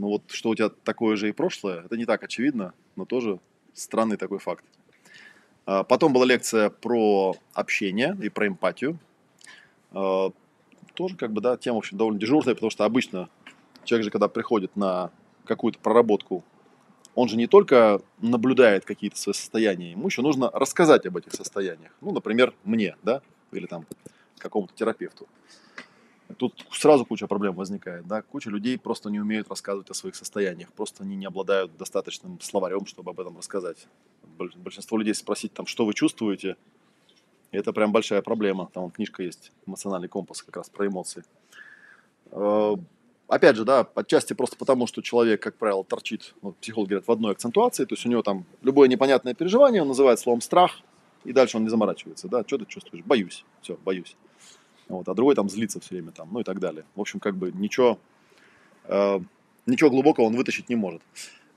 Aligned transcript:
Ну 0.00 0.08
вот, 0.08 0.22
что 0.28 0.48
у 0.48 0.54
тебя 0.54 0.70
такое 0.70 1.16
же 1.16 1.28
и 1.28 1.32
прошлое, 1.32 1.82
это 1.84 1.94
не 1.98 2.06
так 2.06 2.22
очевидно, 2.24 2.72
но 2.96 3.04
тоже 3.04 3.38
странный 3.74 4.16
такой 4.16 4.38
факт. 4.38 4.64
А, 5.66 5.84
потом 5.84 6.14
была 6.14 6.24
лекция 6.24 6.70
про 6.70 7.34
общение 7.52 8.16
и 8.22 8.30
про 8.30 8.48
эмпатию. 8.48 8.98
А, 9.92 10.30
тоже 10.94 11.16
как 11.16 11.32
бы, 11.32 11.42
да, 11.42 11.58
тема, 11.58 11.74
в 11.74 11.78
общем, 11.80 11.98
довольно 11.98 12.18
дежурная, 12.18 12.54
потому 12.54 12.70
что 12.70 12.86
обычно 12.86 13.28
человек 13.84 14.06
же, 14.06 14.10
когда 14.10 14.28
приходит 14.28 14.74
на 14.74 15.10
какую-то 15.44 15.78
проработку, 15.78 16.44
он 17.14 17.28
же 17.28 17.36
не 17.36 17.46
только 17.46 18.00
наблюдает 18.22 18.86
какие-то 18.86 19.18
свои 19.18 19.34
состояния, 19.34 19.90
ему 19.90 20.06
еще 20.06 20.22
нужно 20.22 20.50
рассказать 20.50 21.04
об 21.04 21.18
этих 21.18 21.34
состояниях. 21.34 21.92
Ну, 22.00 22.12
например, 22.12 22.54
мне, 22.64 22.96
да, 23.02 23.20
или 23.52 23.66
там 23.66 23.84
какому-то 24.38 24.72
терапевту. 24.74 25.28
Тут 26.38 26.66
сразу 26.70 27.04
куча 27.04 27.26
проблем 27.26 27.54
возникает, 27.54 28.06
да, 28.06 28.22
куча 28.22 28.50
людей 28.50 28.78
просто 28.78 29.10
не 29.10 29.20
умеют 29.20 29.48
рассказывать 29.48 29.90
о 29.90 29.94
своих 29.94 30.14
состояниях, 30.14 30.72
просто 30.72 31.02
они 31.02 31.16
не 31.16 31.26
обладают 31.26 31.76
достаточным 31.76 32.40
словарем, 32.40 32.86
чтобы 32.86 33.10
об 33.10 33.20
этом 33.20 33.36
рассказать. 33.36 33.86
Большинство 34.38 34.98
людей 34.98 35.14
спросить 35.14 35.52
там, 35.52 35.66
что 35.66 35.84
вы 35.84 35.94
чувствуете, 35.94 36.56
это 37.52 37.72
прям 37.72 37.92
большая 37.92 38.22
проблема. 38.22 38.70
Там 38.72 38.90
книжка 38.90 39.22
есть, 39.22 39.52
эмоциональный 39.66 40.08
компас, 40.08 40.42
как 40.42 40.56
раз 40.56 40.68
про 40.68 40.86
эмоции. 40.86 41.24
Э, 42.30 42.76
опять 43.28 43.56
же, 43.56 43.64
да, 43.64 43.86
отчасти 43.94 44.34
просто 44.34 44.56
потому, 44.56 44.86
что 44.86 45.02
человек, 45.02 45.42
как 45.42 45.56
правило, 45.56 45.84
торчит, 45.84 46.34
вот 46.42 46.56
психологи 46.56 46.90
говорят, 46.90 47.08
в 47.08 47.12
одной 47.12 47.32
акцентуации, 47.32 47.84
то 47.84 47.94
есть 47.94 48.06
у 48.06 48.08
него 48.08 48.22
там 48.22 48.44
любое 48.62 48.88
непонятное 48.88 49.34
переживание, 49.34 49.82
он 49.82 49.88
называет 49.88 50.20
словом 50.20 50.40
страх, 50.40 50.80
и 51.24 51.32
дальше 51.32 51.56
он 51.56 51.64
не 51.64 51.68
заморачивается, 51.68 52.28
да, 52.28 52.44
что 52.46 52.58
ты 52.58 52.66
чувствуешь? 52.66 53.04
Боюсь, 53.04 53.44
все, 53.62 53.76
боюсь. 53.84 54.16
Вот, 54.90 55.08
а 55.08 55.14
другой 55.14 55.36
там 55.36 55.48
злится 55.48 55.78
все 55.80 55.94
время, 55.94 56.10
там, 56.10 56.28
ну 56.32 56.40
и 56.40 56.44
так 56.44 56.58
далее. 56.58 56.84
В 56.96 57.00
общем, 57.00 57.20
как 57.20 57.36
бы 57.36 57.52
ничего, 57.52 57.98
э, 58.84 59.20
ничего 59.66 59.88
глубокого 59.88 60.24
он 60.24 60.34
вытащить 60.34 60.68
не 60.68 60.74
может. 60.74 61.00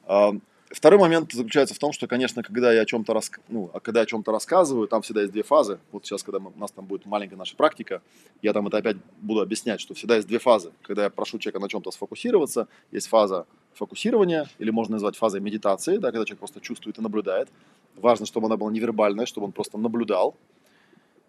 Э, 0.08 0.34
второй 0.70 1.00
момент 1.00 1.32
заключается 1.34 1.74
в 1.74 1.80
том, 1.80 1.94
что, 1.94 2.06
конечно, 2.06 2.44
когда 2.44 2.72
я 2.72 2.82
о 2.82 2.86
чем-то 2.86 3.12
рас... 3.12 3.32
ну, 3.50 3.72
а 3.74 3.80
когда 3.80 4.02
о 4.02 4.06
чем-то 4.06 4.32
рассказываю, 4.32 4.88
там 4.88 5.02
всегда 5.02 5.22
есть 5.22 5.34
две 5.34 5.42
фазы. 5.42 5.80
Вот 5.92 6.06
сейчас, 6.06 6.22
когда 6.22 6.40
мы, 6.40 6.52
у 6.56 6.60
нас 6.60 6.72
там 6.72 6.86
будет 6.86 7.08
маленькая 7.08 7.36
наша 7.36 7.56
практика, 7.56 8.04
я 8.44 8.54
там 8.54 8.68
это 8.68 8.78
опять 8.78 8.98
буду 9.20 9.42
объяснять, 9.42 9.82
что 9.82 9.96
всегда 9.96 10.18
есть 10.18 10.28
две 10.28 10.38
фазы. 10.38 10.72
Когда 10.84 11.06
я 11.06 11.10
прошу 11.10 11.40
человека 11.40 11.60
на 11.60 11.70
чем-то 11.70 11.90
сфокусироваться, 11.90 12.68
есть 12.92 13.08
фаза 13.08 13.48
фокусирования, 13.74 14.48
или 14.60 14.70
можно 14.70 14.94
назвать 14.94 15.16
фазой 15.16 15.42
медитации, 15.42 15.98
да, 15.98 16.12
когда 16.12 16.24
человек 16.26 16.40
просто 16.40 16.62
чувствует 16.62 17.00
и 17.00 17.02
наблюдает. 17.02 17.50
Важно, 17.96 18.28
чтобы 18.28 18.46
она 18.46 18.58
была 18.58 18.72
невербальная, 18.72 19.26
чтобы 19.26 19.46
он 19.46 19.54
просто 19.54 19.80
наблюдал, 19.80 20.36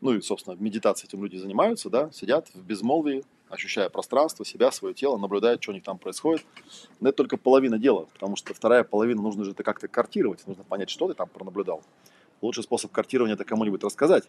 ну 0.05 0.12
и, 0.12 0.20
собственно, 0.20 0.55
в 0.55 0.60
медитации 0.60 1.08
этим 1.08 1.22
люди 1.22 1.36
занимаются, 1.36 1.88
да, 1.88 2.10
сидят 2.12 2.50
в 2.52 2.62
безмолвии, 2.62 3.24
ощущая 3.48 3.88
пространство, 3.88 4.44
себя, 4.44 4.70
свое 4.70 4.94
тело, 4.94 5.16
наблюдают, 5.16 5.62
что 5.62 5.72
у 5.72 5.74
них 5.74 5.83
там 5.83 5.96
происходит. 5.96 6.44
Но 7.00 7.08
это 7.08 7.16
только 7.16 7.38
половина 7.38 7.78
дела, 7.78 8.06
потому 8.12 8.36
что 8.36 8.52
вторая 8.52 8.84
половина 8.84 9.22
нужно 9.22 9.44
же 9.44 9.52
это 9.52 9.62
как-то 9.62 9.88
картировать, 9.88 10.46
нужно 10.46 10.62
понять, 10.62 10.91
что 10.91 11.08
ты 11.08 11.14
там 11.14 11.27
пронаблюдал. 11.27 11.83
Лучший 12.42 12.62
способ 12.62 12.92
картирования 12.92 13.34
это 13.34 13.46
кому-нибудь 13.46 13.83
рассказать. 13.83 14.24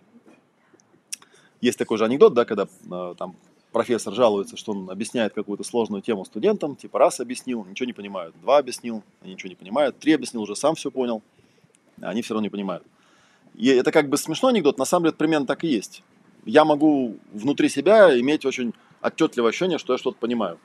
Есть 1.59 1.77
такой 1.77 1.97
же 1.97 2.05
анекдот, 2.05 2.33
да, 2.33 2.45
когда 2.45 2.67
э, 2.89 3.15
там 3.17 3.35
профессор 3.73 4.13
жалуется, 4.13 4.55
что 4.55 4.71
он 4.71 4.89
объясняет 4.89 5.33
какую-то 5.33 5.65
сложную 5.65 6.01
тему 6.01 6.23
студентам, 6.23 6.77
типа 6.77 6.99
раз 6.99 7.19
объяснил, 7.19 7.65
ничего 7.65 7.87
не 7.87 7.93
понимают, 7.93 8.33
два 8.39 8.59
объяснил, 8.59 9.03
они 9.21 9.33
ничего 9.33 9.49
не 9.49 9.55
понимают, 9.55 9.99
три 9.99 10.13
объяснил, 10.13 10.43
уже 10.43 10.55
сам 10.55 10.75
все 10.75 10.89
понял, 10.89 11.21
а 12.01 12.11
они 12.11 12.21
все 12.21 12.33
равно 12.33 12.45
не 12.45 12.49
понимают. 12.49 12.85
И 13.57 13.67
это 13.69 13.91
как 13.91 14.09
бы 14.09 14.17
смешной 14.17 14.51
анекдот, 14.51 14.77
на 14.77 14.85
самом 14.85 15.05
деле 15.05 15.15
примерно 15.15 15.47
так 15.47 15.63
и 15.63 15.67
есть. 15.67 16.03
Я 16.45 16.65
могу 16.65 17.17
внутри 17.31 17.69
себя 17.69 18.17
иметь 18.19 18.45
очень 18.45 18.73
отчетливое 19.01 19.49
ощущение, 19.49 19.77
что 19.77 19.93
я 19.93 19.97
что-то 19.97 20.17
понимаю. 20.17 20.59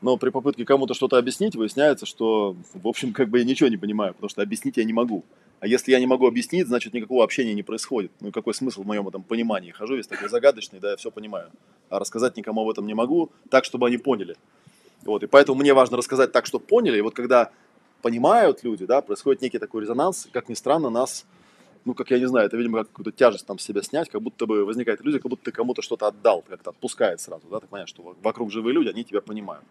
Но 0.00 0.16
при 0.16 0.30
попытке 0.30 0.64
кому-то 0.64 0.94
что-то 0.94 1.16
объяснить, 1.16 1.54
выясняется, 1.54 2.06
что, 2.06 2.56
в 2.74 2.88
общем, 2.88 3.12
как 3.12 3.28
бы 3.28 3.38
я 3.38 3.44
ничего 3.44 3.68
не 3.68 3.76
понимаю, 3.76 4.14
потому 4.14 4.28
что 4.28 4.42
объяснить 4.42 4.76
я 4.76 4.84
не 4.84 4.92
могу. 4.92 5.24
А 5.60 5.68
если 5.68 5.92
я 5.92 6.00
не 6.00 6.06
могу 6.06 6.26
объяснить, 6.26 6.66
значит 6.66 6.92
никакого 6.92 7.22
общения 7.22 7.54
не 7.54 7.62
происходит. 7.62 8.10
Ну 8.20 8.28
и 8.28 8.32
какой 8.32 8.52
смысл 8.52 8.82
в 8.82 8.86
моем 8.86 9.06
этом 9.06 9.22
понимании? 9.22 9.70
Хожу 9.70 9.94
весь 9.94 10.08
такой 10.08 10.28
загадочный, 10.28 10.80
да, 10.80 10.90
я 10.90 10.96
все 10.96 11.12
понимаю. 11.12 11.50
А 11.88 12.00
рассказать 12.00 12.36
никому 12.36 12.62
об 12.62 12.68
этом 12.68 12.84
не 12.84 12.94
могу, 12.94 13.30
так, 13.48 13.64
чтобы 13.64 13.86
они 13.86 13.96
поняли. 13.96 14.36
Вот, 15.04 15.22
и 15.22 15.28
поэтому 15.28 15.60
мне 15.60 15.72
важно 15.72 15.96
рассказать 15.96 16.32
так, 16.32 16.46
чтобы 16.46 16.64
поняли. 16.64 16.98
И 16.98 17.00
вот 17.00 17.14
когда 17.14 17.52
понимают 18.02 18.64
люди, 18.64 18.86
да, 18.86 19.02
происходит 19.02 19.40
некий 19.40 19.58
такой 19.58 19.82
резонанс, 19.82 20.28
как 20.32 20.48
ни 20.48 20.54
странно, 20.54 20.90
нас 20.90 21.24
ну, 21.84 21.94
как 21.94 22.10
я 22.10 22.18
не 22.18 22.26
знаю, 22.26 22.46
это, 22.46 22.56
видимо, 22.56 22.78
как 22.78 22.88
какую-то 22.88 23.12
тяжесть 23.12 23.46
там 23.46 23.58
с 23.58 23.62
себя 23.62 23.82
снять, 23.82 24.08
как 24.08 24.22
будто 24.22 24.46
бы 24.46 24.64
возникает 24.64 25.00
иллюзия, 25.00 25.18
как 25.18 25.30
будто 25.30 25.44
ты 25.44 25.52
кому-то 25.52 25.82
что-то 25.82 26.06
отдал, 26.06 26.42
как-то 26.42 26.70
отпускает 26.70 27.20
сразу, 27.20 27.46
да, 27.50 27.60
ты 27.60 27.66
понимаешь, 27.66 27.88
что 27.88 28.16
вокруг 28.22 28.50
живые 28.50 28.74
люди, 28.74 28.88
они 28.88 29.04
тебя 29.04 29.20
понимают. 29.20 29.64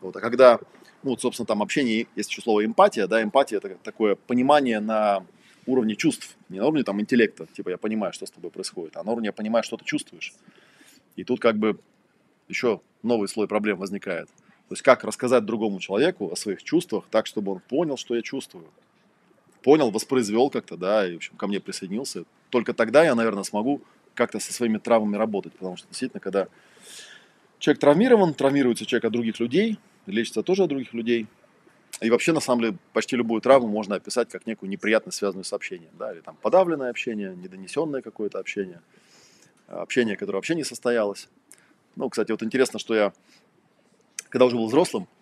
Вот, 0.00 0.16
а 0.16 0.20
когда, 0.20 0.58
ну, 1.02 1.10
вот, 1.10 1.20
собственно, 1.20 1.46
там 1.46 1.62
общение, 1.62 2.06
есть 2.16 2.30
еще 2.30 2.40
слово 2.40 2.64
эмпатия, 2.64 3.06
да, 3.06 3.22
эмпатия 3.22 3.58
это 3.58 3.76
такое 3.82 4.14
понимание 4.14 4.80
на 4.80 5.26
уровне 5.66 5.96
чувств, 5.96 6.36
не 6.48 6.58
на 6.58 6.66
уровне 6.66 6.82
там 6.82 7.00
интеллекта, 7.00 7.46
типа 7.46 7.70
я 7.70 7.78
понимаю, 7.78 8.12
что 8.12 8.26
с 8.26 8.30
тобой 8.30 8.50
происходит, 8.50 8.96
а 8.96 9.04
на 9.04 9.12
уровне 9.12 9.26
я 9.26 9.32
понимаю, 9.32 9.62
что 9.62 9.76
ты 9.76 9.84
чувствуешь. 9.84 10.32
И 11.16 11.24
тут 11.24 11.40
как 11.40 11.56
бы 11.56 11.78
еще 12.48 12.80
новый 13.02 13.28
слой 13.28 13.46
проблем 13.46 13.78
возникает. 13.78 14.28
То 14.68 14.74
есть 14.74 14.82
как 14.82 15.04
рассказать 15.04 15.44
другому 15.44 15.80
человеку 15.80 16.30
о 16.30 16.36
своих 16.36 16.62
чувствах 16.62 17.04
так, 17.10 17.26
чтобы 17.26 17.52
он 17.52 17.60
понял, 17.60 17.96
что 17.96 18.14
я 18.14 18.22
чувствую 18.22 18.66
понял, 19.62 19.90
воспроизвел 19.90 20.50
как-то, 20.50 20.76
да, 20.76 21.06
и, 21.06 21.14
в 21.14 21.16
общем, 21.16 21.36
ко 21.36 21.46
мне 21.46 21.60
присоединился. 21.60 22.24
Только 22.50 22.72
тогда 22.72 23.04
я, 23.04 23.14
наверное, 23.14 23.44
смогу 23.44 23.82
как-то 24.14 24.40
со 24.40 24.52
своими 24.52 24.78
травмами 24.78 25.16
работать, 25.16 25.52
потому 25.52 25.76
что 25.76 25.86
действительно, 25.88 26.20
когда 26.20 26.48
человек 27.58 27.80
травмирован, 27.80 28.34
травмируется 28.34 28.86
человек 28.86 29.04
от 29.06 29.12
других 29.12 29.38
людей, 29.40 29.78
лечится 30.06 30.42
тоже 30.42 30.64
от 30.64 30.68
других 30.68 30.92
людей, 30.92 31.26
и 32.00 32.10
вообще, 32.10 32.32
на 32.32 32.40
самом 32.40 32.62
деле, 32.62 32.76
почти 32.92 33.16
любую 33.16 33.40
травму 33.40 33.68
можно 33.68 33.96
описать 33.96 34.28
как 34.30 34.46
некую 34.46 34.70
неприятность, 34.70 35.18
связанную 35.18 35.44
с 35.44 35.52
общением, 35.52 35.90
да, 35.98 36.12
или 36.12 36.20
там 36.20 36.36
подавленное 36.40 36.90
общение, 36.90 37.34
недонесенное 37.36 38.00
какое-то 38.00 38.38
общение, 38.38 38.80
общение, 39.66 40.16
которое 40.16 40.38
вообще 40.38 40.54
не 40.54 40.64
состоялось. 40.64 41.28
Ну, 41.96 42.08
кстати, 42.08 42.30
вот 42.30 42.42
интересно, 42.42 42.78
что 42.78 42.94
я, 42.94 43.12
когда 44.30 44.46
уже 44.46 44.56
был 44.56 44.66
взрослым, 44.66 45.08
Э, 45.10 45.19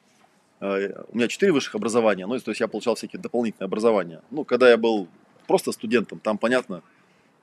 у 0.60 1.16
меня 1.16 1.28
четыре 1.28 1.52
высших 1.52 1.74
образования, 1.74 2.26
ну, 2.26 2.38
то 2.38 2.50
есть 2.50 2.60
я 2.60 2.68
получал 2.68 2.94
всякие 2.96 3.20
дополнительные 3.20 3.66
образования. 3.66 4.22
Ну, 4.30 4.44
когда 4.44 4.68
я 4.68 4.76
был 4.76 5.08
просто 5.46 5.72
студентом, 5.72 6.18
там, 6.18 6.36
понятно, 6.38 6.82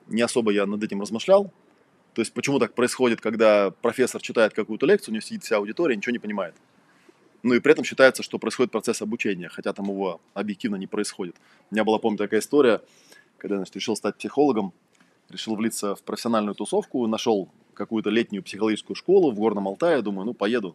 не 0.06 0.22
особо 0.22 0.52
я 0.52 0.66
над 0.66 0.82
этим 0.82 1.00
размышлял. 1.00 1.50
То 2.14 2.22
есть 2.22 2.32
почему 2.32 2.58
так 2.58 2.74
происходит, 2.74 3.20
когда 3.20 3.70
профессор 3.70 4.22
читает 4.22 4.54
какую-то 4.54 4.86
лекцию, 4.86 5.12
у 5.12 5.14
него 5.14 5.20
сидит 5.20 5.44
вся 5.44 5.56
аудитория, 5.56 5.96
ничего 5.96 6.12
не 6.12 6.18
понимает. 6.18 6.54
Ну 7.42 7.54
и 7.54 7.60
при 7.60 7.72
этом 7.72 7.84
считается, 7.84 8.22
что 8.22 8.38
происходит 8.38 8.72
процесс 8.72 9.02
обучения, 9.02 9.48
хотя 9.48 9.72
там 9.72 9.86
его 9.86 10.20
объективно 10.32 10.76
не 10.76 10.86
происходит. 10.86 11.36
У 11.70 11.74
меня 11.74 11.84
была, 11.84 11.98
помню, 11.98 12.16
такая 12.16 12.40
история, 12.40 12.80
когда 13.36 13.56
я 13.56 13.58
значит, 13.58 13.76
решил 13.76 13.96
стать 13.96 14.16
психологом, 14.16 14.72
решил 15.28 15.56
влиться 15.56 15.94
в 15.94 16.02
профессиональную 16.02 16.54
тусовку, 16.54 17.06
нашел 17.06 17.48
какую-то 17.74 18.10
летнюю 18.10 18.42
психологическую 18.42 18.96
школу 18.96 19.30
в 19.30 19.34
Горном 19.38 19.68
Алтае, 19.68 20.00
думаю, 20.00 20.24
ну 20.24 20.32
поеду, 20.32 20.74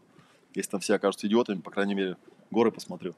если 0.53 0.71
там 0.71 0.79
все 0.79 0.95
окажутся 0.95 1.27
идиотами, 1.27 1.59
по 1.59 1.71
крайней 1.71 1.95
мере, 1.95 2.17
горы 2.49 2.71
посмотрю. 2.71 3.13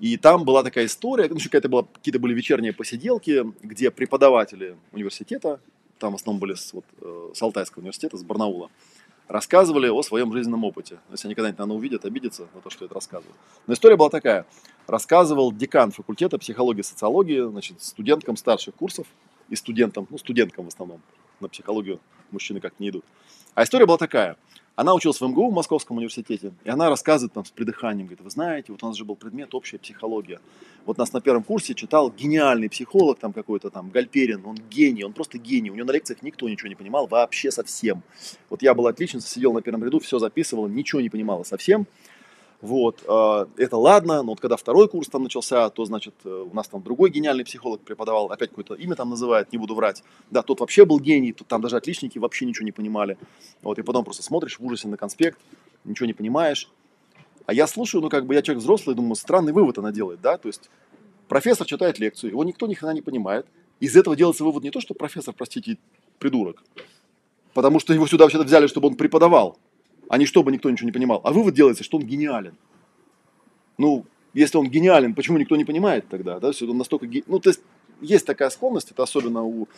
И 0.00 0.16
там 0.16 0.44
была 0.44 0.62
такая 0.62 0.86
история, 0.86 1.28
ну, 1.28 1.36
какая-то 1.36 1.68
была, 1.68 1.84
какие-то 1.84 2.18
были 2.18 2.34
вечерние 2.34 2.72
посиделки, 2.72 3.44
где 3.62 3.90
преподаватели 3.90 4.76
университета, 4.92 5.60
там 5.98 6.12
в 6.12 6.16
основном 6.16 6.40
были 6.40 6.54
с, 6.54 6.72
вот, 6.72 6.84
э, 7.00 7.30
с 7.34 7.40
Алтайского 7.42 7.80
университета, 7.80 8.16
с 8.16 8.22
Барнаула, 8.22 8.70
рассказывали 9.28 9.88
о 9.88 10.02
своем 10.02 10.32
жизненном 10.32 10.64
опыте. 10.64 10.98
Если 11.10 11.28
они 11.28 11.34
когда-нибудь, 11.34 11.58
наверное, 11.58 11.76
увидят, 11.78 12.04
обидятся 12.04 12.48
на 12.54 12.60
то, 12.60 12.70
что 12.70 12.84
я 12.84 12.86
это 12.86 12.94
рассказываю. 12.94 13.34
Но 13.66 13.74
история 13.74 13.96
была 13.96 14.10
такая. 14.10 14.46
Рассказывал 14.86 15.52
декан 15.52 15.90
факультета 15.90 16.38
психологии 16.38 16.80
и 16.80 16.84
социологии, 16.84 17.48
значит, 17.48 17.82
студенткам 17.82 18.36
старших 18.36 18.74
курсов 18.74 19.06
и 19.48 19.56
студентам, 19.56 20.06
ну, 20.10 20.18
студенткам 20.18 20.66
в 20.66 20.68
основном, 20.68 21.00
на 21.40 21.48
психологию 21.48 22.00
мужчины 22.30 22.60
как 22.60 22.78
не 22.78 22.90
идут. 22.90 23.04
А 23.54 23.62
история 23.62 23.86
была 23.86 23.98
такая. 23.98 24.36
Она 24.76 24.94
училась 24.94 25.22
в 25.22 25.26
МГУ 25.26 25.48
в 25.48 25.54
Московском 25.54 25.96
университете, 25.96 26.52
и 26.62 26.68
она 26.68 26.90
рассказывает 26.90 27.32
там 27.32 27.46
с 27.46 27.50
придыханием, 27.50 28.08
говорит, 28.08 28.22
вы 28.22 28.28
знаете, 28.28 28.72
вот 28.72 28.82
у 28.82 28.86
нас 28.86 28.94
же 28.94 29.06
был 29.06 29.16
предмет 29.16 29.54
общая 29.54 29.78
психология. 29.78 30.38
Вот 30.84 30.98
нас 30.98 31.14
на 31.14 31.22
первом 31.22 31.44
курсе 31.44 31.72
читал 31.72 32.10
гениальный 32.10 32.68
психолог 32.68 33.18
там 33.18 33.32
какой-то 33.32 33.70
там, 33.70 33.88
Гальперин, 33.88 34.44
он 34.44 34.58
гений, 34.68 35.02
он 35.02 35.14
просто 35.14 35.38
гений. 35.38 35.70
У 35.70 35.74
него 35.74 35.86
на 35.86 35.92
лекциях 35.92 36.20
никто 36.20 36.46
ничего 36.46 36.68
не 36.68 36.74
понимал 36.74 37.06
вообще 37.06 37.50
совсем. 37.50 38.02
Вот 38.50 38.60
я 38.60 38.74
был 38.74 38.86
отличница, 38.86 39.26
сидел 39.26 39.54
на 39.54 39.62
первом 39.62 39.82
ряду, 39.82 39.98
все 39.98 40.18
записывал, 40.18 40.68
ничего 40.68 41.00
не 41.00 41.08
понимала 41.08 41.42
совсем. 41.42 41.86
Вот, 42.62 43.04
э, 43.06 43.46
это 43.58 43.76
ладно, 43.76 44.22
но 44.22 44.30
вот 44.30 44.40
когда 44.40 44.56
второй 44.56 44.88
курс 44.88 45.08
там 45.08 45.22
начался, 45.24 45.68
то, 45.68 45.84
значит, 45.84 46.14
э, 46.24 46.46
у 46.50 46.54
нас 46.54 46.68
там 46.68 46.82
другой 46.82 47.10
гениальный 47.10 47.44
психолог 47.44 47.82
преподавал, 47.82 48.32
опять 48.32 48.50
какое-то 48.50 48.74
имя 48.74 48.94
там 48.94 49.10
называет, 49.10 49.52
не 49.52 49.58
буду 49.58 49.74
врать. 49.74 50.02
Да, 50.30 50.42
тот 50.42 50.60
вообще 50.60 50.86
был 50.86 50.98
гений, 50.98 51.32
тут 51.32 51.48
там 51.48 51.60
даже 51.60 51.76
отличники 51.76 52.18
вообще 52.18 52.46
ничего 52.46 52.64
не 52.64 52.72
понимали. 52.72 53.18
Вот, 53.62 53.78
и 53.78 53.82
потом 53.82 54.04
просто 54.04 54.22
смотришь 54.22 54.58
в 54.58 54.64
ужасе 54.64 54.88
на 54.88 54.96
конспект, 54.96 55.38
ничего 55.84 56.06
не 56.06 56.14
понимаешь. 56.14 56.70
А 57.44 57.52
я 57.52 57.66
слушаю, 57.66 58.00
ну, 58.00 58.08
как 58.08 58.26
бы 58.26 58.34
я 58.34 58.42
человек 58.42 58.62
взрослый, 58.62 58.96
думаю, 58.96 59.16
странный 59.16 59.52
вывод 59.52 59.76
она 59.78 59.92
делает, 59.92 60.20
да, 60.22 60.38
то 60.38 60.48
есть 60.48 60.70
профессор 61.28 61.66
читает 61.66 61.98
лекцию, 61.98 62.30
его 62.30 62.42
никто 62.42 62.66
ни 62.66 62.74
хрена 62.74 62.92
не 62.92 63.02
понимает. 63.02 63.46
Из 63.80 63.94
этого 63.94 64.16
делается 64.16 64.44
вывод 64.44 64.62
не 64.62 64.70
то, 64.70 64.80
что 64.80 64.94
профессор, 64.94 65.34
простите, 65.36 65.76
придурок, 66.18 66.62
потому 67.52 67.78
что 67.80 67.92
его 67.92 68.06
сюда 68.06 68.24
вообще-то 68.24 68.44
взяли, 68.44 68.66
чтобы 68.66 68.88
он 68.88 68.96
преподавал 68.96 69.58
а 70.08 70.18
не 70.18 70.26
чтобы 70.26 70.52
никто 70.52 70.70
ничего 70.70 70.86
не 70.86 70.92
понимал. 70.92 71.20
А 71.24 71.32
вывод 71.32 71.54
делается, 71.54 71.84
что 71.84 71.98
он 71.98 72.04
гениален. 72.04 72.54
Ну, 73.78 74.04
если 74.34 74.58
он 74.58 74.68
гениален, 74.68 75.14
почему 75.14 75.38
никто 75.38 75.56
не 75.56 75.64
понимает 75.64 76.08
тогда, 76.08 76.38
да, 76.38 76.52
все 76.52 76.68
он 76.68 76.78
настолько, 76.78 77.06
ге... 77.06 77.22
ну, 77.26 77.38
то 77.38 77.50
есть, 77.50 77.60
есть 78.00 78.26
такая 78.26 78.50
склонность, 78.50 78.90
это 78.90 79.02
особенно 79.02 79.44
у, 79.44 79.68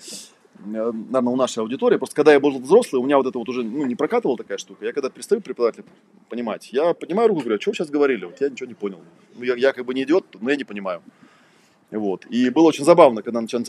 наверное, 0.65 1.33
у 1.33 1.37
нашей 1.37 1.61
аудитории, 1.61 1.97
просто 1.97 2.17
когда 2.17 2.33
я 2.33 2.41
был 2.41 2.59
взрослый, 2.59 3.01
у 3.01 3.05
меня 3.05 3.17
вот 3.17 3.27
это 3.27 3.39
вот 3.39 3.49
уже, 3.49 3.63
ну, 3.63 3.87
не 3.87 3.95
прокатывала 3.95 4.37
такая 4.37 4.59
штука, 4.59 4.85
я 4.85 4.93
когда 4.93 5.11
перестаю 5.11 5.41
преподавателя 5.41 5.85
понимать, 6.29 6.73
я 6.73 6.93
поднимаю 6.95 7.29
руку 7.29 7.41
и 7.41 7.45
говорю, 7.45 7.59
а 7.59 7.61
что 7.61 7.71
вы 7.71 7.77
сейчас 7.77 7.89
говорили, 7.89 8.25
вот 8.25 8.41
я 8.41 8.49
ничего 8.49 8.67
не 8.69 8.75
понял, 8.75 9.01
ну, 9.37 9.45
я, 9.45 9.55
я 9.55 9.73
как 9.73 9.85
бы 9.85 9.95
не 9.95 10.03
идиот, 10.03 10.39
но 10.41 10.51
я 10.51 10.57
не 10.57 10.65
понимаю, 10.65 11.03
вот, 11.93 12.27
и 12.27 12.51
было 12.51 12.67
очень 12.67 12.85
забавно, 12.85 13.23
когда 13.23 13.41
начинают 13.41 13.69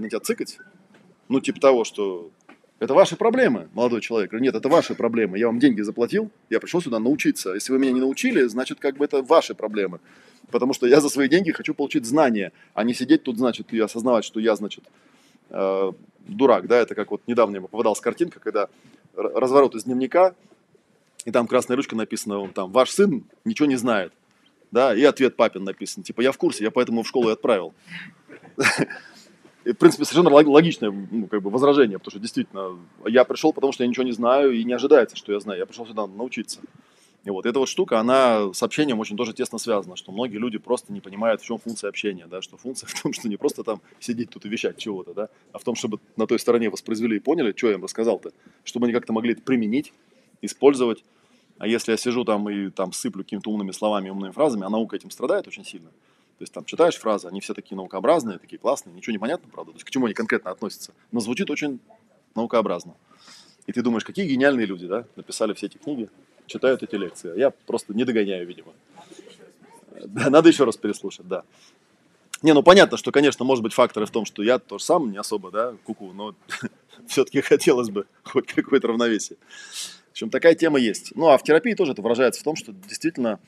на 0.00 0.08
тебя 0.08 0.20
цикать, 0.20 0.58
ну, 1.28 1.40
типа 1.40 1.60
того, 1.60 1.84
что 1.84 2.30
это 2.80 2.94
ваши 2.94 3.14
проблемы, 3.14 3.68
молодой 3.74 4.00
человек. 4.00 4.32
Нет, 4.32 4.54
это 4.54 4.68
ваши 4.68 4.94
проблемы. 4.94 5.38
Я 5.38 5.46
вам 5.46 5.58
деньги 5.58 5.82
заплатил, 5.82 6.30
я 6.48 6.58
пришел 6.60 6.80
сюда 6.80 6.98
научиться. 6.98 7.52
Если 7.52 7.72
вы 7.72 7.78
меня 7.78 7.92
не 7.92 8.00
научили, 8.00 8.42
значит, 8.44 8.80
как 8.80 8.96
бы 8.96 9.04
это 9.04 9.22
ваши 9.22 9.54
проблемы. 9.54 10.00
Потому 10.50 10.72
что 10.72 10.86
я 10.86 11.00
за 11.00 11.10
свои 11.10 11.28
деньги 11.28 11.52
хочу 11.52 11.74
получить 11.74 12.06
знания, 12.06 12.52
а 12.72 12.82
не 12.82 12.94
сидеть 12.94 13.22
тут, 13.22 13.36
значит, 13.36 13.72
и 13.72 13.78
осознавать, 13.78 14.24
что 14.24 14.40
я, 14.40 14.56
значит, 14.56 14.84
э, 15.50 15.92
дурак, 16.26 16.66
да, 16.66 16.78
это 16.78 16.94
как 16.94 17.10
вот 17.10 17.20
недавно 17.26 17.56
я 17.56 17.60
попадалась 17.60 18.00
картинка, 18.00 18.40
когда 18.40 18.68
разворот 19.14 19.74
из 19.74 19.84
дневника, 19.84 20.34
и 21.26 21.30
там 21.30 21.46
красной 21.46 21.76
ручкой 21.76 21.96
написано, 21.96 22.38
он 22.38 22.52
там, 22.52 22.72
ваш 22.72 22.90
сын 22.90 23.24
ничего 23.44 23.68
не 23.68 23.76
знает, 23.76 24.12
да, 24.70 24.94
и 24.94 25.04
ответ 25.04 25.36
папин 25.36 25.64
написан, 25.64 26.02
типа, 26.02 26.22
я 26.22 26.32
в 26.32 26.38
курсе, 26.38 26.64
я 26.64 26.70
поэтому 26.70 27.02
в 27.02 27.08
школу 27.08 27.28
и 27.28 27.32
отправил. 27.32 27.74
И, 29.64 29.72
в 29.72 29.76
принципе, 29.78 30.04
совершенно 30.04 30.30
логичное 30.30 30.90
ну, 30.90 31.26
как 31.26 31.42
бы 31.42 31.50
возражение, 31.50 31.98
потому 31.98 32.12
что 32.12 32.20
действительно 32.20 32.78
я 33.06 33.24
пришел, 33.24 33.52
потому 33.52 33.72
что 33.72 33.84
я 33.84 33.88
ничего 33.88 34.04
не 34.04 34.12
знаю, 34.12 34.52
и 34.52 34.64
не 34.64 34.72
ожидается, 34.72 35.16
что 35.16 35.32
я 35.32 35.40
знаю. 35.40 35.58
Я 35.58 35.66
пришел 35.66 35.86
сюда 35.86 36.06
научиться. 36.06 36.60
И 37.24 37.30
вот 37.30 37.44
эта 37.44 37.58
вот 37.58 37.68
штука, 37.68 38.00
она 38.00 38.52
с 38.54 38.62
общением 38.62 38.98
очень 38.98 39.16
тоже 39.16 39.34
тесно 39.34 39.58
связана, 39.58 39.96
что 39.96 40.10
многие 40.10 40.38
люди 40.38 40.56
просто 40.56 40.90
не 40.92 41.00
понимают, 41.00 41.42
в 41.42 41.44
чем 41.44 41.58
функция 41.58 41.88
общения, 41.88 42.26
да, 42.26 42.40
что 42.40 42.56
функция 42.56 42.86
в 42.88 43.02
том, 43.02 43.12
что 43.12 43.28
не 43.28 43.36
просто 43.36 43.62
там 43.62 43.82
сидеть 43.98 44.30
тут 44.30 44.46
и 44.46 44.48
вещать 44.48 44.78
чего-то, 44.78 45.12
да, 45.12 45.28
а 45.52 45.58
в 45.58 45.64
том, 45.64 45.74
чтобы 45.74 46.00
на 46.16 46.26
той 46.26 46.38
стороне 46.38 46.70
воспроизвели 46.70 47.18
и 47.18 47.20
поняли, 47.20 47.52
что 47.54 47.68
я 47.68 47.74
им 47.74 47.84
рассказал-то, 47.84 48.32
чтобы 48.64 48.86
они 48.86 48.94
как-то 48.94 49.12
могли 49.12 49.32
это 49.32 49.42
применить, 49.42 49.92
использовать. 50.40 51.04
А 51.58 51.66
если 51.66 51.90
я 51.90 51.98
сижу 51.98 52.24
там 52.24 52.48
и 52.48 52.70
там 52.70 52.94
сыплю 52.94 53.22
какими-то 53.22 53.50
умными 53.50 53.72
словами, 53.72 54.08
умными 54.08 54.32
фразами, 54.32 54.64
а 54.64 54.70
наука 54.70 54.96
этим 54.96 55.10
страдает 55.10 55.46
очень 55.46 55.64
сильно. 55.66 55.90
То 56.40 56.44
есть 56.44 56.54
там 56.54 56.64
читаешь 56.64 56.96
фразы, 56.96 57.28
они 57.28 57.42
все 57.42 57.52
такие 57.52 57.76
наукообразные, 57.76 58.38
такие 58.38 58.58
классные, 58.58 58.94
ничего 58.94 59.12
не 59.12 59.18
понятно, 59.18 59.46
правда, 59.52 59.72
то 59.72 59.76
есть 59.76 59.84
к 59.84 59.90
чему 59.90 60.06
они 60.06 60.14
конкретно 60.14 60.50
относятся, 60.50 60.94
но 61.12 61.20
звучит 61.20 61.50
очень 61.50 61.80
наукообразно. 62.34 62.94
И 63.66 63.72
ты 63.72 63.82
думаешь, 63.82 64.04
какие 64.04 64.26
гениальные 64.26 64.64
люди, 64.64 64.86
да, 64.86 65.04
написали 65.16 65.52
все 65.52 65.66
эти 65.66 65.76
книги, 65.76 66.08
читают 66.46 66.82
эти 66.82 66.94
лекции. 66.94 67.30
А 67.30 67.34
я 67.34 67.50
просто 67.50 67.92
не 67.92 68.04
догоняю, 68.04 68.46
видимо. 68.46 68.72
Да, 70.06 70.30
надо 70.30 70.48
еще 70.48 70.64
раз 70.64 70.78
переслушать, 70.78 71.28
да. 71.28 71.44
Не, 72.40 72.54
ну 72.54 72.62
понятно, 72.62 72.96
что, 72.96 73.12
конечно, 73.12 73.44
может 73.44 73.62
быть 73.62 73.74
факторы 73.74 74.06
в 74.06 74.10
том, 74.10 74.24
что 74.24 74.42
я 74.42 74.58
тоже 74.58 74.82
сам 74.82 75.12
не 75.12 75.18
особо, 75.18 75.50
да, 75.50 75.74
куку, 75.84 76.14
но 76.14 76.34
все-таки 77.06 77.42
хотелось 77.42 77.90
бы 77.90 78.06
хоть 78.22 78.46
какое-то 78.46 78.88
равновесие. 78.88 79.36
В 80.08 80.12
общем, 80.12 80.30
такая 80.30 80.54
тема 80.54 80.78
есть. 80.78 81.14
Ну, 81.14 81.28
а 81.28 81.36
в 81.36 81.42
терапии 81.42 81.74
тоже 81.74 81.92
это 81.92 82.00
выражается 82.00 82.40
в 82.40 82.44
том, 82.44 82.56
что 82.56 82.72
действительно 82.72 83.40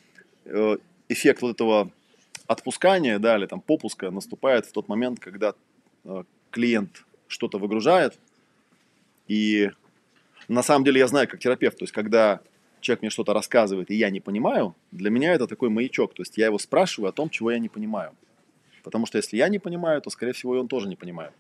э, 0.44 0.76
эффект 1.08 1.40
вот 1.40 1.52
этого 1.52 1.90
отпускания, 2.46 3.18
да, 3.18 3.36
или 3.36 3.46
там 3.46 3.60
попуска 3.60 4.10
наступает 4.10 4.66
в 4.66 4.72
тот 4.72 4.88
момент, 4.88 5.20
когда 5.20 5.54
э, 6.04 6.24
клиент 6.50 7.04
что-то 7.28 7.58
выгружает, 7.58 8.18
и 9.28 9.70
на 10.48 10.62
самом 10.62 10.84
деле 10.84 10.98
я 11.00 11.06
знаю 11.06 11.28
как 11.28 11.40
терапевт, 11.40 11.78
то 11.78 11.84
есть 11.84 11.92
когда 11.92 12.40
человек 12.82 13.02
мне 13.02 13.10
что-то 13.10 13.32
рассказывает, 13.32 13.90
и 13.90 13.94
я 13.94 14.10
не 14.10 14.20
понимаю, 14.20 14.74
для 14.90 15.10
меня 15.10 15.32
это 15.32 15.46
такой 15.46 15.70
маячок. 15.70 16.14
То 16.14 16.22
есть 16.22 16.36
я 16.36 16.46
его 16.46 16.58
спрашиваю 16.58 17.08
о 17.08 17.12
том, 17.12 17.30
чего 17.30 17.50
я 17.50 17.58
не 17.58 17.68
понимаю. 17.68 18.12
Потому 18.82 19.06
что 19.06 19.18
если 19.18 19.36
я 19.36 19.48
не 19.48 19.58
понимаю, 19.58 20.02
то, 20.02 20.10
скорее 20.10 20.32
всего, 20.32 20.56
и 20.56 20.58
он 20.58 20.68
тоже 20.68 20.88
не 20.88 20.96
понимает. 20.96 21.32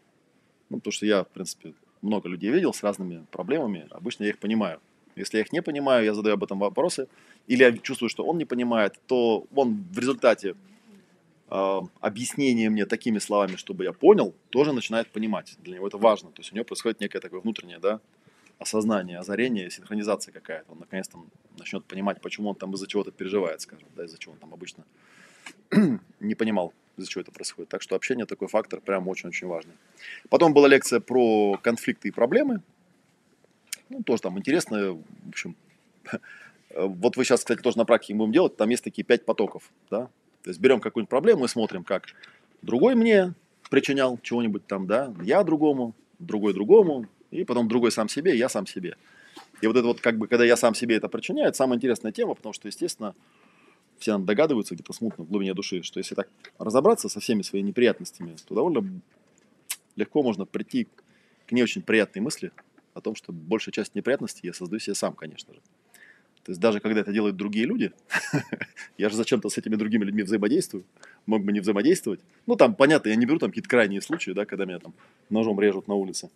Ну, 0.70 0.78
потому 0.78 0.92
что 0.92 1.04
я, 1.04 1.24
в 1.24 1.28
принципе, 1.28 1.74
много 2.00 2.28
людей 2.28 2.50
видел 2.50 2.72
с 2.72 2.82
разными 2.82 3.26
проблемами, 3.30 3.86
обычно 3.90 4.24
я 4.24 4.30
их 4.30 4.38
понимаю. 4.38 4.80
Если 5.16 5.36
я 5.36 5.42
их 5.42 5.52
не 5.52 5.60
понимаю, 5.60 6.04
я 6.04 6.14
задаю 6.14 6.34
об 6.34 6.44
этом 6.44 6.58
вопросы, 6.58 7.08
или 7.46 7.64
я 7.64 7.76
чувствую, 7.76 8.08
что 8.08 8.24
он 8.24 8.38
не 8.38 8.44
понимает, 8.44 8.98
то 9.06 9.44
он 9.54 9.84
в 9.92 9.98
результате 9.98 10.54
э, 11.52 11.80
объяснения 12.00 12.70
мне 12.70 12.86
такими 12.86 13.18
словами, 13.18 13.56
чтобы 13.56 13.84
я 13.84 13.92
понял, 13.92 14.34
тоже 14.50 14.72
начинает 14.72 15.08
понимать. 15.08 15.56
Для 15.58 15.76
него 15.76 15.86
это 15.86 15.98
важно. 15.98 16.30
То 16.30 16.40
есть 16.40 16.52
у 16.52 16.54
него 16.54 16.64
происходит 16.64 17.00
некое 17.00 17.20
такое 17.20 17.40
внутреннее, 17.40 17.78
да, 17.78 18.00
осознание, 18.58 19.18
озарение, 19.18 19.70
синхронизация 19.70 20.32
какая-то. 20.32 20.72
Он 20.72 20.78
наконец-то 20.78 21.18
начнет 21.58 21.84
понимать, 21.84 22.20
почему 22.20 22.48
он 22.50 22.54
там 22.54 22.72
из-за 22.74 22.86
чего-то 22.86 23.10
переживает, 23.10 23.60
скажем, 23.60 23.88
да, 23.94 24.04
из-за 24.04 24.18
чего 24.18 24.32
он 24.32 24.38
там 24.38 24.54
обычно 24.54 24.84
не 26.20 26.34
понимал, 26.34 26.72
из-за 26.96 27.10
чего 27.10 27.22
это 27.22 27.32
происходит. 27.32 27.68
Так 27.68 27.82
что 27.82 27.96
общение 27.96 28.24
такой 28.24 28.48
фактор 28.48 28.80
прям 28.80 29.06
очень-очень 29.08 29.46
важный. 29.46 29.74
Потом 30.30 30.54
была 30.54 30.68
лекция 30.68 31.00
про 31.00 31.58
конфликты 31.62 32.08
и 32.08 32.10
проблемы. 32.12 32.62
Ну, 33.90 34.02
тоже 34.02 34.22
там 34.22 34.38
интересно, 34.38 34.94
в 34.94 35.28
общем. 35.28 35.54
Вот 36.74 37.18
вы 37.18 37.24
сейчас, 37.26 37.40
кстати, 37.40 37.60
тоже 37.60 37.76
на 37.76 37.84
практике 37.84 38.14
будем 38.14 38.32
делать, 38.32 38.56
там 38.56 38.70
есть 38.70 38.82
такие 38.82 39.04
пять 39.04 39.26
потоков, 39.26 39.70
да. 39.90 40.08
То 40.42 40.50
есть 40.50 40.60
берем 40.60 40.80
какую-нибудь 40.80 41.10
проблему 41.10 41.44
и 41.44 41.48
смотрим, 41.48 41.84
как 41.84 42.06
другой 42.62 42.94
мне 42.94 43.34
причинял 43.70 44.18
чего-нибудь 44.22 44.66
там, 44.66 44.86
да, 44.86 45.14
я 45.22 45.42
другому, 45.44 45.94
другой 46.18 46.52
другому, 46.52 47.06
и 47.30 47.44
потом 47.44 47.68
другой 47.68 47.92
сам 47.92 48.08
себе, 48.08 48.36
я 48.36 48.48
сам 48.48 48.66
себе. 48.66 48.96
И 49.60 49.66
вот 49.66 49.76
это 49.76 49.86
вот 49.86 50.00
как 50.00 50.18
бы, 50.18 50.26
когда 50.26 50.44
я 50.44 50.56
сам 50.56 50.74
себе 50.74 50.96
это 50.96 51.08
причиняю, 51.08 51.48
это 51.48 51.56
самая 51.56 51.78
интересная 51.78 52.12
тема, 52.12 52.34
потому 52.34 52.52
что, 52.52 52.68
естественно, 52.68 53.14
все 53.98 54.18
догадываются 54.18 54.74
где-то 54.74 54.92
смутно 54.92 55.24
в 55.24 55.28
глубине 55.28 55.54
души, 55.54 55.82
что 55.82 55.98
если 55.98 56.14
так 56.14 56.28
разобраться 56.58 57.08
со 57.08 57.20
всеми 57.20 57.42
своими 57.42 57.68
неприятностями, 57.68 58.36
то 58.46 58.54
довольно 58.54 59.00
легко 59.96 60.22
можно 60.22 60.44
прийти 60.44 60.88
к 61.46 61.52
не 61.52 61.62
очень 61.62 61.82
приятной 61.82 62.20
мысли 62.20 62.50
о 62.94 63.00
том, 63.00 63.14
что 63.14 63.32
большая 63.32 63.72
часть 63.72 63.94
неприятностей 63.94 64.46
я 64.46 64.52
создаю 64.52 64.80
себе 64.80 64.94
сам, 64.94 65.14
конечно 65.14 65.54
же. 65.54 65.60
То 66.44 66.50
есть 66.50 66.60
даже 66.60 66.80
когда 66.80 67.00
это 67.00 67.12
делают 67.12 67.36
другие 67.36 67.66
люди, 67.66 67.92
я 68.98 69.08
же 69.08 69.16
зачем-то 69.16 69.48
с 69.48 69.58
этими 69.58 69.76
другими 69.76 70.04
людьми 70.04 70.22
взаимодействую, 70.22 70.84
мог 71.26 71.44
бы 71.44 71.52
не 71.52 71.60
взаимодействовать. 71.60 72.20
Ну, 72.46 72.56
там, 72.56 72.74
понятно, 72.74 73.10
я 73.10 73.16
не 73.16 73.26
беру 73.26 73.38
там 73.38 73.50
какие-то 73.50 73.68
крайние 73.68 74.00
случаи, 74.00 74.32
да, 74.32 74.44
когда 74.44 74.64
меня 74.64 74.80
там 74.80 74.92
ножом 75.30 75.60
режут 75.60 75.86
на 75.86 75.94
улице. 75.94 76.30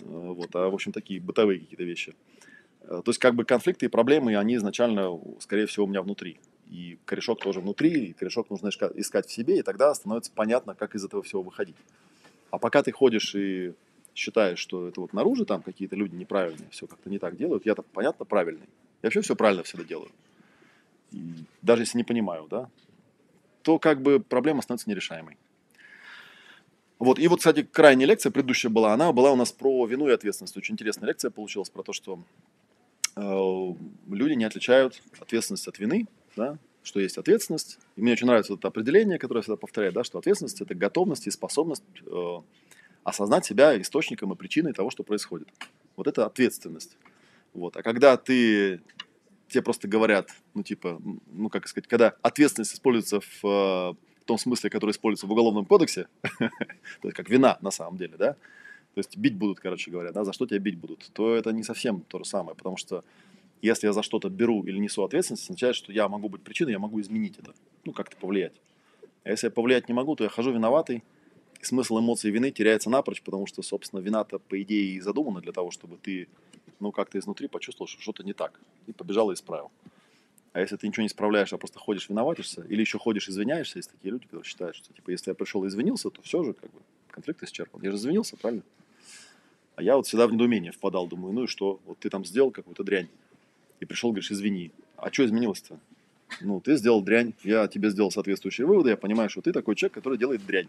Э, 0.00 0.04
вот, 0.04 0.54
а, 0.54 0.68
в 0.68 0.74
общем, 0.74 0.92
такие 0.92 1.20
бытовые 1.20 1.60
какие-то 1.60 1.84
вещи. 1.84 2.14
Э, 2.82 3.02
то 3.04 3.10
есть, 3.10 3.20
как 3.20 3.36
бы 3.36 3.44
конфликты 3.44 3.86
и 3.86 3.88
проблемы, 3.88 4.36
они 4.36 4.56
изначально, 4.56 5.16
скорее 5.38 5.66
всего, 5.66 5.86
у 5.86 5.88
меня 5.88 6.02
внутри. 6.02 6.38
И 6.68 6.98
корешок 7.04 7.40
тоже 7.40 7.60
внутри, 7.60 8.06
и 8.06 8.12
корешок 8.12 8.50
нужно 8.50 8.68
искать 8.68 9.26
в 9.26 9.32
себе, 9.32 9.60
и 9.60 9.62
тогда 9.62 9.94
становится 9.94 10.32
понятно, 10.34 10.74
как 10.74 10.96
из 10.96 11.04
этого 11.04 11.22
всего 11.22 11.42
выходить. 11.42 11.76
А 12.50 12.58
пока 12.58 12.82
ты 12.82 12.90
ходишь 12.90 13.34
и 13.36 13.74
считаешь, 14.12 14.58
что 14.58 14.88
это 14.88 15.00
вот 15.00 15.12
наружу 15.12 15.44
там 15.44 15.62
какие-то 15.62 15.94
люди 15.94 16.16
неправильные, 16.16 16.68
все 16.70 16.86
как-то 16.86 17.10
не 17.10 17.18
так 17.18 17.36
делают, 17.36 17.66
я-то, 17.66 17.82
понятно, 17.82 18.24
правильный. 18.24 18.66
Вообще 19.06 19.20
все 19.20 19.36
правильно 19.36 19.62
всегда 19.62 19.84
делаю. 19.84 20.10
Даже 21.62 21.82
если 21.82 21.98
не 21.98 22.04
понимаю, 22.04 22.46
да, 22.50 22.68
то 23.62 23.78
как 23.78 24.02
бы 24.02 24.20
проблема 24.20 24.62
становится 24.62 24.90
нерешаемой. 24.90 25.36
Вот, 26.98 27.18
и 27.18 27.28
вот, 27.28 27.38
кстати, 27.38 27.62
крайняя 27.62 28.08
лекция, 28.08 28.32
предыдущая 28.32 28.70
была, 28.70 28.94
она 28.94 29.12
была 29.12 29.30
у 29.30 29.36
нас 29.36 29.52
про 29.52 29.86
вину 29.86 30.08
и 30.08 30.12
ответственность. 30.12 30.56
Очень 30.56 30.74
интересная 30.74 31.08
лекция 31.08 31.30
получилась 31.30 31.68
про 31.68 31.82
то, 31.82 31.92
что 31.92 32.20
э, 33.16 33.74
люди 34.10 34.32
не 34.32 34.44
отличают 34.44 35.02
ответственность 35.20 35.68
от 35.68 35.78
вины, 35.78 36.06
да, 36.36 36.58
что 36.82 37.00
есть 37.00 37.18
ответственность. 37.18 37.78
И 37.96 38.02
мне 38.02 38.12
очень 38.12 38.26
нравится 38.26 38.54
это 38.54 38.68
определение, 38.68 39.18
которое 39.18 39.40
я 39.40 39.42
всегда 39.42 39.56
повторяю, 39.56 39.92
да, 39.92 40.04
что 40.04 40.18
ответственность– 40.18 40.60
это 40.62 40.74
готовность 40.74 41.26
и 41.26 41.30
способность 41.30 41.84
э, 42.06 42.40
осознать 43.04 43.44
себя 43.44 43.80
источником 43.80 44.32
и 44.32 44.36
причиной 44.36 44.72
того, 44.72 44.90
что 44.90 45.02
происходит. 45.02 45.48
Вот 45.96 46.06
это 46.06 46.24
ответственность. 46.24 46.96
Вот. 47.52 47.76
А 47.76 47.82
когда 47.82 48.16
ты 48.16 48.80
тебе 49.48 49.62
просто 49.62 49.88
говорят, 49.88 50.30
ну, 50.54 50.62
типа, 50.62 51.00
ну, 51.32 51.48
как 51.48 51.68
сказать, 51.68 51.88
когда 51.88 52.14
ответственность 52.22 52.74
используется 52.74 53.20
в 53.20 53.96
в 54.26 54.26
том 54.26 54.38
смысле, 54.38 54.70
который 54.70 54.90
используется 54.90 55.28
в 55.28 55.30
Уголовном 55.30 55.64
кодексе, 55.64 56.08
то 56.40 56.50
есть 57.04 57.14
как 57.14 57.30
вина 57.30 57.58
на 57.60 57.70
самом 57.70 57.96
деле, 57.96 58.16
да, 58.18 58.32
то 58.32 58.98
есть 58.98 59.16
бить 59.16 59.36
будут, 59.36 59.60
короче 59.60 59.88
говоря, 59.88 60.10
да, 60.10 60.24
за 60.24 60.32
что 60.32 60.46
тебя 60.46 60.58
бить 60.58 60.76
будут, 60.76 61.08
то 61.12 61.36
это 61.36 61.52
не 61.52 61.62
совсем 61.62 62.00
то 62.00 62.18
же 62.18 62.24
самое, 62.24 62.56
потому 62.56 62.76
что 62.76 63.04
если 63.62 63.86
я 63.86 63.92
за 63.92 64.02
что-то 64.02 64.28
беру 64.28 64.64
или 64.64 64.78
несу 64.78 65.04
ответственность, 65.04 65.44
означает, 65.44 65.76
что 65.76 65.92
я 65.92 66.08
могу 66.08 66.28
быть 66.28 66.42
причиной, 66.42 66.72
я 66.72 66.80
могу 66.80 67.00
изменить 67.00 67.38
это, 67.38 67.54
ну, 67.84 67.92
как-то 67.92 68.16
повлиять. 68.16 68.54
А 69.22 69.30
если 69.30 69.46
я 69.46 69.50
повлиять 69.52 69.86
не 69.86 69.94
могу, 69.94 70.16
то 70.16 70.24
я 70.24 70.30
хожу 70.30 70.50
виноватый, 70.50 71.04
и 71.60 71.64
смысл 71.64 72.00
эмоций 72.00 72.32
вины 72.32 72.50
теряется 72.50 72.90
напрочь, 72.90 73.22
потому 73.22 73.46
что, 73.46 73.62
собственно, 73.62 74.00
вина-то, 74.00 74.40
по 74.40 74.60
идее, 74.60 74.96
и 74.96 75.00
задумана 75.00 75.40
для 75.40 75.52
того, 75.52 75.70
чтобы 75.70 75.98
ты, 75.98 76.26
ну, 76.80 76.92
как-то 76.92 77.18
изнутри 77.18 77.48
почувствовал, 77.48 77.88
что 77.88 78.00
что-то 78.00 78.22
не 78.22 78.32
так, 78.32 78.60
и 78.86 78.92
побежал 78.92 79.30
и 79.30 79.34
исправил. 79.34 79.70
А 80.52 80.60
если 80.60 80.76
ты 80.76 80.88
ничего 80.88 81.02
не 81.02 81.08
справляешь, 81.08 81.52
а 81.52 81.58
просто 81.58 81.78
ходишь 81.78 82.08
виноватишься, 82.08 82.62
или 82.62 82.80
еще 82.80 82.98
ходишь 82.98 83.28
извиняешься, 83.28 83.78
есть 83.78 83.90
такие 83.90 84.10
люди, 84.10 84.24
которые 84.24 84.44
считают, 84.44 84.74
что 84.74 84.92
типа 84.92 85.10
если 85.10 85.30
я 85.30 85.34
пришел 85.34 85.64
и 85.64 85.68
извинился, 85.68 86.08
то 86.08 86.22
все 86.22 86.42
же 86.42 86.54
как 86.54 86.70
бы 86.70 86.80
конфликт 87.10 87.42
исчерпан. 87.42 87.82
Я 87.82 87.90
же 87.90 87.96
извинился, 87.98 88.36
правильно? 88.36 88.62
А 89.74 89.82
я 89.82 89.96
вот 89.96 90.06
всегда 90.06 90.26
в 90.26 90.32
недоумение 90.32 90.72
впадал, 90.72 91.06
думаю, 91.06 91.34
ну 91.34 91.44
и 91.44 91.46
что, 91.46 91.78
вот 91.84 91.98
ты 91.98 92.08
там 92.08 92.24
сделал 92.24 92.50
какую-то 92.50 92.84
дрянь, 92.84 93.08
и 93.80 93.84
пришел, 93.84 94.10
говоришь, 94.10 94.30
извини. 94.30 94.70
А 94.96 95.12
что 95.12 95.26
изменилось-то? 95.26 95.78
Ну, 96.40 96.60
ты 96.60 96.76
сделал 96.76 97.02
дрянь, 97.02 97.34
я 97.44 97.68
тебе 97.68 97.90
сделал 97.90 98.10
соответствующие 98.10 98.66
выводы, 98.66 98.90
я 98.90 98.96
понимаю, 98.96 99.28
что 99.28 99.42
ты 99.42 99.52
такой 99.52 99.76
человек, 99.76 99.94
который 99.94 100.18
делает 100.18 100.44
дрянь. 100.46 100.68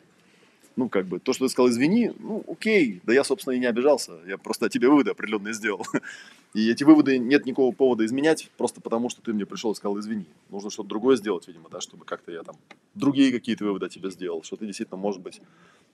Ну, 0.77 0.89
как 0.89 1.07
бы, 1.07 1.19
то, 1.19 1.33
что 1.33 1.45
ты 1.45 1.49
сказал, 1.49 1.69
извини, 1.71 2.11
ну, 2.19 2.45
окей, 2.47 3.01
да 3.03 3.11
я, 3.11 3.23
собственно, 3.23 3.55
и 3.55 3.59
не 3.59 3.65
обижался, 3.65 4.19
я 4.27 4.37
просто 4.37 4.69
тебе 4.69 4.87
выводы 4.87 5.09
определенные 5.09 5.55
сделал. 5.55 5.83
И 6.53 6.69
эти 6.69 6.83
выводы 6.83 7.17
нет 7.17 7.45
никакого 7.47 7.73
повода 7.73 8.05
изменять, 8.05 8.49
просто 8.57 8.79
потому, 8.79 9.09
что 9.09 9.23
ты 9.23 9.33
мне 9.33 9.45
пришел 9.47 9.71
и 9.71 9.75
сказал, 9.75 9.99
извини. 9.99 10.25
Нужно 10.49 10.69
что-то 10.69 10.89
другое 10.89 11.15
сделать, 11.17 11.47
видимо, 11.47 11.67
да, 11.69 11.81
чтобы 11.81 12.05
как-то 12.05 12.31
я 12.31 12.43
там 12.43 12.55
другие 12.93 13.31
какие-то 13.31 13.65
выводы 13.65 13.89
тебе 13.89 14.11
сделал, 14.11 14.43
что 14.43 14.55
ты 14.55 14.67
действительно 14.67 14.97
можешь 14.97 15.19
быть 15.19 15.41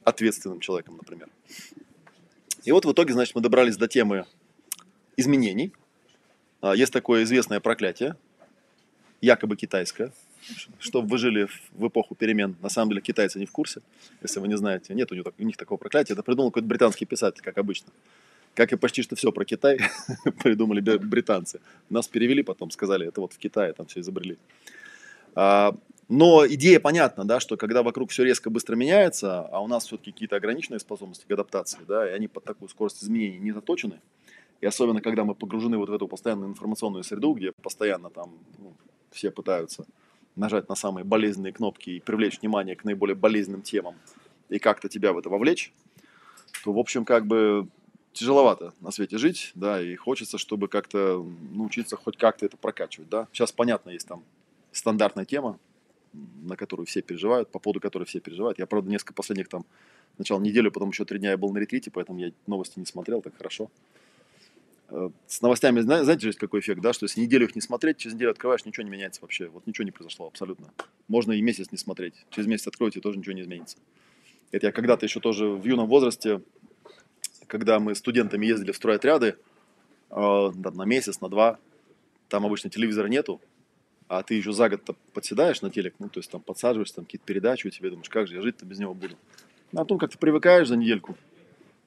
ответственным 0.03 0.59
человеком, 0.59 0.97
например. 0.97 1.29
И 2.65 2.71
вот 2.73 2.83
в 2.83 2.91
итоге, 2.91 3.13
значит, 3.13 3.35
мы 3.35 3.41
добрались 3.41 3.77
до 3.77 3.87
темы 3.87 4.25
изменений. 5.15 5.71
А, 6.61 6.75
есть 6.75 6.91
такое 6.91 7.23
известное 7.23 7.61
проклятие, 7.61 8.17
якобы 9.21 9.55
китайское, 9.55 10.11
чтобы 10.79 11.07
вы 11.07 11.17
жили 11.17 11.47
в 11.71 11.87
эпоху 11.87 12.15
перемен. 12.15 12.55
На 12.61 12.69
самом 12.69 12.89
деле 12.89 13.01
китайцы 13.01 13.39
не 13.39 13.45
в 13.45 13.51
курсе, 13.51 13.81
если 14.21 14.39
вы 14.39 14.47
не 14.47 14.57
знаете. 14.57 14.93
Нет 14.93 15.11
у 15.11 15.15
них, 15.15 15.25
у 15.37 15.43
них 15.43 15.57
такого 15.57 15.77
проклятия. 15.77 16.13
Это 16.13 16.23
придумал 16.23 16.51
какой-то 16.51 16.67
британский 16.67 17.05
писатель, 17.05 17.41
как 17.41 17.57
обычно. 17.57 17.91
Как 18.53 18.71
и 18.71 18.75
почти 18.75 19.01
что 19.01 19.15
все 19.15 19.31
про 19.31 19.45
Китай 19.45 19.79
придумали 20.43 20.79
британцы. 20.97 21.59
Нас 21.89 22.07
перевели 22.07 22.43
потом, 22.43 22.71
сказали, 22.71 23.07
это 23.07 23.21
вот 23.21 23.33
в 23.33 23.37
Китае 23.37 23.73
там 23.73 23.87
все 23.87 24.01
изобрели. 24.01 24.37
А, 25.35 25.75
но 26.09 26.45
идея 26.45 26.79
понятна, 26.79 27.25
да, 27.25 27.39
что 27.39 27.57
когда 27.57 27.81
вокруг 27.81 28.11
все 28.11 28.23
резко 28.23 28.49
быстро 28.49 28.75
меняется, 28.75 29.41
а 29.41 29.59
у 29.61 29.67
нас 29.67 29.85
все-таки 29.85 30.11
какие-то 30.11 30.35
ограниченные 30.35 30.79
способности 30.79 31.25
к 31.25 31.31
адаптации, 31.31 31.79
да, 31.87 32.07
и 32.07 32.13
они 32.13 32.27
под 32.27 32.43
такую 32.43 32.69
скорость 32.69 33.03
изменений 33.03 33.39
не 33.39 33.51
заточены, 33.51 33.99
и 34.61 34.65
особенно 34.65 35.01
когда 35.01 35.23
мы 35.23 35.33
погружены 35.33 35.77
вот 35.77 35.89
в 35.89 35.93
эту 35.93 36.07
постоянную 36.07 36.51
информационную 36.51 37.03
среду, 37.03 37.33
где 37.33 37.51
постоянно 37.51 38.09
там 38.09 38.37
ну, 38.59 38.75
все 39.11 39.31
пытаются 39.31 39.85
нажать 40.35 40.69
на 40.69 40.75
самые 40.75 41.03
болезненные 41.03 41.53
кнопки 41.53 41.91
и 41.91 41.99
привлечь 41.99 42.39
внимание 42.39 42.75
к 42.75 42.83
наиболее 42.83 43.15
болезненным 43.15 43.61
темам 43.61 43.95
и 44.49 44.59
как-то 44.59 44.89
тебя 44.89 45.13
в 45.13 45.17
это 45.17 45.29
вовлечь, 45.29 45.73
то, 46.63 46.73
в 46.73 46.79
общем, 46.79 47.05
как 47.05 47.25
бы 47.25 47.67
тяжеловато 48.13 48.73
на 48.79 48.91
свете 48.91 49.17
жить, 49.17 49.51
да, 49.55 49.81
и 49.81 49.95
хочется, 49.95 50.37
чтобы 50.37 50.67
как-то 50.67 51.25
научиться 51.51 51.97
хоть 51.97 52.17
как-то 52.17 52.45
это 52.45 52.57
прокачивать, 52.57 53.09
да. 53.09 53.27
Сейчас, 53.31 53.51
понятно, 53.51 53.89
есть 53.89 54.07
там 54.07 54.23
стандартная 54.71 55.25
тема, 55.25 55.59
на 56.13 56.55
которую 56.55 56.85
все 56.85 57.01
переживают, 57.01 57.49
по 57.49 57.59
поводу 57.59 57.79
которой 57.79 58.03
все 58.05 58.19
переживают. 58.19 58.59
Я, 58.59 58.67
правда, 58.67 58.89
несколько 58.89 59.13
последних 59.13 59.47
там, 59.49 59.65
сначала 60.15 60.39
неделю, 60.39 60.71
потом 60.71 60.89
еще 60.89 61.05
три 61.05 61.19
дня 61.19 61.31
я 61.31 61.37
был 61.37 61.51
на 61.51 61.57
ретрите, 61.57 61.89
поэтому 61.91 62.19
я 62.19 62.31
новости 62.45 62.79
не 62.79 62.85
смотрел, 62.85 63.21
так 63.21 63.35
хорошо. 63.35 63.71
Э, 64.95 65.09
с 65.25 65.41
новостями, 65.41 65.79
знаете 65.79 66.21
же, 66.21 66.27
есть 66.27 66.37
какой 66.37 66.59
эффект, 66.59 66.79
да, 66.79 66.93
что 66.93 67.05
если 67.05 67.19
неделю 67.19 67.47
их 67.47 67.55
не 67.55 67.61
смотреть, 67.61 67.97
через 67.97 68.13
неделю 68.13 68.29
открываешь, 68.29 68.63
ничего 68.63 68.83
не 68.83 68.91
меняется 68.91 69.21
вообще, 69.21 69.47
вот 69.47 69.65
ничего 69.65 69.85
не 69.85 69.91
произошло 69.91 70.27
абсолютно. 70.27 70.71
Можно 71.07 71.31
и 71.31 71.41
месяц 71.41 71.71
не 71.71 71.79
смотреть, 71.79 72.13
через 72.29 72.45
месяц 72.45 72.67
откроете, 72.67 72.99
тоже 73.01 73.17
ничего 73.17 73.33
не 73.33 73.41
изменится. 73.41 73.77
Это 74.51 74.67
я 74.67 74.71
когда-то 74.71 75.07
еще 75.07 75.19
тоже 75.19 75.47
в 75.47 75.65
юном 75.65 75.87
возрасте, 75.87 76.41
когда 77.47 77.79
мы 77.79 77.95
студентами 77.95 78.45
ездили 78.45 78.71
в 78.71 78.75
стройотряды, 78.75 79.35
э, 80.11 80.15
на 80.15 80.85
месяц, 80.85 81.21
на 81.21 81.29
два, 81.29 81.57
там 82.29 82.45
обычно 82.45 82.69
телевизора 82.69 83.07
нету, 83.07 83.41
а 84.07 84.21
ты 84.21 84.35
еще 84.35 84.53
за 84.53 84.69
год 84.69 84.95
подседаешь 85.11 85.63
на 85.63 85.71
телек, 85.71 85.95
ну, 85.97 86.07
то 86.07 86.19
есть 86.19 86.29
там 86.29 86.41
подсаживаешься, 86.41 86.97
там 86.97 87.05
какие-то 87.05 87.25
передачи 87.25 87.65
у 87.65 87.71
тебя, 87.71 87.89
думаешь, 87.89 88.09
как 88.09 88.27
же 88.27 88.35
я 88.35 88.41
жить-то 88.43 88.63
без 88.63 88.77
него 88.77 88.93
буду. 88.93 89.15
А 89.71 89.77
потом 89.77 89.97
как-то 89.97 90.19
привыкаешь 90.19 90.67
за 90.67 90.75
недельку, 90.77 91.17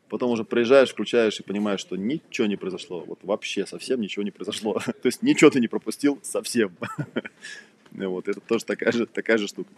потом 0.08 0.30
уже 0.30 0.44
приезжаешь, 0.44 0.90
включаешь 0.90 1.40
и 1.40 1.42
понимаешь, 1.42 1.80
что 1.80 1.96
ничего 1.96 2.46
не 2.46 2.56
произошло, 2.56 3.00
вот 3.00 3.20
вообще 3.22 3.66
совсем 3.66 4.00
ничего 4.00 4.22
не 4.22 4.30
произошло. 4.30 4.74
то 4.84 5.06
есть 5.06 5.22
ничего 5.22 5.50
ты 5.50 5.60
не 5.60 5.68
пропустил 5.68 6.18
совсем. 6.22 6.76
вот, 7.92 8.28
это 8.28 8.40
тоже 8.40 8.64
такая 8.64 8.92
же, 8.92 9.06
такая 9.06 9.38
же 9.38 9.48
штука. 9.48 9.70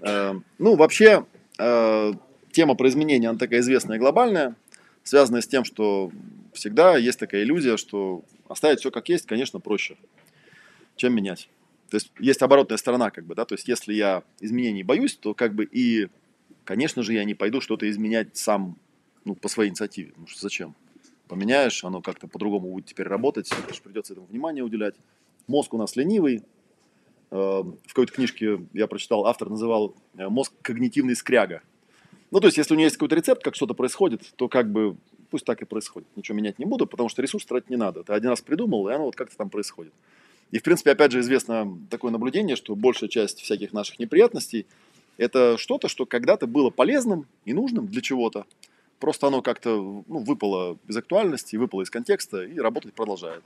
Э, 0.00 0.34
ну, 0.58 0.76
вообще, 0.76 1.26
э, 1.58 2.12
тема 2.52 2.74
про 2.74 2.88
изменения, 2.88 3.28
она 3.28 3.38
такая 3.38 3.60
известная 3.60 3.96
и 3.96 4.00
глобальная, 4.00 4.56
связанная 5.02 5.40
с 5.40 5.48
тем, 5.48 5.64
что 5.64 6.10
всегда 6.52 6.96
есть 6.96 7.18
такая 7.18 7.42
иллюзия, 7.42 7.76
что 7.76 8.22
оставить 8.48 8.80
все 8.80 8.90
как 8.90 9.08
есть, 9.08 9.26
конечно, 9.26 9.60
проще, 9.60 9.96
чем 10.96 11.14
менять. 11.14 11.48
То 11.90 11.96
есть 11.96 12.10
есть 12.18 12.42
оборотная 12.42 12.78
сторона, 12.78 13.10
как 13.10 13.24
бы, 13.24 13.34
да, 13.34 13.44
то 13.44 13.54
есть 13.54 13.68
если 13.68 13.92
я 13.94 14.22
изменений 14.40 14.82
боюсь, 14.82 15.16
то 15.16 15.34
как 15.34 15.54
бы 15.54 15.64
и, 15.70 16.08
конечно 16.64 17.02
же, 17.02 17.12
я 17.12 17.24
не 17.24 17.34
пойду 17.34 17.60
что-то 17.60 17.88
изменять 17.88 18.36
сам, 18.36 18.76
ну, 19.24 19.34
по 19.34 19.48
своей 19.48 19.70
инициативе, 19.70 20.10
потому 20.10 20.26
что 20.26 20.40
зачем? 20.40 20.74
Поменяешь, 21.28 21.84
оно 21.84 22.02
как-то 22.02 22.28
по-другому 22.28 22.70
будет 22.72 22.86
теперь 22.86 23.06
работать, 23.06 23.50
придется 23.82 24.12
этому 24.12 24.26
внимание 24.26 24.62
уделять. 24.62 24.94
Мозг 25.46 25.74
у 25.74 25.78
нас 25.78 25.96
ленивый, 25.96 26.42
э, 27.30 27.36
в 27.36 27.88
какой-то 27.88 28.12
книжке 28.12 28.60
я 28.72 28.86
прочитал, 28.86 29.26
автор 29.26 29.50
называл 29.50 29.94
э, 30.16 30.28
мозг 30.28 30.52
когнитивный 30.62 31.16
скряга. 31.16 31.62
Ну, 32.30 32.40
то 32.40 32.46
есть, 32.46 32.58
если 32.58 32.74
у 32.74 32.76
него 32.76 32.84
есть 32.84 32.96
какой-то 32.96 33.14
рецепт, 33.14 33.42
как 33.42 33.54
что-то 33.54 33.74
происходит, 33.74 34.32
то 34.36 34.48
как 34.48 34.70
бы 34.70 34.96
пусть 35.30 35.44
так 35.44 35.62
и 35.62 35.64
происходит. 35.64 36.08
Ничего 36.16 36.36
менять 36.36 36.58
не 36.58 36.64
буду, 36.64 36.86
потому 36.86 37.08
что 37.08 37.22
ресурс 37.22 37.44
тратить 37.44 37.70
не 37.70 37.76
надо. 37.76 38.02
Ты 38.02 38.12
один 38.12 38.30
раз 38.30 38.40
придумал, 38.40 38.88
и 38.88 38.92
оно 38.92 39.06
вот 39.06 39.16
как-то 39.16 39.36
там 39.36 39.50
происходит. 39.50 39.92
И, 40.50 40.58
в 40.58 40.62
принципе, 40.62 40.92
опять 40.92 41.12
же, 41.12 41.20
известно 41.20 41.78
такое 41.90 42.12
наблюдение, 42.12 42.56
что 42.56 42.76
большая 42.76 43.08
часть 43.08 43.40
всяких 43.40 43.72
наших 43.72 43.98
неприятностей– 43.98 44.66
это 45.16 45.56
что-то, 45.58 45.88
что 45.88 46.06
когда-то 46.06 46.46
было 46.46 46.70
полезным 46.70 47.26
и 47.44 47.52
нужным 47.52 47.86
для 47.86 48.00
чего-то. 48.00 48.46
Просто 49.04 49.26
оно 49.26 49.42
как-то 49.42 50.02
ну, 50.08 50.20
выпало 50.20 50.78
из 50.88 50.96
актуальности, 50.96 51.56
выпало 51.56 51.82
из 51.82 51.90
контекста 51.90 52.42
и 52.42 52.58
работать 52.58 52.94
продолжает. 52.94 53.44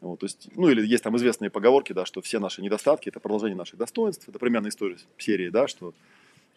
Вот, 0.00 0.18
то 0.18 0.26
есть, 0.26 0.48
ну 0.56 0.68
или 0.68 0.84
есть 0.84 1.04
там 1.04 1.16
известные 1.16 1.48
поговорки, 1.48 1.92
да, 1.92 2.04
что 2.04 2.20
все 2.22 2.40
наши 2.40 2.60
недостатки– 2.60 3.08
это 3.10 3.20
продолжение 3.20 3.56
наших 3.56 3.78
достоинств. 3.78 4.28
Это 4.28 4.36
примерно 4.40 4.68
же 4.72 4.96
серии, 5.16 5.48
да, 5.48 5.68
что 5.68 5.94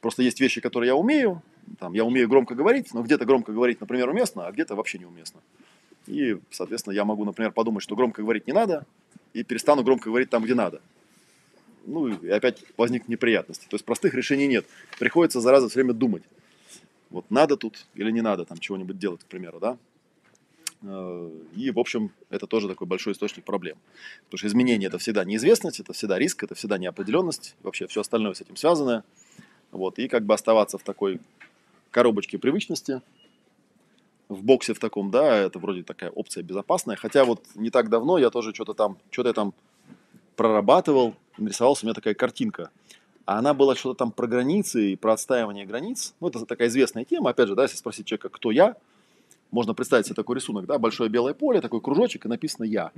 просто 0.01 0.23
есть 0.23 0.39
вещи, 0.39 0.61
которые 0.61 0.87
я 0.87 0.95
умею. 0.95 1.43
Там, 1.77 1.93
я 1.93 2.03
умею 2.05 2.27
громко 2.27 2.55
говорить, 2.55 2.91
но 2.91 3.03
где-то 3.03 3.23
громко 3.25 3.51
говорить, 3.51 3.79
например, 3.81 4.09
уместно, 4.09 4.47
а 4.47 4.51
где-то 4.51 4.73
вообще 4.73 4.97
неуместно. 4.97 5.39
И, 6.07 6.39
соответственно, 6.49 6.95
я 6.95 7.05
могу, 7.05 7.23
например, 7.23 7.51
подумать, 7.51 7.83
что 7.83 7.95
громко 7.95 8.23
говорить 8.23 8.47
не 8.47 8.53
надо, 8.53 8.87
и 9.33 9.43
перестану 9.43 9.83
громко 9.83 10.09
говорить 10.09 10.31
там, 10.31 10.43
где 10.43 10.55
надо. 10.55 10.81
Ну, 11.85 12.07
и 12.07 12.29
опять 12.29 12.63
возникнут 12.77 13.09
неприятности. 13.09 13.67
То 13.69 13.75
есть 13.75 13.85
простых 13.85 14.15
решений 14.15 14.47
нет. 14.47 14.65
Приходится 14.97 15.39
за 15.39 15.51
раз 15.51 15.63
все 15.65 15.75
время 15.75 15.93
думать. 15.93 16.23
Вот 17.09 17.29
надо 17.29 17.57
тут 17.57 17.85
или 17.95 18.11
не 18.11 18.21
надо 18.21 18.45
там 18.45 18.57
чего-нибудь 18.57 18.97
делать, 18.97 19.21
к 19.23 19.27
примеру, 19.27 19.59
да? 19.59 19.77
Э, 20.83 21.31
и, 21.55 21.71
в 21.71 21.79
общем, 21.79 22.11
это 22.29 22.47
тоже 22.47 22.67
такой 22.67 22.87
большой 22.87 23.13
источник 23.13 23.45
проблем. 23.45 23.77
Потому 24.25 24.39
что 24.39 24.47
изменение– 24.47 24.87
это 24.89 24.97
всегда 24.97 25.23
неизвестность, 25.23 25.79
это 25.79 25.93
всегда 25.93 26.19
риск, 26.19 26.43
это 26.43 26.55
всегда 26.55 26.77
неопределенность, 26.77 27.55
вообще 27.63 27.87
все 27.87 28.01
остальное 28.01 28.33
с 28.33 28.41
этим 28.41 28.55
связано. 28.55 29.03
Вот, 29.71 29.99
и 29.99 30.07
как 30.07 30.25
бы 30.25 30.33
оставаться 30.33 30.77
в 30.77 30.83
такой 30.83 31.19
коробочке 31.91 32.37
привычности– 32.37 33.01
в 34.29 34.43
боксе 34.43 34.73
в 34.73 34.79
таком, 34.79 35.11
да, 35.11 35.37
это 35.37 35.59
вроде 35.59 35.83
такая 35.83 36.09
опция 36.09 36.43
безопасная. 36.43 36.95
Хотя 36.95 37.25
вот 37.25 37.43
не 37.55 37.69
так 37.69 37.89
давно 37.89 38.17
я 38.17 38.29
тоже 38.29 38.53
что-то 38.53 38.73
там, 38.73 38.97
что-то 39.09 39.29
я 39.29 39.33
там 39.33 39.53
прорабатывал, 40.35 41.15
нарисовалась 41.37 41.83
у 41.83 41.85
меня 41.85 41.93
такая 41.93 42.13
картинка. 42.13 42.69
А 43.27 43.39
она 43.39 43.53
была 43.53 43.75
что-то 43.75 43.99
там 43.99 44.13
про 44.13 44.25
границы 44.25 44.93
и 44.93 44.95
про 44.95 45.11
отстаивание 45.11 45.65
границ. 45.65 46.13
Ну, 46.21 46.29
это 46.29 46.45
такая 46.45 46.69
известная 46.69 47.03
тема. 47.03 47.31
Опять 47.31 47.49
же, 47.49 47.55
да, 47.55 47.63
если 47.63 47.75
спросить 47.75 48.05
человека, 48.05 48.29
кто 48.29 48.51
я, 48.51 48.77
можно 49.51 49.73
представить 49.73 50.05
себе 50.05 50.15
такой 50.15 50.37
рисунок, 50.37 50.65
да, 50.65 50.79
большое 50.79 51.09
белое 51.09 51.33
поле, 51.33 51.59
такой 51.59 51.81
кружочек, 51.81 52.25
и 52.25 52.29
написано 52.29 52.63
«я». 52.63 52.91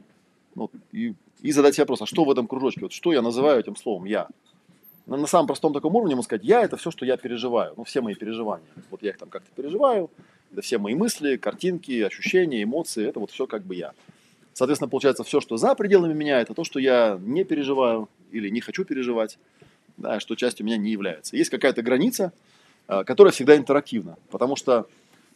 Ну, 0.54 0.70
и, 0.92 1.16
и 1.42 1.52
задать 1.52 1.74
себе 1.74 1.86
вопрос, 1.86 2.04
а 2.04 2.06
что 2.06 2.26
в 2.26 2.30
этом 2.30 2.46
кружочке? 2.46 2.82
Вот 2.82 2.94
что 2.94 3.12
я 3.12 3.24
называю 3.24 3.60
этим 3.60 3.76
словом 3.76 4.06
«я»? 4.06 4.28
На, 5.08 5.18
на 5.18 5.26
самом 5.26 5.48
простом 5.48 5.74
таком 5.74 5.96
уровне 5.96 6.14
можно 6.14 6.26
сказать, 6.26 6.46
я– 6.46 6.62
это 6.64 6.78
все, 6.78 6.92
что 6.92 7.08
я 7.08 7.18
переживаю, 7.18 7.74
ну, 7.76 7.84
все 7.84 8.02
мои 8.02 8.14
переживания. 8.14 8.68
Вот 8.92 9.02
я 9.02 9.10
их 9.10 9.18
там 9.18 9.30
как-то 9.30 9.50
переживаю, 9.56 10.12
это 10.52 10.62
все 10.62 10.78
мои 10.78 10.94
мысли, 10.94 11.38
картинки, 11.38 12.02
ощущения, 12.02 12.62
эмоции, 12.62 13.08
это 13.08 13.20
вот 13.20 13.32
все 13.32 13.48
как 13.48 13.64
бы 13.64 13.74
я. 13.74 13.94
Соответственно, 14.54 14.90
получается, 14.90 15.24
все, 15.24 15.42
что 15.42 15.58
за 15.58 15.74
пределами 15.74 16.14
меня, 16.14 16.40
это 16.40 16.54
то, 16.54 16.64
что 16.64 16.78
я 16.78 17.18
не 17.20 17.44
переживаю 17.46 18.10
или 18.32 18.50
не 18.50 18.62
хочу 18.62 18.86
переживать, 18.86 19.40
да, 20.00 20.20
что 20.20 20.36
частью 20.36 20.66
меня 20.66 20.78
не 20.78 20.92
является. 20.92 21.36
Есть 21.36 21.50
какая-то 21.50 21.82
граница, 21.82 22.34
а, 22.88 23.04
которая 23.04 23.32
всегда 23.32 23.56
интерактивна, 23.56 24.18
потому 24.32 24.56
что 24.56 24.88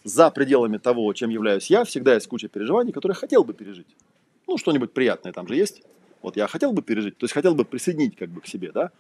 за 0.04 0.30
пределами 0.32 0.78
того, 0.78 1.14
чем 1.14 1.30
являюсь 1.30 1.70
я, 1.70 1.84
всегда 1.84 2.16
есть 2.16 2.28
куча 2.28 2.48
переживаний, 2.48 2.92
которые 2.92 3.16
хотел 3.16 3.44
бы 3.44 3.54
пережить. 3.54 3.88
Ну, 4.48 4.58
что-нибудь 4.58 4.92
приятное 4.92 5.32
там 5.32 5.48
же 5.48 5.56
есть. 5.56 5.82
Вот 6.22 6.36
я 6.38 6.48
хотел 6.48 6.74
бы 6.74 6.82
пережить, 6.82 7.18
то 7.18 7.26
есть 7.26 7.34
хотел 7.34 7.54
бы 7.56 7.66
присоединить 7.66 8.16
как 8.16 8.30
бы 8.30 8.42
к 8.42 8.48
себе, 8.48 8.72
да 8.72 8.92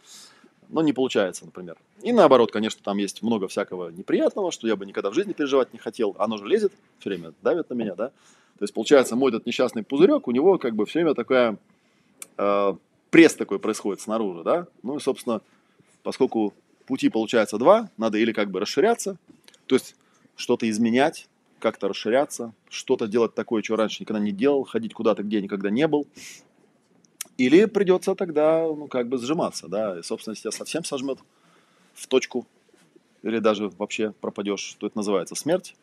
но 0.74 0.82
не 0.82 0.92
получается, 0.92 1.46
например. 1.46 1.78
И 2.02 2.12
наоборот, 2.12 2.52
конечно, 2.52 2.82
там 2.84 2.98
есть 2.98 3.22
много 3.22 3.48
всякого 3.48 3.90
неприятного, 3.90 4.52
что 4.52 4.68
я 4.68 4.76
бы 4.76 4.86
никогда 4.86 5.12
в 5.12 5.14
жизни 5.14 5.34
переживать 5.34 5.72
не 5.72 5.80
хотел. 5.80 6.16
Оно 6.18 6.38
же 6.38 6.48
лезет, 6.48 6.74
все 7.00 7.10
время 7.10 7.34
давит 7.44 7.70
на 7.70 7.76
меня, 7.76 7.94
да. 7.96 8.10
То 8.10 8.64
есть, 8.64 8.74
получается, 8.74 9.16
мой 9.16 9.30
этот 9.30 9.46
несчастный 9.46 9.84
пузырек, 9.84 10.28
у 10.28 10.32
него 10.32 10.58
как 10.58 10.76
бы 10.76 10.86
все 10.86 11.00
время 11.00 11.14
такая 11.14 11.58
э, 12.38 12.74
пресс 13.14 13.36
такой 13.36 13.60
происходит 13.60 14.02
снаружи, 14.02 14.44
да. 14.44 14.66
Ну 14.82 14.98
и, 14.98 15.00
собственно, 15.00 15.42
поскольку 16.02 16.52
пути 16.88 17.10
получается 17.10 17.60
два, 17.60 17.92
надо 17.96 18.18
или 18.18 18.32
как 18.32 18.50
бы 18.50 18.60
расширяться, 18.60 19.18
то 19.68 19.76
есть 19.76 19.96
что-то 20.36 20.68
изменять, 20.68 21.28
как-то 21.60 21.88
расширяться, 21.88 22.54
что-то 22.70 23.08
делать 23.08 23.36
такое, 23.36 23.62
чего 23.62 23.78
раньше 23.78 24.02
никогда 24.02 24.20
не 24.20 24.32
делал, 24.32 24.64
ходить 24.64 24.96
куда-то, 24.96 25.22
где 25.22 25.42
никогда 25.42 25.70
не 25.70 25.88
был, 25.88 26.08
Или 27.38 27.66
придется 27.66 28.16
тогда, 28.16 28.64
ну, 28.64 28.88
как 28.88 29.08
бы 29.08 29.20
сжиматься, 29.20 29.68
да, 29.68 30.00
и, 30.00 30.02
собственно, 30.02 30.34
если 30.34 30.50
тебя 30.50 30.52
совсем 30.52 30.84
сожмет 30.84 31.20
в 31.94 32.08
точку, 32.08 32.48
или 33.22 33.38
даже 33.38 33.70
вообще 33.70 34.12
пропадешь, 34.22 34.76
то 34.80 34.88
это 34.88 34.98
называется 34.98 35.36
смерть, 35.36 35.76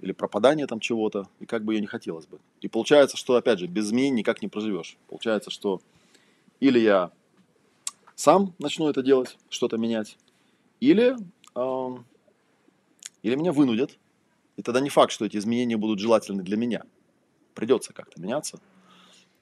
или 0.00 0.12
пропадание 0.12 0.66
там 0.66 0.80
чего-то, 0.80 1.28
и 1.40 1.46
как 1.46 1.64
бы 1.64 1.74
ее 1.74 1.80
не 1.80 1.86
хотелось 1.86 2.26
бы. 2.26 2.38
И 2.60 2.68
получается, 2.68 3.16
что, 3.16 3.36
опять 3.36 3.58
же, 3.58 3.66
без 3.66 3.86
изменений 3.86 4.18
никак 4.18 4.42
не 4.42 4.48
проживешь. 4.48 4.98
Получается, 5.08 5.50
что 5.50 5.80
или 6.60 6.78
я 6.78 7.10
сам 8.14 8.54
начну 8.58 8.88
это 8.88 9.02
делать, 9.02 9.36
что-то 9.48 9.78
менять, 9.78 10.16
или, 10.78 11.16
э, 11.54 11.98
или 13.22 13.34
меня 13.34 13.52
вынудят. 13.52 13.98
И 14.56 14.62
тогда 14.62 14.80
не 14.80 14.90
факт, 14.90 15.10
что 15.10 15.24
эти 15.24 15.38
изменения 15.38 15.76
будут 15.76 16.00
желательны 16.00 16.42
для 16.42 16.56
меня. 16.56 16.82
Придется 17.54 17.92
как-то 17.92 18.20
меняться. 18.20 18.60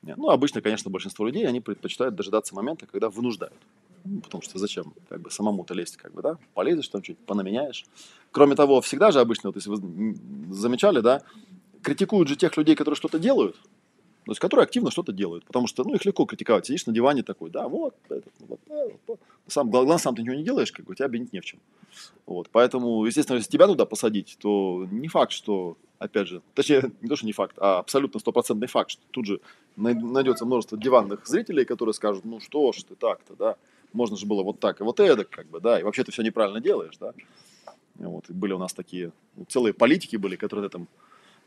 Ну, 0.03 0.31
обычно, 0.31 0.63
конечно, 0.63 0.91
большинство 0.91 1.27
людей, 1.27 1.47
они 1.47 1.61
предпочитают 1.61 2.15
дожидаться 2.15 2.55
момента, 2.55 2.87
когда 2.87 3.11
вынуждают. 3.11 3.57
Ну, 4.05 4.21
потому 4.21 4.43
что 4.43 4.59
зачем 4.59 4.95
как 5.09 5.21
бы 5.21 5.31
самому-то 5.31 5.75
лезть, 5.75 5.97
как 5.97 6.15
бы, 6.15 6.23
да, 6.23 6.39
полезешь 6.55 6.89
там 6.89 7.03
чуть 7.03 7.19
понаменяешь. 7.19 7.85
Кроме 8.31 8.55
того, 8.55 8.81
всегда 8.81 9.11
же 9.11 9.21
обычно, 9.21 9.49
вот 9.49 9.57
если 9.57 9.71
вы 9.71 10.55
замечали, 10.55 11.01
да, 11.01 11.23
критикуют 11.83 12.29
же 12.29 12.37
тех 12.37 12.57
людей, 12.57 12.77
которые 12.77 12.97
что-то 12.97 13.19
делают, 13.19 13.57
то 14.29 14.33
есть 14.33 14.41
которые 14.41 14.65
активно 14.65 14.91
что-то 14.91 15.11
делают, 15.11 15.47
потому 15.47 15.67
что, 15.67 15.85
ну, 15.85 15.95
их 15.95 16.05
легко 16.05 16.27
критиковать. 16.27 16.67
Сидишь 16.67 16.85
на 16.85 16.93
диване 16.93 17.23
такой, 17.23 17.49
да, 17.49 17.67
вот, 17.67 17.95
этот, 18.11 18.31
вот, 18.41 18.61
вот. 19.07 19.21
Сам, 19.47 19.71
главное, 19.71 19.97
сам 19.97 20.15
ты 20.15 20.21
ничего 20.21 20.35
не 20.35 20.45
делаешь, 20.45 20.71
как 20.71 20.85
бы, 20.85 20.95
тебя 20.95 21.07
обвинить 21.07 21.33
не 21.33 21.41
в 21.41 21.47
чем. 21.47 21.61
Вот, 22.27 22.51
поэтому, 22.53 23.07
естественно, 23.07 23.39
если 23.39 23.51
тебя 23.51 23.67
туда 23.67 23.87
посадить, 23.87 24.37
то 24.39 24.87
не 24.91 25.09
факт, 25.09 25.33
что, 25.33 25.79
опять 25.99 26.29
же, 26.29 26.43
точнее, 26.53 26.93
не 27.01 27.09
то, 27.09 27.17
что 27.17 27.25
не 27.25 27.33
факт, 27.33 27.57
а 27.59 27.79
абсолютно 27.79 28.21
стопроцентный 28.21 28.69
факт, 28.69 28.91
что 28.91 29.03
тут 29.13 29.25
же 29.25 29.41
найдется 29.77 30.45
множество 30.45 30.77
диванных 30.77 31.27
зрителей, 31.27 31.65
которые 31.65 31.95
скажут, 31.95 32.27
ну, 32.27 32.39
что 32.39 32.71
ж 32.73 32.83
ты 32.83 32.97
так-то, 32.97 33.35
да, 33.35 33.57
можно 33.95 34.19
же 34.19 34.27
было 34.27 34.43
вот 34.43 34.61
так 34.61 34.83
и 34.83 34.85
вот 34.85 35.01
это, 35.01 35.25
как 35.25 35.47
бы, 35.47 35.59
да, 35.59 35.81
и 35.81 35.83
вообще 35.83 36.05
ты 36.05 36.13
все 36.13 36.21
неправильно 36.21 36.61
делаешь, 36.61 36.99
да. 37.01 37.15
Вот, 37.95 38.27
были 38.29 38.53
у 38.53 38.59
нас 38.59 38.75
такие, 38.75 39.11
ну, 39.37 39.47
целые 39.47 39.73
политики 39.73 40.17
были, 40.17 40.37
которые 40.37 40.67
этом 40.67 40.87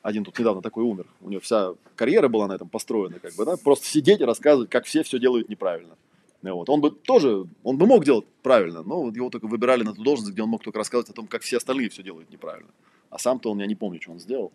один 0.02 0.24
тут 0.24 0.38
недавно 0.40 0.62
такой 0.62 0.84
умер. 0.84 1.06
У 1.22 1.30
него 1.30 1.42
вся 1.42 1.74
карьера 1.96 2.28
была 2.28 2.48
на 2.48 2.54
этом 2.54 2.70
построена, 2.70 3.20
как 3.20 3.36
бы, 3.36 3.46
да, 3.46 3.58
просто 3.58 3.86
сидеть 3.86 4.22
и 4.22 4.26
рассказывать, 4.26 4.70
как 4.70 4.86
все 4.86 5.04
все 5.04 5.20
делают 5.20 5.50
неправильно. 5.50 5.96
Вот. 6.42 6.70
Он 6.70 6.82
бы 6.82 6.90
тоже, 6.90 7.46
он 7.64 7.78
бы 7.78 7.86
мог 7.86 8.04
делать 8.04 8.26
правильно, 8.42 8.82
но 8.82 9.04
вот 9.04 9.16
его 9.16 9.30
только 9.30 9.46
выбирали 9.48 9.84
на 9.84 9.94
ту 9.94 10.04
должность, 10.04 10.32
где 10.32 10.42
он 10.42 10.50
мог 10.50 10.64
только 10.64 10.80
рассказывать 10.80 11.12
о 11.12 11.14
том, 11.14 11.28
как 11.28 11.44
все 11.44 11.58
остальные 11.58 11.90
все 11.90 12.02
делают 12.02 12.32
неправильно. 12.32 12.70
А 13.12 13.20
сам-то 13.20 13.52
он, 13.52 13.60
я 13.60 13.68
не 13.68 13.76
помню, 13.76 14.02
что 14.02 14.12
он 14.12 14.20
сделал. 14.20 14.52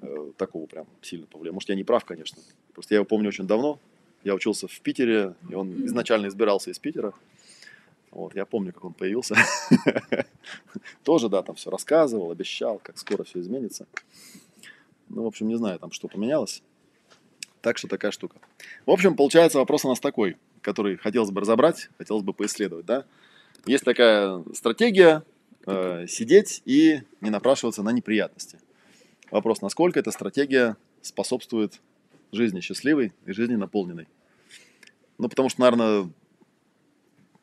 Э, 0.00 0.30
такого 0.36 0.66
прям 0.66 0.86
сильно 1.02 1.26
повлиял. 1.26 1.54
Может, 1.54 1.68
я 1.68 1.76
не 1.76 1.84
прав, 1.84 2.04
конечно. 2.04 2.42
Просто 2.74 2.94
я 2.94 2.96
его 2.96 3.04
помню 3.04 3.28
очень 3.28 3.46
давно. 3.46 3.78
Я 4.24 4.34
учился 4.34 4.66
в 4.66 4.80
Питере, 4.80 5.34
и 5.48 5.54
он 5.54 5.86
изначально 5.86 6.26
избирался 6.26 6.70
из 6.70 6.78
Питера. 6.78 7.12
Вот, 8.10 8.34
я 8.34 8.46
помню, 8.46 8.72
как 8.72 8.84
он 8.84 8.94
появился. 8.94 9.36
Тоже, 11.04 11.28
да, 11.28 11.42
там 11.42 11.54
все 11.54 11.70
рассказывал, 11.70 12.30
обещал, 12.30 12.80
как 12.82 12.98
скоро 12.98 13.24
все 13.24 13.40
изменится. 13.40 13.86
Ну, 15.08 15.22
в 15.22 15.26
общем, 15.26 15.48
не 15.48 15.56
знаю, 15.56 15.78
там 15.78 15.92
что 15.92 16.08
поменялось. 16.08 16.62
Так 17.60 17.78
что 17.78 17.88
такая 17.88 18.10
штука. 18.10 18.36
В 18.84 18.90
общем, 18.90 19.16
получается 19.16 19.58
вопрос 19.58 19.84
у 19.84 19.88
нас 19.88 20.00
такой, 20.00 20.36
который 20.60 20.96
хотелось 20.96 21.30
бы 21.30 21.40
разобрать, 21.40 21.88
хотелось 21.98 22.22
бы 22.22 22.32
поисследовать, 22.32 22.86
да. 22.86 23.04
Есть 23.66 23.84
такая 23.84 24.44
стратегия 24.54 25.24
э, 25.66 26.06
сидеть 26.06 26.62
и 26.64 27.02
не 27.20 27.30
напрашиваться 27.30 27.82
на 27.82 27.90
неприятности. 27.90 28.60
Вопрос, 29.30 29.62
насколько 29.62 29.98
эта 29.98 30.10
стратегия 30.10 30.76
способствует 31.02 31.80
жизни 32.30 32.60
счастливой 32.60 33.12
и 33.26 33.32
жизни 33.32 33.56
наполненной. 33.56 34.06
Ну, 35.18 35.28
потому 35.28 35.48
что, 35.48 35.60
наверное, 35.60 36.10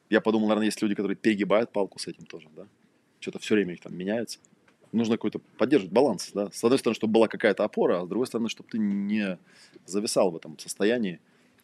я 0.10 0.22
подумал, 0.22 0.48
наверное, 0.48 0.68
есть 0.68 0.82
люди, 0.82 0.96
которые 0.96 1.18
перегибают 1.18 1.72
палку 1.72 2.00
с 2.00 2.08
этим 2.08 2.26
тоже, 2.26 2.48
да. 2.56 2.68
Что-то 3.20 3.40
все 3.40 3.56
время 3.56 3.74
их 3.74 3.82
там 3.82 3.96
меняется 3.96 4.40
нужно 4.94 5.18
какой-то 5.18 5.40
поддерживать 5.58 5.94
баланс, 5.94 6.32
да. 6.34 6.50
С 6.52 6.64
одной 6.64 6.80
стороны, 6.80 6.96
чтобы 6.96 7.14
была 7.14 7.28
какая-то 7.28 7.64
опора, 7.64 8.02
а 8.02 8.06
с 8.06 8.08
другой 8.10 8.28
стороны, 8.28 8.50
чтобы 8.50 8.70
ты 8.70 8.78
не 8.78 9.38
зависал 9.86 10.32
в 10.32 10.36
этом 10.36 10.58
состоянии 10.60 11.20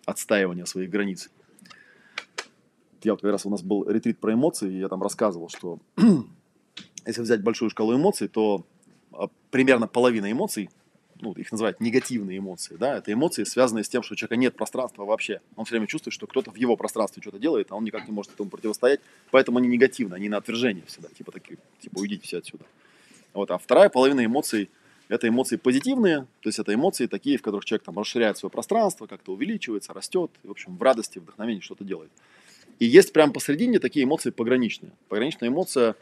отстаивания 0.05 0.65
своих 0.65 0.89
границ. 0.89 1.29
Я 3.03 3.13
вот 3.13 3.21
как 3.21 3.31
раз 3.31 3.45
у 3.45 3.49
нас 3.49 3.61
был 3.61 3.89
ретрит 3.89 4.19
про 4.19 4.33
эмоции, 4.33 4.71
и 4.71 4.79
я 4.79 4.89
там 4.89 5.01
рассказывал, 5.01 5.49
что 5.49 5.79
если 7.05 7.21
взять 7.21 7.41
большую 7.41 7.69
шкалу 7.69 7.95
эмоций, 7.95 8.27
то 8.27 8.65
а, 9.11 9.29
примерно 9.51 9.87
половина 9.87 10.31
эмоций, 10.31 10.69
ну, 11.21 11.33
их 11.33 11.51
называют 11.51 11.79
негативные 11.79 12.37
эмоции, 12.37 12.75
да, 12.77 12.97
это 12.97 13.11
эмоции, 13.11 13.43
связанные 13.43 13.83
с 13.83 13.89
тем, 13.89 14.03
что 14.03 14.13
у 14.13 14.15
человека 14.15 14.37
нет 14.37 14.55
пространства 14.55 15.05
вообще. 15.05 15.41
Он 15.55 15.65
все 15.65 15.73
время 15.73 15.87
чувствует, 15.87 16.13
что 16.13 16.27
кто-то 16.27 16.51
в 16.51 16.55
его 16.55 16.77
пространстве 16.77 17.21
что-то 17.21 17.39
делает, 17.39 17.71
а 17.71 17.75
он 17.75 17.83
никак 17.83 18.07
не 18.07 18.13
может 18.13 18.33
этому 18.33 18.49
противостоять, 18.49 19.01
поэтому 19.31 19.59
они 19.59 19.67
негативны, 19.67 20.15
они 20.15 20.29
на 20.29 20.37
отвержение 20.37 20.85
всегда, 20.85 21.09
типа 21.09 21.31
такие, 21.31 21.59
типа 21.79 21.99
уйдите 21.99 22.23
все 22.23 22.37
отсюда. 22.37 22.65
Вот, 23.33 23.51
а 23.51 23.57
вторая 23.57 23.89
половина 23.89 24.25
эмоций– 24.25 24.69
это 25.09 25.27
эмоции 25.27 25.57
позитивные, 25.57 26.27
то 26.41 26.49
есть 26.49 26.59
это 26.59 26.73
эмоции 26.73 27.07
такие, 27.07 27.37
в 27.37 27.41
которых 27.41 27.65
человек 27.65 27.83
там 27.83 27.97
расширяет 27.97 28.37
свое 28.37 28.51
пространство, 28.51 29.07
как-то 29.07 29.33
увеличивается, 29.33 29.93
растет, 29.93 30.31
и, 30.43 30.47
в 30.47 30.51
общем, 30.51 30.77
в 30.77 30.83
радости, 30.83 31.19
вдохновении 31.19 31.61
что-то 31.61 31.83
делает. 31.83 32.11
И 32.79 32.85
есть 32.85 33.11
прямо 33.11 33.33
посередине 33.33 33.79
такие 33.79 34.05
эмоции 34.05 34.29
пограничные. 34.29 34.91
Пограничная 35.09 35.49
эмоция 35.49 35.95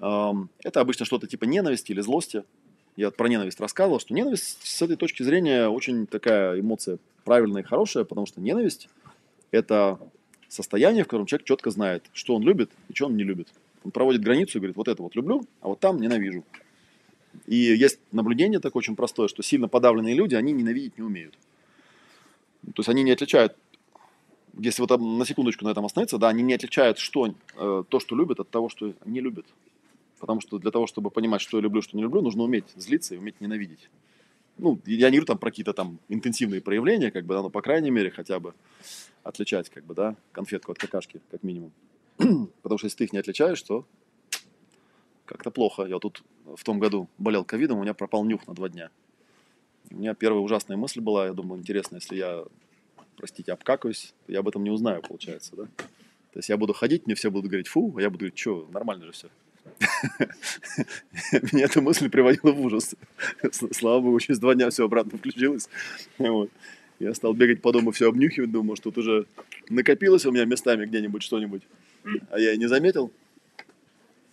эм,– 0.00 0.48
это 0.62 0.80
обычно 0.80 1.04
что-то 1.04 1.26
типа 1.26 1.44
ненависти 1.44 1.92
или 1.92 2.00
злости. 2.00 2.44
Я 2.96 3.10
про 3.10 3.28
ненависть 3.28 3.58
рассказывал, 3.58 3.98
что 3.98 4.14
ненависть 4.14 4.64
с 4.64 4.82
этой 4.82 4.96
точки 4.96 5.22
зрения 5.24 5.68
очень 5.68 6.06
такая 6.06 6.60
эмоция 6.60 6.98
правильная 7.24 7.62
и 7.62 7.64
хорошая, 7.64 8.04
потому 8.04 8.26
что 8.26 8.40
ненависть– 8.40 8.88
это 9.50 9.98
состояние, 10.48 11.02
в 11.02 11.08
котором 11.08 11.26
человек 11.26 11.46
четко 11.46 11.70
знает, 11.70 12.04
что 12.12 12.36
он 12.36 12.42
любит 12.42 12.70
и 12.88 12.94
что 12.94 13.06
он 13.06 13.16
не 13.16 13.24
любит. 13.24 13.48
Он 13.84 13.90
проводит 13.90 14.22
границу 14.22 14.58
и 14.58 14.60
говорит, 14.60 14.76
вот 14.76 14.88
это 14.88 15.02
вот 15.02 15.14
люблю, 15.14 15.46
а 15.60 15.68
вот 15.68 15.78
там 15.78 16.00
ненавижу. 16.00 16.44
И 17.46 17.56
есть 17.56 18.00
наблюдение 18.12 18.60
такое 18.60 18.80
очень 18.80 18.96
простое, 18.96 19.28
что 19.28 19.42
сильно 19.42 19.68
подавленные 19.68 20.14
люди, 20.14 20.34
они 20.34 20.52
ненавидеть 20.52 20.96
не 20.96 21.04
умеют. 21.04 21.34
То 22.62 22.80
есть 22.80 22.88
они 22.88 23.02
не 23.02 23.10
отличают, 23.10 23.56
если 24.58 24.80
вот 24.80 24.98
на 24.98 25.26
секундочку 25.26 25.64
на 25.64 25.70
этом 25.70 25.84
остановиться, 25.84 26.16
да, 26.16 26.28
они 26.28 26.42
не 26.42 26.54
отличают 26.54 26.98
что, 26.98 27.26
э, 27.26 27.84
то, 27.88 28.00
что 28.00 28.16
любят, 28.16 28.40
от 28.40 28.48
того, 28.48 28.68
что 28.70 28.94
не 29.04 29.20
любят. 29.20 29.46
Потому 30.18 30.40
что 30.40 30.58
для 30.58 30.70
того, 30.70 30.86
чтобы 30.86 31.10
понимать, 31.10 31.42
что 31.42 31.58
я 31.58 31.62
люблю, 31.62 31.82
что 31.82 31.96
не 31.96 32.02
люблю, 32.02 32.22
нужно 32.22 32.44
уметь 32.44 32.64
злиться 32.76 33.14
и 33.14 33.18
уметь 33.18 33.40
ненавидеть. 33.40 33.90
Ну, 34.56 34.80
я 34.86 35.10
не 35.10 35.16
говорю 35.16 35.26
там 35.26 35.38
про 35.38 35.50
какие-то 35.50 35.74
там 35.74 35.98
интенсивные 36.08 36.62
проявления, 36.62 37.10
как 37.10 37.26
бы, 37.26 37.34
да, 37.34 37.42
но 37.42 37.50
по 37.50 37.60
крайней 37.60 37.90
мере 37.90 38.10
хотя 38.10 38.38
бы 38.38 38.54
отличать, 39.24 39.68
как 39.68 39.84
бы, 39.84 39.94
да, 39.94 40.16
конфетку 40.32 40.72
от 40.72 40.78
какашки, 40.78 41.20
как 41.30 41.42
минимум. 41.42 41.72
Потому 42.62 42.78
что 42.78 42.86
если 42.86 42.98
ты 42.98 43.04
их 43.04 43.12
не 43.12 43.18
отличаешь, 43.18 43.62
то 43.62 43.84
как-то 45.24 45.50
плохо. 45.50 45.84
Я 45.84 45.98
тут 45.98 46.22
в 46.44 46.62
том 46.64 46.78
году 46.78 47.08
болел 47.18 47.44
ковидом, 47.44 47.78
у 47.78 47.82
меня 47.82 47.94
пропал 47.94 48.24
нюх 48.24 48.46
на 48.46 48.54
два 48.54 48.68
дня. 48.68 48.90
У 49.90 49.96
меня 49.96 50.14
первая 50.14 50.42
ужасная 50.42 50.76
мысль 50.76 51.00
была, 51.00 51.26
я 51.26 51.32
думаю, 51.32 51.60
интересно, 51.60 51.96
если 51.96 52.16
я, 52.16 52.44
простите, 53.16 53.52
обкакаюсь, 53.52 54.14
я 54.28 54.40
об 54.40 54.48
этом 54.48 54.64
не 54.64 54.70
узнаю, 54.70 55.02
получается, 55.02 55.56
да? 55.56 55.64
То 55.64 56.38
есть 56.38 56.48
я 56.48 56.56
буду 56.56 56.72
ходить, 56.72 57.06
мне 57.06 57.14
все 57.14 57.30
будут 57.30 57.48
говорить, 57.50 57.68
фу, 57.68 57.94
а 57.96 58.00
я 58.00 58.10
буду 58.10 58.20
говорить, 58.20 58.38
что, 58.38 58.66
нормально 58.72 59.06
же 59.06 59.12
все. 59.12 59.28
Меня 61.52 61.66
эта 61.66 61.80
мысль 61.80 62.08
приводила 62.10 62.52
в 62.52 62.60
ужас. 62.60 62.94
Слава 63.72 64.00
богу, 64.00 64.20
через 64.20 64.38
два 64.38 64.54
дня 64.54 64.70
все 64.70 64.84
обратно 64.84 65.18
включилось. 65.18 65.68
Я 66.98 67.14
стал 67.14 67.34
бегать 67.34 67.60
по 67.60 67.72
дому, 67.72 67.90
все 67.90 68.08
обнюхивать, 68.08 68.50
думаю, 68.50 68.76
что 68.76 68.90
тут 68.90 68.98
уже 68.98 69.26
накопилось 69.68 70.26
у 70.26 70.32
меня 70.32 70.44
местами 70.44 70.86
где-нибудь 70.86 71.22
что-нибудь 71.22 71.62
а 72.30 72.38
я 72.38 72.52
и 72.52 72.58
не 72.58 72.66
заметил. 72.66 73.10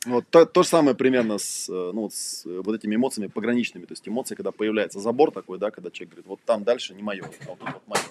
Вот 0.05 0.25
то, 0.29 0.45
то 0.45 0.63
же 0.63 0.69
самое 0.69 0.95
примерно 0.95 1.37
с, 1.37 1.69
э, 1.69 1.91
ну, 1.93 2.09
с 2.09 2.43
э, 2.47 2.61
вот 2.65 2.75
этими 2.75 2.95
эмоциями 2.95 3.29
пограничными. 3.29 3.85
То 3.85 3.91
есть 3.91 4.07
эмоции, 4.07 4.33
когда 4.33 4.51
появляется 4.51 4.99
забор 4.99 5.31
такой, 5.31 5.59
да, 5.59 5.69
когда 5.69 5.91
человек 5.91 6.11
говорит, 6.11 6.27
вот 6.27 6.39
там 6.43 6.63
дальше 6.63 6.95
не 6.95 7.03
мое, 7.03 7.23
а 7.23 7.49
вот 7.49 7.59
тут 7.59 7.73
вот 7.73 7.87
мое. 7.87 8.01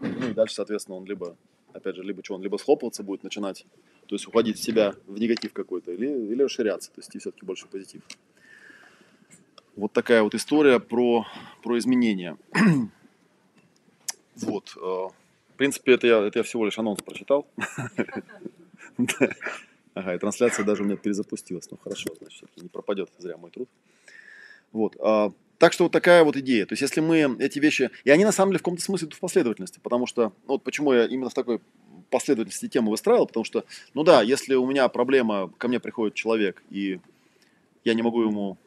Ну 0.00 0.30
и 0.30 0.32
дальше, 0.32 0.54
соответственно, 0.54 0.96
он 0.96 1.04
либо, 1.04 1.36
опять 1.74 1.96
же, 1.96 2.02
либо 2.02 2.24
что, 2.24 2.34
он 2.34 2.42
либо 2.42 2.56
схлопываться 2.56 3.02
будет 3.02 3.24
начинать, 3.24 3.66
то 4.06 4.14
есть 4.14 4.26
уходить 4.26 4.58
в 4.58 4.62
себя 4.62 4.94
в 5.06 5.18
негатив 5.20 5.52
какой-то, 5.52 5.92
или, 5.92 6.06
или 6.06 6.42
расширяться, 6.42 6.90
то 6.90 7.00
есть 7.00 7.14
и 7.14 7.18
все-таки 7.18 7.44
больше 7.44 7.66
позитив. 7.66 8.00
Вот 9.76 9.92
такая 9.92 10.22
вот 10.22 10.34
история 10.34 10.80
про, 10.80 11.26
про 11.62 11.78
изменения. 11.78 12.38
вот. 14.36 14.72
Э, 14.76 14.80
в 14.80 15.56
принципе, 15.58 15.92
это 15.92 16.06
я, 16.06 16.18
это 16.20 16.38
я 16.38 16.42
всего 16.42 16.64
лишь 16.64 16.78
анонс 16.78 17.02
прочитал. 17.02 17.46
Ага, 19.94 20.14
и 20.14 20.18
трансляция 20.18 20.64
даже 20.64 20.82
у 20.82 20.86
меня 20.86 20.96
перезапустилась. 20.96 21.70
Ну 21.70 21.76
хорошо, 21.76 22.14
значит, 22.18 22.48
не 22.56 22.68
пропадет 22.68 23.10
зря 23.18 23.36
мой 23.36 23.50
труд. 23.50 23.68
Вот. 24.72 24.96
А, 24.98 25.32
так 25.58 25.72
что 25.74 25.84
вот 25.84 25.92
такая 25.92 26.24
вот 26.24 26.36
идея. 26.36 26.64
То 26.66 26.72
есть, 26.72 26.82
если 26.82 27.00
мы 27.00 27.36
эти 27.38 27.58
вещи... 27.58 27.90
И 28.04 28.10
они 28.10 28.24
на 28.24 28.32
самом 28.32 28.52
деле 28.52 28.58
в 28.58 28.62
каком-то 28.62 28.82
смысле 28.82 29.06
идут 29.06 29.18
в 29.18 29.20
последовательности, 29.20 29.80
потому 29.82 30.06
что... 30.06 30.32
Ну, 30.46 30.54
вот 30.54 30.64
почему 30.64 30.92
я 30.92 31.04
именно 31.04 31.28
в 31.28 31.34
такой 31.34 31.60
последовательности 32.10 32.68
тему 32.68 32.90
выстраивал, 32.90 33.26
потому 33.26 33.44
что, 33.44 33.64
ну 33.94 34.02
да, 34.02 34.22
если 34.22 34.54
у 34.54 34.66
меня 34.66 34.88
проблема, 34.88 35.50
ко 35.58 35.68
мне 35.68 35.78
приходит 35.78 36.14
человек, 36.14 36.62
и 36.70 37.00
я 37.84 37.94
не 37.94 38.02
могу 38.02 38.22
ему 38.22 38.58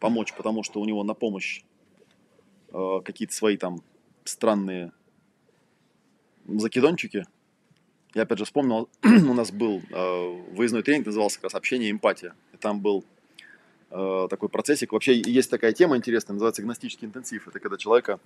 помочь, 0.00 0.32
потому 0.34 0.62
что 0.62 0.80
у 0.80 0.84
него 0.84 1.02
на 1.02 1.14
помощь 1.14 1.62
э, 2.72 3.00
какие-то 3.04 3.34
свои 3.34 3.56
там 3.56 3.82
странные 4.24 4.92
закидончики. 6.46 7.26
Я 8.14 8.22
опять 8.22 8.38
же 8.38 8.44
вспомнил, 8.44 8.88
у 9.02 9.34
нас 9.34 9.50
был 9.50 9.82
э, 9.90 10.40
выездной 10.52 10.82
тренинг, 10.82 11.06
назывался 11.06 11.36
как 11.36 11.44
раз 11.44 11.54
«Общение 11.54 11.88
и 11.88 11.92
эмпатия». 11.92 12.34
И 12.52 12.56
там 12.56 12.80
был 12.80 13.04
э, 13.90 14.28
такой 14.30 14.48
процессик. 14.48 14.92
Вообще 14.92 15.20
есть 15.20 15.50
такая 15.50 15.72
тема 15.72 15.96
интересная, 15.96 16.34
называется 16.34 16.62
гностический 16.62 17.06
интенсив. 17.06 17.48
Это 17.48 17.58
когда 17.58 17.76
человека 17.76 18.20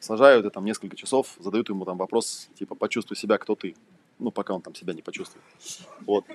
сажают 0.00 0.44
и 0.44 0.50
там 0.50 0.66
несколько 0.66 0.96
часов 0.96 1.34
задают 1.38 1.70
ему 1.70 1.86
там 1.86 1.96
вопрос, 1.96 2.48
типа, 2.58 2.74
почувствуй 2.74 3.16
себя, 3.16 3.38
кто 3.38 3.54
ты. 3.54 3.74
Ну, 4.18 4.30
пока 4.30 4.52
он 4.52 4.60
там 4.60 4.74
себя 4.74 4.92
не 4.92 5.00
почувствует. 5.00 5.44
Вот. 6.00 6.26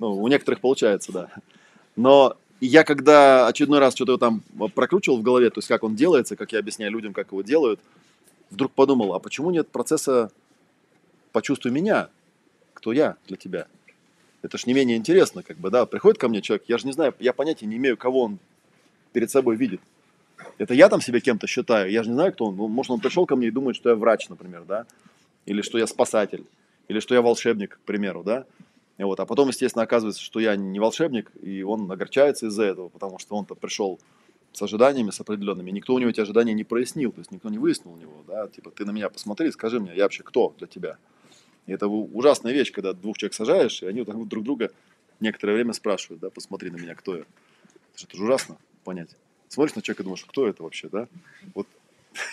Ну, 0.00 0.16
у 0.16 0.26
некоторых 0.26 0.60
получается, 0.60 1.12
да. 1.12 1.30
Но 1.94 2.36
я 2.60 2.82
когда 2.82 3.46
очередной 3.46 3.78
раз 3.78 3.94
что-то 3.94 4.18
там 4.18 4.42
прокручивал 4.74 5.18
в 5.18 5.22
голове, 5.22 5.50
то 5.50 5.58
есть 5.58 5.68
как 5.68 5.84
он 5.84 5.94
делается, 5.94 6.34
как 6.34 6.52
я 6.52 6.58
объясняю 6.58 6.90
людям, 6.90 7.12
как 7.12 7.28
его 7.30 7.42
делают, 7.42 7.78
вдруг 8.50 8.72
подумал, 8.72 9.14
а 9.14 9.20
почему 9.20 9.50
нет 9.50 9.68
процесса 9.68 10.32
«почувствуй 11.36 11.70
меня», 11.70 12.08
кто 12.72 12.92
я 12.92 13.16
для 13.26 13.36
тебя? 13.36 13.66
Это 14.40 14.56
ж 14.56 14.64
не 14.64 14.72
менее 14.72 14.96
интересно, 14.96 15.42
как 15.42 15.58
бы, 15.58 15.68
да, 15.68 15.84
приходит 15.84 16.18
ко 16.18 16.28
мне 16.28 16.40
человек, 16.40 16.64
я 16.66 16.78
же 16.78 16.86
не 16.86 16.94
знаю, 16.94 17.14
я 17.18 17.34
понятия 17.34 17.66
не 17.66 17.76
имею, 17.76 17.98
кого 17.98 18.22
он 18.22 18.38
перед 19.12 19.30
собой 19.30 19.56
видит. 19.56 19.82
Это 20.56 20.72
я 20.72 20.88
там 20.88 21.02
себя 21.02 21.20
кем-то 21.20 21.46
считаю, 21.46 21.90
я 21.90 22.02
же 22.02 22.08
не 22.08 22.14
знаю, 22.14 22.32
кто 22.32 22.46
он. 22.46 22.56
Ну, 22.56 22.68
может, 22.68 22.90
он 22.90 23.00
пришел 23.00 23.26
ко 23.26 23.36
мне 23.36 23.48
и 23.48 23.50
думает, 23.50 23.76
что 23.76 23.90
я 23.90 23.96
врач, 23.96 24.30
например, 24.30 24.64
да, 24.64 24.86
или 25.44 25.60
что 25.60 25.76
я 25.76 25.86
спасатель, 25.86 26.46
или 26.88 27.00
что 27.00 27.14
я 27.14 27.20
волшебник, 27.20 27.74
к 27.74 27.80
примеру, 27.80 28.22
да. 28.24 28.46
И 28.96 29.02
вот, 29.02 29.20
а 29.20 29.26
потом, 29.26 29.48
естественно, 29.48 29.82
оказывается, 29.82 30.22
что 30.22 30.40
я 30.40 30.56
не 30.56 30.80
волшебник, 30.80 31.30
и 31.42 31.62
он 31.62 31.92
огорчается 31.92 32.46
из-за 32.46 32.62
этого, 32.62 32.88
потому 32.88 33.18
что 33.18 33.36
он-то 33.36 33.54
пришел 33.54 34.00
с 34.54 34.62
ожиданиями, 34.62 35.10
с 35.10 35.20
определенными. 35.20 35.70
Никто 35.70 35.92
у 35.92 35.98
него 35.98 36.08
эти 36.08 36.20
ожидания 36.20 36.54
не 36.54 36.64
прояснил, 36.64 37.12
то 37.12 37.18
есть 37.18 37.30
никто 37.30 37.50
не 37.50 37.58
выяснил 37.58 37.92
у 37.92 37.98
него, 37.98 38.24
да, 38.26 38.48
типа, 38.48 38.70
ты 38.70 38.86
на 38.86 38.90
меня 38.90 39.10
посмотри, 39.10 39.52
скажи 39.52 39.80
мне, 39.80 39.94
я 39.94 40.04
вообще 40.04 40.22
кто 40.22 40.54
для 40.56 40.66
тебя? 40.66 40.96
И 41.66 41.72
это 41.72 41.88
ужасная 41.88 42.52
вещь, 42.52 42.72
когда 42.72 42.92
двух 42.92 43.18
человек 43.18 43.34
сажаешь, 43.34 43.82
и 43.82 43.86
они 43.86 44.00
вот 44.00 44.06
так 44.06 44.16
вот 44.16 44.28
друг 44.28 44.44
друга 44.44 44.70
некоторое 45.20 45.54
время 45.54 45.72
спрашивают, 45.72 46.20
да, 46.20 46.30
посмотри 46.30 46.70
на 46.70 46.76
меня, 46.76 46.94
кто 46.94 47.16
я. 47.16 47.22
Это 47.22 47.98
же, 47.98 48.06
это 48.06 48.16
же 48.16 48.24
ужасно 48.24 48.56
понять. 48.84 49.10
Смотришь 49.48 49.74
на 49.74 49.82
человека 49.82 50.02
и 50.02 50.04
думаешь, 50.04 50.24
кто 50.24 50.46
это 50.46 50.62
вообще, 50.62 50.88
да? 50.88 51.08
Вот 51.54 51.66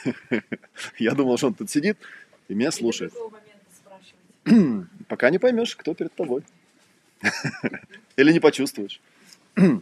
я 0.99 1.13
думал, 1.13 1.37
что 1.37 1.47
он 1.47 1.53
тут 1.53 1.69
сидит 1.69 1.97
и 2.47 2.53
меня 2.53 2.71
слушает. 2.71 3.13
Пока 5.07 5.29
не 5.29 5.39
поймешь, 5.39 5.75
кто 5.75 5.93
перед 5.93 6.13
тобой. 6.13 6.43
Или 8.17 8.33
не 8.33 8.39
почувствуешь. 8.39 9.01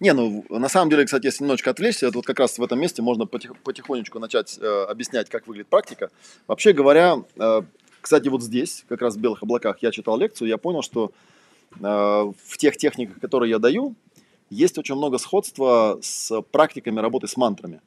Не, 0.00 0.14
ну, 0.14 0.44
на 0.48 0.68
самом 0.68 0.90
деле, 0.90 1.04
кстати, 1.04 1.26
если 1.26 1.44
немножечко 1.44 1.70
отвлечься, 1.70 2.06
это 2.06 2.18
вот 2.18 2.26
как 2.26 2.38
раз 2.38 2.58
в 2.58 2.62
этом 2.62 2.80
месте 2.80 3.02
можно 3.02 3.26
потих, 3.26 3.56
потихонечку 3.58 4.18
начать 4.18 4.58
э, 4.60 4.86
объяснять, 4.88 5.28
как 5.28 5.46
выглядит 5.46 5.68
практика. 5.68 6.10
Вообще 6.48 6.72
говоря, 6.72 7.18
э, 7.36 7.62
кстати, 8.02 8.28
вот 8.28 8.42
здесь, 8.42 8.84
как 8.88 9.00
раз 9.00 9.16
в 9.16 9.20
белых 9.20 9.42
облаках, 9.42 9.78
я 9.80 9.92
читал 9.92 10.18
лекцию, 10.18 10.48
я 10.48 10.58
понял, 10.58 10.82
что 10.82 11.12
э, 11.76 11.80
в 11.80 12.58
тех 12.58 12.76
техниках, 12.76 13.20
которые 13.20 13.50
я 13.50 13.58
даю, 13.58 13.94
есть 14.50 14.76
очень 14.76 14.96
много 14.96 15.16
сходства 15.18 15.98
с 16.02 16.42
практиками 16.42 17.00
работы 17.00 17.28
с 17.28 17.36
мантрами. 17.36 17.80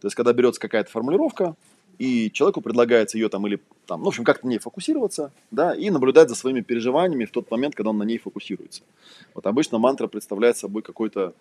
То 0.00 0.06
есть, 0.06 0.16
когда 0.16 0.32
берется 0.32 0.60
какая-то 0.60 0.90
формулировка, 0.90 1.54
и 1.98 2.30
человеку 2.30 2.60
предлагается 2.60 3.18
ее 3.18 3.28
там 3.28 3.46
или 3.46 3.60
там, 3.86 4.00
ну, 4.00 4.06
в 4.06 4.08
общем, 4.08 4.24
как-то 4.24 4.46
на 4.46 4.50
ней 4.50 4.58
фокусироваться, 4.58 5.32
да, 5.50 5.74
и 5.74 5.90
наблюдать 5.90 6.28
за 6.28 6.34
своими 6.34 6.60
переживаниями 6.60 7.24
в 7.24 7.30
тот 7.30 7.50
момент, 7.50 7.74
когда 7.74 7.90
он 7.90 7.98
на 7.98 8.04
ней 8.04 8.18
фокусируется. 8.18 8.82
Вот 9.34 9.46
обычно 9.46 9.78
мантра 9.78 10.06
представляет 10.06 10.56
собой 10.56 10.82
какую-то 10.82 11.34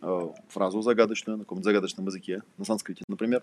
э, 0.00 0.28
фразу 0.48 0.82
загадочную 0.82 1.38
на 1.38 1.44
каком-то 1.44 1.64
загадочном 1.64 2.06
языке, 2.06 2.42
на 2.56 2.64
санскрите, 2.64 3.04
например. 3.08 3.42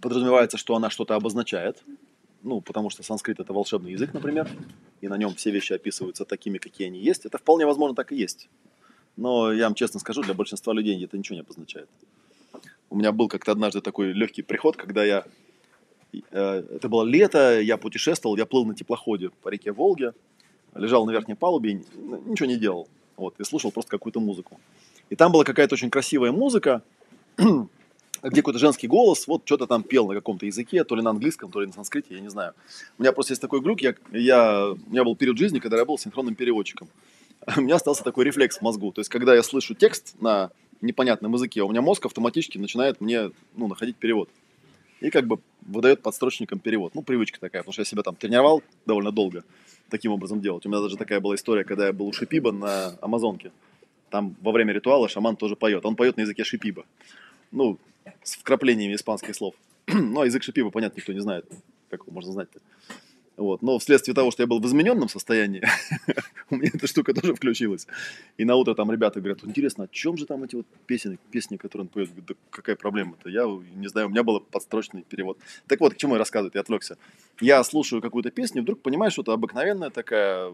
Подразумевается, 0.00 0.58
что 0.58 0.76
она 0.76 0.90
что-то 0.90 1.14
обозначает, 1.14 1.82
ну, 2.42 2.60
потому 2.60 2.90
что 2.90 3.02
санскрит 3.02 3.40
это 3.40 3.52
волшебный 3.52 3.92
язык, 3.92 4.12
например, 4.14 4.48
и 5.00 5.08
на 5.08 5.16
нем 5.16 5.34
все 5.34 5.50
вещи 5.50 5.72
описываются 5.72 6.24
такими, 6.24 6.58
какие 6.58 6.88
они 6.88 7.00
есть. 7.00 7.26
Это 7.26 7.38
вполне 7.38 7.66
возможно 7.66 7.96
так 7.96 8.12
и 8.12 8.16
есть. 8.16 8.48
Но 9.16 9.52
я 9.52 9.64
вам 9.64 9.74
честно 9.74 9.98
скажу, 9.98 10.22
для 10.22 10.34
большинства 10.34 10.72
людей 10.72 11.02
это 11.04 11.18
ничего 11.18 11.34
не 11.34 11.40
обозначает. 11.40 11.88
У 12.90 12.96
меня 12.96 13.12
был 13.12 13.28
как-то 13.28 13.52
однажды 13.52 13.80
такой 13.80 14.12
легкий 14.12 14.42
приход, 14.42 14.76
когда 14.76 15.04
я... 15.04 15.24
Э, 16.30 16.62
это 16.76 16.88
было 16.88 17.04
лето, 17.04 17.60
я 17.60 17.76
путешествовал, 17.76 18.36
я 18.36 18.46
плыл 18.46 18.64
на 18.64 18.74
теплоходе 18.74 19.30
по 19.42 19.48
реке 19.48 19.72
Волге, 19.72 20.12
лежал 20.74 21.04
на 21.06 21.10
верхней 21.10 21.34
палубе 21.34 21.70
и 21.70 21.74
ничего 22.26 22.46
не 22.46 22.56
делал. 22.56 22.88
Вот, 23.16 23.34
и 23.40 23.44
слушал 23.44 23.72
просто 23.72 23.90
какую-то 23.90 24.20
музыку. 24.20 24.60
И 25.10 25.16
там 25.16 25.32
была 25.32 25.44
какая-то 25.44 25.74
очень 25.74 25.90
красивая 25.90 26.30
музыка, 26.30 26.82
где 28.22 28.36
какой-то 28.36 28.58
женский 28.58 28.88
голос, 28.88 29.26
вот 29.26 29.42
что-то 29.44 29.66
там 29.66 29.82
пел 29.82 30.06
на 30.08 30.14
каком-то 30.14 30.46
языке, 30.46 30.84
то 30.84 30.94
ли 30.96 31.02
на 31.02 31.10
английском, 31.10 31.50
то 31.50 31.60
ли 31.60 31.66
на 31.66 31.72
санскрите, 31.72 32.14
я 32.14 32.20
не 32.20 32.28
знаю. 32.28 32.54
У 32.98 33.02
меня 33.02 33.12
просто 33.12 33.32
есть 33.32 33.42
такой 33.42 33.60
глюк, 33.60 33.80
я, 33.80 33.94
я, 34.12 34.70
у 34.70 34.90
меня 34.90 35.04
был 35.04 35.16
период 35.16 35.38
жизни, 35.38 35.58
когда 35.58 35.76
я 35.76 35.84
был 35.84 35.98
синхронным 35.98 36.34
переводчиком. 36.34 36.88
У 37.56 37.60
меня 37.60 37.76
остался 37.76 38.04
такой 38.04 38.24
рефлекс 38.24 38.58
в 38.58 38.62
мозгу. 38.62 38.92
То 38.92 39.00
есть, 39.00 39.08
когда 39.08 39.34
я 39.34 39.42
слышу 39.42 39.74
текст 39.74 40.16
на 40.20 40.50
непонятном 40.80 41.32
языке, 41.32 41.62
у 41.62 41.68
меня 41.68 41.80
мозг 41.80 42.04
автоматически 42.06 42.58
начинает 42.58 43.00
мне 43.00 43.30
ну, 43.56 43.68
находить 43.68 43.96
перевод. 43.96 44.28
И 45.00 45.10
как 45.10 45.26
бы 45.26 45.38
выдает 45.62 46.02
подстрочником 46.02 46.58
перевод. 46.58 46.94
Ну, 46.94 47.02
привычка 47.02 47.38
такая, 47.38 47.62
потому 47.62 47.72
что 47.72 47.82
я 47.82 47.86
себя 47.86 48.02
там 48.02 48.16
тренировал 48.16 48.62
довольно 48.86 49.12
долго 49.12 49.44
таким 49.90 50.12
образом 50.12 50.40
делать. 50.40 50.66
У 50.66 50.68
меня 50.68 50.80
даже 50.80 50.96
такая 50.96 51.20
была 51.20 51.34
история, 51.36 51.64
когда 51.64 51.86
я 51.86 51.92
был 51.92 52.06
у 52.08 52.12
Шипиба 52.12 52.52
на 52.52 52.94
Амазонке. 53.00 53.52
Там 54.10 54.34
во 54.40 54.52
время 54.52 54.72
ритуала 54.72 55.08
шаман 55.08 55.36
тоже 55.36 55.54
поет. 55.56 55.84
Он 55.86 55.94
поет 55.94 56.16
на 56.16 56.22
языке 56.22 56.44
Шипиба. 56.44 56.84
Ну, 57.52 57.78
с 58.22 58.36
вкраплениями 58.36 58.94
испанских 58.94 59.34
слов. 59.34 59.54
ну, 59.86 60.20
а 60.20 60.26
язык 60.26 60.42
Шипиба, 60.42 60.70
понятно, 60.70 60.96
никто 60.98 61.12
не 61.12 61.20
знает. 61.20 61.46
Как 61.90 62.02
его 62.02 62.12
можно 62.12 62.32
знать-то? 62.32 62.60
Вот. 63.38 63.62
Но 63.62 63.78
вследствие 63.78 64.16
того, 64.16 64.32
что 64.32 64.42
я 64.42 64.48
был 64.48 64.60
в 64.60 64.66
измененном 64.66 65.08
состоянии, 65.08 65.62
у 66.50 66.56
меня 66.56 66.70
эта 66.74 66.88
штука 66.88 67.14
тоже 67.14 67.34
включилась. 67.34 67.86
И 68.36 68.44
на 68.44 68.56
утро 68.56 68.74
там 68.74 68.90
ребята 68.90 69.20
говорят, 69.20 69.44
интересно, 69.44 69.84
о 69.84 69.88
чем 69.88 70.16
же 70.16 70.26
там 70.26 70.42
эти 70.42 70.56
вот 70.56 70.66
песни, 70.86 71.18
песни, 71.30 71.56
которые 71.56 71.84
он 71.84 71.88
поет? 71.88 72.10
Да 72.26 72.34
какая 72.50 72.74
проблема-то? 72.74 73.28
Я 73.30 73.44
не 73.76 73.86
знаю, 73.86 74.08
у 74.08 74.10
меня 74.10 74.24
был 74.24 74.40
подстрочный 74.40 75.02
перевод. 75.02 75.38
Так 75.68 75.78
вот, 75.78 75.94
к 75.94 75.96
чему 75.96 76.14
я 76.14 76.18
рассказываю, 76.18 76.50
я 76.52 76.60
отвлекся. 76.62 76.98
Я 77.40 77.62
слушаю 77.62 78.02
какую-то 78.02 78.32
песню, 78.32 78.62
вдруг 78.62 78.82
понимаю, 78.82 79.12
что 79.12 79.22
это 79.22 79.32
обыкновенная 79.32 79.90
такая 79.90 80.52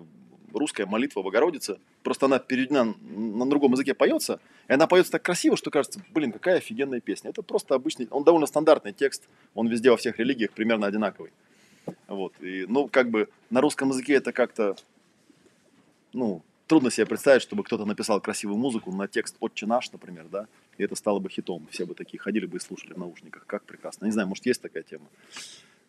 русская 0.59 0.87
молитва 0.87 1.23
Богородицы. 1.23 1.79
Просто 2.03 2.27
она 2.27 2.39
переведена 2.39 2.95
на 3.01 3.49
другом 3.49 3.73
языке 3.73 3.95
поется, 3.95 4.41
и 4.69 4.73
она 4.73 4.87
поется 4.87 5.13
так 5.13 5.23
красиво, 5.23 5.57
что 5.57 5.71
кажется, 5.71 6.03
блин, 6.13 6.33
какая 6.33 6.59
офигенная 6.59 7.01
песня. 7.01 7.31
Это 7.31 7.43
просто 7.43 7.75
обычный, 7.75 8.09
он 8.11 8.25
довольно 8.25 8.47
стандартный 8.47 8.93
текст, 8.93 9.25
он 9.55 9.69
везде 9.69 9.91
во 9.91 9.97
всех 9.97 10.19
религиях 10.19 10.53
примерно 10.53 10.87
одинаковый. 10.87 11.33
Вот. 12.07 12.33
И, 12.41 12.67
ну, 12.69 12.89
как 12.89 13.11
бы 13.11 13.29
на 13.51 13.61
русском 13.61 13.91
языке 13.91 14.15
это 14.15 14.33
как-то, 14.33 14.77
ну, 16.13 16.43
трудно 16.67 16.91
себе 16.91 17.07
представить, 17.07 17.43
чтобы 17.43 17.63
кто-то 17.65 17.85
написал 17.85 18.21
красивую 18.21 18.59
музыку 18.59 18.93
на 18.93 19.09
текст 19.09 19.37
«Отче 19.41 19.67
наш», 19.67 19.93
например, 19.93 20.27
да, 20.31 20.47
и 20.79 20.85
это 20.85 20.95
стало 20.95 21.19
бы 21.19 21.29
хитом. 21.29 21.67
Все 21.71 21.85
бы 21.85 21.95
такие 21.95 22.19
ходили 22.19 22.47
бы 22.47 22.57
и 22.57 22.61
слушали 22.61 22.95
в 22.95 22.99
наушниках. 22.99 23.47
Как 23.47 23.65
прекрасно. 23.65 24.07
Не 24.07 24.13
знаю, 24.13 24.29
может, 24.29 24.47
есть 24.47 24.63
такая 24.63 24.83
тема. 24.83 25.07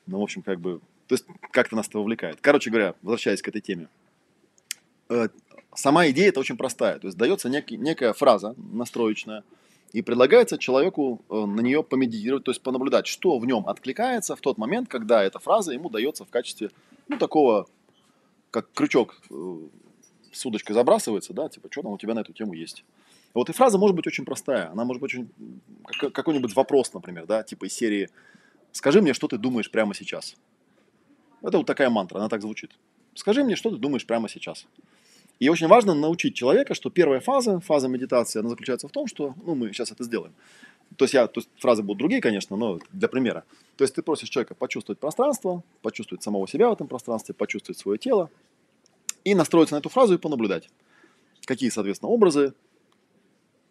Ну, 0.06 0.20
в 0.20 0.24
общем, 0.24 0.42
как 0.44 0.60
бы, 0.60 0.80
то 1.08 1.16
есть, 1.16 1.26
как-то 1.52 1.76
нас 1.76 1.88
это 1.88 1.98
вовлекает. 1.98 2.38
Короче 2.42 2.70
говоря, 2.70 2.94
возвращаясь 3.02 3.42
к 3.42 3.48
этой 3.48 3.62
теме. 3.62 3.88
Э, 5.10 5.28
сама 5.74 6.10
идея 6.10 6.30
это 6.30 6.40
очень 6.40 6.58
простая. 6.58 7.00
То 7.00 7.08
есть, 7.08 7.18
дается 7.18 7.50
некий, 7.50 7.78
некая 7.78 8.14
фраза 8.14 8.56
настроечная, 8.58 9.44
и 9.94 10.02
предлагается 10.02 10.58
человеку 10.58 11.22
э, 11.30 11.46
на 11.46 11.62
нее 11.62 11.84
помедитировать, 11.84 12.44
то 12.44 12.52
есть 12.52 12.62
понаблюдать, 12.62 13.08
что 13.08 13.40
в 13.40 13.46
нем 13.46 13.68
откликается 13.68 14.36
в 14.36 14.42
тот 14.42 14.58
момент, 14.58 14.90
когда 14.90 15.24
эта 15.24 15.40
фраза 15.40 15.72
ему 15.72 15.90
дается 15.90 16.26
в 16.26 16.30
качестве, 16.30 16.72
ну, 17.08 17.18
такого, 17.18 17.68
как 18.52 18.72
крючок 18.74 19.16
э, 19.30 19.58
с 20.34 20.46
удочкой 20.46 20.74
забрасывается, 20.74 21.34
да, 21.34 21.48
типа, 21.48 21.70
что 21.72 21.84
там 21.84 21.92
у 21.94 21.98
тебя 21.98 22.14
на 22.14 22.20
эту 22.20 22.34
тему 22.34 22.54
есть. 22.54 22.84
Вот 23.34 23.50
и 23.50 23.54
фраза 23.54 23.78
может 23.78 23.96
быть 23.96 24.08
очень 24.08 24.26
простая, 24.26 24.70
она 24.72 24.84
может 24.86 25.02
быть 25.02 25.14
очень, 25.14 25.30
какой-нибудь 26.12 26.56
вопрос, 26.56 26.94
например, 26.94 27.26
да, 27.26 27.44
типа 27.44 27.66
из 27.66 27.74
серии 27.74 28.10
«Скажи 28.72 29.02
мне, 29.02 29.14
что 29.14 29.28
ты 29.28 29.38
думаешь 29.38 29.72
прямо 29.72 29.94
сейчас». 29.94 30.36
Это 31.42 31.58
вот 31.58 31.68
такая 31.68 31.90
мантра, 31.90 32.18
она 32.18 32.28
так 32.28 32.42
звучит. 32.42 32.72
«Скажи 33.14 33.44
мне, 33.44 33.56
что 33.56 33.70
ты 33.70 33.78
думаешь 33.78 34.06
прямо 34.06 34.28
сейчас». 34.28 34.68
И 35.40 35.50
очень 35.50 35.68
важно 35.68 35.94
научить 35.94 36.36
человека, 36.36 36.74
что 36.74 36.90
первая 36.90 37.20
фаза, 37.20 37.60
фаза 37.60 37.88
медитации, 37.88 38.40
она 38.40 38.50
заключается 38.50 38.88
в 38.88 38.92
том, 38.92 39.08
что, 39.08 39.36
ну, 39.46 39.56
мы 39.56 39.68
сейчас 39.74 39.92
это 39.92 40.04
сделаем. 40.04 40.34
То 40.98 41.06
есть, 41.06 41.14
я, 41.14 41.28
то 41.28 41.40
есть 41.40 41.50
фразы 41.58 41.84
будут 41.84 42.00
другие, 42.00 42.22
конечно, 42.22 42.56
но 42.56 42.80
для 42.94 43.10
примера. 43.10 43.44
То 43.76 43.84
есть 43.84 43.96
ты 43.96 44.02
просишь 44.02 44.30
человека 44.30 44.56
почувствовать 44.56 45.00
пространство, 45.00 45.64
почувствовать 45.82 46.24
самого 46.24 46.48
себя 46.48 46.70
в 46.70 46.74
этом 46.74 46.88
пространстве, 46.88 47.36
почувствовать 47.36 47.78
свое 47.78 47.98
тело 47.98 48.30
и 49.26 49.36
настроиться 49.36 49.76
на 49.76 49.80
эту 49.80 49.90
фразу 49.90 50.14
и 50.14 50.18
понаблюдать, 50.18 50.70
какие, 51.46 51.70
соответственно, 51.70 52.12
образы, 52.12 52.54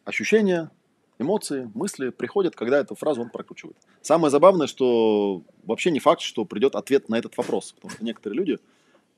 ощущения, 0.05 0.71
эмоции, 1.19 1.71
мысли 1.75 2.11
приходят, 2.11 2.57
когда 2.57 2.79
эту 2.79 2.95
фразу 2.95 3.23
он 3.23 3.31
прокручивает. 3.31 3.77
Самое 4.03 4.31
забавное, 4.31 4.67
что 4.67 5.43
вообще 5.63 5.91
не 5.93 6.01
факт, 6.01 6.21
что 6.21 6.45
придет 6.45 6.75
ответ 6.75 7.09
на 7.09 7.17
этот 7.17 7.35
вопрос, 7.39 7.73
потому 7.73 7.91
что 7.91 8.05
некоторые 8.05 8.39
люди– 8.39 8.59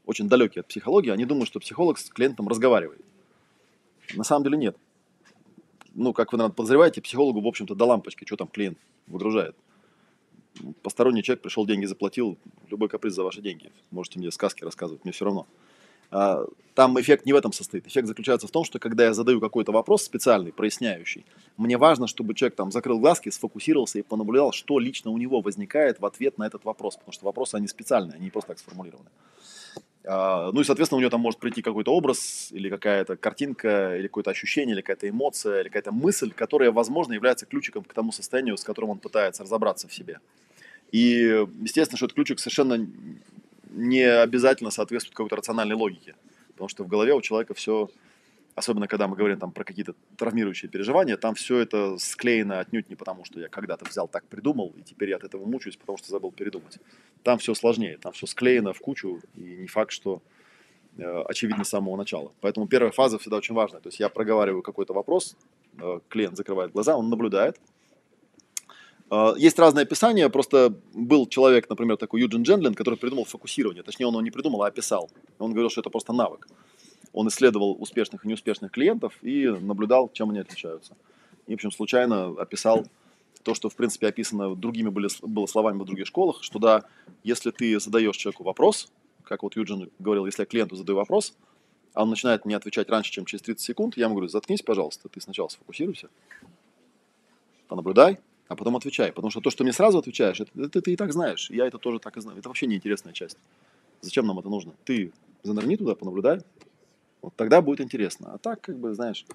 очень 0.06 0.28
далекие 0.28 0.60
от 0.60 0.68
психологии, 0.68 1.10
они 1.10 1.24
думают, 1.24 1.48
что 1.48 1.60
психолог 1.60 1.98
с 1.98 2.08
клиентом 2.08 2.48
разговаривает. 2.48 3.00
На 4.14 4.24
самом 4.24 4.44
деле 4.44 4.56
нет. 4.56 4.76
Ну, 5.94 6.12
как 6.12 6.32
вы, 6.32 6.38
наверное, 6.38 6.54
подозреваете, 6.54 7.02
психологу, 7.02 7.40
в 7.40 7.46
общем-то, 7.46 7.74
до 7.74 7.84
лампочки, 7.84 8.24
что 8.24 8.36
там 8.36 8.48
клиент 8.48 8.78
выгружает. 9.06 9.56
Посторонний 10.82 11.22
человек 11.22 11.42
пришел, 11.42 11.66
деньги 11.66 11.86
заплатил, 11.86 12.38
любой 12.70 12.88
каприз 12.88 13.14
за 13.14 13.24
ваши 13.24 13.42
деньги. 13.42 13.70
Можете 13.90 14.18
мне 14.18 14.30
сказки 14.30 14.64
рассказывать, 14.64 15.04
мне 15.04 15.12
все 15.12 15.24
равно. 15.24 15.46
А, 16.10 16.44
там 16.74 16.98
эффект 17.00 17.26
не 17.26 17.32
в 17.32 17.36
этом 17.36 17.52
состоит. 17.52 17.86
Эффект 17.86 18.06
заключается 18.06 18.46
в 18.46 18.50
том, 18.50 18.64
что 18.64 18.78
когда 18.78 19.04
я 19.04 19.14
задаю 19.14 19.40
какой-то 19.40 19.72
вопрос 19.72 20.02
специальный, 20.02 20.52
проясняющий, 20.52 21.24
мне 21.56 21.76
важно, 21.78 22.06
чтобы 22.06 22.34
человек 22.34 22.54
там 22.54 22.70
закрыл 22.70 23.00
глазки, 23.00 23.30
сфокусировался 23.30 23.98
и 23.98 24.02
понаблюдал, 24.02 24.52
что 24.52 24.78
лично 24.78 25.10
у 25.10 25.18
него 25.18 25.40
возникает 25.40 26.00
в 26.00 26.06
ответ 26.06 26.38
на 26.38 26.46
этот 26.46 26.64
вопрос. 26.64 26.96
Потому 26.96 27.12
что 27.12 27.24
вопросы, 27.24 27.56
они 27.56 27.66
специальные, 27.66 28.16
они 28.16 28.24
не 28.26 28.30
просто 28.30 28.48
так 28.48 28.58
сформулированы. 28.58 29.08
А, 30.08 30.52
ну 30.52 30.60
и, 30.60 30.64
соответственно, 30.64 30.98
у 30.98 31.00
него 31.00 31.10
там 31.10 31.20
может 31.20 31.40
прийти 31.40 31.62
какой-то 31.62 31.92
образ 31.92 32.48
или 32.52 32.70
какая-то 32.70 33.16
картинка, 33.16 33.96
или 33.96 34.06
какое-то 34.06 34.30
ощущение, 34.30 34.74
или 34.74 34.80
какая-то 34.80 35.08
эмоция, 35.08 35.62
или 35.62 35.68
какая-то 35.68 35.90
мысль, 35.90 36.30
которая, 36.32 36.70
возможно, 36.70 37.12
является 37.12 37.44
ключиком 37.44 37.82
к 37.82 37.92
тому 37.92 38.12
состоянию, 38.12 38.56
с 38.56 38.62
которым 38.62 38.90
он 38.90 38.98
пытается 38.98 39.42
разобраться 39.42 39.88
в 39.88 39.94
себе. 39.94 40.20
И, 40.92 41.44
естественно, 41.60 41.96
что 41.96 42.06
этот 42.06 42.14
ключик 42.14 42.38
совершенно 42.38 42.86
не 43.70 44.02
обязательно 44.02 44.70
соответствует 44.70 45.16
какой-то 45.16 45.36
рациональной 45.36 45.74
логике. 45.74 46.14
Потому 46.52 46.68
что 46.68 46.84
в 46.84 46.88
голове 46.88 47.12
у 47.12 47.20
человека 47.20 47.54
все, 47.54 47.90
особенно 48.56 48.88
когда 48.88 49.06
мы 49.06 49.16
говорим 49.16 49.38
там 49.38 49.52
про 49.52 49.64
какие-то 49.64 49.94
травмирующие 50.16 50.70
переживания, 50.70 51.16
там 51.16 51.34
все 51.34 51.58
это 51.58 51.98
склеено 51.98 52.58
отнюдь 52.58 52.88
не 52.88 52.96
потому, 52.96 53.24
что 53.24 53.38
я 53.38 53.48
когда-то 53.48 53.84
взял 53.84 54.08
так 54.08 54.24
придумал, 54.24 54.72
и 54.78 54.82
теперь 54.82 55.10
я 55.10 55.16
от 55.16 55.24
этого 55.24 55.44
мучаюсь, 55.44 55.76
потому 55.76 55.98
что 55.98 56.10
забыл 56.10 56.32
передумать. 56.32 56.78
Там 57.22 57.38
все 57.38 57.54
сложнее, 57.54 57.98
там 57.98 58.12
все 58.12 58.26
склеено 58.26 58.72
в 58.72 58.80
кучу, 58.80 59.20
и 59.34 59.42
не 59.42 59.66
факт, 59.66 59.92
что 59.92 60.22
э, 60.96 61.22
очевидно 61.28 61.64
с 61.64 61.68
самого 61.68 61.96
начала. 61.96 62.32
Поэтому 62.40 62.66
первая 62.66 62.92
фаза 62.92 63.18
всегда 63.18 63.36
очень 63.36 63.54
важна. 63.54 63.78
То 63.80 63.88
есть 63.88 64.00
я 64.00 64.08
проговариваю 64.08 64.62
какой-то 64.62 64.94
вопрос, 64.94 65.36
э, 65.78 66.00
клиент 66.08 66.38
закрывает 66.38 66.72
глаза, 66.72 66.96
он 66.96 67.10
наблюдает, 67.10 67.60
а, 69.08 69.34
есть 69.36 69.58
разные 69.58 69.82
описания, 69.82 70.28
просто 70.28 70.74
был 70.94 71.26
человек, 71.26 71.68
например, 71.68 71.96
такой 71.96 72.22
Юджин 72.22 72.42
Джендлин, 72.42 72.74
который 72.74 72.96
придумал 72.96 73.24
фокусирование. 73.24 73.82
Точнее, 73.82 74.06
он 74.06 74.14
его 74.14 74.22
не 74.22 74.30
придумал, 74.30 74.62
а 74.62 74.68
описал. 74.68 75.10
Он 75.38 75.52
говорил, 75.52 75.70
что 75.70 75.80
это 75.80 75.90
просто 75.90 76.12
навык. 76.12 76.48
Он 77.16 77.28
исследовал 77.28 77.74
успешных 77.80 78.26
и 78.26 78.28
неуспешных 78.28 78.70
клиентов 78.70 79.14
и 79.22 79.46
наблюдал, 79.48 80.10
чем 80.12 80.28
они 80.28 80.40
отличаются. 80.40 80.94
И, 81.46 81.52
в 81.52 81.54
общем, 81.54 81.70
случайно 81.70 82.26
описал 82.38 82.86
то, 83.42 83.54
что, 83.54 83.70
в 83.70 83.74
принципе, 83.74 84.08
описано 84.08 84.54
другими 84.54 84.90
были, 84.90 85.08
было 85.22 85.46
словами 85.46 85.80
в 85.80 85.86
других 85.86 86.06
школах, 86.06 86.42
что 86.42 86.58
да, 86.58 86.84
если 87.24 87.52
ты 87.52 87.80
задаешь 87.80 88.18
человеку 88.18 88.44
вопрос, 88.44 88.92
как 89.24 89.44
вот 89.44 89.56
Юджин 89.56 89.88
говорил, 89.98 90.26
если 90.26 90.42
я 90.42 90.46
клиенту 90.46 90.76
задаю 90.76 90.98
вопрос, 90.98 91.34
а 91.94 92.02
он 92.02 92.10
начинает 92.10 92.44
мне 92.44 92.54
отвечать 92.54 92.90
раньше, 92.90 93.12
чем 93.12 93.24
через 93.24 93.40
30 93.40 93.64
секунд, 93.64 93.96
я 93.96 94.04
ему 94.04 94.16
говорю, 94.16 94.28
заткнись, 94.28 94.60
пожалуйста, 94.60 95.08
ты 95.08 95.18
сначала 95.22 95.48
сфокусируйся, 95.48 96.10
понаблюдай, 97.66 98.18
а 98.48 98.56
потом 98.56 98.76
отвечай. 98.76 99.10
Потому 99.10 99.30
что 99.30 99.40
то, 99.40 99.48
что 99.48 99.64
мне 99.64 99.72
сразу 99.72 99.96
отвечаешь, 99.96 100.40
это, 100.40 100.50
это 100.60 100.82
ты 100.82 100.92
и 100.92 100.96
так 100.96 101.14
знаешь. 101.14 101.48
Я 101.48 101.66
это 101.66 101.78
тоже 101.78 101.98
так 101.98 102.18
и 102.18 102.20
знаю. 102.20 102.38
Это 102.38 102.50
вообще 102.50 102.66
неинтересная 102.66 103.14
часть. 103.14 103.38
Зачем 104.02 104.26
нам 104.26 104.38
это 104.38 104.50
нужно? 104.50 104.74
Ты 104.84 105.14
занырни 105.42 105.76
туда, 105.76 105.94
понаблюдай. 105.94 106.42
Вот 107.26 107.34
тогда 107.34 107.60
будет 107.60 107.80
интересно. 107.80 108.34
А 108.34 108.38
так, 108.38 108.60
как 108.60 108.78
бы, 108.78 108.94
знаешь, 108.94 109.26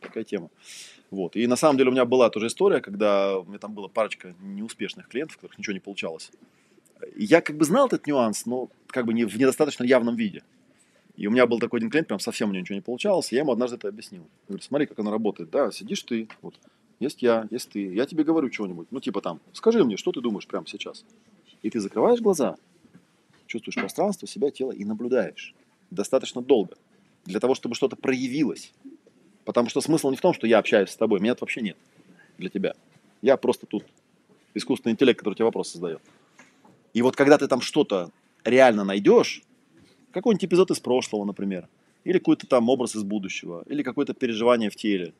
такая 0.00 0.24
тема. 0.24 0.48
Вот. 1.10 1.36
И 1.36 1.46
на 1.46 1.56
самом 1.56 1.76
деле 1.76 1.90
у 1.90 1.92
меня 1.92 2.06
была 2.06 2.30
тоже 2.30 2.46
история, 2.46 2.80
когда 2.80 3.38
у 3.38 3.44
меня 3.44 3.58
там 3.58 3.74
была 3.74 3.88
парочка 3.88 4.34
неуспешных 4.40 5.08
клиентов, 5.08 5.36
у 5.36 5.40
которых 5.40 5.58
ничего 5.58 5.74
не 5.74 5.80
получалось. 5.80 6.30
Я 7.14 7.42
как 7.42 7.58
бы 7.58 7.66
знал 7.66 7.88
этот 7.88 8.06
нюанс, 8.06 8.46
но 8.46 8.70
как 8.86 9.04
бы 9.04 9.12
не 9.12 9.26
в 9.26 9.36
недостаточно 9.36 9.84
явном 9.84 10.16
виде. 10.16 10.42
И 11.16 11.26
у 11.26 11.30
меня 11.30 11.46
был 11.46 11.58
такой 11.58 11.80
один 11.80 11.90
клиент, 11.90 12.08
прям 12.08 12.18
совсем 12.18 12.48
у 12.48 12.52
него 12.52 12.62
ничего 12.62 12.76
не 12.76 12.80
получалось, 12.80 13.30
и 13.30 13.34
я 13.34 13.42
ему 13.42 13.52
однажды 13.52 13.76
это 13.76 13.88
объяснил. 13.88 14.22
Я 14.22 14.48
говорю, 14.48 14.62
смотри, 14.62 14.86
как 14.86 14.98
оно 15.00 15.10
работает. 15.10 15.50
Да, 15.50 15.70
сидишь 15.70 16.02
ты, 16.02 16.28
вот, 16.40 16.54
есть 16.98 17.20
я, 17.20 17.46
есть 17.50 17.68
ты. 17.68 17.92
Я 17.94 18.06
тебе 18.06 18.24
говорю 18.24 18.48
чего-нибудь. 18.48 18.88
Ну, 18.90 19.00
типа 19.00 19.20
там, 19.20 19.42
скажи 19.52 19.84
мне, 19.84 19.98
что 19.98 20.12
ты 20.12 20.22
думаешь 20.22 20.46
прямо 20.46 20.66
сейчас. 20.66 21.04
И 21.60 21.68
ты 21.68 21.78
закрываешь 21.80 22.22
глаза, 22.22 22.56
чувствуешь 23.46 23.74
пространство, 23.74 24.26
себя, 24.26 24.50
тело 24.50 24.72
и 24.72 24.86
наблюдаешь. 24.86 25.54
Достаточно 25.90 26.40
долго. 26.40 26.76
Для 27.24 27.40
того, 27.40 27.54
чтобы 27.54 27.74
что-то 27.74 27.96
проявилось. 27.96 28.72
Потому 29.44 29.68
что 29.68 29.80
смысл 29.80 30.10
не 30.10 30.16
в 30.16 30.20
том, 30.20 30.34
что 30.34 30.46
я 30.46 30.58
общаюсь 30.58 30.90
с 30.90 30.96
тобой. 30.96 31.20
Меня 31.20 31.36
вообще 31.38 31.60
нет 31.60 31.76
для 32.38 32.50
тебя. 32.50 32.74
Я 33.22 33.36
просто 33.36 33.66
тут 33.66 33.84
искусственный 34.54 34.92
интеллект, 34.92 35.18
который 35.18 35.34
тебе 35.34 35.44
вопрос 35.44 35.70
создает. 35.70 36.00
И 36.92 37.02
вот 37.02 37.16
когда 37.16 37.38
ты 37.38 37.48
там 37.48 37.60
что-то 37.60 38.10
реально 38.44 38.84
найдешь, 38.84 39.42
какой-нибудь 40.12 40.44
эпизод 40.44 40.70
из 40.70 40.80
прошлого, 40.80 41.24
например, 41.24 41.68
или 42.04 42.18
какой-то 42.18 42.46
там 42.46 42.68
образ 42.68 42.94
из 42.94 43.02
будущего, 43.02 43.64
или 43.66 43.82
какое-то 43.82 44.14
переживание 44.14 44.70
в 44.70 44.76
теле, 44.76 45.12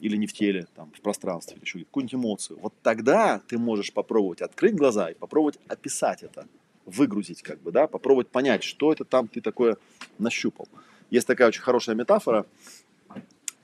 или 0.00 0.16
не 0.16 0.26
в 0.26 0.32
теле, 0.32 0.66
там, 0.74 0.90
в 0.94 1.00
пространстве, 1.00 1.56
или 1.56 1.64
еще 1.64 1.78
какую-нибудь 1.80 2.14
эмоцию, 2.14 2.58
вот 2.60 2.74
тогда 2.82 3.40
ты 3.48 3.56
можешь 3.58 3.92
попробовать 3.92 4.42
открыть 4.42 4.74
глаза 4.74 5.10
и 5.10 5.14
попробовать 5.14 5.58
описать 5.68 6.22
это, 6.22 6.46
выгрузить, 6.84 7.42
как 7.42 7.62
бы, 7.62 7.72
да, 7.72 7.86
попробовать 7.86 8.28
понять, 8.28 8.62
что 8.62 8.92
это 8.92 9.04
там 9.04 9.28
ты 9.28 9.40
такое 9.40 9.78
нащупал. 10.18 10.68
Есть 11.14 11.26
такая 11.26 11.48
очень 11.48 11.62
хорошая 11.62 11.94
метафора, 11.94 12.46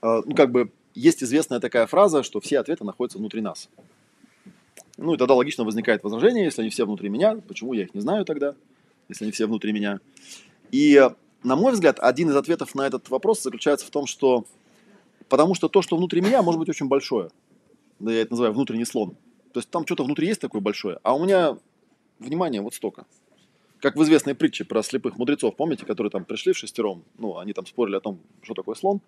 э, 0.01 0.21
ну, 0.25 0.35
как 0.35 0.51
бы, 0.51 0.71
есть 0.93 1.23
известная 1.23 1.59
такая 1.59 1.85
фраза, 1.85 2.23
что 2.23 2.39
все 2.39 2.59
ответы 2.59 2.83
находятся 2.83 3.17
внутри 3.17 3.41
нас. 3.41 3.69
Ну, 4.97 5.13
и 5.13 5.17
тогда 5.17 5.33
логично 5.33 5.63
возникает 5.63 6.03
возражение, 6.03 6.45
если 6.45 6.61
они 6.61 6.69
все 6.69 6.85
внутри 6.85 7.09
меня, 7.09 7.37
почему 7.47 7.73
я 7.73 7.83
их 7.83 7.93
не 7.93 8.01
знаю 8.01 8.23
тогда, 8.25 8.55
если 9.09 9.25
они 9.25 9.31
все 9.31 9.47
внутри 9.47 9.73
меня. 9.73 9.99
И, 10.71 11.09
на 11.43 11.55
мой 11.55 11.73
взгляд, 11.73 11.99
один 11.99 12.29
из 12.29 12.35
ответов 12.35 12.73
на 12.75 12.87
этот 12.87 13.09
вопрос 13.09 13.41
заключается 13.41 13.85
в 13.85 13.89
том, 13.89 14.05
что 14.05 14.45
Потому 15.31 15.55
что 15.55 15.69
то, 15.69 15.81
что 15.81 15.95
внутри 15.95 16.19
меня, 16.19 16.41
может 16.41 16.59
быть 16.59 16.67
очень 16.67 16.89
большое. 16.89 17.29
Да, 17.99 18.11
я 18.11 18.23
это 18.23 18.31
называю 18.31 18.53
внутренний 18.53 18.83
слон. 18.83 19.15
То 19.53 19.61
есть 19.61 19.69
там 19.69 19.85
что-то 19.85 20.03
внутри 20.03 20.27
есть 20.27 20.41
такое 20.41 20.59
большое, 20.59 20.99
а 21.03 21.15
у 21.15 21.23
меня 21.23 21.57
внимание 22.19 22.61
вот 22.61 22.73
столько. 22.73 23.05
Как 23.81 23.95
в 23.95 24.03
известной 24.03 24.35
притче 24.35 24.63
про 24.63 24.83
слепых 24.83 25.17
мудрецов, 25.17 25.55
помните, 25.55 25.87
которые 25.87 26.11
там 26.11 26.23
пришли 26.23 26.53
в 26.53 26.57
шестером, 26.57 27.03
ну, 27.17 27.37
они 27.37 27.51
там 27.51 27.65
спорили 27.65 27.95
о 27.95 27.99
том, 27.99 28.19
что 28.43 28.53
такое 28.53 28.75
слон, 28.75 29.01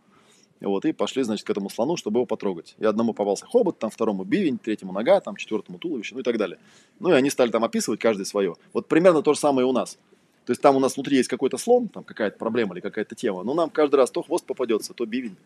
вот, 0.59 0.85
и 0.85 0.93
пошли, 0.93 1.21
значит, 1.21 1.45
к 1.45 1.49
этому 1.49 1.69
слону, 1.69 1.95
чтобы 1.95 2.19
его 2.19 2.25
потрогать. 2.25 2.75
И 2.79 2.85
одному 2.85 3.13
попался 3.13 3.45
хобот, 3.45 3.77
там 3.77 3.91
второму 3.91 4.23
бивень, 4.23 4.57
третьему 4.57 4.91
нога, 4.91 5.19
там 5.19 5.35
четвертому 5.35 5.77
туловище, 5.77 6.15
ну 6.15 6.21
и 6.21 6.23
так 6.23 6.37
далее. 6.37 6.57
Ну 6.99 7.09
и 7.09 7.13
они 7.13 7.29
стали 7.29 7.51
там 7.51 7.63
описывать 7.63 7.99
каждый 7.99 8.25
свое. 8.25 8.55
Вот 8.71 8.87
примерно 8.87 9.21
то 9.21 9.33
же 9.33 9.39
самое 9.39 9.67
и 9.67 9.69
у 9.69 9.73
нас. 9.73 9.99
То 10.45 10.51
есть 10.51 10.61
там 10.61 10.75
у 10.75 10.79
нас 10.79 10.95
внутри 10.95 11.17
есть 11.17 11.29
какой-то 11.29 11.57
слон, 11.57 11.87
там 11.87 12.03
какая-то 12.03 12.37
проблема 12.37 12.73
или 12.73 12.81
какая-то 12.81 13.13
тема, 13.13 13.43
но 13.43 13.53
нам 13.53 13.69
каждый 13.69 13.95
раз 13.95 14.09
то 14.09 14.23
хвост 14.23 14.45
попадется, 14.45 14.93
то 14.93 15.05
бивень. 15.05 15.37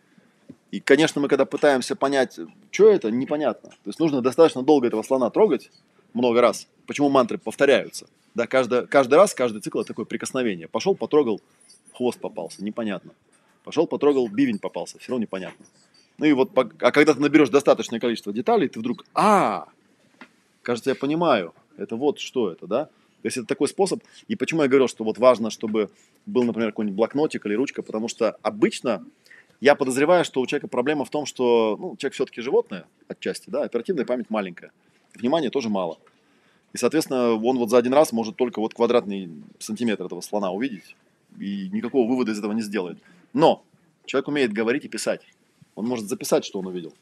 И, 0.72 0.80
конечно, 0.80 1.20
мы 1.20 1.28
когда 1.28 1.46
пытаемся 1.46 1.96
понять, 1.96 2.40
что 2.72 2.90
это, 2.90 3.12
непонятно. 3.12 3.70
То 3.70 3.90
есть 3.90 4.00
нужно 4.00 4.22
достаточно 4.22 4.64
долго 4.64 4.88
этого 4.88 5.04
слона 5.04 5.30
трогать, 5.30 5.70
много 6.14 6.42
раз. 6.42 6.68
Почему 6.86 7.10
мантры 7.10 7.38
повторяются? 7.38 8.08
Да, 8.34 8.48
каждый, 8.48 8.88
каждый 8.88 9.16
раз, 9.16 9.34
каждый 9.34 9.62
цикл 9.62 9.80
это 9.80 9.88
такое 9.88 10.06
прикосновение. 10.06 10.68
Пошел, 10.68 10.96
потрогал, 10.96 11.42
хвост 11.94 12.20
попался, 12.20 12.64
непонятно. 12.64 13.14
Пошел, 13.64 13.88
потрогал, 13.88 14.28
бивень 14.28 14.60
попался, 14.60 15.00
все 15.00 15.12
равно 15.12 15.24
непонятно. 15.24 15.66
Ну 16.18 16.26
и 16.26 16.34
вот, 16.34 16.52
а 16.56 16.92
когда 16.92 17.14
ты 17.14 17.20
наберешь 17.20 17.50
достаточное 17.50 18.00
количество 18.00 18.32
деталей, 18.34 18.68
ты 18.68 18.80
вдруг, 18.80 19.06
а, 19.14 19.68
кажется, 20.62 20.92
я 20.92 20.96
понимаю, 20.96 21.54
это 21.78 21.96
вот 21.96 22.20
что 22.20 22.52
это, 22.52 22.68
да? 22.68 22.86
То 22.86 23.26
есть 23.26 23.38
это 23.38 23.48
такой 23.48 23.68
способ. 23.68 24.04
И 24.28 24.36
почему 24.36 24.62
я 24.62 24.68
говорил, 24.68 24.88
что 24.88 25.04
вот 25.04 25.18
важно, 25.18 25.50
чтобы 25.50 25.90
был, 26.26 26.44
например, 26.44 26.72
какой-нибудь 26.72 26.96
блокнотик 26.96 27.46
или 27.46 27.56
ручка, 27.56 27.82
потому 27.82 28.08
что 28.08 28.38
обычно 28.42 29.04
я 29.60 29.76
подозреваю, 29.76 30.24
что 30.24 30.40
у 30.42 30.46
человека 30.46 30.68
проблема 30.68 31.04
в 31.06 31.10
том, 31.10 31.26
что 31.26 31.76
ну, 31.80 31.98
человек 31.98 32.14
все-таки 32.14 32.42
животное 32.42 32.86
отчасти, 33.08 33.50
да, 33.50 33.64
оперативная 33.64 34.06
память 34.06 34.30
маленькая, 34.30 34.72
внимания 35.18 35.50
тоже 35.50 35.70
мало. 35.70 35.98
И, 36.74 36.78
соответственно, 36.78 37.34
он 37.34 37.58
вот 37.58 37.70
за 37.70 37.78
один 37.78 37.94
раз 37.94 38.12
может 38.12 38.36
только 38.36 38.60
вот 38.60 38.74
квадратный 38.74 39.30
сантиметр 39.60 40.06
этого 40.06 40.22
слона 40.22 40.52
увидеть 40.52 40.96
и 41.40 41.70
никакого 41.72 42.08
вывода 42.08 42.32
из 42.32 42.40
этого 42.40 42.52
не 42.52 42.62
сделает. 42.62 42.98
Но 43.34 43.64
человек 44.06 44.28
умеет 44.28 44.54
говорить 44.54 44.86
и 44.86 44.90
писать. 44.90 45.22
Он 45.76 45.86
может 45.86 46.08
записать, 46.08 46.46
что 46.46 46.60
он 46.60 46.68
увидел. 46.68 46.94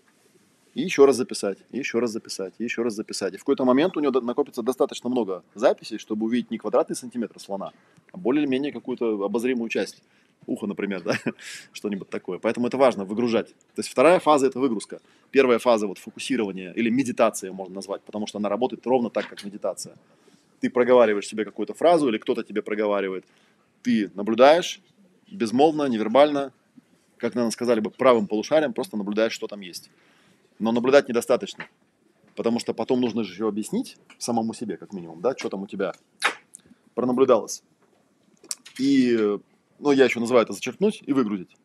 И 0.74 0.82
еще 0.82 1.06
раз 1.06 1.16
записать, 1.16 1.58
и 1.72 1.78
еще 1.78 2.00
раз 2.00 2.12
записать, 2.12 2.54
и 2.58 2.64
еще 2.66 2.84
раз 2.84 2.94
записать. 2.96 3.34
И 3.34 3.38
в 3.38 3.40
какой-то 3.40 3.64
момент 3.64 3.96
у 3.96 4.02
него 4.02 4.20
накопится 4.20 4.62
достаточно 4.62 5.10
много 5.10 5.42
записей, 5.54 5.98
чтобы 5.98 6.26
увидеть 6.26 6.52
не 6.52 6.58
квадратный 6.58 6.98
сантиметр 6.98 7.40
слона, 7.40 7.72
а 8.12 8.18
более-менее 8.18 8.74
какую-то 8.74 9.24
обозримую 9.24 9.70
часть 9.70 10.04
ухо, 10.48 10.68
например, 10.68 11.02
да, 11.04 11.18
что-нибудь 11.74 12.10
такое. 12.10 12.40
Поэтому 12.40 12.68
это 12.68 12.78
важно 12.78 13.06
выгружать. 13.06 13.50
То 13.50 13.80
есть 13.80 13.90
вторая 13.90 14.20
фаза– 14.20 14.48
это 14.48 14.60
выгрузка. 14.60 15.00
Первая 15.32 15.60
фаза– 15.60 15.88
вот 15.88 15.98
фокусирование 15.98 16.74
или 16.76 16.90
медитация 16.90 17.52
можно 17.52 17.76
назвать, 17.76 18.02
потому 18.04 18.28
что 18.28 18.38
она 18.38 18.50
работает 18.50 18.86
ровно 18.86 19.10
так, 19.10 19.28
как 19.28 19.44
медитация. 19.44 19.96
Ты 20.60 20.70
проговариваешь 20.70 21.28
себе 21.28 21.46
какую-то 21.46 21.74
фразу 21.74 22.08
или 22.10 22.18
кто-то 22.18 22.44
тебе 22.44 22.62
проговаривает. 22.62 23.26
Ты 23.82 24.12
наблюдаешь 24.16 24.82
безмолвно, 25.32 25.88
невербально, 25.88 26.54
как, 27.18 27.36
наверное, 27.36 27.52
сказали 27.52 27.80
бы, 27.80 27.90
правым 27.90 28.28
полушарием, 28.28 28.74
просто 28.74 28.98
наблюдаешь, 28.98 29.34
что 29.34 29.48
там 29.48 29.62
есть. 29.62 29.90
Но 30.60 30.72
наблюдать 30.72 31.10
недостаточно, 31.10 31.66
потому 32.36 32.60
что 32.60 32.74
потом 32.74 33.02
нужно 33.02 33.24
же 33.24 33.34
еще 33.34 33.48
объяснить 33.48 33.98
самому 34.18 34.54
себе, 34.54 34.78
как 34.78 34.94
минимум, 34.94 35.22
да, 35.22 35.36
что 35.38 35.50
там 35.50 35.64
у 35.64 35.68
тебя 35.68 35.94
пронаблюдалось. 36.94 37.64
И 38.80 39.38
ну, 39.80 39.92
я 39.92 40.06
еще 40.06 40.20
называю 40.20 40.44
это 40.44 40.54
зачерпнуть 40.54 41.04
и 41.06 41.14
выгрузить. 41.14 41.56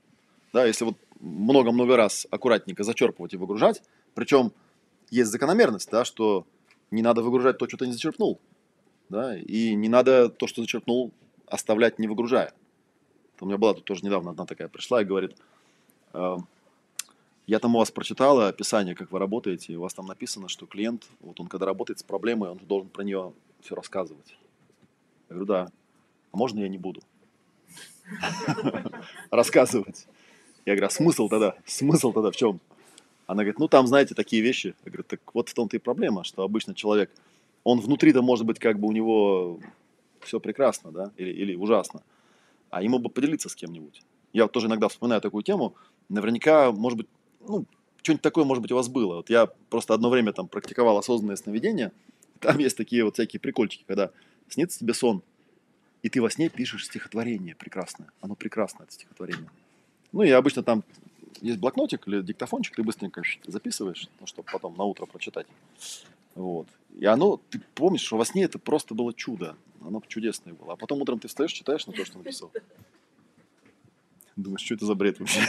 Да, 0.53 0.64
если 0.64 0.85
вот 0.85 0.96
много-много 1.20 1.96
раз 1.96 2.27
аккуратненько 2.31 2.83
зачерпывать 2.83 3.35
и 3.35 3.37
выгружать, 3.37 3.83
причем 4.14 4.53
есть 5.11 5.31
закономерность, 5.31 5.90
да, 5.90 6.05
что 6.05 6.46
не 6.90 7.03
надо 7.03 7.23
выгружать 7.23 7.59
то, 7.59 7.68
что 7.68 7.77
ты 7.77 7.87
не 7.87 7.92
зачерпнул. 7.92 8.40
Да? 9.09 9.37
И 9.37 9.75
не 9.75 9.88
надо 9.88 10.29
то, 10.29 10.46
что 10.46 10.62
зачерпнул, 10.62 11.12
оставлять 11.46 11.99
не 11.99 12.09
выгружая. 12.09 12.53
У 13.40 13.46
меня 13.46 13.57
была 13.57 13.75
тут 13.75 13.85
тоже 13.85 14.05
недавно 14.05 14.31
одна 14.31 14.44
такая 14.44 14.68
пришла 14.68 15.01
и 15.01 15.05
говорит, 15.05 15.35
«Э, 16.12 16.37
я 17.46 17.59
там 17.59 17.75
у 17.75 17.79
вас 17.79 17.90
прочитала 17.90 18.49
описание, 18.49 18.94
как 18.94 19.11
вы 19.11 19.18
работаете, 19.18 19.73
и 19.73 19.77
у 19.77 19.81
вас 19.81 19.94
там 19.94 20.07
написано, 20.07 20.49
что 20.49 20.66
клиент, 20.66 21.07
вот 21.20 21.40
он 21.40 21.46
когда 21.46 21.66
работает 21.66 21.99
с 21.99 22.03
проблемой, 22.03 22.51
он 22.51 22.59
должен 22.59 22.90
про 22.90 23.03
нее 23.03 23.33
все 23.62 23.75
рассказывать. 23.75 24.37
Я 25.29 25.37
говорю, 25.37 25.46
да. 25.46 25.73
А 26.33 26.37
можно 26.37 26.61
я 26.61 26.68
не 26.68 26.79
буду? 26.79 27.03
Рассказывать. 29.31 30.07
Я 30.66 30.75
говорю, 30.75 30.87
а 30.87 30.90
смысл 30.90 31.29
тогда? 31.29 31.55
Смысл 31.64 32.12
тогда 32.12 32.31
в 32.31 32.37
чем? 32.37 32.61
Она 33.27 33.42
говорит, 33.42 33.59
ну 33.59 33.68
там, 33.68 33.87
знаете, 33.87 34.14
такие 34.14 34.42
вещи. 34.42 34.75
Я 34.85 34.90
говорю, 34.90 35.05
так 35.05 35.20
вот 35.35 35.49
в 35.49 35.55
том-то 35.55 35.77
и 35.77 35.81
проблема, 35.81 36.25
что 36.25 36.42
обычно 36.42 36.75
человек, 36.75 37.11
он 37.64 37.81
внутри-то 37.81 38.23
может 38.23 38.46
быть 38.46 38.59
как 38.59 38.79
бы 38.79 38.88
у 38.88 38.92
него 38.92 39.61
все 40.20 40.40
прекрасно, 40.40 40.90
да, 40.90 41.12
или, 41.16 41.31
или 41.31 41.55
ужасно, 41.55 42.03
а 42.70 42.83
ему 42.83 42.99
бы 42.99 43.09
поделиться 43.09 43.49
с 43.49 43.55
кем-нибудь. 43.55 44.03
Я 44.33 44.44
вот 44.44 44.53
тоже 44.53 44.66
иногда 44.66 44.88
вспоминаю 44.88 45.20
такую 45.20 45.42
тему, 45.42 45.75
наверняка, 46.09 46.73
может 46.73 46.99
быть, 46.99 47.07
ну, 47.46 47.64
что-нибудь 48.03 48.23
такое, 48.23 48.44
может 48.44 48.62
быть, 48.62 48.73
у 48.73 48.77
вас 48.77 48.88
было. 48.88 49.16
Вот 49.16 49.31
я 49.31 49.46
просто 49.68 49.94
одно 49.94 50.11
время 50.11 50.33
там 50.33 50.49
практиковал 50.49 50.99
осознанное 50.99 51.37
сновидение. 51.37 51.92
Там 52.38 52.59
есть 52.59 52.77
такие 52.77 53.05
вот 53.05 53.14
всякие 53.14 53.40
прикольчики, 53.40 53.85
когда 53.87 54.11
снится 54.49 54.79
тебе 54.79 54.94
сон, 54.94 55.23
и 56.03 56.09
ты 56.09 56.21
во 56.21 56.31
сне 56.31 56.49
пишешь 56.49 56.87
стихотворение 56.87 57.55
прекрасное. 57.55 58.09
Оно 58.21 58.35
прекрасное, 58.35 58.85
это 58.85 58.93
стихотворение. 58.93 59.51
Ну, 60.13 60.23
и 60.23 60.31
обычно 60.31 60.63
там 60.63 60.83
есть 61.41 61.59
блокнотик 61.59 62.07
или 62.09 62.23
диктофончик, 62.23 62.77
ты 62.77 62.83
быстренько 62.83 63.23
записываешь, 63.47 64.09
ну, 64.21 64.27
чтобы 64.27 64.49
потом 64.51 64.77
на 64.77 64.85
утро 64.85 65.07
прочитать. 65.07 65.47
Вот. 66.35 66.69
И 66.99 67.05
оно, 67.07 67.41
ты 67.51 67.61
помнишь, 67.75 68.03
что 68.03 68.17
во 68.17 68.25
сне 68.25 68.45
это 68.45 68.59
просто 68.59 68.95
было 68.95 69.13
чудо. 69.15 69.57
Оно 69.81 70.03
чудесное 70.07 70.55
было. 70.55 70.75
А 70.75 70.77
потом 70.77 71.01
утром 71.01 71.19
ты 71.19 71.29
встаешь, 71.29 71.53
читаешь 71.53 71.87
на 71.87 71.93
то, 71.93 72.05
что 72.05 72.19
написал. 72.19 72.51
Думаешь, 74.37 74.63
что 74.63 74.75
это 74.75 74.87
за 74.87 74.95
бред 74.95 75.19
вообще? 75.21 75.41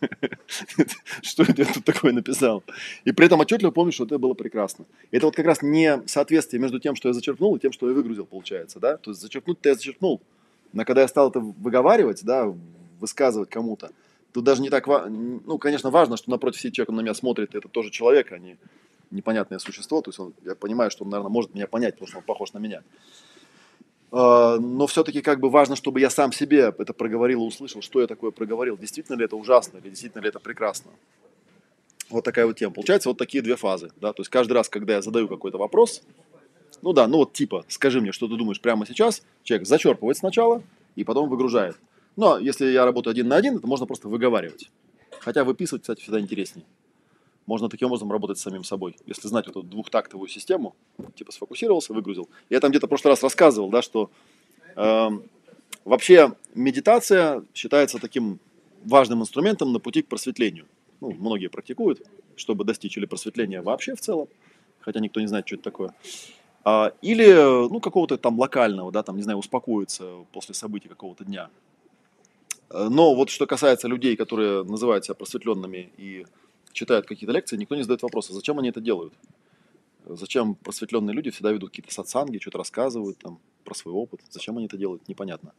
Что 1.22 1.42
это 1.42 1.62
я 1.62 1.72
тут 1.72 1.84
такое 1.84 2.12
написал? 2.12 2.62
И 3.04 3.12
при 3.12 3.26
этом 3.26 3.40
отчетливо 3.40 3.70
помню, 3.70 3.92
что 3.92 4.04
это 4.04 4.18
было 4.18 4.34
прекрасно. 4.34 4.84
Это 5.10 5.26
вот 5.26 5.36
как 5.36 5.46
раз 5.46 5.62
не 5.62 6.02
соответствие 6.06 6.60
между 6.60 6.80
тем, 6.80 6.96
что 6.96 7.08
я 7.08 7.14
зачерпнул, 7.14 7.56
и 7.56 7.60
тем, 7.60 7.72
что 7.72 7.88
я 7.88 7.94
выгрузил, 7.94 8.26
получается, 8.26 8.80
да? 8.80 8.96
То 8.96 9.10
есть 9.10 9.20
зачерпнуть-то 9.20 9.68
я 9.68 9.74
зачерпнул. 9.74 10.20
Но 10.72 10.84
когда 10.84 11.02
я 11.02 11.08
стал 11.08 11.30
это 11.30 11.40
выговаривать, 11.40 12.24
да, 12.24 12.52
высказывать 13.00 13.50
кому-то, 13.50 13.90
тут 14.32 14.44
даже 14.44 14.62
не 14.62 14.70
так, 14.70 14.86
ну, 14.86 15.58
конечно, 15.58 15.90
важно, 15.90 16.16
что 16.16 16.30
напротив 16.30 16.60
сидит 16.60 16.74
человек, 16.74 16.90
на 16.90 17.00
меня 17.00 17.14
смотрит, 17.14 17.54
это 17.54 17.68
тоже 17.68 17.90
человек, 17.90 18.32
а 18.32 18.38
не 18.38 18.56
непонятное 19.10 19.58
существо. 19.58 20.00
То 20.00 20.10
есть 20.10 20.20
он, 20.20 20.34
я 20.44 20.54
понимаю, 20.54 20.90
что 20.90 21.04
он, 21.04 21.10
наверное, 21.10 21.30
может 21.30 21.54
меня 21.54 21.66
понять, 21.66 21.94
потому 21.94 22.08
что 22.08 22.18
он 22.18 22.24
похож 22.24 22.52
на 22.52 22.58
меня. 22.58 22.82
А, 24.12 24.58
но 24.58 24.86
все-таки 24.86 25.22
как 25.22 25.40
бы 25.40 25.50
важно, 25.50 25.76
чтобы 25.76 26.00
я 26.00 26.10
сам 26.10 26.32
себе 26.32 26.74
это 26.76 26.92
проговорил 26.92 27.42
и 27.42 27.46
услышал, 27.46 27.82
что 27.82 28.00
я 28.00 28.06
такое 28.06 28.30
проговорил. 28.30 28.76
Действительно 28.76 29.16
ли 29.16 29.24
это 29.24 29.36
ужасно 29.36 29.78
или 29.78 29.90
действительно 29.90 30.22
ли 30.22 30.28
это 30.28 30.40
прекрасно. 30.40 30.90
Вот 32.08 32.24
такая 32.24 32.46
вот 32.46 32.56
тема. 32.56 32.74
Получается 32.74 33.08
вот 33.08 33.18
такие 33.18 33.42
две 33.42 33.56
фазы. 33.56 33.90
Да? 34.00 34.12
То 34.12 34.22
есть 34.22 34.30
каждый 34.30 34.52
раз, 34.54 34.68
когда 34.68 34.94
я 34.94 35.02
задаю 35.02 35.28
какой-то 35.28 35.58
вопрос, 35.58 36.02
ну 36.82 36.92
да, 36.92 37.06
ну 37.06 37.18
вот 37.18 37.32
типа, 37.32 37.64
скажи 37.68 38.00
мне, 38.00 38.10
что 38.10 38.26
ты 38.26 38.36
думаешь 38.36 38.60
прямо 38.60 38.86
сейчас, 38.86 39.22
человек 39.44 39.68
зачерпывает 39.68 40.16
сначала 40.16 40.62
и 40.96 41.04
потом 41.04 41.28
выгружает. 41.28 41.76
Но 42.16 42.38
если 42.38 42.66
я 42.66 42.84
работаю 42.84 43.12
один 43.12 43.28
на 43.28 43.36
один, 43.36 43.58
это 43.58 43.66
можно 43.66 43.86
просто 43.86 44.08
выговаривать. 44.08 44.70
Хотя 45.20 45.44
выписывать, 45.44 45.82
кстати, 45.82 46.00
всегда 46.00 46.18
интереснее. 46.18 46.64
Можно 47.50 47.68
таким 47.68 47.88
образом 47.88 48.12
работать 48.12 48.38
с 48.38 48.42
самим 48.42 48.62
собой. 48.62 48.94
Если 49.06 49.26
знать 49.26 49.48
эту 49.48 49.64
двухтактовую 49.64 50.28
систему, 50.28 50.76
типа 51.16 51.32
сфокусировался, 51.32 51.92
выгрузил. 51.92 52.28
Я 52.48 52.60
там 52.60 52.70
где-то 52.70 52.86
в 52.86 52.88
прошлый 52.88 53.10
раз 53.10 53.24
рассказывал, 53.24 53.70
да, 53.70 53.82
что 53.82 54.08
э, 54.76 55.08
вообще 55.84 56.36
медитация 56.54 57.42
считается 57.52 57.98
таким 57.98 58.38
важным 58.84 59.22
инструментом 59.22 59.72
на 59.72 59.80
пути 59.80 60.02
к 60.02 60.06
просветлению. 60.06 60.66
Ну, 61.00 61.10
многие 61.10 61.48
практикуют, 61.48 62.06
чтобы 62.36 62.64
достичь 62.64 62.96
или 62.96 63.06
просветления 63.06 63.62
вообще 63.62 63.96
в 63.96 64.00
целом, 64.00 64.28
хотя 64.78 65.00
никто 65.00 65.20
не 65.20 65.26
знает, 65.26 65.48
что 65.48 65.56
это 65.56 65.64
такое. 65.64 65.92
А, 66.62 66.92
или, 67.02 67.32
ну, 67.68 67.80
какого-то 67.80 68.16
там 68.16 68.38
локального, 68.38 68.92
да, 68.92 69.02
там, 69.02 69.16
не 69.16 69.22
знаю, 69.22 69.38
успокоиться 69.38 70.24
после 70.30 70.54
событий 70.54 70.86
какого-то 70.86 71.24
дня. 71.24 71.50
Э, 72.70 72.86
но 72.88 73.12
вот 73.16 73.28
что 73.28 73.48
касается 73.48 73.88
людей, 73.88 74.14
которые 74.14 74.62
называют 74.62 75.04
себя 75.04 75.16
просветленными 75.16 75.90
и 75.96 76.26
читают 76.72 77.06
какие-то 77.06 77.32
лекции, 77.32 77.56
никто 77.56 77.76
не 77.76 77.82
задает 77.82 78.02
вопроса, 78.02 78.32
зачем 78.32 78.58
они 78.58 78.68
это 78.68 78.80
делают. 78.80 79.14
Зачем 80.06 80.54
просветленные 80.54 81.14
люди 81.14 81.30
всегда 81.30 81.52
ведут 81.52 81.70
какие-то 81.70 81.92
сатсанги, 81.92 82.38
что-то 82.38 82.58
рассказывают 82.58 83.18
там 83.18 83.38
про 83.64 83.74
свой 83.74 83.94
опыт. 83.94 84.20
Зачем 84.30 84.56
они 84.56 84.66
это 84.66 84.76
делают, 84.76 85.06
непонятно. 85.08 85.52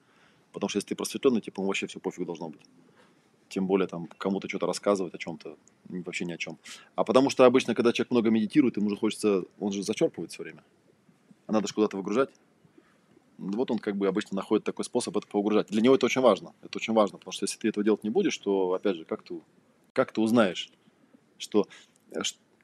Потому 0.51 0.69
что 0.69 0.77
если 0.77 0.89
ты 0.89 0.95
просветленный, 0.95 1.41
типа, 1.41 1.63
вообще 1.63 1.87
все 1.87 1.99
пофиг 1.99 2.25
должно 2.25 2.49
быть. 2.49 2.61
Тем 3.49 3.67
более 3.67 3.87
там 3.87 4.07
кому-то 4.17 4.47
что-то 4.49 4.65
рассказывать 4.65 5.13
о 5.13 5.17
чем-то, 5.17 5.57
вообще 5.89 6.25
ни 6.25 6.31
о 6.31 6.37
чем. 6.37 6.57
А 6.95 7.03
потому 7.03 7.29
что 7.29 7.45
обычно, 7.45 7.75
когда 7.75 7.93
человек 7.93 8.11
много 8.11 8.29
медитирует, 8.29 8.77
ему 8.77 8.89
же 8.89 8.97
хочется, 8.97 9.43
он 9.59 9.71
же 9.71 9.83
зачерпывает 9.83 10.31
все 10.31 10.43
время. 10.43 10.63
А 11.47 11.51
надо 11.51 11.67
же 11.67 11.73
куда-то 11.73 11.97
выгружать. 11.97 12.29
Вот 13.37 13.71
он 13.71 13.79
как 13.79 13.97
бы 13.97 14.07
обычно 14.07 14.35
находит 14.35 14.63
такой 14.63 14.85
способ 14.85 15.17
это 15.17 15.27
погружать. 15.27 15.67
Для 15.67 15.81
него 15.81 15.95
это 15.95 16.05
очень 16.05 16.21
важно. 16.21 16.53
Это 16.61 16.77
очень 16.77 16.93
важно, 16.93 17.17
потому 17.17 17.31
что 17.31 17.45
если 17.45 17.57
ты 17.57 17.69
этого 17.69 17.83
делать 17.83 18.03
не 18.03 18.09
будешь, 18.09 18.37
то, 18.37 18.73
опять 18.73 18.97
же, 18.97 19.05
как 19.05 19.23
ты, 19.23 19.41
как 19.93 20.11
ты 20.11 20.21
узнаешь, 20.21 20.69
что 21.41 21.67
э, 22.11 22.21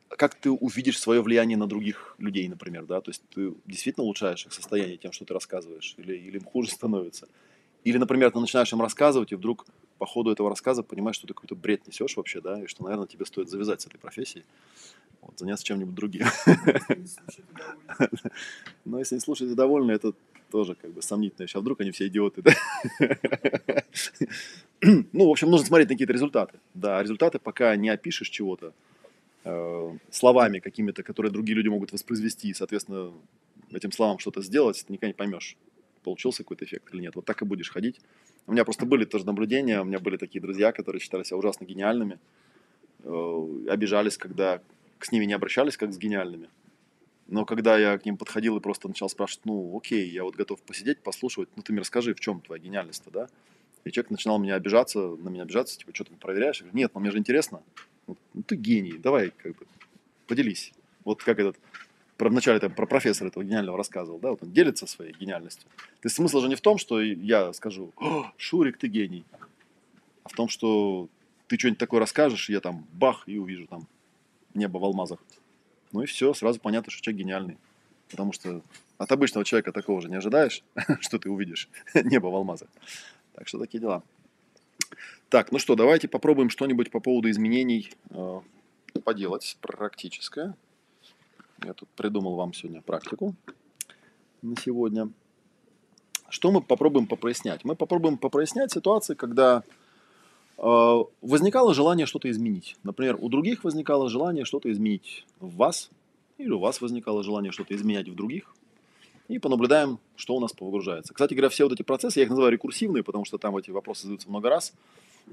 как 0.09 0.35
ты 0.35 0.49
увидишь 0.49 0.99
свое 0.99 1.21
влияние 1.21 1.57
на 1.57 1.67
других 1.67 2.15
людей, 2.17 2.47
например, 2.47 2.85
да, 2.85 3.01
то 3.01 3.11
есть 3.11 3.21
ты 3.33 3.53
действительно 3.65 4.03
улучшаешь 4.05 4.45
их 4.45 4.53
состояние 4.53 4.97
тем, 4.97 5.11
что 5.11 5.25
ты 5.25 5.33
рассказываешь, 5.33 5.95
или, 5.97 6.15
или 6.15 6.37
им 6.37 6.45
хуже 6.45 6.71
становится. 6.71 7.27
Или, 7.83 7.97
например, 7.97 8.31
ты 8.31 8.39
начинаешь 8.39 8.71
им 8.73 8.81
рассказывать, 8.81 9.31
и 9.31 9.35
вдруг 9.35 9.65
по 9.97 10.05
ходу 10.05 10.31
этого 10.31 10.49
рассказа 10.49 10.83
понимаешь, 10.83 11.15
что 11.15 11.27
ты 11.27 11.33
какой-то 11.33 11.55
бред 11.55 11.87
несешь 11.87 12.15
вообще, 12.17 12.41
да, 12.41 12.61
и 12.61 12.67
что, 12.67 12.83
наверное, 12.83 13.07
тебе 13.07 13.25
стоит 13.25 13.49
завязать 13.49 13.81
с 13.81 13.87
этой 13.87 13.97
профессией, 13.97 14.45
вот, 15.21 15.37
заняться 15.39 15.65
чем-нибудь 15.65 15.95
другим. 15.95 16.25
Но 18.85 18.99
если 18.99 19.15
не 19.15 19.21
слушаете 19.21 19.55
довольны, 19.55 19.91
это 19.91 20.13
тоже 20.51 20.75
как 20.75 20.91
бы 20.91 21.01
сомнительно. 21.01 21.47
Сейчас 21.47 21.61
вдруг 21.61 21.81
они 21.81 21.91
все 21.91 22.07
идиоты, 22.07 22.41
да? 22.41 22.53
Ну, 24.81 25.27
в 25.27 25.31
общем, 25.31 25.49
нужно 25.49 25.65
смотреть 25.65 25.89
на 25.89 25.95
какие-то 25.95 26.13
результаты. 26.13 26.59
Да, 26.75 27.01
результаты 27.01 27.39
пока 27.39 27.75
не 27.75 27.89
опишешь 27.89 28.29
чего-то 28.29 28.73
э, 29.43 29.97
словами 30.11 30.59
какими-то, 30.59 31.01
которые 31.01 31.31
другие 31.31 31.55
люди 31.55 31.67
могут 31.67 31.91
воспроизвести, 31.91 32.49
и, 32.49 32.53
соответственно, 32.53 33.11
этим 33.71 33.91
словам 33.91 34.19
что-то 34.19 34.41
сделать, 34.41 34.83
ты 34.85 34.93
никогда 34.93 35.07
не 35.07 35.13
поймешь, 35.13 35.57
получился 36.03 36.43
какой-то 36.43 36.65
эффект 36.65 36.93
или 36.93 37.01
нет. 37.01 37.15
Вот 37.15 37.25
так 37.25 37.41
и 37.41 37.45
будешь 37.45 37.71
ходить. 37.71 37.99
У 38.45 38.51
меня 38.51 38.63
просто 38.65 38.85
были 38.85 39.05
тоже 39.05 39.25
наблюдения, 39.25 39.81
у 39.81 39.85
меня 39.85 39.99
были 39.99 40.17
такие 40.17 40.41
друзья, 40.41 40.71
которые 40.71 40.99
считали 40.99 41.23
себя 41.23 41.37
ужасно 41.37 41.65
гениальными, 41.65 42.19
э, 43.03 43.65
обижались, 43.69 44.17
когда 44.17 44.61
с 44.99 45.11
ними 45.11 45.25
не 45.25 45.33
обращались 45.33 45.77
как 45.77 45.93
с 45.93 45.97
гениальными. 45.97 46.49
Но 47.27 47.45
когда 47.45 47.77
я 47.77 47.97
к 47.97 48.05
ним 48.05 48.17
подходил 48.17 48.57
и 48.57 48.61
просто 48.61 48.87
начал 48.87 49.09
спрашивать, 49.09 49.45
ну, 49.45 49.77
окей, 49.77 50.09
я 50.09 50.23
вот 50.23 50.35
готов 50.35 50.61
посидеть, 50.61 50.99
послушать, 50.99 51.49
ну, 51.55 51.63
ты 51.63 51.73
мне 51.73 51.81
расскажи, 51.81 52.13
в 52.13 52.19
чем 52.19 52.39
твоя 52.39 52.61
гениальность-то, 52.61 53.11
да? 53.11 53.27
И 53.83 53.91
человек 53.91 54.11
начинал 54.11 54.39
меня 54.39 54.55
обижаться, 54.55 54.99
на 54.99 55.29
меня 55.29 55.43
обижаться, 55.43 55.77
типа, 55.77 55.93
что 55.93 56.05
ты 56.05 56.15
проверяешь? 56.15 56.57
Я 56.57 56.63
говорю, 56.63 56.77
нет, 56.77 56.91
ну, 56.93 57.01
мне 57.01 57.11
же 57.11 57.17
интересно. 57.17 57.61
Ну, 58.07 58.15
ты 58.45 58.55
гений, 58.55 58.97
давай, 58.97 59.31
как 59.31 59.57
бы, 59.57 59.67
поделись. 60.27 60.73
Вот 61.03 61.21
как 61.21 61.39
этот, 61.39 61.57
про, 62.17 62.29
вначале 62.29 62.59
там, 62.59 62.73
про 62.73 62.85
профессора 62.85 63.27
этого 63.27 63.43
гениального 63.43 63.77
рассказывал, 63.77 64.19
да, 64.19 64.31
вот 64.31 64.43
он 64.43 64.51
делится 64.51 64.87
своей 64.87 65.13
гениальностью. 65.13 65.69
То 66.01 66.05
есть 66.05 66.15
смысл 66.15 66.39
же 66.39 66.47
не 66.47 66.55
в 66.55 66.61
том, 66.61 66.77
что 66.77 67.01
я 67.01 67.51
скажу, 67.53 67.93
Шурик, 68.37 68.77
ты 68.77 68.87
гений, 68.87 69.25
а 70.23 70.29
в 70.29 70.33
том, 70.33 70.47
что 70.47 71.09
ты 71.47 71.57
что-нибудь 71.57 71.79
такое 71.79 71.99
расскажешь, 71.99 72.49
и 72.49 72.53
я 72.53 72.61
там 72.61 72.85
бах, 72.93 73.23
и 73.27 73.37
увижу 73.37 73.67
там 73.67 73.87
небо 74.53 74.77
в 74.77 74.83
алмазах. 74.83 75.19
Ну 75.91 76.01
и 76.01 76.05
все, 76.05 76.33
сразу 76.33 76.59
понятно, 76.59 76.91
что 76.91 77.01
человек 77.01 77.23
гениальный. 77.23 77.57
Потому 78.09 78.33
что 78.33 78.61
от 78.97 79.11
обычного 79.11 79.45
человека 79.45 79.71
такого 79.71 80.01
же 80.01 80.09
не 80.09 80.15
ожидаешь, 80.15 80.63
что 81.01 81.19
ты 81.19 81.29
увидишь 81.29 81.69
небо 81.93 82.27
в 82.27 82.35
алмазах. 82.35 82.69
Так 83.33 83.47
что 83.47 83.59
такие 83.59 83.79
дела. 83.79 84.03
Так, 85.29 85.51
ну 85.51 85.59
что, 85.59 85.75
давайте 85.75 86.07
попробуем 86.07 86.49
что-нибудь 86.49 86.89
по 86.89 86.99
поводу 86.99 87.29
изменений 87.29 87.91
э, 88.11 88.41
поделать 89.03 89.57
практическое. 89.61 90.55
Я 91.63 91.73
тут 91.73 91.89
придумал 91.89 92.35
вам 92.35 92.53
сегодня 92.53 92.81
практику 92.81 93.35
на 94.41 94.55
сегодня. 94.55 95.09
Что 96.29 96.51
мы 96.51 96.61
попробуем 96.61 97.07
попрояснять? 97.07 97.63
Мы 97.63 97.75
попробуем 97.75 98.17
попрояснять 98.17 98.71
ситуации, 98.71 99.15
когда 99.15 99.63
возникало 100.57 101.73
желание 101.73 102.05
что-то 102.05 102.29
изменить. 102.29 102.75
Например, 102.83 103.17
у 103.19 103.29
других 103.29 103.63
возникало 103.63 104.09
желание 104.09 104.45
что-то 104.45 104.71
изменить 104.71 105.25
в 105.39 105.55
вас, 105.55 105.89
или 106.37 106.51
у 106.51 106.59
вас 106.59 106.81
возникало 106.81 107.23
желание 107.23 107.51
что-то 107.51 107.75
изменять 107.75 108.07
в 108.07 108.15
других. 108.15 108.53
И 109.27 109.39
понаблюдаем, 109.39 109.99
что 110.15 110.35
у 110.35 110.39
нас 110.39 110.53
повыгружается. 110.53 111.13
Кстати 111.13 111.33
говоря, 111.33 111.49
все 111.49 111.65
вот 111.65 111.73
эти 111.73 111.83
процессы, 111.83 112.19
я 112.19 112.23
их 112.23 112.29
называю 112.29 112.53
рекурсивные, 112.53 113.03
потому 113.03 113.25
что 113.25 113.37
там 113.37 113.57
эти 113.57 113.71
вопросы 113.71 114.03
задаются 114.03 114.29
много 114.29 114.49
раз. 114.49 114.73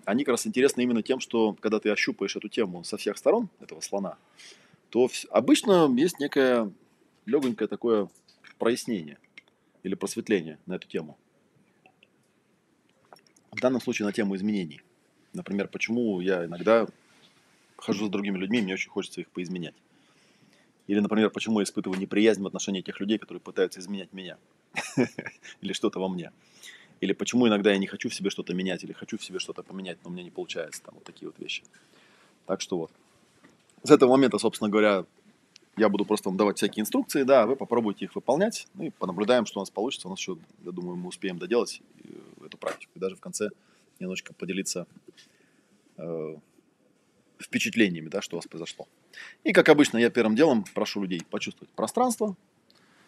Они 0.04 0.24
как 0.24 0.32
раз 0.32 0.46
интересны 0.46 0.82
именно 0.82 1.02
тем, 1.02 1.20
что 1.20 1.56
когда 1.60 1.78
ты 1.78 1.90
ощупаешь 1.90 2.34
эту 2.34 2.48
тему 2.48 2.82
со 2.82 2.96
всех 2.96 3.16
сторон, 3.16 3.48
этого 3.60 3.80
слона, 3.80 4.16
то 4.90 5.08
обычно 5.30 5.88
есть 5.96 6.18
некое 6.18 6.72
легонькое 7.24 7.68
такое 7.68 8.08
прояснение 8.58 9.18
или 9.84 9.94
просветление 9.94 10.58
на 10.66 10.74
эту 10.74 10.88
тему. 10.88 11.16
В 13.52 13.60
данном 13.60 13.80
случае 13.80 14.06
на 14.06 14.12
тему 14.12 14.34
изменений. 14.34 14.82
Например, 15.34 15.68
почему 15.68 16.20
я 16.20 16.44
иногда 16.44 16.86
хожу 17.76 18.06
с 18.06 18.10
другими 18.10 18.38
людьми, 18.38 18.62
мне 18.62 18.74
очень 18.74 18.90
хочется 18.90 19.20
их 19.20 19.28
поизменять. 19.28 19.74
Или, 20.86 21.00
например, 21.00 21.30
почему 21.30 21.60
я 21.60 21.64
испытываю 21.64 22.00
неприязнь 22.00 22.42
в 22.42 22.46
отношении 22.46 22.80
тех 22.80 23.00
людей, 23.00 23.18
которые 23.18 23.40
пытаются 23.40 23.80
изменять 23.80 24.12
меня. 24.12 24.38
Или 25.60 25.72
что-то 25.72 25.98
во 25.98 26.08
мне. 26.08 26.30
Или 27.00 27.12
почему 27.12 27.48
иногда 27.48 27.72
я 27.72 27.78
не 27.78 27.86
хочу 27.86 28.08
в 28.08 28.14
себе 28.14 28.30
что-то 28.30 28.54
менять, 28.54 28.84
или 28.84 28.92
хочу 28.92 29.18
в 29.18 29.24
себе 29.24 29.38
что-то 29.38 29.62
поменять, 29.62 29.98
но 30.04 30.10
у 30.10 30.12
меня 30.12 30.22
не 30.22 30.30
получается. 30.30 30.82
Там 30.82 30.94
вот 30.94 31.04
такие 31.04 31.26
вот 31.26 31.38
вещи. 31.38 31.62
Так 32.46 32.60
что 32.60 32.78
вот. 32.78 32.90
С 33.82 33.90
этого 33.90 34.12
момента, 34.12 34.38
собственно 34.38 34.70
говоря, 34.70 35.04
я 35.76 35.88
буду 35.88 36.04
просто 36.04 36.28
вам 36.28 36.38
давать 36.38 36.56
всякие 36.56 36.82
инструкции, 36.82 37.24
да, 37.24 37.46
вы 37.46 37.56
попробуйте 37.56 38.04
их 38.04 38.14
выполнять, 38.14 38.68
ну 38.74 38.84
и 38.84 38.90
понаблюдаем, 38.90 39.44
что 39.44 39.58
у 39.58 39.62
нас 39.62 39.70
получится. 39.70 40.06
У 40.06 40.10
нас 40.10 40.20
еще, 40.20 40.38
я 40.64 40.70
думаю, 40.70 40.96
мы 40.96 41.08
успеем 41.08 41.38
доделать 41.38 41.82
э, 42.04 42.46
эту 42.46 42.56
практику. 42.56 42.92
И 42.94 42.98
даже 42.98 43.16
в 43.16 43.20
конце 43.20 43.50
немножечко 44.04 44.34
поделиться 44.34 44.86
э, 45.96 46.36
впечатлениями, 47.38 48.08
да, 48.08 48.22
что 48.22 48.36
у 48.36 48.38
вас 48.38 48.46
произошло. 48.46 48.88
И, 49.42 49.52
как 49.52 49.68
обычно, 49.68 49.98
я 49.98 50.10
первым 50.10 50.36
делом 50.36 50.64
прошу 50.74 51.02
людей 51.02 51.22
почувствовать 51.30 51.70
пространство. 51.70 52.36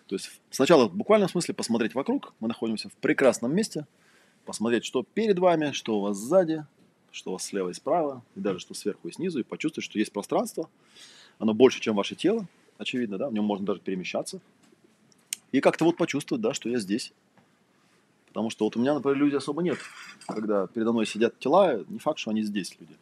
То 0.06 0.14
есть 0.14 0.40
сначала 0.50 0.88
в 0.88 0.94
буквальном 0.94 1.28
смысле 1.28 1.54
посмотреть 1.54 1.94
вокруг. 1.94 2.32
Мы 2.40 2.48
находимся 2.48 2.88
в 2.88 2.94
прекрасном 2.94 3.54
месте. 3.54 3.86
Посмотреть, 4.44 4.84
что 4.84 5.02
перед 5.02 5.38
вами, 5.38 5.72
что 5.72 5.98
у 5.98 6.00
вас 6.02 6.16
сзади, 6.16 6.64
что 7.10 7.30
у 7.30 7.32
вас 7.34 7.44
слева 7.44 7.70
и 7.70 7.74
справа, 7.74 8.22
и 8.36 8.40
даже 8.40 8.60
что 8.60 8.74
сверху 8.74 9.08
и 9.08 9.12
снизу. 9.12 9.40
И 9.40 9.42
почувствовать, 9.42 9.84
что 9.84 9.98
есть 9.98 10.12
пространство. 10.12 10.68
Оно 11.38 11.54
больше, 11.54 11.80
чем 11.80 11.96
ваше 11.96 12.14
тело, 12.14 12.46
очевидно, 12.78 13.18
да, 13.18 13.28
в 13.28 13.32
нем 13.32 13.44
можно 13.44 13.66
даже 13.66 13.80
перемещаться. 13.80 14.40
И 15.50 15.60
как-то 15.60 15.84
вот 15.84 15.96
почувствовать, 15.96 16.42
да, 16.42 16.54
что 16.54 16.68
я 16.68 16.78
здесь. 16.78 17.12
Потому 18.36 18.50
что 18.50 18.66
вот 18.66 18.76
у 18.76 18.80
меня, 18.80 18.92
например, 18.92 19.16
люди 19.16 19.34
особо 19.34 19.62
нет. 19.62 19.78
Когда 20.26 20.66
передо 20.66 20.92
мной 20.92 21.06
сидят 21.06 21.38
тела, 21.38 21.82
не 21.88 21.98
факт, 21.98 22.18
что 22.18 22.32
они 22.32 22.42
здесь 22.42 22.76
люди. 22.78 22.94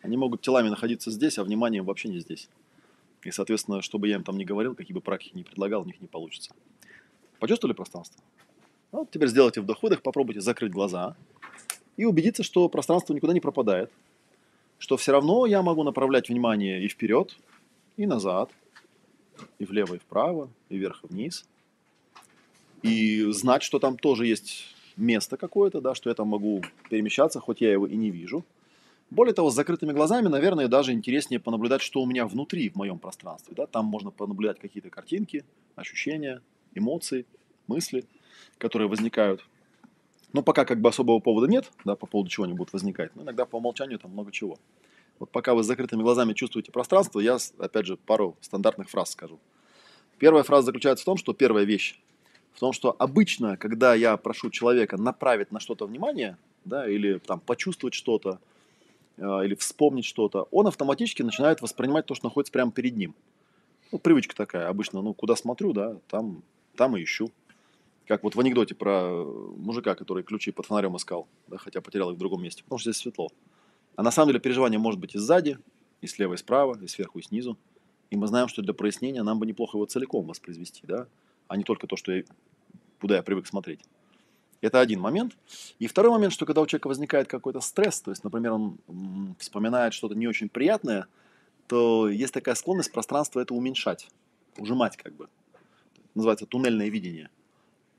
Они 0.00 0.16
могут 0.16 0.40
телами 0.40 0.70
находиться 0.70 1.12
здесь, 1.12 1.38
а 1.38 1.44
вниманием 1.44 1.84
вообще 1.84 2.08
не 2.08 2.18
здесь. 2.18 2.48
И, 3.22 3.30
соответственно, 3.30 3.80
что 3.80 3.98
бы 3.98 4.08
я 4.08 4.16
им 4.16 4.24
там 4.24 4.36
ни 4.36 4.42
говорил, 4.42 4.74
какие 4.74 4.92
бы 4.92 5.00
практики 5.00 5.36
ни 5.36 5.44
предлагал, 5.44 5.82
у 5.82 5.84
них 5.84 6.00
не 6.00 6.08
получится. 6.08 6.50
Почувствовали 7.38 7.76
пространство? 7.76 8.20
Ну, 8.90 8.98
вот 8.98 9.10
теперь 9.12 9.28
сделайте 9.28 9.60
вдох-выдох, 9.60 10.02
попробуйте 10.02 10.40
закрыть 10.40 10.72
глаза 10.72 11.14
и 11.96 12.04
убедиться, 12.04 12.42
что 12.42 12.68
пространство 12.68 13.14
никуда 13.14 13.34
не 13.34 13.40
пропадает, 13.40 13.88
что 14.80 14.96
все 14.96 15.12
равно 15.12 15.46
я 15.46 15.62
могу 15.62 15.84
направлять 15.84 16.28
внимание 16.28 16.84
и 16.84 16.88
вперед, 16.88 17.36
и 17.96 18.04
назад, 18.04 18.50
и 19.60 19.64
влево, 19.64 19.94
и 19.94 19.98
вправо, 19.98 20.48
и 20.70 20.76
вверх, 20.76 21.04
и 21.04 21.06
вниз, 21.06 21.46
и 22.82 23.30
знать, 23.32 23.62
что 23.62 23.78
там 23.78 23.96
тоже 23.96 24.26
есть 24.26 24.74
место 24.96 25.36
какое-то, 25.36 25.80
да, 25.80 25.94
что 25.94 26.10
я 26.10 26.14
там 26.14 26.28
могу 26.28 26.62
перемещаться, 26.90 27.40
хоть 27.40 27.60
я 27.60 27.72
его 27.72 27.86
и 27.86 27.96
не 27.96 28.10
вижу– 28.10 28.44
более 29.12 29.34
того, 29.34 29.50
с 29.50 29.54
закрытыми 29.54 29.92
глазами, 29.92 30.28
наверное, 30.28 30.68
даже 30.68 30.92
интереснее 30.92 31.38
понаблюдать, 31.38 31.82
что 31.82 32.00
у 32.00 32.06
меня 32.06 32.26
внутри, 32.26 32.70
в 32.70 32.76
моем 32.76 32.98
пространстве. 32.98 33.54
Да? 33.54 33.66
Там 33.66 33.84
можно 33.84 34.10
понаблюдать 34.10 34.58
какие-то 34.58 34.88
картинки, 34.88 35.44
ощущения, 35.76 36.40
эмоции, 36.74 37.26
мысли, 37.66 38.06
которые 38.56 38.88
возникают. 38.88 39.44
Но 40.32 40.42
пока 40.42 40.64
как 40.64 40.80
бы 40.80 40.88
особого 40.88 41.18
повода 41.18 41.46
нет, 41.46 41.70
да, 41.84 41.94
по 41.94 42.06
поводу 42.06 42.30
чего 42.30 42.44
они 42.44 42.54
будут 42.54 42.72
возникать, 42.72 43.14
но 43.14 43.22
иногда 43.22 43.44
по 43.44 43.56
умолчанию 43.56 43.98
там 43.98 44.12
много 44.12 44.32
чего. 44.32 44.56
Вот 45.18 45.28
пока 45.28 45.52
вы 45.52 45.62
с 45.62 45.66
закрытыми 45.66 46.00
глазами 46.00 46.32
чувствуете 46.32 46.72
пространство, 46.72 47.20
я, 47.20 47.36
опять 47.58 47.84
же, 47.84 47.98
пару 47.98 48.38
стандартных 48.40 48.88
фраз 48.88 49.10
скажу. 49.10 49.38
Первая 50.18 50.42
фраза 50.42 50.66
заключается 50.66 51.02
в 51.02 51.04
том, 51.04 51.18
что 51.18 51.34
первая 51.34 51.66
вещь, 51.66 52.00
в 52.54 52.60
том, 52.60 52.72
что 52.72 52.94
обычно, 52.98 53.56
когда 53.56 53.94
я 53.94 54.16
прошу 54.16 54.50
человека 54.50 54.96
направить 54.96 55.52
на 55.52 55.60
что-то 55.60 55.86
внимание, 55.86 56.36
да, 56.64 56.88
или 56.88 57.18
там 57.18 57.40
почувствовать 57.40 57.94
что-то, 57.94 58.38
а, 59.18 59.40
или 59.40 59.54
вспомнить 59.54 60.04
что-то, 60.04 60.48
он 60.50 60.66
автоматически 60.66 61.22
начинает 61.22 61.60
воспринимать 61.62 62.06
то, 62.06 62.14
что 62.14 62.26
находится 62.26 62.52
прямо 62.52 62.70
перед 62.72 62.96
ним. 62.96 63.14
Ну, 63.90 63.98
привычка 63.98 64.34
такая, 64.34 64.68
обычно, 64.68 65.02
ну, 65.02 65.12
куда 65.14 65.36
смотрю, 65.36 65.72
да, 65.72 65.96
там, 66.08 66.42
там 66.76 66.96
и 66.96 67.02
ищу. 67.02 67.30
Как 68.06 68.22
вот 68.24 68.34
в 68.34 68.40
анекдоте 68.40 68.74
про 68.74 69.24
мужика, 69.56 69.94
который 69.94 70.22
ключи 70.22 70.50
под 70.50 70.66
фонарем 70.66 70.96
искал, 70.96 71.28
да, 71.46 71.56
хотя 71.58 71.80
потерял 71.80 72.10
их 72.10 72.16
в 72.16 72.18
другом 72.18 72.42
месте, 72.42 72.62
потому 72.64 72.78
что 72.78 72.90
здесь 72.90 73.02
светло. 73.02 73.28
А 73.96 74.02
на 74.02 74.10
самом 74.10 74.28
деле 74.28 74.40
переживание 74.40 74.78
может 74.78 74.98
быть 74.98 75.14
и 75.14 75.18
сзади, 75.18 75.58
и 76.00 76.06
слева, 76.06 76.34
и 76.34 76.36
справа, 76.36 76.78
и 76.82 76.88
сверху, 76.88 77.18
и 77.18 77.22
снизу. 77.22 77.56
И 78.10 78.16
мы 78.16 78.26
знаем, 78.26 78.48
что 78.48 78.62
для 78.62 78.74
прояснения 78.74 79.22
нам 79.22 79.38
бы 79.38 79.46
неплохо 79.46 79.78
его 79.78 79.86
целиком 79.86 80.26
воспроизвести, 80.26 80.82
да, 80.86 81.06
а 81.52 81.56
не 81.56 81.64
только 81.64 81.86
то, 81.86 81.96
что 81.96 82.12
я, 82.12 82.24
куда 82.98 83.16
я 83.16 83.22
привык 83.22 83.46
смотреть. 83.46 83.80
Это 84.62 84.80
один 84.80 85.00
момент. 85.00 85.36
И 85.78 85.86
второй 85.86 86.10
момент, 86.10 86.32
что 86.32 86.46
когда 86.46 86.62
у 86.62 86.66
человека 86.66 86.88
возникает 86.88 87.28
какой-то 87.28 87.60
стресс, 87.60 88.00
то 88.00 88.10
есть, 88.10 88.24
например, 88.24 88.52
он 88.52 88.78
вспоминает 89.38 89.92
что-то 89.92 90.14
не 90.14 90.26
очень 90.26 90.48
приятное, 90.48 91.06
то 91.66 92.08
есть 92.08 92.32
такая 92.32 92.54
склонность 92.54 92.90
пространство 92.90 93.38
это 93.40 93.52
уменьшать, 93.52 94.08
ужимать 94.56 94.96
как 94.96 95.14
бы. 95.14 95.28
Называется 96.14 96.46
туннельное 96.46 96.88
видение. 96.88 97.28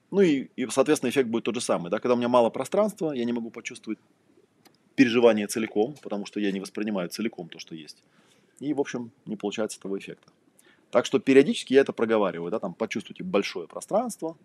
Ну 0.10 0.22
и, 0.22 0.50
и, 0.56 0.68
соответственно, 0.68 1.12
эффект 1.12 1.30
будет 1.30 1.44
тот 1.44 1.54
же 1.54 1.62
самый. 1.62 1.92
Да? 1.92 2.00
Когда 2.00 2.16
у 2.16 2.18
меня 2.18 2.30
мало 2.30 2.50
пространства, 2.50 3.12
я 3.12 3.24
не 3.24 3.34
могу 3.34 3.52
почувствовать 3.52 4.00
переживание 4.96 5.46
целиком, 5.46 5.96
потому 6.02 6.26
что 6.26 6.40
я 6.40 6.52
не 6.52 6.60
воспринимаю 6.60 7.10
целиком 7.10 7.50
то, 7.50 7.60
что 7.60 7.76
есть. 7.76 7.98
И, 8.60 8.74
в 8.74 8.80
общем, 8.80 9.12
не 9.28 9.36
получается 9.36 9.80
того 9.80 10.00
эффекта. 10.00 10.32
Так 10.94 11.08
что 11.08 11.18
периодически 11.18 11.74
я 11.74 11.82
это 11.82 11.92
проговариваю, 11.92 12.52
да, 12.52 12.60
там 12.60 12.76
почувствуйте 12.76 13.24
большое 13.24 13.68
пространство, 13.68 14.38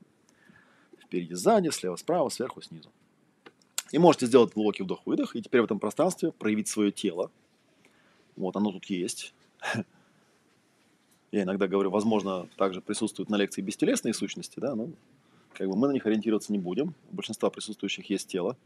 Впереди, 0.99 1.35
сзади, 1.35 1.69
слева, 1.69 1.97
справа, 1.97 2.31
сверху, 2.31 2.63
снизу. 2.63 2.91
И 3.93 3.99
можете 3.99 4.25
сделать 4.25 4.55
глубокий 4.55 4.83
вдох-выдох, 4.83 5.37
и 5.37 5.43
теперь 5.43 5.61
в 5.61 5.65
этом 5.65 5.79
пространстве 5.79 6.33
проявить 6.33 6.69
свое 6.69 6.91
тело. 6.91 7.31
Вот, 8.35 8.57
оно 8.57 8.73
тут 8.73 8.87
есть. 8.87 9.35
Я 11.33 11.43
иногда 11.43 11.69
говорю, 11.69 11.91
возможно, 11.91 12.49
также 12.57 12.81
присутствуют 12.81 13.29
на 13.29 13.37
лекции 13.37 13.61
бестелесные 13.61 14.15
сущности, 14.15 14.59
да, 14.59 14.75
но 14.75 14.89
как 15.53 15.69
бы 15.69 15.77
мы 15.77 15.89
на 15.89 15.93
них 15.93 16.07
ориентироваться 16.07 16.51
не 16.51 16.59
будем. 16.59 16.95
У 17.13 17.17
большинства 17.17 17.51
присутствующих 17.51 18.09
есть 18.09 18.27
тело. 18.27 18.57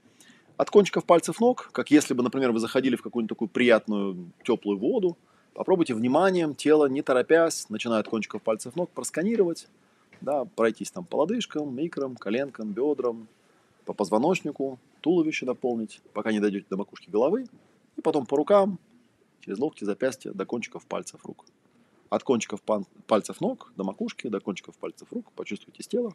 От 0.56 0.70
кончиков 0.70 1.04
пальцев 1.04 1.40
ног, 1.40 1.70
как 1.72 1.90
если 1.90 2.14
бы, 2.14 2.22
например, 2.22 2.52
вы 2.52 2.60
заходили 2.60 2.94
в 2.94 3.02
какую-нибудь 3.02 3.30
такую 3.30 3.48
приятную 3.48 4.30
теплую 4.44 4.78
воду, 4.78 5.18
попробуйте 5.54 5.94
вниманием 5.94 6.54
тело, 6.54 6.86
не 6.86 7.02
торопясь, 7.02 7.68
начиная 7.68 8.00
от 8.00 8.08
кончиков 8.08 8.42
пальцев 8.42 8.76
ног, 8.76 8.90
просканировать, 8.90 9.68
да, 10.20 10.44
пройтись 10.44 10.90
там 10.90 11.04
по 11.04 11.16
лодыжкам, 11.16 11.78
икрам, 11.78 12.16
коленкам, 12.16 12.72
бедрам, 12.72 13.28
по 13.84 13.92
позвоночнику, 13.92 14.78
туловище 15.00 15.46
наполнить, 15.46 16.00
пока 16.12 16.32
не 16.32 16.40
дойдете 16.40 16.66
до 16.70 16.76
макушки 16.76 17.10
головы, 17.10 17.46
и 17.96 18.00
потом 18.00 18.26
по 18.26 18.36
рукам, 18.36 18.78
через 19.40 19.58
локти, 19.58 19.84
запястья, 19.84 20.32
до 20.32 20.46
кончиков 20.46 20.86
пальцев 20.86 21.24
рук. 21.24 21.44
От 22.08 22.22
кончиков 22.22 22.60
пальцев 23.06 23.40
ног 23.40 23.72
до 23.76 23.84
макушки, 23.84 24.28
до 24.28 24.40
кончиков 24.40 24.76
пальцев 24.76 25.08
рук 25.12 25.32
почувствуйте 25.32 25.82
тело. 25.82 26.14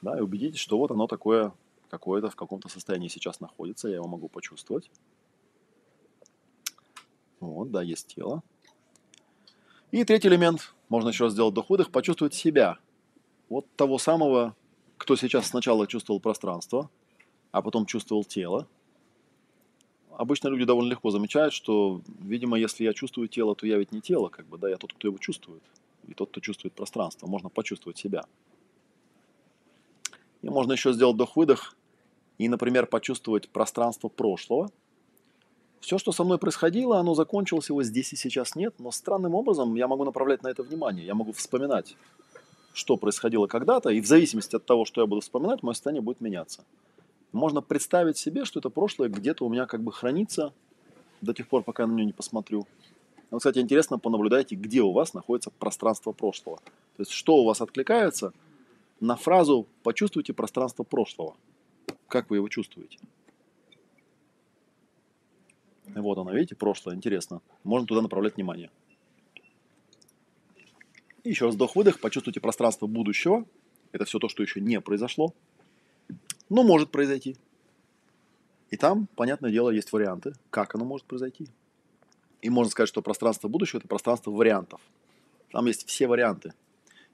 Да, 0.00 0.16
и 0.16 0.20
убедитесь, 0.20 0.60
что 0.60 0.78
вот 0.78 0.90
оно 0.90 1.06
такое, 1.06 1.52
какое-то 1.90 2.30
в 2.30 2.36
каком-то 2.36 2.68
состоянии 2.68 3.08
сейчас 3.08 3.40
находится, 3.40 3.88
я 3.88 3.96
его 3.96 4.08
могу 4.08 4.28
почувствовать. 4.28 4.90
Вот, 7.42 7.72
да, 7.72 7.82
есть 7.82 8.14
тело. 8.14 8.42
И 9.90 10.04
третий 10.04 10.28
элемент, 10.28 10.74
можно 10.88 11.08
еще 11.08 11.24
раз 11.24 11.32
сделать 11.32 11.52
вдох-выдох, 11.52 11.90
почувствовать 11.90 12.34
себя. 12.34 12.78
Вот 13.48 13.66
того 13.76 13.98
самого, 13.98 14.54
кто 14.96 15.16
сейчас 15.16 15.48
сначала 15.48 15.88
чувствовал 15.88 16.20
пространство, 16.20 16.88
а 17.50 17.60
потом 17.60 17.84
чувствовал 17.84 18.24
тело. 18.24 18.68
Обычно 20.16 20.48
люди 20.48 20.64
довольно 20.64 20.90
легко 20.90 21.10
замечают, 21.10 21.52
что, 21.52 22.00
видимо, 22.20 22.56
если 22.56 22.84
я 22.84 22.92
чувствую 22.92 23.26
тело, 23.28 23.56
то 23.56 23.66
я 23.66 23.76
ведь 23.76 23.90
не 23.90 24.00
тело, 24.00 24.28
как 24.28 24.46
бы, 24.46 24.56
да, 24.56 24.68
я 24.68 24.76
тот, 24.76 24.92
кто 24.92 25.08
его 25.08 25.18
чувствует. 25.18 25.62
И 26.06 26.14
тот, 26.14 26.30
кто 26.30 26.40
чувствует 26.40 26.74
пространство. 26.74 27.26
Можно 27.26 27.48
почувствовать 27.48 27.98
себя. 27.98 28.24
И 30.42 30.48
можно 30.48 30.72
еще 30.72 30.92
сделать 30.92 31.16
вдох-выдох 31.16 31.76
и, 32.38 32.48
например, 32.48 32.86
почувствовать 32.86 33.48
пространство 33.48 34.08
прошлого– 34.08 34.70
все, 35.82 35.98
что 35.98 36.12
со 36.12 36.22
мной 36.22 36.38
происходило, 36.38 36.98
оно 36.98 37.14
закончилось, 37.14 37.68
его 37.68 37.82
здесь 37.82 38.12
и 38.12 38.16
сейчас 38.16 38.54
нет, 38.54 38.74
но 38.78 38.92
странным 38.92 39.34
образом 39.34 39.74
я 39.74 39.88
могу 39.88 40.04
направлять 40.04 40.42
на 40.44 40.48
это 40.48 40.62
внимание, 40.62 41.04
я 41.04 41.14
могу 41.14 41.32
вспоминать, 41.32 41.96
что 42.72 42.96
происходило 42.96 43.48
когда-то, 43.48 43.90
и 43.90 44.00
в 44.00 44.06
зависимости 44.06 44.54
от 44.54 44.64
того, 44.64 44.84
что 44.84 45.00
я 45.00 45.08
буду 45.08 45.20
вспоминать, 45.20 45.64
мое 45.64 45.74
состояние 45.74 46.00
будет 46.00 46.20
меняться. 46.20 46.64
Можно 47.32 47.62
представить 47.62 48.16
себе, 48.16 48.44
что 48.44 48.60
это 48.60 48.70
прошлое 48.70 49.08
где-то 49.08 49.44
у 49.44 49.48
меня 49.48 49.66
как 49.66 49.82
бы 49.82 49.90
хранится 49.90 50.52
до 51.20 51.34
тех 51.34 51.48
пор, 51.48 51.64
пока 51.64 51.82
я 51.82 51.88
на 51.88 51.94
нее 51.94 52.06
не 52.06 52.12
посмотрю. 52.12 52.66
Но, 53.32 53.38
кстати, 53.38 53.58
интересно, 53.58 53.98
понаблюдайте, 53.98 54.54
где 54.54 54.82
у 54.82 54.92
вас 54.92 55.14
находится 55.14 55.50
пространство 55.50 56.12
прошлого. 56.12 56.58
То 56.96 57.00
есть, 57.00 57.10
что 57.10 57.38
у 57.38 57.44
вас 57.44 57.60
откликается 57.60 58.32
на 59.00 59.16
фразу 59.16 59.66
«почувствуйте 59.82 60.32
пространство 60.32 60.84
прошлого». 60.84 61.34
Как 62.06 62.30
вы 62.30 62.36
его 62.36 62.48
чувствуете? 62.48 62.98
Вот 65.94 66.18
оно, 66.18 66.32
видите, 66.32 66.54
прошлое, 66.54 66.94
интересно. 66.94 67.40
Можно 67.64 67.86
туда 67.86 68.02
направлять 68.02 68.36
внимание. 68.36 68.70
И 71.24 71.30
еще 71.30 71.46
раз 71.46 71.54
вдох-выдох, 71.54 72.00
почувствуйте 72.00 72.40
пространство 72.40 72.86
будущего. 72.86 73.44
Это 73.92 74.04
все 74.04 74.18
то, 74.18 74.28
что 74.28 74.42
еще 74.42 74.60
не 74.60 74.80
произошло, 74.80 75.34
но 76.48 76.62
может 76.62 76.90
произойти. 76.90 77.36
И 78.70 78.76
там, 78.76 79.06
понятное 79.16 79.50
дело, 79.50 79.68
есть 79.68 79.92
варианты, 79.92 80.32
как 80.50 80.74
оно 80.74 80.84
может 80.84 81.06
произойти. 81.06 81.46
И 82.40 82.48
можно 82.48 82.70
сказать, 82.70 82.88
что 82.88 83.02
пространство 83.02 83.48
будущего– 83.48 83.78
это 83.80 83.86
пространство 83.86 84.30
вариантов. 84.30 84.80
Там 85.50 85.66
есть 85.66 85.86
все 85.86 86.08
варианты. 86.08 86.54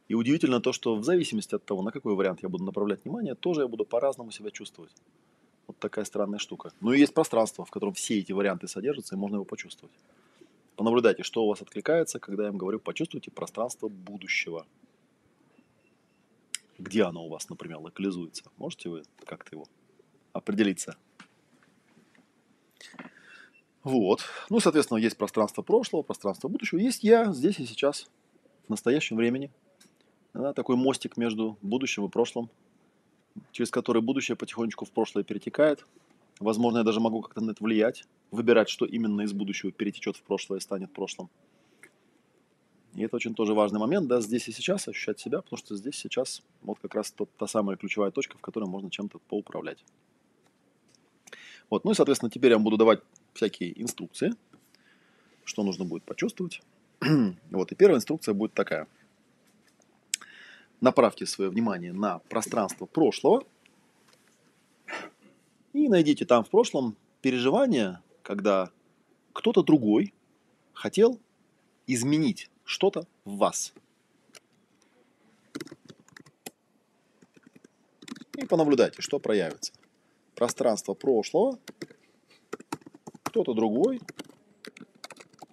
И 0.06 0.14
удивительно 0.14 0.60
то, 0.60 0.72
что 0.72 0.96
в 0.96 1.04
зависимости 1.04 1.54
от 1.54 1.64
того, 1.64 1.82
на 1.82 1.90
какой 1.90 2.14
вариант 2.14 2.42
я 2.42 2.48
буду 2.48 2.64
направлять 2.64 3.04
внимание, 3.04 3.34
тоже 3.34 3.62
я 3.62 3.68
буду 3.68 3.84
по-разному 3.84 4.30
себя 4.30 4.50
чувствовать. 4.50 4.92
Вот 5.68 5.78
такая 5.78 6.04
странная 6.06 6.38
штука. 6.38 6.72
Но 6.80 6.92
и 6.92 6.98
есть 6.98 7.14
пространство, 7.14 7.64
в 7.64 7.70
котором 7.70 7.92
все 7.92 8.18
эти 8.18 8.32
варианты 8.32 8.66
содержатся, 8.66 9.14
и 9.14 9.18
можно 9.18 9.36
его 9.36 9.44
почувствовать. 9.44 9.94
Понаблюдайте, 10.76 11.22
что 11.22 11.44
у 11.44 11.48
вас 11.48 11.60
откликается, 11.60 12.18
когда 12.18 12.44
я 12.44 12.50
вам 12.50 12.58
говорю, 12.58 12.80
почувствуйте 12.80 13.30
пространство 13.30 13.88
будущего. 13.88 14.66
Где 16.78 17.02
оно 17.02 17.26
у 17.26 17.28
вас, 17.28 17.48
например, 17.50 17.78
локализуется? 17.78 18.44
Можете 18.56 18.88
вы 18.88 19.02
как-то 19.24 19.56
его 19.56 19.66
определиться? 20.32 20.96
Вот. 23.82 24.22
Ну, 24.48 24.60
соответственно, 24.60 24.98
есть 24.98 25.16
пространство 25.16 25.62
прошлого, 25.62 26.02
пространство 26.02 26.48
будущего. 26.48 26.78
Есть 26.78 27.04
я 27.04 27.32
здесь 27.32 27.58
и 27.58 27.66
сейчас, 27.66 28.08
в 28.66 28.70
настоящем 28.70 29.16
времени. 29.16 29.50
Да, 30.32 30.52
такой 30.52 30.76
мостик 30.76 31.16
между 31.16 31.58
будущим 31.62 32.04
и 32.04 32.08
прошлым, 32.08 32.48
через 33.52 33.70
который 33.70 34.02
будущее 34.02 34.36
потихонечку 34.36 34.84
в 34.84 34.90
прошлое 34.90 35.24
перетекает. 35.24 35.84
Возможно, 36.40 36.78
я 36.78 36.84
даже 36.84 37.00
могу 37.00 37.20
как-то 37.22 37.40
на 37.40 37.50
это 37.50 37.64
влиять, 37.64 38.04
выбирать, 38.30 38.68
что 38.68 38.84
именно 38.84 39.22
из 39.22 39.32
будущего 39.32 39.72
перетечет 39.72 40.16
в 40.16 40.22
прошлое 40.22 40.58
и 40.58 40.62
станет 40.62 40.92
прошлым. 40.92 41.28
И 42.94 43.02
это 43.02 43.16
очень 43.16 43.34
тоже 43.34 43.54
важный 43.54 43.78
момент, 43.78 44.08
да, 44.08 44.20
здесь 44.20 44.48
и 44.48 44.52
сейчас 44.52 44.88
ощущать 44.88 45.20
себя, 45.20 45.40
потому 45.40 45.58
что 45.58 45.76
здесь 45.76 45.94
сейчас 45.94 46.42
вот 46.62 46.78
как 46.80 46.94
раз 46.94 47.10
тот, 47.10 47.28
та 47.36 47.46
самая 47.46 47.76
ключевая 47.76 48.10
точка, 48.10 48.38
в 48.38 48.40
которой 48.40 48.64
можно 48.64 48.90
чем-то 48.90 49.18
поуправлять. 49.28 49.84
Вот, 51.70 51.84
ну 51.84 51.90
и, 51.92 51.94
соответственно, 51.94 52.30
теперь 52.30 52.50
я 52.50 52.56
вам 52.56 52.64
буду 52.64 52.76
давать 52.76 53.00
всякие 53.34 53.80
инструкции, 53.80 54.34
что 55.44 55.62
нужно 55.62 55.84
будет 55.84 56.02
почувствовать. 56.04 56.62
вот, 57.50 57.72
и 57.72 57.74
первая 57.74 57.98
инструкция 57.98 58.34
будет 58.34 58.54
такая. 58.54 58.88
Направьте 60.80 61.26
свое 61.26 61.50
внимание 61.50 61.92
на 61.92 62.18
пространство 62.20 62.86
прошлого 62.86 63.44
и 65.72 65.88
найдите 65.88 66.24
там 66.24 66.44
в 66.44 66.50
прошлом 66.50 66.96
переживание, 67.20 68.00
когда 68.22 68.70
кто-то 69.32 69.62
другой 69.62 70.14
хотел 70.72 71.18
изменить 71.86 72.50
что-то 72.64 73.06
в 73.24 73.36
вас. 73.38 73.72
И 78.36 78.46
понаблюдайте, 78.46 79.02
что 79.02 79.18
проявится. 79.18 79.72
Пространство 80.36 80.94
прошлого 80.94 81.58
кто-то 83.24 83.52
другой 83.52 84.00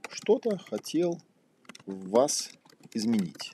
что-то 0.09 0.57
хотел 0.57 1.19
в 1.85 2.09
вас 2.09 2.51
изменить. 2.93 3.53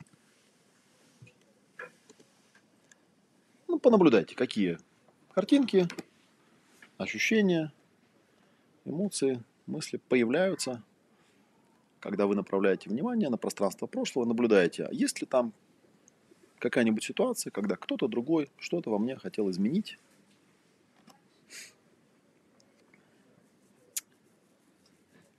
Понаблюдайте, 3.82 4.36
какие 4.36 4.78
картинки, 5.34 5.88
ощущения, 6.98 7.72
эмоции, 8.86 9.44
мысли 9.66 9.98
появляются, 10.10 10.84
когда 12.00 12.28
вы 12.28 12.36
направляете 12.36 12.90
внимание 12.90 13.30
на 13.30 13.38
пространство 13.38 13.88
прошлого, 13.88 14.26
наблюдаете, 14.26 14.86
а 14.86 14.94
есть 14.94 15.22
ли 15.22 15.28
там 15.28 15.54
какая-нибудь 16.60 17.04
ситуация, 17.04 17.52
когда 17.52 17.76
кто-то 17.76 18.08
другой 18.08 18.50
что-то 18.58 18.90
во 18.92 19.00
мне 19.00 19.16
хотел 19.16 19.50
изменить, 19.50 19.98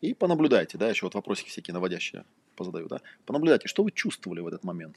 И 0.02 0.14
понаблюдайте, 0.14 0.76
да, 0.78 0.90
еще 0.90 1.06
вот 1.06 1.14
вопросики 1.14 1.48
всякие 1.48 1.74
наводящие 1.74 2.24
позадаю, 2.56 2.88
да. 2.88 3.00
Понаблюдайте, 3.24 3.68
что 3.68 3.84
вы 3.84 3.92
чувствовали 3.92 4.40
в 4.40 4.48
этот 4.48 4.64
момент, 4.64 4.96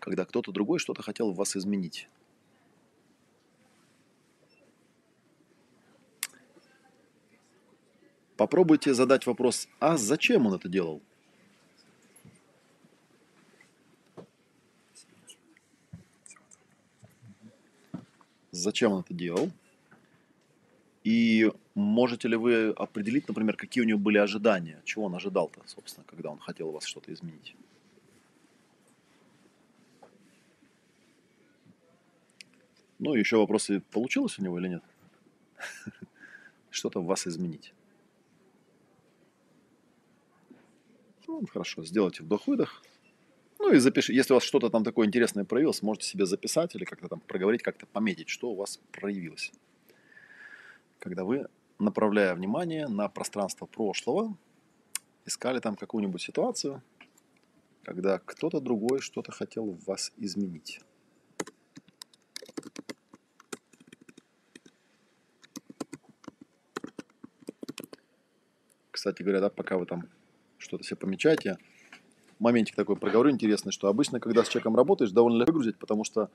когда 0.00 0.24
кто-то 0.24 0.50
другой 0.50 0.78
что-то 0.78 1.02
хотел 1.02 1.30
в 1.30 1.36
вас 1.36 1.56
изменить. 1.56 2.08
Попробуйте 8.36 8.94
задать 8.94 9.26
вопрос, 9.26 9.68
а 9.80 9.98
зачем 9.98 10.46
он 10.46 10.54
это 10.54 10.68
делал? 10.68 11.02
Зачем 18.50 18.92
он 18.92 19.00
это 19.00 19.14
делал? 19.14 19.50
И 21.04 21.50
можете 21.74 22.28
ли 22.28 22.36
вы 22.36 22.70
определить, 22.70 23.28
например, 23.28 23.56
какие 23.56 23.84
у 23.84 23.86
него 23.86 23.98
были 23.98 24.18
ожидания? 24.18 24.80
Чего 24.84 25.04
он 25.04 25.14
ожидал-то, 25.14 25.60
собственно, 25.66 26.04
когда 26.08 26.30
он 26.30 26.38
хотел 26.38 26.68
у 26.68 26.72
вас 26.72 26.84
что-то 26.84 27.12
изменить? 27.12 27.54
Ну, 33.00 33.14
еще 33.14 33.38
вопросы, 33.38 33.82
получилось 33.90 34.38
у 34.38 34.42
него 34.42 34.58
или 34.60 34.68
нет? 34.68 34.82
Что-то 36.70 37.00
в 37.00 37.06
вас 37.06 37.26
изменить. 37.26 37.74
Ну, 41.26 41.44
хорошо, 41.46 41.84
сделайте 41.84 42.22
вдох-выдох. 42.22 42.82
Ну 43.58 43.72
и 43.72 43.78
запишите, 43.78 44.14
если 44.14 44.32
у 44.32 44.36
вас 44.36 44.44
что-то 44.44 44.70
там 44.70 44.84
такое 44.84 45.06
интересное 45.06 45.44
проявилось, 45.44 45.82
можете 45.82 46.06
себе 46.06 46.26
записать 46.26 46.74
или 46.74 46.84
как-то 46.84 47.08
там 47.08 47.20
проговорить, 47.20 47.62
как-то 47.62 47.86
пометить, 47.86 48.28
что 48.28 48.50
у 48.50 48.54
вас 48.54 48.80
проявилось 48.92 49.52
когда 51.00 51.24
вы, 51.24 51.48
направляя 51.78 52.34
внимание 52.34 52.86
на 52.86 53.08
пространство 53.08 53.66
прошлого, 53.66 54.36
искали 55.24 55.58
там 55.58 55.74
какую-нибудь 55.74 56.20
ситуацию, 56.20 56.82
когда 57.82 58.18
кто-то 58.18 58.60
другой 58.60 59.00
что-то 59.00 59.32
хотел 59.32 59.72
в 59.72 59.84
вас 59.86 60.12
изменить. 60.18 60.80
Кстати 69.00 69.22
говоря, 69.22 69.40
да, 69.40 69.48
пока 69.48 69.78
вы 69.78 69.86
там 69.86 70.06
что-то 70.58 70.84
себе 70.84 70.96
помечаете, 70.96 71.56
моментик 72.38 72.76
такой 72.76 72.96
проговорю 72.96 73.30
интересный, 73.30 73.72
что 73.72 73.88
обычно, 73.88 74.20
когда 74.20 74.44
с 74.44 74.48
человеком 74.48 74.76
работаешь, 74.76 75.10
довольно 75.10 75.38
легко 75.38 75.52
выгрузить, 75.52 75.78
потому 75.78 76.04
что 76.04 76.28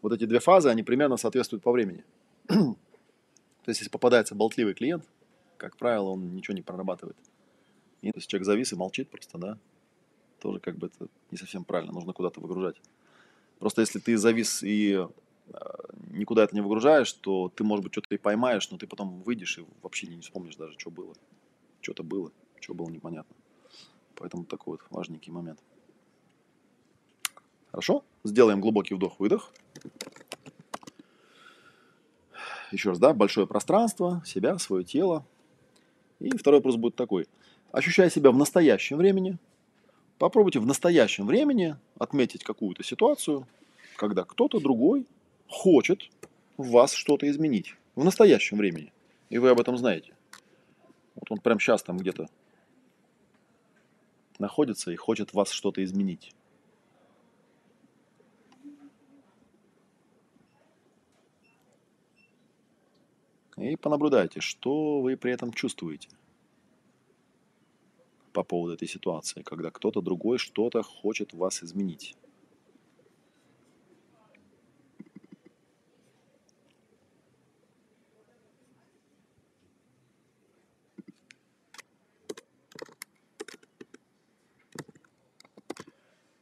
вот 0.00 0.14
эти 0.14 0.24
две 0.24 0.40
фазы, 0.40 0.70
они 0.70 0.82
примерно 0.82 1.18
соответствуют 1.18 1.62
по 1.62 1.70
времени. 1.70 2.02
То 2.48 2.74
есть, 3.66 3.80
если 3.80 3.90
попадается 3.90 4.34
болтливый 4.34 4.72
клиент, 4.72 5.04
как 5.58 5.76
правило, 5.76 6.08
он 6.08 6.34
ничего 6.34 6.54
не 6.54 6.62
прорабатывает. 6.62 7.18
И, 8.00 8.10
то 8.10 8.16
есть, 8.16 8.30
человек 8.30 8.46
завис 8.46 8.72
и 8.72 8.76
молчит 8.76 9.10
просто, 9.10 9.36
да, 9.36 9.58
тоже 10.38 10.58
как 10.58 10.78
бы 10.78 10.86
это 10.86 11.06
не 11.30 11.36
совсем 11.36 11.64
правильно, 11.64 11.92
нужно 11.92 12.14
куда-то 12.14 12.40
выгружать. 12.40 12.80
Просто 13.58 13.82
если 13.82 13.98
ты 13.98 14.16
завис 14.16 14.62
и 14.62 15.06
э, 15.48 15.54
никуда 16.12 16.44
это 16.44 16.54
не 16.54 16.62
выгружаешь, 16.62 17.12
то 17.12 17.52
ты, 17.54 17.62
может 17.62 17.84
быть, 17.84 17.92
что-то 17.92 18.14
и 18.14 18.16
поймаешь, 18.16 18.70
но 18.70 18.78
ты 18.78 18.86
потом 18.86 19.20
выйдешь 19.20 19.58
и 19.58 19.66
вообще 19.82 20.06
не 20.06 20.22
вспомнишь 20.22 20.56
даже, 20.56 20.78
что 20.78 20.90
было. 20.90 21.12
Что-то 21.80 22.02
было, 22.02 22.30
что 22.60 22.74
было 22.74 22.88
непонятно. 22.88 23.34
Поэтому 24.16 24.44
такой 24.44 24.72
вот 24.72 24.82
важненький 24.90 25.32
момент. 25.32 25.60
Хорошо? 27.70 28.04
Сделаем 28.24 28.60
глубокий 28.60 28.94
вдох-выдох 28.94 29.52
еще 32.72 32.90
раз, 32.90 32.98
да, 32.98 33.12
большое 33.12 33.46
пространство, 33.46 34.22
себя, 34.24 34.58
свое 34.58 34.84
тело. 34.84 35.24
И 36.18 36.30
второй 36.36 36.58
вопрос 36.58 36.76
будет 36.76 36.96
такой. 36.96 37.26
Ощущая 37.72 38.10
себя 38.10 38.30
в 38.30 38.36
настоящем 38.36 38.96
времени, 38.96 39.38
попробуйте 40.18 40.60
в 40.60 40.66
настоящем 40.66 41.26
времени 41.26 41.76
отметить 41.98 42.44
какую-то 42.44 42.82
ситуацию, 42.82 43.46
когда 43.96 44.24
кто-то 44.24 44.60
другой 44.60 45.06
хочет 45.48 46.02
в 46.56 46.70
вас 46.70 46.92
что-то 46.92 47.28
изменить. 47.30 47.74
В 47.94 48.04
настоящем 48.04 48.58
времени. 48.58 48.92
И 49.30 49.38
вы 49.38 49.50
об 49.50 49.60
этом 49.60 49.76
знаете. 49.76 50.14
Вот 51.14 51.30
он 51.30 51.38
прямо 51.38 51.60
сейчас 51.60 51.82
там 51.82 51.96
где-то 51.98 52.28
находится 54.38 54.90
и 54.90 54.96
хочет 54.96 55.34
вас 55.34 55.50
что-то 55.50 55.84
изменить. 55.84 56.34
И 63.56 63.76
понаблюдайте, 63.76 64.40
что 64.40 65.02
вы 65.02 65.18
при 65.18 65.32
этом 65.32 65.52
чувствуете 65.52 66.08
по 68.32 68.42
поводу 68.42 68.74
этой 68.74 68.88
ситуации, 68.88 69.42
когда 69.42 69.70
кто-то 69.70 70.00
другой 70.00 70.38
что-то 70.38 70.82
хочет 70.82 71.34
вас 71.34 71.62
изменить. 71.62 72.16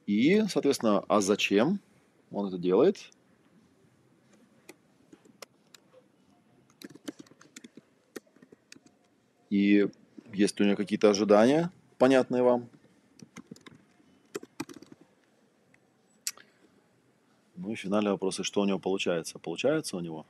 И, 0.09 0.43
соответственно, 0.49 1.05
а 1.07 1.21
зачем 1.21 1.81
он 2.31 2.49
это 2.49 2.57
делает? 2.57 3.11
И 9.51 9.87
есть 10.33 10.59
у 10.63 10.65
него 10.65 10.77
какие-то 10.77 11.11
ожидания, 11.11 11.71
понятные 11.99 12.43
вам? 12.43 12.71
Ну 17.57 17.73
и 17.73 17.75
финальный 17.75 18.13
вопрос, 18.13 18.41
и 18.41 18.45
что 18.45 18.63
у 18.63 18.65
него 18.65 18.79
получается? 18.79 19.39
Получается 19.39 19.99
у 19.99 20.01
него 20.01 20.25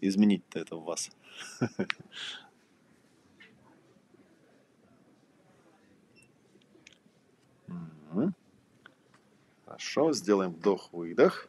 изменить-то 0.00 0.58
это 0.58 0.74
в 0.74 0.82
вас? 0.82 1.12
Хорошо, 9.82 10.12
сделаем 10.12 10.52
вдох-выдох. 10.52 11.48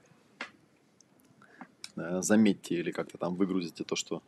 Э, 1.95 2.21
заметьте 2.23 2.75
или 2.75 2.91
как-то 2.91 3.19
там 3.19 3.36
выгрузите 3.36 3.84
то, 3.84 3.95
что 3.95 4.23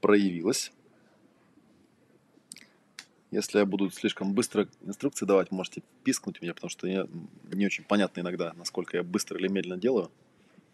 проявилось. 0.00 0.72
Если 3.30 3.60
я 3.60 3.66
буду 3.66 3.88
слишком 3.90 4.34
быстро 4.34 4.68
инструкции 4.82 5.24
давать, 5.24 5.52
можете 5.52 5.82
пискнуть 6.02 6.42
меня, 6.42 6.54
потому 6.54 6.68
что 6.68 6.88
я 6.88 7.06
не 7.52 7.66
очень 7.66 7.84
понятно 7.84 8.20
иногда, 8.20 8.52
насколько 8.54 8.96
я 8.96 9.04
быстро 9.04 9.38
или 9.38 9.46
медленно 9.46 9.78
делаю. 9.80 10.10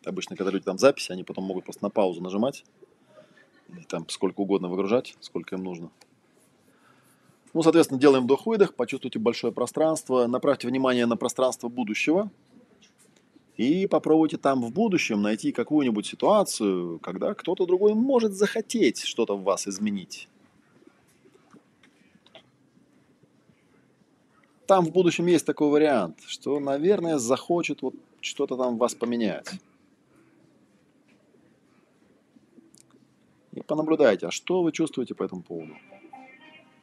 Обычно, 0.05 0.35
когда 0.35 0.51
люди 0.51 0.65
там 0.65 0.79
записи, 0.79 1.13
они 1.13 1.25
потом 1.25 1.45
могут 1.45 1.65
просто 1.65 1.85
на 1.85 1.91
паузу 1.91 2.23
нажимать 2.23 2.65
и 3.69 3.85
там 3.85 4.09
сколько 4.09 4.41
угодно 4.41 4.69
выгружать, 4.69 5.15
сколько 5.21 5.57
им 5.57 5.63
нужно. 5.63 5.91
Ну, 7.55 7.63
соответственно, 7.63 8.01
делаем 8.01 8.25
вдох-выдох, 8.25 8.75
почувствуйте 8.75 9.19
большое 9.19 9.53
пространство, 9.53 10.27
направьте 10.27 10.69
внимание 10.69 11.07
на 11.07 11.17
пространство 11.17 11.69
будущего 11.69 12.31
и 13.57 13.87
попробуйте 13.87 14.39
там 14.39 14.63
в 14.63 14.73
будущем 14.73 15.21
найти 15.21 15.53
какую-нибудь 15.53 16.07
ситуацию, 16.07 16.99
когда 17.01 17.35
кто-то 17.35 17.67
другой 17.67 17.95
может 17.95 18.33
захотеть 18.33 19.05
что-то 19.05 19.37
в 19.37 19.43
вас 19.43 19.69
изменить. 19.69 20.29
там 24.73 24.87
в 24.87 24.91
будущем 24.91 25.27
есть 25.27 25.45
такой 25.45 25.69
вариант, 25.69 26.21
что, 26.27 26.59
наверное, 26.59 27.19
захочет 27.19 27.83
вот 27.83 27.95
что-то 28.23 28.57
там 28.57 28.79
вас 28.79 28.95
поменять. 28.95 29.51
И 33.53 33.61
понаблюдайте, 33.61 34.29
а 34.29 34.31
что 34.31 34.63
вы 34.63 34.73
чувствуете 34.73 35.15
по 35.15 35.25
этому 35.25 35.43
поводу? 35.43 35.75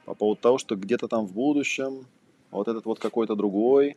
По 0.09 0.15
поводу 0.15 0.41
того, 0.41 0.57
что 0.57 0.75
где-то 0.75 1.07
там 1.07 1.27
в 1.27 1.33
будущем 1.33 2.07
вот 2.49 2.67
этот 2.67 2.85
вот 2.85 2.97
какой-то 2.97 3.35
другой 3.35 3.95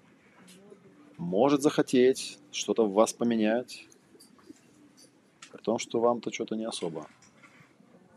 может 1.16 1.62
захотеть 1.62 2.38
что-то 2.50 2.84
в 2.84 2.92
вас 2.92 3.14
поменять, 3.14 3.86
при 5.50 5.62
том, 5.62 5.78
что 5.78 6.00
вам-то 6.00 6.30
что-то 6.30 6.54
не 6.54 6.66
особо, 6.66 7.06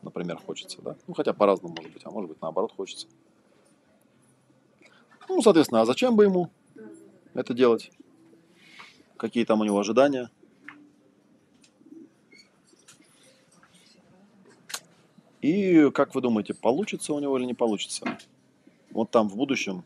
например, 0.02 0.42
хочется, 0.46 0.82
да? 0.82 0.98
Ну, 1.08 1.14
хотя 1.14 1.32
по-разному 1.32 1.74
может 1.74 1.94
быть, 1.94 2.02
а 2.04 2.12
может 2.12 2.30
быть 2.30 2.42
наоборот 2.42 2.74
хочется. 2.76 3.08
Ну, 5.30 5.42
соответственно, 5.42 5.80
а 5.80 5.86
зачем 5.86 6.18
бы 6.18 6.26
ему 6.26 6.50
это 7.34 7.54
делать? 7.54 7.92
Какие 9.16 9.46
там 9.46 9.62
у 9.62 9.64
него 9.64 9.80
ожидания? 9.80 10.30
И 15.46 15.92
как 15.92 16.16
вы 16.16 16.22
думаете, 16.22 16.56
получится 16.56 17.14
у 17.14 17.20
него 17.20 17.38
или 17.38 17.46
не 17.46 17.54
получится? 17.54 18.18
Вот 18.90 19.12
там 19.12 19.30
в 19.30 19.36
будущем 19.36 19.84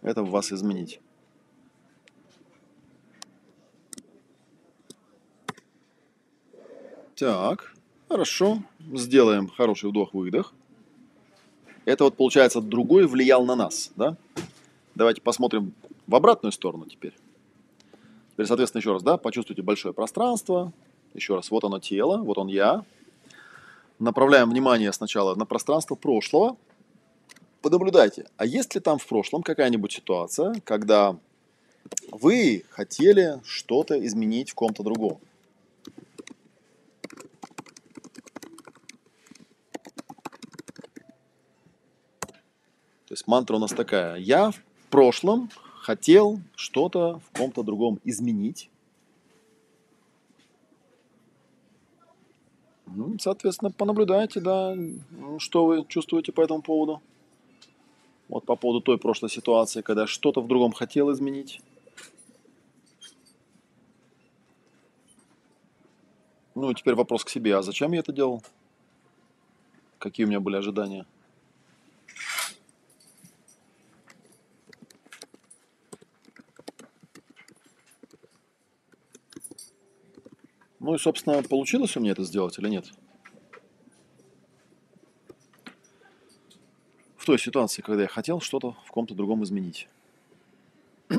это 0.00 0.22
в 0.22 0.30
вас 0.30 0.50
изменить. 0.52 1.00
Так, 7.14 7.74
хорошо. 8.08 8.62
Сделаем 8.94 9.48
хороший 9.48 9.90
вдох-выдох. 9.90 10.54
Это 11.84 12.04
вот, 12.04 12.16
получается, 12.16 12.62
другой 12.62 13.06
влиял 13.06 13.44
на 13.44 13.54
нас, 13.54 13.92
да? 13.96 14.16
Давайте 14.94 15.20
посмотрим 15.20 15.74
в 16.06 16.14
обратную 16.14 16.52
сторону 16.52 16.86
теперь. 16.86 17.12
Теперь, 18.32 18.46
соответственно, 18.46 18.80
еще 18.80 18.94
раз, 18.94 19.02
да, 19.02 19.18
почувствуйте 19.18 19.60
большое 19.60 19.92
пространство. 19.92 20.72
Еще 21.12 21.34
раз, 21.34 21.50
вот 21.50 21.64
оно 21.64 21.80
тело, 21.80 22.16
вот 22.22 22.38
он 22.38 22.48
я. 22.48 22.86
Направляем 23.98 24.50
внимание 24.50 24.92
сначала 24.92 25.34
на 25.34 25.44
пространство 25.44 25.96
прошлого. 25.96 26.56
Понаблюдайте, 27.62 28.28
а 28.36 28.46
есть 28.46 28.74
ли 28.76 28.80
там 28.80 28.98
в 28.98 29.06
прошлом 29.06 29.42
какая-нибудь 29.42 29.92
ситуация, 29.92 30.54
когда 30.64 31.16
вы 32.12 32.64
хотели 32.70 33.40
что-то 33.44 34.04
изменить 34.06 34.50
в 34.50 34.54
ком-то 34.54 34.84
другом? 34.84 35.18
То 43.06 43.14
есть 43.14 43.26
мантра 43.26 43.56
у 43.56 43.58
нас 43.58 43.72
такая. 43.72 44.16
Я 44.16 44.52
в 44.52 44.60
прошлом 44.90 45.50
хотел 45.80 46.40
что-то 46.54 47.20
в 47.20 47.36
ком-то 47.36 47.62
другом 47.62 47.98
изменить. 48.04 48.70
Ну, 52.94 53.18
соответственно, 53.18 53.70
понаблюдайте, 53.70 54.40
да, 54.40 54.76
что 55.38 55.66
вы 55.66 55.84
чувствуете 55.86 56.32
по 56.32 56.40
этому 56.40 56.62
поводу. 56.62 57.00
Вот 58.28 58.44
по 58.44 58.56
поводу 58.56 58.80
той 58.80 58.98
прошлой 58.98 59.30
ситуации, 59.30 59.82
когда 59.82 60.06
что-то 60.06 60.40
в 60.40 60.48
другом 60.48 60.72
хотел 60.72 61.12
изменить. 61.12 61.60
Ну, 66.54 66.70
и 66.70 66.74
теперь 66.74 66.94
вопрос 66.94 67.24
к 67.24 67.28
себе. 67.28 67.56
А 67.56 67.62
зачем 67.62 67.92
я 67.92 68.00
это 68.00 68.12
делал? 68.12 68.42
Какие 69.98 70.26
у 70.26 70.28
меня 70.28 70.40
были 70.40 70.56
ожидания? 70.56 71.06
Ну 80.80 80.94
и, 80.94 80.98
собственно, 80.98 81.42
получилось 81.42 81.96
у 81.96 82.00
меня 82.00 82.12
это 82.12 82.22
сделать 82.22 82.58
или 82.58 82.68
нет? 82.68 82.86
В 87.16 87.24
той 87.26 87.38
ситуации, 87.38 87.82
когда 87.82 88.02
я 88.02 88.08
хотел 88.08 88.40
что-то 88.40 88.76
в 88.86 88.90
ком-то 88.90 89.14
другом 89.14 89.44
изменить. 89.44 89.88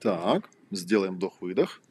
Так, 0.00 0.48
сделаем 0.70 1.16
вдох-выдох. 1.16 1.82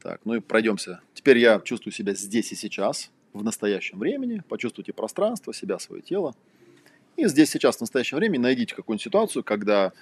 Так, 0.00 0.20
ну 0.24 0.34
и 0.34 0.40
пройдемся. 0.40 1.00
Теперь 1.12 1.38
я 1.38 1.58
чувствую 1.58 1.92
себя 1.92 2.14
здесь 2.14 2.52
и 2.52 2.54
сейчас, 2.54 3.10
в 3.32 3.42
настоящем 3.42 3.98
времени. 3.98 4.42
Почувствуйте 4.48 4.92
пространство, 4.92 5.52
себя, 5.52 5.80
свое 5.80 6.02
тело. 6.02 6.34
И 7.16 7.26
здесь 7.26 7.50
сейчас, 7.50 7.76
в 7.76 7.80
настоящем 7.80 8.18
времени, 8.18 8.42
найдите 8.42 8.74
какую-нибудь 8.74 9.02
ситуацию, 9.02 9.44
когда 9.44 9.92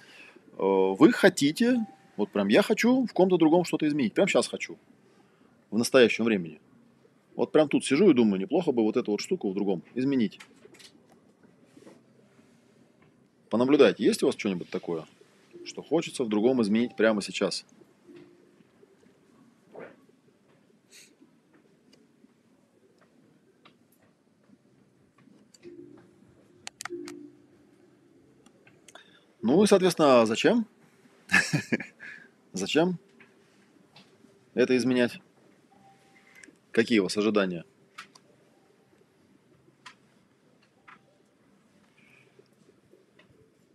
вы 0.58 1.12
хотите, 1.12 1.86
вот 2.16 2.30
прям 2.30 2.48
я 2.48 2.62
хочу 2.62 3.06
в 3.06 3.12
ком-то 3.12 3.36
другом 3.36 3.64
что-то 3.64 3.86
изменить, 3.86 4.12
прям 4.12 4.28
сейчас 4.28 4.48
хочу, 4.48 4.76
в 5.70 5.78
настоящем 5.78 6.24
времени. 6.24 6.60
Вот 7.36 7.52
прям 7.52 7.68
тут 7.68 7.84
сижу 7.84 8.10
и 8.10 8.14
думаю, 8.14 8.40
неплохо 8.40 8.72
бы 8.72 8.82
вот 8.82 8.96
эту 8.96 9.12
вот 9.12 9.20
штуку 9.20 9.50
в 9.50 9.54
другом 9.54 9.82
изменить. 9.94 10.40
Понаблюдайте, 13.48 14.04
есть 14.04 14.22
у 14.22 14.26
вас 14.26 14.36
что-нибудь 14.36 14.68
такое, 14.68 15.06
что 15.64 15.82
хочется 15.82 16.24
в 16.24 16.28
другом 16.28 16.60
изменить 16.60 16.96
прямо 16.96 17.22
сейчас? 17.22 17.64
Ну 29.48 29.64
и, 29.64 29.66
соответственно, 29.66 30.26
зачем? 30.26 30.66
Зачем 32.52 32.98
это 34.52 34.76
изменять? 34.76 35.22
Какие 36.70 36.98
у 36.98 37.04
вас 37.04 37.16
ожидания? 37.16 37.64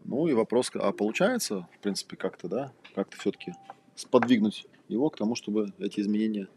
Ну 0.03 0.27
и 0.27 0.33
вопрос, 0.33 0.69
а 0.75 0.91
получается, 0.91 1.67
в 1.75 1.79
принципе, 1.79 2.17
как-то, 2.17 2.47
да, 2.47 2.71
как-то 2.93 3.17
все-таки 3.17 3.55
сподвигнуть 3.95 4.67
его 4.89 5.09
к 5.09 5.17
тому, 5.17 5.33
чтобы 5.33 5.73
эти 5.79 6.01
изменения 6.01 6.49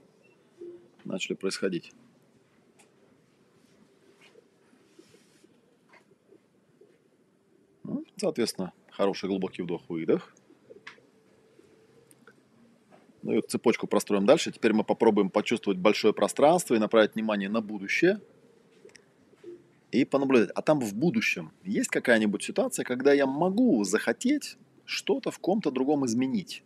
начали 1.05 1.33
происходить. 1.33 1.91
Ну, 7.83 8.05
соответственно, 8.19 8.75
Хороший 8.97 9.29
глубокий 9.29 9.63
вдох-выдох. 9.63 10.35
Ну 13.23 13.33
и 13.33 13.43
цепочку 13.43 13.87
простроим 13.87 14.25
дальше. 14.25 14.53
Теперь 14.53 14.73
мы 14.73 14.85
попробуем 14.85 15.29
почувствовать 15.29 15.79
большое 15.79 16.15
пространство 16.15 16.75
и 16.75 16.79
направить 16.79 17.15
внимание 17.15 17.51
на 17.51 17.61
будущее. 17.61 18.21
и 19.93 20.05
понаблюдать. 20.05 20.51
А 20.55 20.63
там 20.63 20.81
в 20.81 20.95
будущем 20.95 21.53
есть 21.63 21.91
какая-нибудь 21.91 22.43
ситуация, 22.43 22.85
когда 22.85 23.13
я 23.13 23.27
могу 23.27 23.85
захотеть 23.85 24.57
что-то 24.85 25.31
в 25.31 25.39
ком-то 25.39 25.71
другом 25.71 26.07
изменить? 26.07 26.63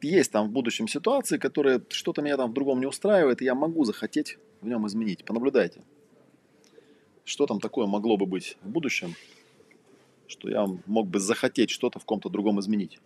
есть 0.00 0.32
там 0.32 0.48
в 0.48 0.50
будущем 0.50 0.88
ситуации, 0.88 1.38
которые 1.38 1.80
что-то 1.90 2.22
меня 2.22 2.36
там 2.36 2.50
в 2.50 2.54
другом 2.54 2.80
не 2.80 2.86
устраивает, 2.86 3.42
и 3.42 3.44
я 3.44 3.54
могу 3.54 3.84
захотеть 3.84 4.38
в 4.60 4.66
нем 4.66 4.86
изменить. 4.86 5.24
Понаблюдайте. 5.24 5.82
Что 7.32 7.46
там 7.46 7.60
такое 7.60 7.86
могло 7.86 8.18
бы 8.18 8.26
быть 8.26 8.58
в 8.62 8.68
будущем, 8.68 9.14
что 10.26 10.50
я 10.50 10.66
мог 10.84 11.06
бы 11.06 11.18
захотеть 11.18 11.70
что-то 11.70 11.98
в 11.98 12.04
ком-то 12.04 12.28
другом 12.28 12.60
изменить. 12.60 12.98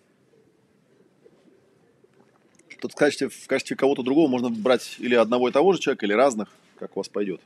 Тут 2.80 2.94
в 2.94 2.96
качестве, 2.96 3.28
в 3.28 3.46
качестве 3.46 3.76
кого-то 3.76 4.02
другого 4.02 4.26
можно 4.26 4.50
брать 4.50 4.96
или 4.98 5.14
одного 5.14 5.48
и 5.48 5.52
того 5.52 5.72
же 5.74 5.78
человека, 5.78 6.06
или 6.06 6.12
разных, 6.12 6.48
как 6.76 6.96
у 6.96 6.98
вас 6.98 7.08
пойдет. 7.08 7.40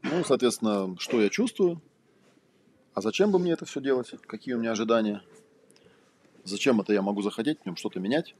Ну, 0.00 0.24
соответственно, 0.24 0.96
что 0.98 1.20
я 1.20 1.28
чувствую, 1.28 1.82
а 2.94 3.02
зачем 3.02 3.30
бы 3.30 3.38
мне 3.38 3.52
это 3.52 3.66
все 3.66 3.82
делать, 3.82 4.14
какие 4.26 4.54
у 4.54 4.58
меня 4.58 4.72
ожидания, 4.72 5.22
зачем 6.44 6.80
это 6.80 6.94
я 6.94 7.02
могу 7.02 7.20
захотеть 7.20 7.60
в 7.60 7.66
нем 7.66 7.76
что-то 7.76 8.00
менять. 8.00 8.34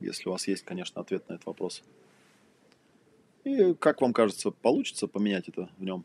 Если 0.00 0.28
у 0.28 0.32
вас 0.32 0.46
есть, 0.46 0.64
конечно, 0.64 1.00
ответ 1.00 1.28
на 1.28 1.34
этот 1.34 1.46
вопрос. 1.46 1.82
И 3.44 3.74
как 3.74 4.00
вам 4.00 4.12
кажется, 4.12 4.50
получится 4.50 5.06
поменять 5.06 5.48
это 5.48 5.70
в 5.78 5.84
нем, 5.84 6.04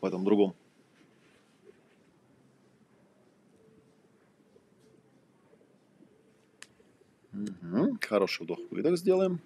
в 0.00 0.04
этом 0.04 0.24
другом? 0.24 0.54
Угу. 7.32 7.98
Хороший 8.00 8.42
вдох-выдох 8.42 8.96
сделаем 8.96 9.40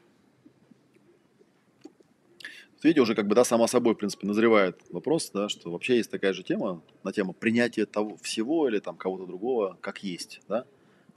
видите, 2.84 3.01
уже 3.01 3.14
как 3.14 3.26
бы, 3.26 3.34
да, 3.34 3.45
сама 3.45 3.66
собой, 3.66 3.95
в 3.95 3.99
принципе, 3.99 4.26
назревает 4.26 4.80
вопрос, 4.90 5.30
да, 5.32 5.49
что 5.49 5.70
вообще 5.70 5.97
есть 5.97 6.11
такая 6.11 6.32
же 6.32 6.42
тема 6.42 6.82
на 7.03 7.12
тему 7.12 7.32
принятия 7.32 7.86
того 7.86 8.16
всего 8.18 8.68
или 8.68 8.78
там 8.78 8.97
кого-то 8.97 9.26
другого, 9.26 9.78
как 9.80 10.05
есть, 10.05 10.40
да. 10.49 10.66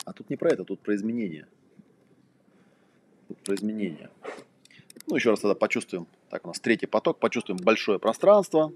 А 0.05 0.13
тут 0.13 0.29
не 0.29 0.37
про 0.37 0.49
это, 0.49 0.63
тут 0.63 0.79
про 0.79 0.95
изменения. 0.95 1.47
Про 3.43 3.55
изменения. 3.55 4.09
Ну, 5.07 5.15
еще 5.15 5.29
раз 5.29 5.39
тогда 5.39 5.55
почувствуем. 5.55 6.07
Так, 6.29 6.45
у 6.45 6.49
нас 6.49 6.59
третий 6.59 6.85
поток. 6.85 7.19
Почувствуем 7.19 7.59
большое 7.63 7.99
пространство. 7.99 8.71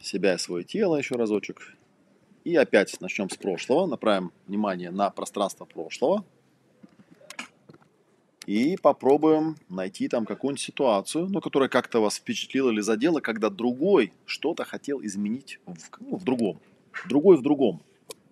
Себя 0.00 0.34
и 0.34 0.38
свое 0.38 0.64
тело 0.64 0.96
еще 0.96 1.16
разочек. 1.16 1.76
И 2.44 2.56
опять 2.56 3.00
начнем 3.00 3.30
с 3.30 3.36
прошлого. 3.36 3.86
Направим 3.86 4.32
внимание 4.46 4.90
на 4.90 5.10
пространство 5.10 5.64
прошлого 5.64 6.24
и 8.50 8.76
попробуем 8.76 9.56
найти 9.68 10.08
там 10.08 10.26
какую-нибудь 10.26 10.60
ситуацию, 10.60 11.28
ну, 11.28 11.40
которая 11.40 11.68
как-то 11.68 12.00
вас 12.00 12.16
впечатлила 12.16 12.70
или 12.70 12.80
задела, 12.80 13.20
когда 13.20 13.48
другой 13.48 14.12
что-то 14.26 14.64
хотел 14.64 15.00
изменить 15.04 15.60
в, 15.66 15.76
ну, 16.00 16.16
в 16.16 16.24
другом. 16.24 16.58
Другой 17.08 17.36
в 17.36 17.42
другом. 17.42 17.80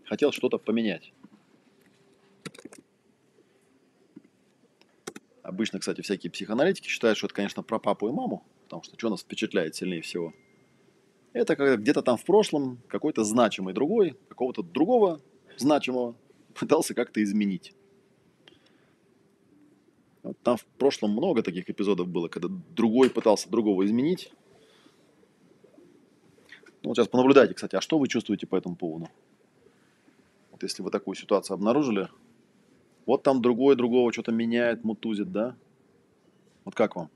Хотел 0.05 0.33
что-то 0.33 0.59
поменять. 0.59 1.13
Обычно, 5.49 5.79
кстати, 5.79 6.03
всякие 6.03 6.31
психоаналитики 6.31 6.89
считают, 6.89 7.17
что 7.17 7.27
это, 7.27 7.35
конечно, 7.35 7.63
про 7.63 7.79
папу 7.79 8.07
и 8.07 8.13
маму, 8.13 8.45
потому 8.65 8.83
что 8.83 8.99
что 8.99 9.09
нас 9.09 9.23
впечатляет 9.23 9.75
сильнее 9.75 10.03
всего? 10.03 10.35
Это 11.33 11.57
когда 11.57 11.77
где-то 11.77 12.03
там 12.03 12.19
в 12.19 12.25
прошлом 12.27 12.83
какой-то 12.87 13.25
значимый 13.25 13.73
другой, 13.73 14.19
какого-то 14.29 14.63
другого 14.63 15.23
значимого 15.57 16.17
пытался 16.55 16.93
как-то 16.93 17.23
изменить. 17.23 17.73
Там 20.43 20.59
в 20.59 20.67
прошлом 20.77 21.13
много 21.13 21.43
таких 21.43 21.71
эпизодов 21.71 22.09
было, 22.09 22.29
когда 22.29 22.49
другой 22.77 23.09
пытался 23.09 23.49
другого 23.49 23.87
изменить. 23.87 24.31
Ну, 26.83 26.91
вот 26.91 26.97
сейчас 26.99 27.09
понаблюдайте, 27.09 27.55
кстати, 27.55 27.75
а 27.75 27.81
что 27.81 27.99
вы 27.99 28.09
чувствуете 28.09 28.47
по 28.47 28.57
этому 28.57 28.77
поводу? 28.77 29.09
Вот 30.51 30.63
если 30.63 30.83
вы 30.83 30.91
такую 30.91 31.15
ситуацию 31.15 31.55
обнаружили, 31.55 32.11
вот 33.09 33.23
там 33.23 33.41
другой 33.41 33.75
другого 33.75 34.13
что-то 34.13 34.33
меняет, 34.33 34.85
мутузит, 34.85 35.33
да? 35.33 35.57
Вот 36.67 36.75
как 36.75 36.95
вам? 36.95 37.09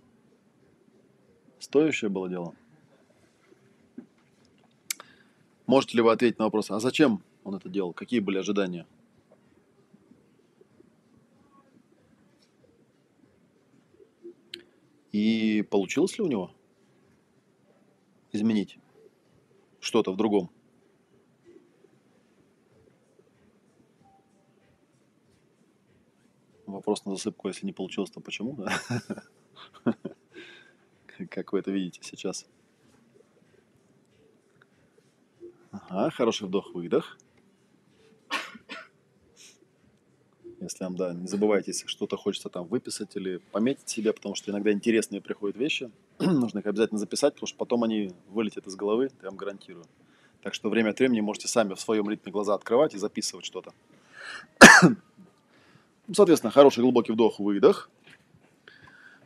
Стоящее 1.59 2.09
было 2.09 2.31
дело? 2.31 2.55
Можете 5.67 5.99
ли 5.99 6.03
вы 6.03 6.11
ответить 6.11 6.39
на 6.39 6.47
вопрос, 6.47 6.71
а 6.71 6.81
зачем 6.81 7.23
он 7.45 7.57
это 7.57 7.69
делал? 7.69 7.93
Какие 7.93 8.21
были 8.21 8.39
ожидания? 8.39 8.87
И 15.13 15.61
получилось 15.71 16.17
ли 16.17 16.25
у 16.25 16.27
него 16.27 16.53
изменить 18.33 18.79
что-то 19.79 20.11
в 20.11 20.17
другом? 20.17 20.49
Вопрос 26.73 27.05
на 27.05 27.13
засыпку, 27.13 27.49
если 27.49 27.67
не 27.67 27.73
получилось, 27.73 28.11
то 28.11 28.21
почему? 28.21 28.59
Как 31.31 31.53
вы 31.53 31.59
это 31.59 31.71
видите 31.71 32.01
сейчас? 32.03 32.47
Ага, 35.71 36.11
хороший 36.11 36.49
вдох-выдох. 36.49 37.19
Если 40.61 40.85
вам, 40.85 40.97
да, 40.97 41.13
не 41.13 41.27
забывайте, 41.27 41.73
если 41.73 41.89
что-то 41.89 42.17
хочется 42.17 42.49
там 42.49 42.67
выписать 42.67 43.17
или 43.17 43.39
пометить 43.51 43.89
себе, 43.89 44.13
потому 44.13 44.35
что 44.35 44.51
иногда 44.51 44.73
интересные 44.73 45.21
приходят 45.21 45.57
вещи, 45.57 45.91
нужно 46.19 46.61
их 46.61 46.67
обязательно 46.67 46.99
записать, 46.99 47.35
потому 47.35 47.49
что 47.49 47.59
потом 47.59 47.85
они 47.85 48.13
вылетят 48.29 48.67
из 48.67 48.77
головы, 48.77 49.11
я 49.23 49.29
вам 49.29 49.37
гарантирую. 49.37 49.85
Так 50.43 50.55
что 50.55 50.71
время 50.71 50.91
от 50.91 50.99
времени 51.01 51.21
можете 51.21 51.49
сами 51.49 51.75
в 51.75 51.81
своем 51.81 52.09
ритме 52.09 52.33
глаза 52.33 52.55
открывать 52.55 52.95
и 52.95 52.99
записывать 52.99 53.45
что-то. 53.45 53.75
Ну, 56.13 56.17
соответственно, 56.17 56.51
хороший 56.51 56.81
глубокий 56.81 57.11
вдох-выдох. 57.13 57.89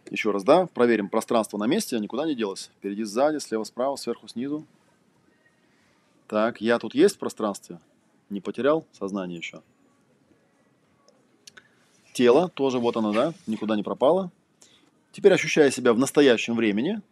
Еще 0.09 0.31
раз, 0.31 0.45
да, 0.45 0.67
проверим 0.67 1.09
пространство 1.09 1.59
на 1.59 1.67
месте, 1.67 1.99
никуда 1.99 2.25
не 2.27 2.37
делось. 2.37 2.71
Впереди, 2.79 3.03
сзади, 3.03 3.39
слева, 3.39 3.65
справа, 3.65 3.97
сверху, 3.97 4.29
снизу. 4.29 4.65
Так, 6.29 6.61
я 6.61 6.79
тут 6.79 6.95
есть 6.95 7.17
в 7.17 7.19
пространстве? 7.19 7.81
Не 8.31 8.41
потерял 8.41 8.87
сознание 8.93 9.37
еще? 9.39 9.63
тело, 12.13 12.49
тоже 12.49 12.79
вот 12.79 12.97
оно, 12.97 13.13
да, 13.13 13.35
никуда 13.49 13.75
не 13.75 13.83
пропало. 13.83 14.31
Теперь 15.11 15.33
ощущая 15.33 15.73
себя 15.73 15.93
в 15.93 15.99
настоящем 15.99 16.55
времени, 16.55 17.03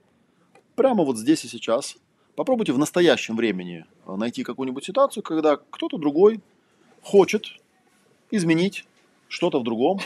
прямо 0.76 1.02
вот 1.02 1.18
здесь 1.18 1.44
и 1.44 1.48
сейчас, 1.48 1.96
попробуйте 2.36 2.72
в 2.72 2.78
настоящем 2.78 3.34
времени 3.34 3.86
э, 4.06 4.14
найти 4.14 4.44
какую-нибудь 4.44 4.84
ситуацию, 4.84 5.24
когда 5.24 5.56
кто-то 5.56 5.98
другой 5.98 6.40
хочет 7.02 7.46
изменить 8.30 8.84
что-то 9.34 9.58
в 9.58 9.64
другом. 9.64 9.98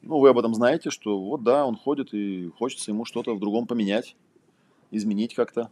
Ну, 0.00 0.18
вы 0.20 0.28
об 0.28 0.38
этом 0.38 0.54
знаете, 0.54 0.90
что 0.90 1.20
вот 1.20 1.42
да, 1.42 1.66
он 1.66 1.76
ходит 1.76 2.14
и 2.14 2.50
хочется 2.56 2.92
ему 2.92 3.04
что-то 3.04 3.34
в 3.34 3.40
другом 3.40 3.66
поменять, 3.66 4.16
изменить 4.92 5.34
как-то. 5.34 5.70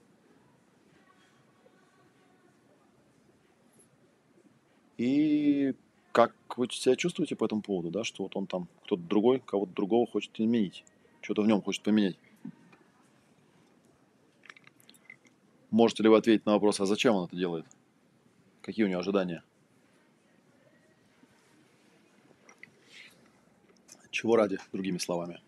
И 4.99 5.75
как 6.11 6.35
вы 6.57 6.69
себя 6.71 6.97
чувствуете 6.97 7.37
по 7.37 7.45
этому 7.45 7.63
поводу, 7.63 7.91
да, 7.91 8.03
что 8.03 8.25
вот 8.25 8.35
он 8.35 8.49
там, 8.49 8.67
кто-то 8.85 9.03
другой, 9.03 9.39
кого-то 9.39 9.73
другого 9.73 10.07
хочет 10.09 10.39
изменить, 10.39 10.85
что-то 11.23 11.43
в 11.43 11.47
нем 11.47 11.63
хочет 11.63 11.85
поменять? 11.85 12.19
Можете 15.71 16.03
ли 16.03 16.09
вы 16.09 16.17
ответить 16.17 16.47
на 16.47 16.55
вопрос, 16.55 16.81
а 16.81 16.87
зачем 16.87 17.15
он 17.15 17.27
это 17.27 17.37
делает? 17.37 17.65
Какие 18.61 18.87
у 18.87 18.89
него 18.89 18.99
ожидания? 18.99 19.45
Чего 24.21 24.37
ради, 24.37 24.59
другими 24.71 24.99
словами? 24.99 25.41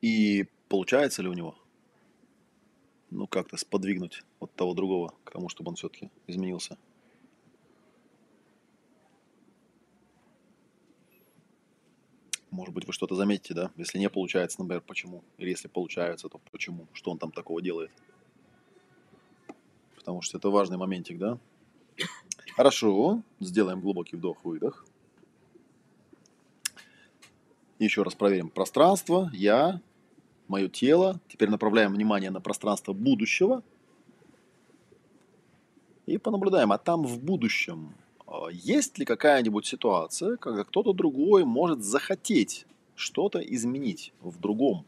И 0.00 0.46
получается 0.70 1.20
ли 1.20 1.28
у 1.28 1.34
него? 1.34 1.54
ну, 3.10 3.26
как-то 3.26 3.58
сподвигнуть 3.58 4.22
от 4.40 4.54
того 4.54 4.72
другого 4.72 5.14
к 5.24 5.32
тому, 5.32 5.50
чтобы 5.50 5.68
он 5.68 5.76
все-таки 5.76 6.10
изменился. 6.26 6.78
Может 12.50 12.74
быть, 12.74 12.86
вы 12.86 12.94
что-то 12.94 13.14
заметите, 13.14 13.52
да? 13.52 13.70
Если 13.76 13.98
не 13.98 14.08
получается, 14.08 14.60
например, 14.60 14.80
почему? 14.80 15.22
Или 15.36 15.50
если 15.50 15.68
получается, 15.68 16.30
то 16.30 16.40
почему? 16.50 16.86
Что 16.94 17.10
он 17.10 17.18
там 17.18 17.32
такого 17.32 17.60
делает? 17.60 17.90
Потому 20.08 20.22
что 20.22 20.38
это 20.38 20.48
важный 20.48 20.78
моментик, 20.78 21.18
да? 21.18 21.36
Хорошо, 22.56 23.20
сделаем 23.40 23.82
глубокий 23.82 24.16
вдох-выдох. 24.16 24.86
Еще 27.78 28.02
раз 28.02 28.14
проверим. 28.14 28.48
Пространство, 28.48 29.30
я, 29.34 29.82
мое 30.48 30.70
тело. 30.70 31.20
Теперь 31.28 31.50
направляем 31.50 31.92
внимание 31.92 32.30
на 32.30 32.40
пространство 32.40 32.94
будущего. 32.94 33.62
И 36.06 36.16
понаблюдаем, 36.16 36.72
а 36.72 36.78
там 36.78 37.04
в 37.04 37.22
будущем 37.22 37.92
а, 38.26 38.48
есть 38.50 38.96
ли 38.96 39.04
какая-нибудь 39.04 39.66
ситуация, 39.66 40.38
когда 40.38 40.64
кто-то 40.64 40.94
другой 40.94 41.44
может 41.44 41.84
захотеть 41.84 42.64
что-то 42.94 43.40
изменить 43.40 44.14
в 44.22 44.40
другом 44.40 44.86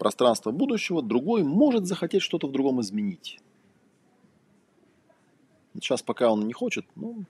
пространство 0.00 0.50
будущего, 0.50 1.02
другой 1.02 1.44
может 1.44 1.86
захотеть 1.86 2.22
что-то 2.22 2.46
в 2.46 2.52
другом 2.52 2.80
изменить. 2.80 3.38
Сейчас 5.74 6.02
пока 6.02 6.32
он 6.32 6.46
не 6.46 6.54
хочет, 6.54 6.86
ну, 6.96 7.24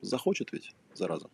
захочет 0.00 0.52
ведь, 0.52 0.74
зараза. 0.94 1.30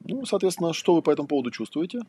Ну, 0.00 0.26
соответственно, 0.26 0.74
что 0.74 0.94
вы 0.94 1.00
по 1.00 1.10
этому 1.10 1.26
поводу 1.26 1.50
чувствуете? 1.50 2.02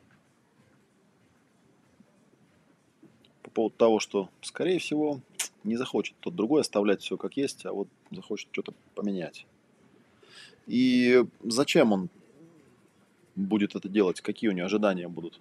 По 3.41 3.51
поводу 3.51 3.75
того, 3.77 3.99
что, 4.01 4.29
скорее 4.41 4.79
всего, 4.79 5.21
не 5.63 5.77
захочет 5.77 6.17
тот 6.19 6.35
другой 6.35 6.61
оставлять 6.61 7.01
все 7.01 7.15
как 7.15 7.37
есть, 7.37 7.65
а 7.65 7.71
вот 7.71 7.87
захочет 8.11 8.49
что-то 8.51 8.73
поменять. 8.95 9.45
И 10.67 11.23
зачем 11.41 11.93
он 11.93 12.09
будет 13.45 13.75
это 13.75 13.89
делать? 13.89 14.21
Какие 14.21 14.49
у 14.49 14.53
него 14.53 14.65
ожидания 14.65 15.07
будут? 15.07 15.39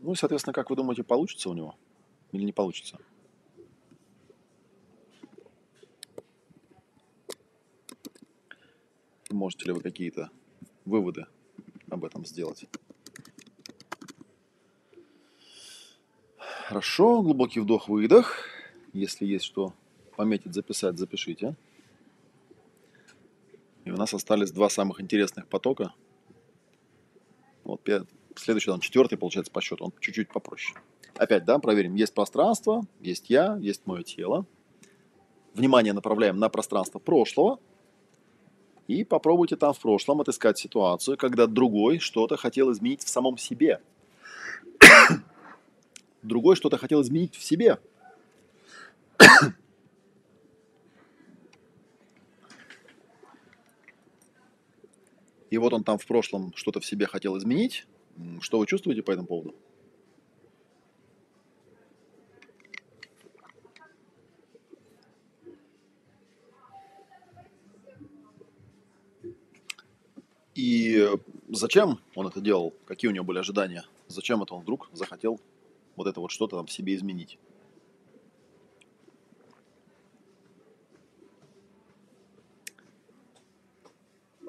Ну 0.00 0.12
и, 0.12 0.16
соответственно, 0.16 0.54
как 0.54 0.70
вы 0.70 0.76
думаете, 0.76 1.04
получится 1.04 1.50
у 1.50 1.54
него 1.54 1.76
или 2.32 2.42
не 2.42 2.52
получится? 2.52 2.98
Можете 9.30 9.66
ли 9.66 9.72
вы 9.72 9.80
какие-то 9.80 10.30
выводы 10.84 11.26
об 11.88 12.04
этом 12.04 12.24
сделать? 12.24 12.66
Хорошо, 16.66 17.22
глубокий 17.22 17.60
вдох-выдох. 17.60 18.46
Если 18.92 19.26
есть 19.26 19.44
что 19.44 19.74
пометить, 20.20 20.52
записать, 20.52 20.98
запишите. 20.98 21.54
И 23.86 23.90
у 23.90 23.96
нас 23.96 24.12
остались 24.12 24.50
два 24.50 24.68
самых 24.68 25.00
интересных 25.00 25.46
потока. 25.48 25.94
Вот 27.64 27.88
следующий, 28.34 28.70
там, 28.70 28.80
четвертый, 28.80 29.16
получается, 29.16 29.50
по 29.50 29.62
счету. 29.62 29.86
Он 29.86 29.92
чуть-чуть 29.98 30.28
попроще. 30.28 30.78
Опять, 31.14 31.46
да, 31.46 31.58
проверим. 31.58 31.94
Есть 31.94 32.12
пространство, 32.12 32.82
есть 33.00 33.30
я, 33.30 33.56
есть 33.56 33.86
мое 33.86 34.02
тело. 34.02 34.44
Внимание 35.54 35.94
направляем 35.94 36.36
на 36.36 36.50
пространство 36.50 36.98
прошлого. 36.98 37.58
И 38.88 39.04
попробуйте 39.04 39.56
там 39.56 39.72
в 39.72 39.80
прошлом 39.80 40.20
отыскать 40.20 40.58
ситуацию, 40.58 41.16
когда 41.16 41.46
другой 41.46 41.98
что-то 41.98 42.36
хотел 42.36 42.70
изменить 42.72 43.02
в 43.02 43.08
самом 43.08 43.38
себе. 43.38 43.80
другой 46.22 46.56
что-то 46.56 46.76
хотел 46.76 47.00
изменить 47.00 47.36
в 47.36 47.42
себе. 47.42 47.78
И 55.50 55.58
вот 55.58 55.72
он 55.72 55.82
там 55.82 55.98
в 55.98 56.06
прошлом 56.06 56.52
что-то 56.54 56.80
в 56.80 56.86
себе 56.86 57.06
хотел 57.06 57.36
изменить. 57.36 57.86
Что 58.40 58.58
вы 58.58 58.66
чувствуете 58.66 59.02
по 59.02 59.10
этому 59.10 59.26
поводу? 59.26 59.54
И 70.54 71.08
зачем 71.48 71.98
он 72.14 72.26
это 72.26 72.40
делал? 72.40 72.74
Какие 72.84 73.10
у 73.10 73.14
него 73.14 73.24
были 73.24 73.38
ожидания? 73.38 73.84
Зачем 74.08 74.42
это 74.42 74.54
он 74.54 74.62
вдруг 74.62 74.90
захотел 74.92 75.40
вот 75.96 76.06
это 76.06 76.20
вот 76.20 76.30
что-то 76.30 76.56
там 76.56 76.66
в 76.66 76.72
себе 76.72 76.94
изменить? 76.94 77.38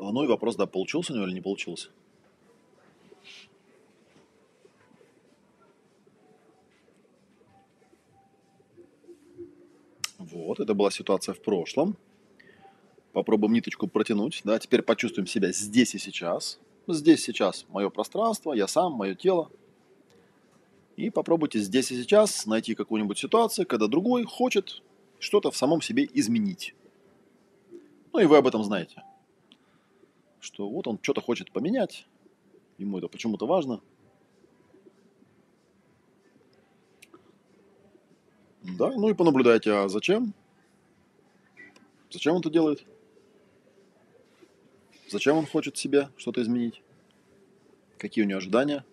Ну 0.02 0.24
и 0.24 0.28
вопрос, 0.28 0.56
да, 0.56 0.66
получился 0.66 1.14
у 1.14 1.16
него 1.16 1.28
или 1.28 1.36
не 1.36 1.42
получился? 1.42 1.90
Вот, 10.18 10.60
это 10.60 10.74
была 10.74 10.90
ситуация 10.90 11.36
в 11.36 11.42
прошлом. 11.42 11.96
Попробуем 13.14 13.54
ниточку 13.54 13.88
протянуть, 13.88 14.42
да, 14.44 14.58
теперь 14.58 14.82
почувствуем 14.82 15.28
себя 15.28 15.52
здесь 15.52 15.94
и 15.94 16.00
сейчас. 16.00 16.60
Здесь 16.88 17.24
сейчас 17.24 17.66
мое 17.70 17.90
пространство, 17.92 18.54
я 18.54 18.68
сам, 18.68 18.94
мое 18.94 19.14
тело. 19.14 19.52
И 20.96 21.12
попробуйте 21.12 21.60
здесь 21.60 21.92
и 21.92 22.02
сейчас 22.02 22.48
найти 22.48 22.74
какую-нибудь 22.74 23.20
ситуацию, 23.20 23.68
когда 23.68 23.88
другой 23.88 24.24
хочет 24.24 24.82
что-то 25.20 25.52
в 25.52 25.56
самом 25.56 25.82
себе 25.82 26.10
изменить. 26.12 26.74
Ну 28.14 28.20
и 28.20 28.26
вы 28.26 28.38
об 28.38 28.48
этом 28.48 28.64
знаете 28.64 29.04
что 30.42 30.68
вот 30.68 30.88
он 30.88 31.00
что-то 31.02 31.22
хочет 31.22 31.52
поменять, 31.52 32.08
ему 32.78 32.98
это 32.98 33.08
почему-то 33.08 33.46
важно. 33.46 33.80
Да, 38.64 38.92
ну 38.92 39.10
и 39.10 39.14
понаблюдайте, 39.14 39.72
а 39.72 39.88
зачем? 39.88 40.34
Зачем 42.10 42.34
он 42.34 42.42
это 42.42 42.50
делает? 42.50 42.84
Зачем 45.08 45.38
он 45.38 45.46
хочет 45.46 45.78
себе 45.78 46.10
что-то 46.18 46.42
изменить? 46.42 46.82
Какие 47.98 48.26
у 48.26 48.28
него 48.28 48.38
ожидания? 48.38 48.84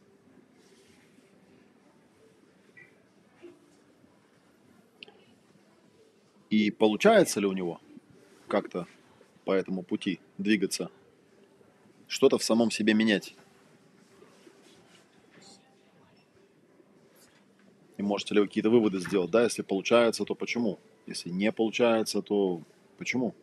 И 6.51 6.71
получается 6.71 7.41
ли 7.41 7.47
у 7.47 7.53
него 7.53 7.81
как-то 8.49 8.87
по 9.45 9.53
этому 9.53 9.83
пути 9.83 10.21
двигаться 10.39 10.91
что-то 12.09 12.39
в 12.39 12.43
самом 12.43 12.71
себе 12.71 12.95
менять. 12.95 13.35
И 17.99 18.03
можете 18.03 18.35
ли 18.35 18.41
вы 18.41 18.47
какие-то 18.47 18.71
выводы 18.71 18.99
сделать, 19.01 19.31
да, 19.31 19.45
если 19.45 19.63
получается, 19.63 20.25
то 20.25 20.35
почему? 20.35 20.79
Если 21.07 21.31
не 21.31 21.53
получается, 21.53 22.23
то 22.23 22.63
почему? 22.97 23.35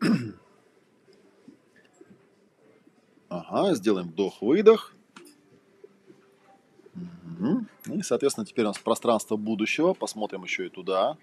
Ага, 3.30 3.74
сделаем 3.74 4.08
вдох-выдох. 4.08 4.94
И, 7.86 8.02
соответственно, 8.02 8.46
теперь 8.46 8.64
у 8.64 8.68
нас 8.68 8.78
пространство 8.78 9.36
будущего. 9.36 9.92
Посмотрим 9.92 10.44
еще 10.44 10.66
и 10.66 10.70
туда 10.70 11.18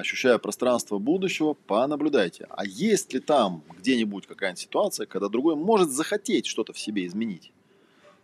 ощущая 0.00 0.38
пространство 0.38 0.98
будущего, 0.98 1.54
понаблюдайте. 1.54 2.46
А 2.50 2.64
есть 2.64 3.12
ли 3.12 3.20
там 3.20 3.62
где-нибудь 3.78 4.26
какая-нибудь 4.26 4.60
ситуация, 4.60 5.06
когда 5.06 5.28
другой 5.28 5.56
может 5.56 5.90
захотеть 5.90 6.46
что-то 6.46 6.72
в 6.72 6.78
себе 6.78 7.06
изменить? 7.06 7.52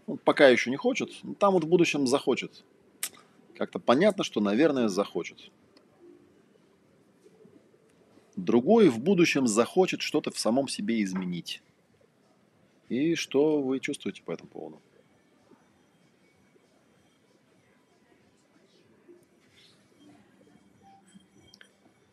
Он 0.06 0.18
пока 0.18 0.48
еще 0.48 0.70
не 0.70 0.76
хочет, 0.76 1.10
но 1.22 1.34
там 1.34 1.52
вот 1.52 1.64
в 1.64 1.68
будущем 1.68 2.06
захочет. 2.06 2.64
Как-то 3.56 3.78
понятно, 3.78 4.24
что, 4.24 4.40
наверное, 4.40 4.88
захочет. 4.88 5.50
Другой 8.36 8.88
в 8.88 8.98
будущем 8.98 9.46
захочет 9.46 10.02
что-то 10.02 10.30
в 10.30 10.38
самом 10.38 10.68
себе 10.68 11.02
изменить. 11.02 11.62
И 12.88 13.14
что 13.14 13.60
вы 13.60 13.80
чувствуете 13.80 14.22
по 14.22 14.32
этому 14.32 14.48
поводу? 14.48 14.80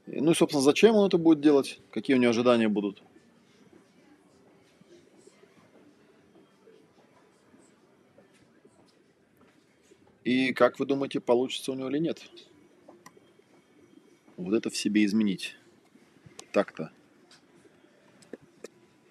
Ну 0.06 0.32
и, 0.32 0.36
собственно, 0.36 0.62
зачем 0.62 0.96
он 0.96 1.08
это 1.08 1.18
будет 1.18 1.42
делать? 1.42 1.80
Какие 1.92 2.16
у 2.16 2.20
него 2.20 2.32
ожидания 2.32 2.68
будут? 2.68 3.02
И 10.24 10.54
как 10.54 10.80
вы 10.80 10.86
думаете, 10.86 11.20
получится 11.20 11.72
у 11.72 11.76
него 11.76 11.90
или 11.90 12.00
нет? 12.00 12.22
Вот 14.38 14.54
это 14.54 14.70
в 14.70 14.78
себе 14.78 15.06
изменить. 15.06 15.56
Так-то. 16.52 16.92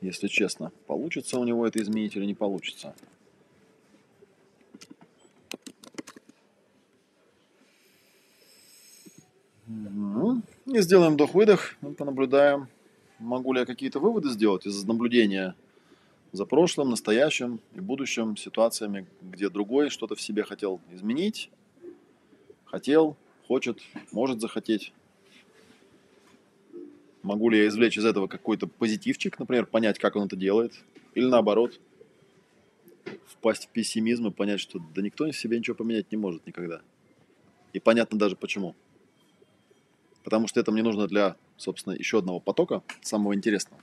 Если 0.00 0.28
честно, 0.28 0.72
получится 0.86 1.38
у 1.38 1.44
него 1.44 1.66
это 1.66 1.80
изменить 1.80 2.16
или 2.16 2.24
не 2.24 2.34
получится? 2.34 2.94
И 10.66 10.80
сделаем 10.80 11.14
вдох-выдох, 11.14 11.74
понаблюдаем, 11.98 12.68
могу 13.18 13.52
ли 13.52 13.60
я 13.60 13.66
какие-то 13.66 14.00
выводы 14.00 14.30
сделать 14.30 14.66
из 14.66 14.84
наблюдения 14.84 15.54
за 16.32 16.46
прошлым, 16.46 16.90
настоящим 16.90 17.60
и 17.74 17.80
будущим 17.80 18.36
ситуациями, 18.36 19.06
где 19.20 19.48
другой 19.48 19.90
что-то 19.90 20.14
в 20.14 20.20
себе 20.20 20.44
хотел 20.44 20.80
изменить, 20.90 21.50
хотел, 22.64 23.16
хочет, 23.46 23.80
может 24.12 24.40
захотеть. 24.40 24.92
Могу 27.22 27.50
ли 27.50 27.58
я 27.58 27.68
извлечь 27.68 27.98
из 27.98 28.04
этого 28.04 28.26
какой-то 28.26 28.66
позитивчик, 28.66 29.38
например, 29.38 29.66
понять, 29.66 29.98
как 29.98 30.16
он 30.16 30.26
это 30.26 30.36
делает, 30.36 30.72
или 31.14 31.26
наоборот, 31.26 31.78
впасть 33.26 33.66
в 33.66 33.68
пессимизм 33.68 34.28
и 34.28 34.30
понять, 34.30 34.60
что 34.60 34.80
да 34.94 35.02
никто 35.02 35.24
в 35.24 35.36
себе 35.36 35.58
ничего 35.58 35.76
поменять 35.76 36.10
не 36.10 36.16
может 36.16 36.46
никогда. 36.46 36.80
И 37.72 37.78
понятно 37.78 38.18
даже 38.18 38.36
почему. 38.36 38.74
Потому 40.22 40.46
что 40.48 40.60
это 40.60 40.72
мне 40.72 40.82
нужно 40.82 41.06
для, 41.06 41.36
собственно, 41.56 41.94
еще 41.94 42.18
одного 42.18 42.40
потока, 42.40 42.82
самого 43.00 43.34
интересного. 43.34 43.80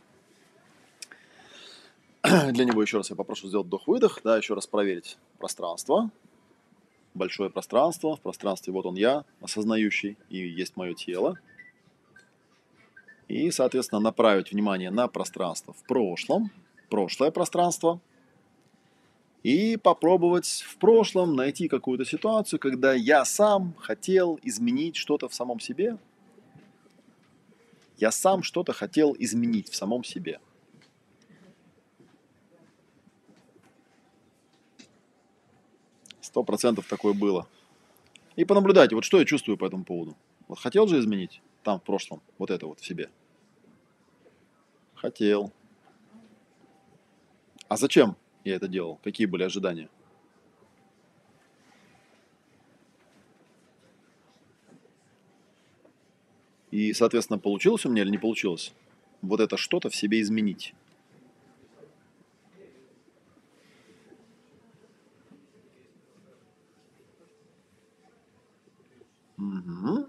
Для 2.51 2.65
него 2.65 2.81
еще 2.81 2.97
раз 2.97 3.09
я 3.09 3.15
попрошу 3.15 3.47
сделать 3.47 3.67
вдох-выдох, 3.67 4.19
да, 4.23 4.37
еще 4.37 4.53
раз 4.53 4.67
проверить 4.67 5.17
пространство, 5.37 6.11
большое 7.13 7.49
пространство, 7.49 8.15
в 8.15 8.21
пространстве 8.21 8.73
вот 8.73 8.85
он 8.85 8.95
я, 8.95 9.25
осознающий, 9.41 10.17
и 10.29 10.37
есть 10.37 10.75
мое 10.75 10.93
тело. 10.93 11.39
И, 13.27 13.51
соответственно, 13.51 14.01
направить 14.01 14.51
внимание 14.51 14.89
на 14.89 15.07
пространство 15.07 15.73
в 15.73 15.83
прошлом, 15.83 16.51
прошлое 16.89 17.31
пространство, 17.31 18.01
и 19.43 19.77
попробовать 19.77 20.65
в 20.67 20.77
прошлом 20.77 21.35
найти 21.35 21.67
какую-то 21.67 22.05
ситуацию, 22.05 22.59
когда 22.59 22.93
я 22.93 23.23
сам 23.23 23.73
хотел 23.79 24.39
изменить 24.43 24.95
что-то 24.95 25.29
в 25.29 25.33
самом 25.33 25.59
себе. 25.59 25.97
Я 27.99 28.11
сам 28.11 28.43
что-то 28.43 28.73
хотел 28.73 29.15
изменить 29.17 29.69
в 29.69 29.75
самом 29.75 30.03
себе– 30.03 30.39
Сто 36.29 36.43
процентов 36.43 36.85
такое 36.87 37.15
было. 37.15 37.47
И 38.35 38.45
понаблюдайте, 38.45 38.93
вот 38.93 39.03
что 39.03 39.17
я 39.17 39.25
чувствую 39.25 39.57
по 39.57 39.65
этому 39.65 39.83
поводу. 39.83 40.15
Вот 40.47 40.59
хотел 40.59 40.85
же 40.87 40.99
изменить 40.99 41.41
там 41.63 41.79
в 41.79 41.83
прошлом 41.83 42.21
вот 42.37 42.51
это 42.51 42.67
вот 42.67 42.79
в 42.79 42.85
себе? 42.85 43.09
Хотел. 44.93 45.51
А 47.67 47.77
зачем 47.77 48.15
я 48.43 48.57
это 48.57 48.67
делал? 48.67 48.99
Какие 49.03 49.25
были 49.25 49.41
ожидания? 49.41 49.89
И, 56.71 56.93
соответственно, 56.93 57.39
получилось 57.39 57.85
у 57.85 57.89
меня 57.89 58.03
или 58.03 58.11
не 58.11 58.17
получилось 58.17 58.73
вот 59.21 59.39
это 59.39 59.57
что-то 59.57 59.89
в 59.89 59.95
себе 59.95 60.21
изменить? 60.21 60.73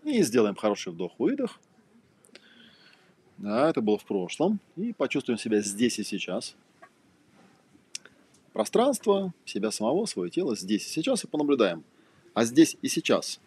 И 0.05 0.23
сделаем 0.23 0.57
хороший 0.57 0.93
вдох-выдох. 0.93 1.61
Да, 3.39 3.71
это 3.71 3.81
было 3.81 3.97
в 3.97 4.05
прошлом. 4.05 4.61
И 4.77 4.93
почувствуем 4.93 5.39
себя 5.39 5.61
здесь 5.61 5.99
и 5.99 6.05
сейчас. 6.05 6.57
Пространство, 8.53 9.33
себя 9.45 9.71
самого, 9.71 10.05
свое 10.07 10.31
тело 10.31 10.57
здесь 10.57 10.85
и 10.87 10.91
сейчас 10.91 11.25
и 11.25 11.29
понаблюдаем. 11.29 11.85
А 12.35 12.45
здесь 12.45 12.77
и 12.83 12.89
сейчас. 12.89 13.41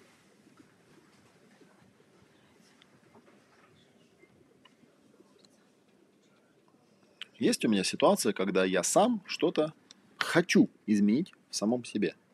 Есть 7.44 7.66
у 7.66 7.68
меня 7.68 7.84
ситуация, 7.84 8.32
когда 8.32 8.64
я 8.64 8.84
сам 8.84 9.22
что-то 9.26 9.74
хочу 10.16 10.70
изменить 10.88 11.34
в 11.50 11.56
самом 11.58 11.84
себе– 11.84 12.16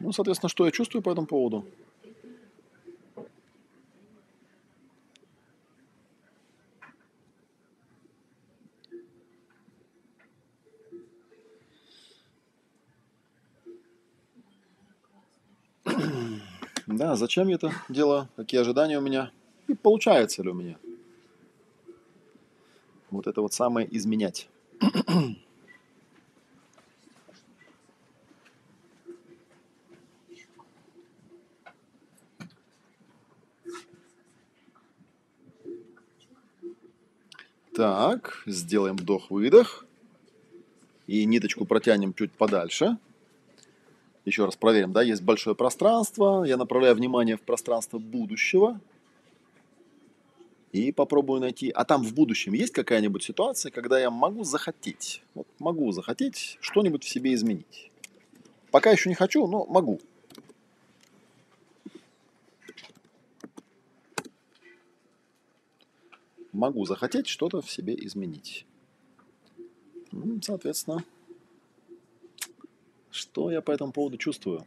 Ну, 0.00 0.12
соответственно, 0.12 0.50
что 0.50 0.66
я 0.66 0.70
чувствую 0.70 1.02
по 1.02 1.10
этому 1.10 1.26
поводу? 1.26 1.64
Да, 17.04 17.16
зачем 17.16 17.48
я 17.48 17.56
это 17.56 17.70
делаю? 17.90 18.30
Какие 18.34 18.62
ожидания 18.62 18.96
у 18.96 19.02
меня? 19.02 19.30
И 19.68 19.74
получается 19.74 20.42
ли 20.42 20.48
у 20.48 20.54
меня? 20.54 20.78
Вот 23.10 23.26
это 23.26 23.42
вот 23.42 23.52
самое 23.52 23.86
изменять. 23.94 24.48
Так, 37.76 38.44
сделаем 38.46 38.96
вдох-выдох. 38.96 39.84
И 41.06 41.26
ниточку 41.26 41.66
протянем 41.66 42.14
чуть 42.14 42.32
подальше. 42.32 42.96
Еще 44.24 44.44
раз 44.44 44.56
проверим, 44.56 44.92
да, 44.92 45.02
есть 45.02 45.22
большое 45.22 45.54
пространство. 45.54 46.44
Я 46.44 46.56
направляю 46.56 46.94
внимание 46.94 47.36
в 47.36 47.42
пространство 47.42 47.98
будущего. 47.98 48.80
И 50.72 50.90
попробую 50.90 51.40
найти. 51.40 51.70
А 51.70 51.84
там 51.84 52.02
в 52.02 52.14
будущем 52.14 52.52
есть 52.52 52.72
какая-нибудь 52.72 53.22
ситуация, 53.22 53.70
когда 53.70 53.98
я 54.00 54.10
могу 54.10 54.42
захотеть. 54.44 55.22
Вот 55.34 55.46
могу 55.58 55.92
захотеть 55.92 56.58
что-нибудь 56.60 57.04
в 57.04 57.08
себе 57.08 57.34
изменить. 57.34 57.90
Пока 58.70 58.90
еще 58.90 59.08
не 59.08 59.14
хочу, 59.14 59.46
но 59.46 59.66
могу. 59.66 60.00
могу 66.54 66.86
захотеть 66.86 67.26
что-то 67.26 67.60
в 67.60 67.70
себе 67.70 67.94
изменить. 68.06 68.64
Ну, 70.12 70.40
соответственно, 70.40 71.04
что 73.14 73.50
я 73.50 73.60
по 73.62 73.70
этому 73.70 73.92
поводу 73.92 74.16
чувствую? 74.16 74.66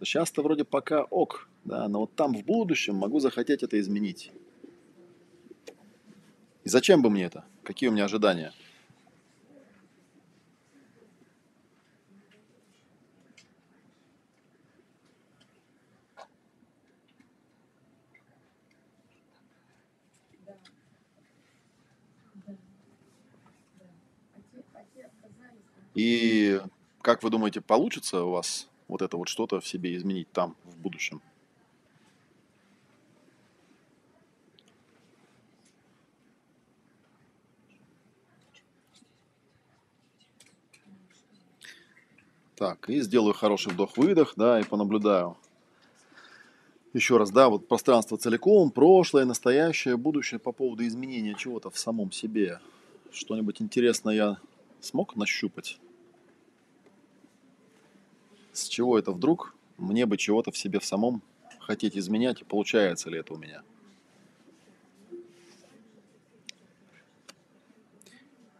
Сейчас-то 0.00 0.42
вроде 0.42 0.64
пока 0.64 1.04
ок, 1.04 1.48
да, 1.64 1.86
но 1.86 2.00
вот 2.00 2.14
там 2.16 2.34
в 2.34 2.44
будущем 2.44 2.96
могу 2.96 3.20
захотеть 3.20 3.62
это 3.62 3.78
изменить. 3.78 4.32
И 6.64 6.68
зачем 6.68 7.02
бы 7.02 7.10
мне 7.10 7.24
это? 7.24 7.44
Какие 7.62 7.88
у 7.88 7.92
меня 7.92 8.04
ожидания? 8.04 8.52
И 25.94 26.60
как 27.02 27.22
вы 27.22 27.30
думаете, 27.30 27.60
получится 27.60 28.22
у 28.22 28.30
вас 28.30 28.68
вот 28.88 29.02
это 29.02 29.16
вот 29.16 29.28
что-то 29.28 29.60
в 29.60 29.66
себе 29.66 29.94
изменить 29.96 30.30
там, 30.32 30.56
в 30.64 30.76
будущем? 30.78 31.20
Так, 42.56 42.88
и 42.88 43.00
сделаю 43.00 43.34
хороший 43.34 43.72
вдох-выдох, 43.72 44.34
да, 44.36 44.60
и 44.60 44.64
понаблюдаю. 44.64 45.36
Еще 46.92 47.16
раз, 47.16 47.30
да, 47.30 47.48
вот 47.48 47.66
пространство 47.66 48.16
целиком, 48.16 48.70
прошлое, 48.70 49.24
настоящее, 49.24 49.96
будущее 49.96 50.38
по 50.38 50.52
поводу 50.52 50.86
изменения 50.86 51.34
чего-то 51.34 51.70
в 51.70 51.78
самом 51.78 52.12
себе. 52.12 52.60
Что-нибудь 53.10 53.60
интересное 53.60 54.14
я 54.14 54.38
смог 54.80 55.16
нащупать? 55.16 55.80
С 58.52 58.68
чего 58.68 58.98
это 58.98 59.12
вдруг 59.12 59.54
мне 59.78 60.06
бы 60.06 60.16
чего-то 60.16 60.50
в 60.50 60.58
себе 60.58 60.78
в 60.78 60.84
самом 60.84 61.22
хотеть 61.60 61.96
изменять, 61.96 62.44
получается 62.46 63.10
ли 63.10 63.18
это 63.18 63.34
у 63.34 63.38
меня? 63.38 63.62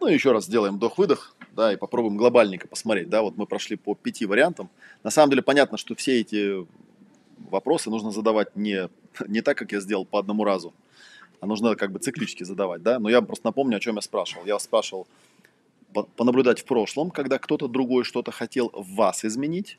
Ну 0.00 0.08
и 0.08 0.14
еще 0.14 0.32
раз 0.32 0.46
сделаем 0.46 0.76
вдох-выдох, 0.76 1.36
да, 1.52 1.72
и 1.72 1.76
попробуем 1.76 2.16
глобальненько 2.16 2.66
посмотреть, 2.66 3.08
да, 3.08 3.22
вот 3.22 3.36
мы 3.36 3.46
прошли 3.46 3.76
по 3.76 3.94
пяти 3.94 4.26
вариантам. 4.26 4.68
На 5.04 5.10
самом 5.10 5.30
деле 5.30 5.42
понятно, 5.42 5.78
что 5.78 5.94
все 5.94 6.20
эти 6.20 6.66
вопросы 7.50 7.90
нужно 7.90 8.10
задавать 8.10 8.56
не, 8.56 8.88
не 9.28 9.42
так, 9.42 9.58
как 9.58 9.70
я 9.72 9.80
сделал 9.80 10.04
по 10.04 10.18
одному 10.18 10.42
разу, 10.42 10.72
а 11.40 11.46
нужно 11.46 11.76
как 11.76 11.92
бы 11.92 11.98
циклически 11.98 12.42
задавать, 12.44 12.82
да. 12.82 12.98
Но 12.98 13.10
я 13.10 13.22
просто 13.22 13.46
напомню, 13.46 13.76
о 13.76 13.80
чем 13.80 13.96
я 13.96 14.02
спрашивал. 14.02 14.44
Я 14.44 14.58
спрашивал, 14.58 15.06
понаблюдать 16.16 16.60
в 16.60 16.64
прошлом, 16.64 17.10
когда 17.10 17.38
кто-то 17.38 17.68
другой 17.68 18.04
что-то 18.04 18.30
хотел 18.30 18.70
в 18.74 18.94
вас 18.94 19.24
изменить, 19.24 19.78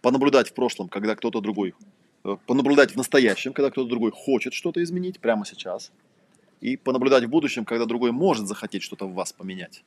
понаблюдать 0.00 0.50
в 0.50 0.54
прошлом, 0.54 0.88
когда 0.88 1.14
кто-то 1.14 1.40
другой, 1.40 1.74
э, 2.24 2.36
понаблюдать 2.46 2.92
в 2.92 2.96
настоящем, 2.96 3.52
когда 3.52 3.70
кто-то 3.70 3.88
другой 3.88 4.10
хочет 4.10 4.52
что-то 4.52 4.82
изменить 4.82 5.20
прямо 5.20 5.46
сейчас, 5.46 5.92
и 6.60 6.76
понаблюдать 6.76 7.24
в 7.24 7.28
будущем, 7.28 7.64
когда 7.64 7.86
другой 7.86 8.12
может 8.12 8.46
захотеть 8.46 8.82
что-то 8.82 9.06
в 9.06 9.14
вас 9.14 9.32
поменять. 9.32 9.84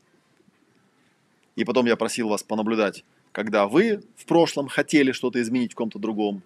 И 1.56 1.64
потом 1.64 1.86
я 1.86 1.96
просил 1.96 2.28
вас 2.28 2.44
понаблюдать, 2.44 3.06
когда 3.32 3.68
вы 3.68 4.04
в 4.16 4.26
прошлом 4.26 4.68
хотели 4.68 5.12
что-то 5.12 5.42
изменить 5.42 5.74
в 5.74 5.76
ком-то 5.76 6.00
другом, 6.00 6.42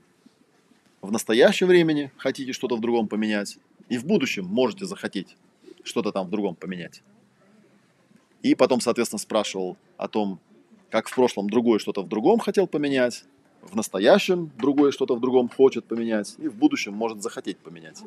в 1.01 1.11
настоящем 1.11 1.67
времени 1.67 2.11
хотите 2.17 2.53
что-то 2.53 2.75
в 2.75 2.81
другом 2.81 3.07
поменять, 3.07 3.57
и 3.89 3.97
в 3.97 4.05
будущем 4.05 4.45
можете 4.45 4.85
захотеть 4.85 5.35
что-то 5.83 6.11
там 6.11 6.27
в 6.27 6.29
другом 6.29 6.55
поменять. 6.55 7.01
И 8.41 8.55
потом, 8.55 8.81
соответственно, 8.81 9.19
спрашивал 9.19 9.77
о 9.97 10.07
том, 10.07 10.39
как 10.89 11.07
в 11.07 11.15
прошлом 11.15 11.49
другой 11.49 11.79
что-то 11.79 12.01
в 12.01 12.07
другом 12.07 12.39
хотел 12.39 12.67
поменять, 12.67 13.25
в 13.61 13.75
настоящем 13.75 14.51
другой 14.57 14.91
что-то 14.91 15.15
в 15.15 15.19
другом 15.19 15.49
хочет 15.49 15.85
поменять, 15.85 16.35
и 16.37 16.47
в 16.47 16.55
будущем 16.55 16.93
может 16.93 17.21
захотеть 17.21 17.57
поменять. 17.57 18.01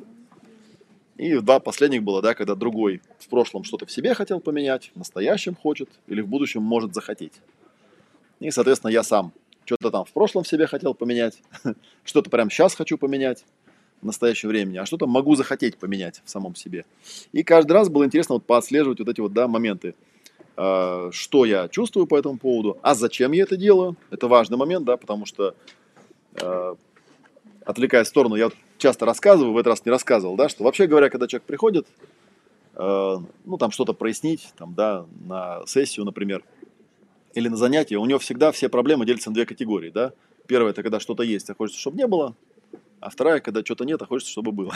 И 1.17 1.39
два 1.39 1.61
последних 1.61 2.03
было, 2.03 2.23
да, 2.23 2.35
когда 2.35 2.55
другой 2.55 3.03
в 3.19 3.29
прошлом 3.29 3.65
что-то 3.65 3.87
в 3.87 3.93
себе 3.93 4.15
хотел 4.15 4.41
поменять, 4.41 4.91
в 4.95 4.99
настоящем 4.99 5.55
хочет, 5.55 5.91
или 6.07 6.21
в 6.21 6.27
будущем 6.27 6.63
может 6.63 6.95
захотеть. 6.95 7.35
И, 8.41 8.51
соответственно, 8.51 8.91
я 8.91 9.03
сам 9.03 9.33
что-то 9.65 9.91
там 9.91 10.05
в 10.05 10.13
прошлом 10.13 10.43
в 10.43 10.49
себе 10.49 10.67
хотел 10.67 10.95
поменять, 10.95 11.41
что-то 12.05 12.31
прямо 12.31 12.51
сейчас 12.51 12.75
хочу 12.75 12.99
поменять 12.99 13.45
в 14.01 14.07
настоящем 14.07 14.49
времени, 14.49 14.79
а 14.79 14.87
что-то 14.87 15.07
могу 15.07 15.37
захотеть 15.37 15.77
поменять 15.77 16.23
в 16.25 16.31
самом 16.31 16.57
себе. 16.57 16.85
И 17.31 17.45
каждый 17.45 17.73
раз 17.73 17.89
было 17.89 18.05
интересно 18.05 18.35
вот 18.35 18.45
поотслеживать 18.45 18.99
вот 18.99 19.09
эти 19.09 19.21
вот, 19.21 19.33
да, 19.33 19.47
моменты. 19.47 19.95
Э, 20.57 21.09
что 21.13 21.45
я 21.45 21.69
чувствую 21.69 22.07
по 22.07 22.19
этому 22.19 22.37
поводу, 22.39 22.79
а 22.83 22.95
зачем 22.95 23.33
я 23.33 23.45
это 23.45 23.57
делаю. 23.57 23.97
Это 24.11 24.29
важный 24.29 24.59
момент, 24.59 24.85
да, 24.85 24.97
потому 24.99 25.25
что, 25.25 25.55
э, 26.35 26.75
отвлекаясь 27.65 28.07
в 28.07 28.11
сторону, 28.11 28.35
я 28.35 28.51
часто 28.77 29.07
рассказываю, 29.07 29.55
в 29.55 29.57
этот 29.57 29.69
раз 29.69 29.85
не 29.87 29.91
рассказывал, 29.91 30.37
да, 30.37 30.49
что 30.49 30.65
вообще 30.65 30.87
говоря, 30.87 31.09
когда 31.09 31.27
человек 31.27 31.47
приходит, 31.47 31.87
э, 32.75 33.17
ну, 33.45 33.57
там 33.57 33.71
что-то 33.71 33.95
прояснить, 33.95 34.53
там, 34.59 34.75
да, 34.75 35.07
на 35.27 35.65
сессию, 35.67 36.05
например, 36.05 36.45
или 37.33 37.49
на 37.49 37.57
занятие, 37.57 37.97
у 37.97 38.05
него 38.05 38.19
всегда 38.19 38.53
все 38.53 38.69
проблемы 38.69 39.07
делятся 39.07 39.31
на 39.31 39.35
две 39.35 39.47
категории, 39.47 39.89
да. 39.89 40.13
Первая– 40.47 40.73
это 40.73 40.83
когда 40.83 41.01
что-то 41.01 41.23
есть, 41.23 41.49
а 41.49 41.55
хочется, 41.55 41.81
чтобы 41.81 41.97
не 41.97 42.07
было, 42.07 42.35
а 43.01 43.09
вторая, 43.09 43.41
когда 43.41 43.65
что-то 43.65 43.85
нет, 43.85 44.03
а 44.03 44.07
хочется, 44.07 44.31
чтобы 44.31 44.53
было. 44.53 44.75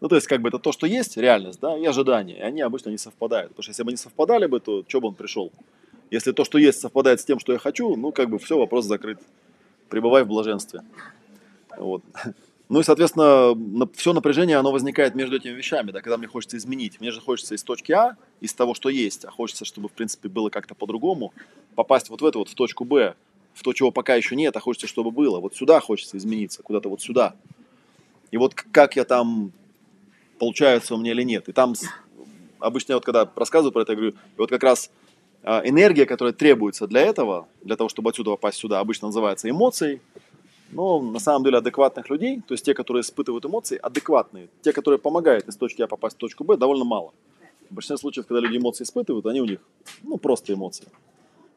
Ну, 0.00 0.08
то 0.08 0.16
есть, 0.16 0.26
как 0.26 0.40
бы 0.40 0.48
это 0.48 0.58
то, 0.58 0.72
что 0.72 0.86
есть, 0.86 1.16
реальность, 1.16 1.60
да, 1.60 1.76
и 1.76 1.84
ожидания. 1.84 2.38
И 2.38 2.40
они 2.40 2.60
обычно 2.60 2.90
не 2.90 2.98
совпадают. 2.98 3.50
Потому 3.50 3.62
что 3.62 3.70
если 3.70 3.82
бы 3.82 3.90
они 3.90 3.96
совпадали 3.96 4.46
бы, 4.46 4.60
то 4.60 4.84
что 4.86 5.00
бы 5.00 5.08
он 5.08 5.14
пришел? 5.14 5.52
Если 6.10 6.32
то, 6.32 6.44
что 6.44 6.58
есть, 6.58 6.80
совпадает 6.80 7.20
с 7.20 7.24
тем, 7.24 7.38
что 7.40 7.52
я 7.52 7.58
хочу, 7.58 7.96
ну, 7.96 8.12
как 8.12 8.30
бы 8.30 8.38
все, 8.38 8.58
вопрос 8.58 8.84
закрыт. 8.84 9.18
Пребывай 9.88 10.24
в 10.24 10.28
блаженстве. 10.28 10.82
Вот. 11.76 12.02
Ну 12.68 12.80
и, 12.80 12.82
соответственно, 12.82 13.88
все 13.94 14.12
напряжение, 14.12 14.56
оно 14.56 14.72
возникает 14.72 15.14
между 15.14 15.36
этими 15.36 15.52
вещами, 15.52 15.92
да, 15.92 16.00
когда 16.00 16.16
мне 16.16 16.26
хочется 16.26 16.56
изменить. 16.56 17.00
Мне 17.00 17.12
же 17.12 17.20
хочется 17.20 17.54
из 17.54 17.62
точки 17.62 17.92
А, 17.92 18.16
из 18.40 18.54
того, 18.54 18.74
что 18.74 18.88
есть, 18.88 19.24
а 19.24 19.30
хочется, 19.30 19.64
чтобы, 19.64 19.88
в 19.88 19.92
принципе, 19.92 20.28
было 20.28 20.50
как-то 20.50 20.74
по-другому, 20.74 21.32
попасть 21.76 22.10
вот 22.10 22.22
в 22.22 22.26
эту 22.26 22.40
вот, 22.40 22.48
в 22.48 22.56
точку 22.56 22.84
Б, 22.84 23.14
в 23.54 23.62
то, 23.62 23.72
чего 23.72 23.92
пока 23.92 24.16
еще 24.16 24.34
нет, 24.34 24.56
а 24.56 24.60
хочется, 24.60 24.88
чтобы 24.88 25.12
было. 25.12 25.38
Вот 25.38 25.54
сюда 25.54 25.78
хочется 25.78 26.18
измениться, 26.18 26.64
куда-то 26.64 26.88
вот 26.88 27.00
сюда. 27.00 27.36
И 28.32 28.36
вот 28.36 28.54
как 28.54 28.96
я 28.96 29.04
там 29.04 29.52
получается 30.38 30.94
у 30.94 30.98
меня 30.98 31.12
или 31.12 31.22
нет. 31.22 31.48
И 31.48 31.52
там 31.52 31.74
обычно 32.58 32.94
вот 32.94 33.04
когда 33.04 33.30
рассказываю 33.34 33.72
про 33.72 33.82
это, 33.82 33.92
я 33.92 33.96
говорю, 33.96 34.12
и 34.12 34.38
вот 34.38 34.50
как 34.50 34.62
раз 34.62 34.90
а, 35.42 35.62
энергия, 35.64 36.06
которая 36.06 36.32
требуется 36.32 36.86
для 36.86 37.02
этого, 37.02 37.46
для 37.62 37.76
того, 37.76 37.88
чтобы 37.88 38.10
отсюда 38.10 38.30
попасть 38.30 38.58
сюда, 38.58 38.80
обычно 38.80 39.08
называется 39.08 39.48
эмоцией. 39.48 40.00
Но 40.72 41.00
на 41.00 41.20
самом 41.20 41.44
деле 41.44 41.58
адекватных 41.58 42.10
людей, 42.10 42.42
то 42.46 42.52
есть 42.54 42.64
те, 42.64 42.74
которые 42.74 43.02
испытывают 43.02 43.44
эмоции, 43.46 43.78
адекватные, 43.80 44.48
те, 44.62 44.72
которые 44.72 44.98
помогают 44.98 45.46
из 45.46 45.56
точки 45.56 45.82
А 45.82 45.86
попасть 45.86 46.16
в 46.16 46.18
точку 46.18 46.42
Б, 46.42 46.56
довольно 46.56 46.84
мало. 46.84 47.12
В 47.70 47.74
большинстве 47.74 47.96
случаев, 47.96 48.26
когда 48.26 48.40
люди 48.40 48.56
эмоции 48.58 48.82
испытывают, 48.82 49.26
они 49.26 49.40
у 49.40 49.44
них, 49.44 49.60
ну, 50.02 50.18
просто 50.18 50.52
эмоции. 50.52 50.86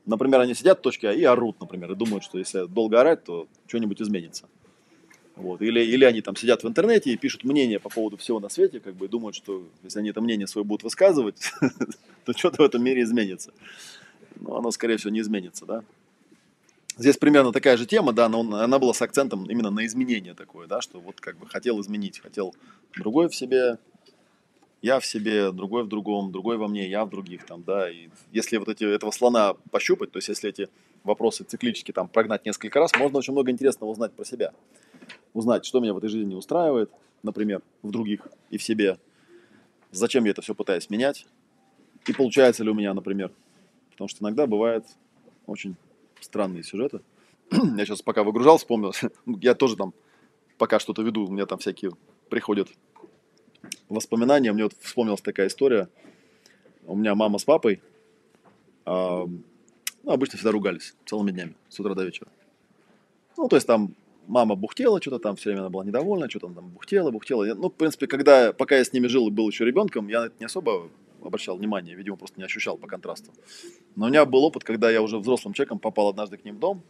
Например, 0.06 0.42
они 0.42 0.54
сидят 0.54 0.80
в 0.80 0.82
точке 0.82 1.10
А 1.10 1.14
и 1.14 1.24
орут, 1.24 1.60
например, 1.60 1.92
и 1.92 1.96
думают, 1.96 2.24
что 2.24 2.38
если 2.38 2.68
долго 2.68 3.00
орать, 3.02 3.24
то 3.24 3.48
что-нибудь 3.68 4.00
изменится. 4.02 4.48
Вот. 5.40 5.62
Или, 5.62 5.80
или 5.80 6.04
они 6.04 6.20
там 6.20 6.36
сидят 6.36 6.64
в 6.64 6.68
интернете 6.68 7.12
и 7.12 7.18
пишут 7.18 7.46
мнение 7.46 7.80
по 7.80 7.88
поводу 7.88 8.18
всего 8.18 8.42
на 8.42 8.50
свете, 8.50 8.82
как 8.82 8.96
бы 8.96 9.08
думают, 9.08 9.38
что 9.38 9.66
если 9.84 10.00
они 10.00 10.10
это 10.10 10.20
мнение 10.20 10.48
свое 10.48 10.66
будут 10.66 10.84
высказывать, 10.84 11.54
то 12.26 12.34
что-то 12.38 12.62
в 12.62 12.66
этом 12.66 12.84
мире 12.84 13.04
изменится. 13.04 13.54
Но 14.36 14.58
оно, 14.58 14.70
скорее 14.72 14.98
всего, 14.98 15.12
не 15.12 15.22
изменится, 15.22 15.66
да. 15.66 15.84
Здесь 16.98 17.16
примерно 17.16 17.54
такая 17.54 17.78
же 17.78 17.86
тема, 17.86 18.12
да, 18.12 18.28
но 18.28 18.42
она 18.42 18.80
была 18.80 18.94
с 18.94 19.02
акцентом 19.02 19.50
именно 19.50 19.70
на 19.70 19.86
изменение 19.86 20.34
такое, 20.34 20.68
да, 20.68 20.82
что 20.82 21.00
вот 21.00 21.22
как 21.22 21.38
бы 21.38 21.48
хотел 21.48 21.80
изменить, 21.80 22.20
хотел 22.20 22.54
другой 22.98 23.30
в 23.30 23.36
себе, 23.36 23.78
я 24.82 25.00
в 25.00 25.06
себе, 25.06 25.54
другой 25.54 25.86
в 25.86 25.88
другом, 25.88 26.34
другой 26.34 26.58
во 26.58 26.68
мне, 26.68 26.90
я 26.90 27.06
в 27.06 27.10
других, 27.10 27.46
там, 27.46 27.64
да, 27.64 27.90
и 27.90 28.10
если 28.34 28.58
вот 28.58 28.68
эти, 28.68 28.84
этого 28.84 29.12
слона 29.12 29.54
пощупать, 29.72 30.12
то 30.12 30.18
есть 30.18 30.28
если 30.28 30.50
эти 30.50 30.68
вопросы 31.06 31.46
циклически 31.46 31.94
там 31.94 32.10
прогнать 32.10 32.46
несколько 32.46 32.78
раз, 32.82 32.92
можно 32.98 33.20
очень 33.20 33.32
много 33.32 33.52
интересного 33.52 33.90
узнать 33.90 34.12
про 34.12 34.26
себя 34.26 34.52
узнать, 35.34 35.66
что 35.66 35.80
меня 35.80 35.94
в 35.94 35.98
этой 35.98 36.10
жизни 36.10 36.30
не 36.30 36.36
устраивает, 36.36 36.92
например, 37.24 37.62
в 37.82 37.92
других 37.92 38.28
и 38.50 38.58
в 38.58 38.64
себе, 38.64 38.98
зачем 39.92 40.26
я 40.26 40.32
это 40.32 40.42
все 40.42 40.56
пытаюсь 40.56 40.90
менять, 40.90 41.26
и 42.08 42.14
получается 42.14 42.64
ли 42.64 42.70
у 42.70 42.74
меня, 42.74 42.94
например. 42.94 43.32
Потому 43.92 44.08
что 44.08 44.24
иногда 44.24 44.48
бывают 44.48 44.86
очень 45.46 45.76
странные 46.22 46.64
сюжеты. 46.64 47.02
я 47.52 47.86
сейчас 47.86 48.02
пока 48.02 48.24
выгружал, 48.24 48.58
вспомнил, 48.58 48.94
я 49.26 49.56
тоже 49.56 49.76
там 49.76 49.94
пока 50.58 50.80
что-то 50.80 51.02
веду, 51.02 51.26
у 51.26 51.32
меня 51.32 51.46
там 51.46 51.60
всякие 51.60 51.92
приходят 52.30 52.70
воспоминания, 53.90 54.52
мне 54.52 54.64
вот 54.64 54.74
вспомнилась 54.80 55.22
такая 55.22 55.48
история. 55.48 55.90
У 56.86 56.96
меня 56.96 57.14
мама 57.14 57.38
с 57.38 57.44
папой 57.44 57.82
э, 58.86 59.26
ну, 60.04 60.12
обычно 60.12 60.38
всегда 60.38 60.52
ругались 60.52 60.96
целыми 61.06 61.32
днями, 61.32 61.56
с 61.70 61.80
утра 61.80 61.94
до 61.94 62.04
вечера. 62.04 62.30
Ну, 63.38 63.48
то 63.48 63.56
есть 63.56 63.68
там 63.68 63.94
мама 64.30 64.56
бухтела 64.56 65.02
что-то 65.02 65.20
там, 65.20 65.36
все 65.36 65.50
время 65.50 65.62
она 65.62 65.70
была 65.70 65.84
недовольна, 65.84 66.30
что-то 66.30 66.50
там 66.54 66.70
бухтела, 66.70 67.12
бухтела. 67.12 67.46
Ну, 67.56 67.70
в 67.70 67.74
принципе, 67.74 68.08
когда, 68.08 68.54
пока 68.54 68.78
я 68.78 68.86
с 68.86 68.94
ними 68.94 69.08
жил 69.08 69.28
и 69.28 69.32
был 69.32 69.50
еще 69.50 69.66
ребенком, 69.66 70.08
я 70.08 70.30
не 70.40 70.46
особо 70.46 70.90
обращал 71.22 71.58
внимание, 71.58 71.96
видимо, 71.96 72.16
просто 72.16 72.40
не 72.40 72.46
ощущал 72.46 72.78
по 72.78 72.88
контрасту. 72.88 73.32
Но 73.96 74.06
у 74.06 74.10
меня 74.10 74.26
был 74.26 74.44
опыт, 74.46 74.64
когда 74.64 74.90
я 74.90 75.02
уже 75.02 75.18
взрослым 75.18 75.54
человеком 75.54 75.80
попал 75.80 76.08
однажды 76.08 76.38
к 76.38 76.46
ним 76.46 76.56
в 76.56 76.60
дом, 76.60 76.84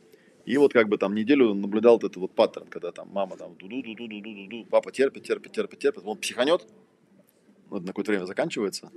и 0.45 0.57
вот 0.57 0.74
как 0.74 0.90
бы 0.90 0.98
там 0.98 1.16
неделю 1.16 1.53
наблюдал 1.53 1.95
вот 1.95 2.03
этот 2.03 2.18
вот 2.18 2.32
паттерн, 2.36 2.68
когда 2.68 2.91
там 2.91 3.10
мама 3.11 3.38
там 3.38 3.56
ду-ду-ду-ду-ду-ду-ду, 3.56 4.66
папа 4.70 4.91
терпит, 4.91 5.24
терпит, 5.24 5.52
терпит, 5.52 5.80
терпит, 5.80 6.03
он 6.06 6.18
психанет, 6.18 6.68
вот 7.70 7.82
на 7.82 7.88
какое-то 7.88 8.11
время 8.11 8.26
заканчивается, 8.26 8.91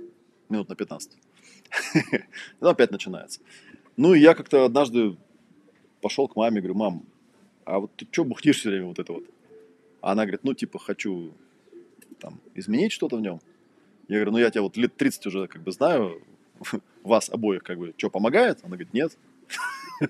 минут 0.49 0.69
на 0.69 0.75
15, 0.75 1.11
и 1.95 2.19
опять 2.59 2.91
начинается. 2.91 3.39
Ну 3.95 4.13
и 4.13 4.19
я 4.19 4.35
как-то 4.35 4.65
однажды 4.65 5.15
пошел 6.01 6.27
к 6.27 6.35
маме, 6.35 6.59
говорю, 6.59 6.75
мам, 6.75 7.05
а 7.65 7.79
вот 7.79 7.91
ты 7.95 8.07
что 8.11 8.23
бухтишь 8.23 8.59
все 8.59 8.69
время 8.69 8.85
вот 8.85 8.99
это 8.99 9.13
вот? 9.13 9.25
А 10.01 10.11
она 10.11 10.23
говорит, 10.23 10.43
ну, 10.43 10.53
типа, 10.53 10.79
хочу 10.79 11.33
там 12.19 12.39
изменить 12.55 12.91
что-то 12.91 13.17
в 13.17 13.21
нем. 13.21 13.39
Я 14.07 14.17
говорю, 14.17 14.31
ну, 14.31 14.37
я 14.37 14.49
тебя 14.49 14.61
вот 14.61 14.77
лет 14.77 14.95
30 14.95 15.25
уже 15.27 15.47
как 15.47 15.61
бы 15.61 15.71
знаю, 15.71 16.21
вас 17.03 17.29
обоих 17.29 17.63
как 17.63 17.77
бы, 17.77 17.93
что, 17.97 18.09
помогает? 18.09 18.59
Она 18.63 18.71
говорит, 18.75 18.93
нет. 18.93 19.17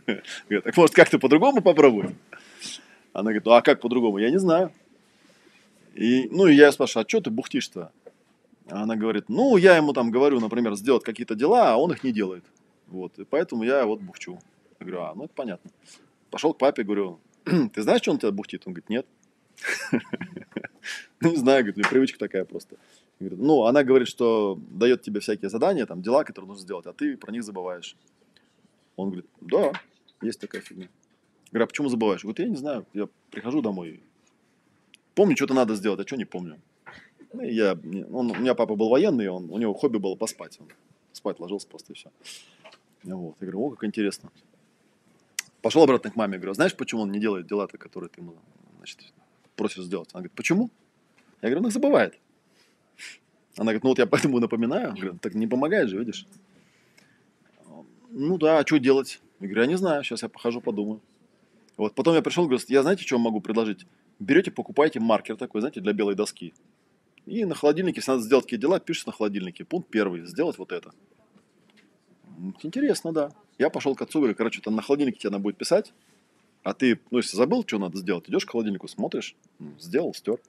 Говорит, 0.49 0.63
так 0.63 0.77
может 0.77 0.95
как-то 0.95 1.19
по-другому 1.19 1.61
попробовать? 1.61 2.15
Она 3.11 3.25
говорит, 3.25 3.45
ну, 3.45 3.51
а 3.51 3.61
как 3.61 3.81
по-другому? 3.81 4.17
Я 4.17 4.31
не 4.31 4.39
знаю. 4.39 4.71
И, 5.93 6.27
ну, 6.31 6.47
и 6.47 6.55
я 6.55 6.71
спрашиваю, 6.71 7.05
а 7.05 7.09
что 7.09 7.21
ты 7.21 7.29
бухтишь-то? 7.29 7.91
Она 8.69 8.95
говорит, 8.95 9.25
ну, 9.27 9.57
я 9.57 9.77
ему 9.77 9.93
там 9.93 10.09
говорю, 10.09 10.39
например, 10.39 10.75
сделать 10.75 11.03
какие-то 11.03 11.35
дела, 11.35 11.73
а 11.73 11.77
он 11.77 11.91
их 11.91 12.03
не 12.03 12.11
делает. 12.11 12.43
Вот, 12.87 13.19
и 13.19 13.25
поэтому 13.25 13.63
я 13.63 13.85
вот 13.85 14.01
бухчу. 14.01 14.39
Я 14.79 14.85
говорю, 14.85 15.01
а, 15.01 15.13
ну, 15.15 15.25
это 15.25 15.33
понятно. 15.35 15.69
Пошел 16.31 16.53
к 16.53 16.57
папе, 16.57 16.83
говорю, 16.83 17.19
ты 17.73 17.81
знаешь, 17.81 18.01
что 18.01 18.11
он 18.11 18.19
тебя 18.19 18.31
бухтит? 18.31 18.63
Он 18.65 18.73
говорит, 18.73 18.89
нет. 18.89 19.05
Ну, 21.21 21.29
не 21.29 21.37
знаю, 21.37 21.63
говорит, 21.63 21.89
привычка 21.89 22.19
такая 22.19 22.43
просто. 22.43 22.75
ну, 23.21 23.63
она 23.63 23.85
говорит, 23.85 24.09
что 24.09 24.59
дает 24.69 25.01
тебе 25.03 25.21
всякие 25.21 25.49
задания, 25.49 25.85
там, 25.85 26.01
дела, 26.01 26.25
которые 26.25 26.49
нужно 26.49 26.63
сделать, 26.63 26.85
а 26.85 26.91
ты 26.91 27.15
про 27.15 27.31
них 27.31 27.45
забываешь. 27.45 27.95
Он 28.97 29.07
говорит, 29.07 29.25
да, 29.39 29.71
есть 30.21 30.41
такая 30.41 30.61
фигня. 30.61 30.89
Говорю, 31.51 31.63
а 31.63 31.67
почему 31.67 31.87
забываешь? 31.87 32.23
Говорит, 32.23 32.39
я 32.39 32.49
не 32.49 32.57
знаю, 32.57 32.85
я 32.93 33.07
прихожу 33.31 33.61
домой, 33.61 34.01
помню, 35.15 35.35
что-то 35.35 35.53
надо 35.53 35.75
сделать, 35.75 35.99
а 35.99 36.07
что 36.07 36.17
не 36.17 36.25
помню. 36.25 36.59
Ну, 37.33 37.41
я, 37.41 37.73
он, 38.11 38.31
у 38.31 38.35
меня 38.35 38.53
папа 38.53 38.75
был 38.75 38.89
военный, 38.89 39.27
он, 39.27 39.49
у 39.49 39.57
него 39.57 39.73
хобби 39.73 39.97
было 39.97 40.15
поспать. 40.15 40.57
Он 40.59 40.67
спать 41.13 41.39
ложился 41.39 41.67
просто 41.67 41.93
и 41.93 41.95
все. 41.95 42.11
Вот. 43.03 43.35
Я 43.39 43.47
говорю, 43.47 43.61
о, 43.61 43.69
как 43.71 43.83
интересно. 43.85 44.31
Пошел 45.63 45.81
обратно 45.81 46.11
к 46.11 46.17
маме, 46.17 46.37
говорю, 46.37 46.53
знаешь, 46.53 46.75
почему 46.75 47.03
он 47.03 47.11
не 47.13 47.21
делает 47.21 47.47
дела-то, 47.47 47.77
которые 47.77 48.09
ты 48.09 48.19
ему 48.19 48.35
значит, 48.79 48.99
просишь 49.55 49.85
сделать? 49.85 50.09
Она 50.11 50.19
говорит, 50.19 50.33
почему? 50.33 50.69
Я 51.41 51.49
говорю, 51.49 51.61
он 51.61 51.67
их 51.67 51.73
забывает. 51.73 52.19
Она 53.55 53.67
говорит, 53.67 53.83
ну 53.83 53.89
вот 53.91 53.97
я 53.97 54.05
поэтому 54.05 54.39
напоминаю. 54.39 54.87
Я 54.87 55.01
говорю, 55.01 55.19
так 55.19 55.35
не 55.35 55.47
помогает 55.47 55.87
же, 55.87 55.97
видишь. 55.97 56.27
Ну 58.09 58.37
да, 58.37 58.59
а 58.59 58.67
что 58.67 58.77
делать? 58.77 59.21
Я 59.39 59.47
говорю, 59.47 59.61
я 59.61 59.67
не 59.67 59.77
знаю, 59.77 60.03
сейчас 60.03 60.23
я 60.23 60.27
похожу, 60.27 60.59
подумаю. 60.59 60.99
Вот, 61.77 61.95
потом 61.95 62.13
я 62.15 62.21
пришел, 62.21 62.43
говорю, 62.43 62.61
я 62.67 62.81
знаете, 62.81 63.03
что 63.05 63.17
могу 63.17 63.39
предложить? 63.39 63.87
Берете, 64.19 64.51
покупаете 64.51 64.99
маркер 64.99 65.37
такой, 65.37 65.61
знаете, 65.61 65.79
для 65.79 65.93
белой 65.93 66.15
доски. 66.15 66.53
И 67.25 67.45
на 67.45 67.55
холодильнике, 67.55 67.99
если 67.99 68.11
надо 68.11 68.23
сделать 68.23 68.43
какие 68.43 68.59
дела, 68.59 68.81
пишешь 68.81 69.05
на 69.05 69.13
холодильнике. 69.13 69.63
Пункт 69.63 69.89
первый, 69.89 70.25
сделать 70.25 70.57
вот 70.57 70.73
это. 70.73 70.91
Интересно, 72.61 73.11
да. 73.11 73.31
Я 73.57 73.69
пошел 73.69 73.95
к 73.95 74.01
отцу, 74.01 74.19
говорю, 74.19 74.35
короче, 74.35 74.61
там 74.61 74.75
на 74.75 74.81
холодильнике 74.81 75.19
тебе 75.19 75.29
надо 75.31 75.43
будет 75.43 75.57
писать, 75.57 75.93
а 76.63 76.73
ты, 76.73 76.99
ну, 77.11 77.17
если 77.17 77.35
забыл, 77.35 77.63
что 77.67 77.77
надо 77.77 77.97
сделать, 77.97 78.29
идешь 78.29 78.45
к 78.45 78.51
холодильнику, 78.51 78.87
смотришь, 78.87 79.35
сделал, 79.79 80.13
стер. 80.13 80.39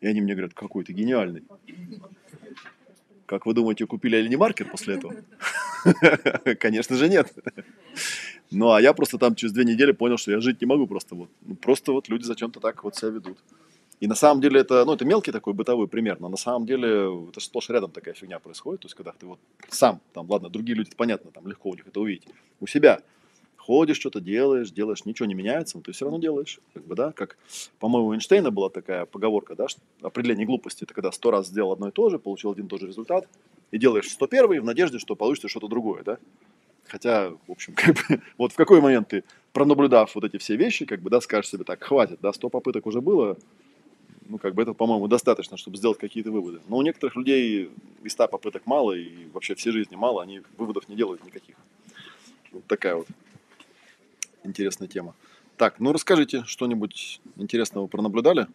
И 0.00 0.06
они 0.06 0.20
мне 0.20 0.34
говорят, 0.34 0.54
какой 0.54 0.84
ты 0.84 0.92
гениальный. 0.92 1.44
Как 3.26 3.46
вы 3.46 3.54
думаете, 3.54 3.86
купили 3.86 4.16
или 4.16 4.28
не 4.28 4.36
маркер 4.36 4.68
после 4.68 4.96
этого? 4.96 5.14
Конечно 6.58 6.96
же 6.96 7.08
нет. 7.08 7.32
Ну, 8.50 8.72
а 8.72 8.80
я 8.80 8.92
просто 8.92 9.18
там 9.18 9.34
через 9.34 9.52
две 9.52 9.64
недели 9.64 9.92
понял, 9.92 10.16
что 10.16 10.32
я 10.32 10.40
жить 10.40 10.60
не 10.60 10.66
могу 10.66 10.86
просто 10.86 11.14
вот. 11.14 11.30
Ну, 11.42 11.54
просто 11.54 11.92
вот 11.92 12.08
люди 12.08 12.24
зачем-то 12.24 12.58
так 12.58 12.82
вот 12.82 12.96
себя 12.96 13.10
ведут. 13.10 13.38
И 14.00 14.06
на 14.06 14.14
самом 14.14 14.40
деле 14.40 14.60
это, 14.60 14.84
ну, 14.86 14.94
это 14.94 15.04
мелкий 15.04 15.30
такой 15.30 15.52
бытовой 15.52 15.86
пример, 15.86 16.18
но 16.20 16.28
на 16.30 16.38
самом 16.38 16.66
деле 16.66 17.28
это 17.28 17.38
сплошь 17.40 17.68
рядом 17.68 17.90
такая 17.90 18.14
фигня 18.14 18.38
происходит. 18.38 18.80
То 18.80 18.86
есть, 18.86 18.94
когда 18.94 19.12
ты 19.12 19.26
вот 19.26 19.38
сам, 19.68 20.00
там, 20.14 20.28
ладно, 20.28 20.48
другие 20.48 20.74
люди, 20.74 20.90
понятно, 20.96 21.30
там 21.30 21.46
легко 21.46 21.68
у 21.68 21.74
них 21.74 21.86
это 21.86 22.00
увидеть. 22.00 22.26
У 22.60 22.66
себя 22.66 23.02
ходишь, 23.58 23.98
что-то 23.98 24.20
делаешь, 24.20 24.70
делаешь, 24.70 25.04
ничего 25.04 25.26
не 25.26 25.34
меняется, 25.34 25.76
но 25.76 25.82
ты 25.82 25.92
все 25.92 26.06
равно 26.06 26.18
делаешь. 26.18 26.60
Как 26.72 26.84
бы, 26.86 26.94
да, 26.94 27.12
как, 27.12 27.36
по-моему, 27.78 28.08
у 28.08 28.14
Эйнштейна 28.14 28.50
была 28.50 28.70
такая 28.70 29.04
поговорка, 29.04 29.54
да, 29.54 29.68
что 29.68 29.80
определение 30.00 30.46
глупости, 30.46 30.84
это 30.84 30.94
когда 30.94 31.12
сто 31.12 31.30
раз 31.30 31.48
сделал 31.48 31.72
одно 31.72 31.88
и 31.88 31.92
то 31.92 32.08
же, 32.08 32.18
получил 32.18 32.52
один 32.52 32.66
и 32.66 32.68
тот 32.68 32.80
же 32.80 32.86
результат, 32.86 33.28
и 33.70 33.78
делаешь 33.78 34.10
101 34.10 34.62
в 34.62 34.64
надежде, 34.64 34.98
что 34.98 35.14
получится 35.14 35.48
что-то 35.48 35.68
другое, 35.68 36.02
да. 36.02 36.18
Хотя, 36.88 37.30
в 37.30 37.50
общем, 37.52 37.74
как 37.76 37.94
бы, 37.94 38.22
вот 38.38 38.52
в 38.52 38.56
какой 38.56 38.80
момент 38.80 39.08
ты, 39.08 39.24
пронаблюдав 39.52 40.14
вот 40.14 40.24
эти 40.24 40.38
все 40.38 40.56
вещи, 40.56 40.86
как 40.86 41.02
бы, 41.02 41.10
да, 41.10 41.20
скажешь 41.20 41.50
себе 41.50 41.64
так, 41.64 41.84
хватит, 41.84 42.18
да, 42.22 42.32
100 42.32 42.48
попыток 42.48 42.86
уже 42.86 43.02
было, 43.02 43.36
ну, 44.30 44.38
как 44.38 44.54
бы 44.54 44.62
это, 44.62 44.74
по-моему, 44.74 45.08
достаточно, 45.08 45.56
чтобы 45.56 45.76
сделать 45.76 45.98
какие-то 45.98 46.30
выводы. 46.30 46.60
Но 46.68 46.76
у 46.76 46.82
некоторых 46.82 47.16
людей 47.16 47.68
и 48.02 48.08
100 48.08 48.28
попыток 48.28 48.64
мало, 48.64 48.92
и 48.92 49.26
вообще 49.30 49.56
всей 49.56 49.72
жизни 49.72 49.96
мало, 49.96 50.22
они 50.22 50.42
выводов 50.56 50.88
не 50.88 50.94
делают 50.94 51.24
никаких. 51.24 51.56
Вот 52.52 52.64
такая 52.66 52.94
вот 52.94 53.08
интересная 54.44 54.86
тема. 54.86 55.16
Так, 55.56 55.80
ну 55.80 55.92
расскажите 55.92 56.44
что-нибудь 56.44 57.20
интересного 57.36 57.88
пронаблюдали? 57.88 58.46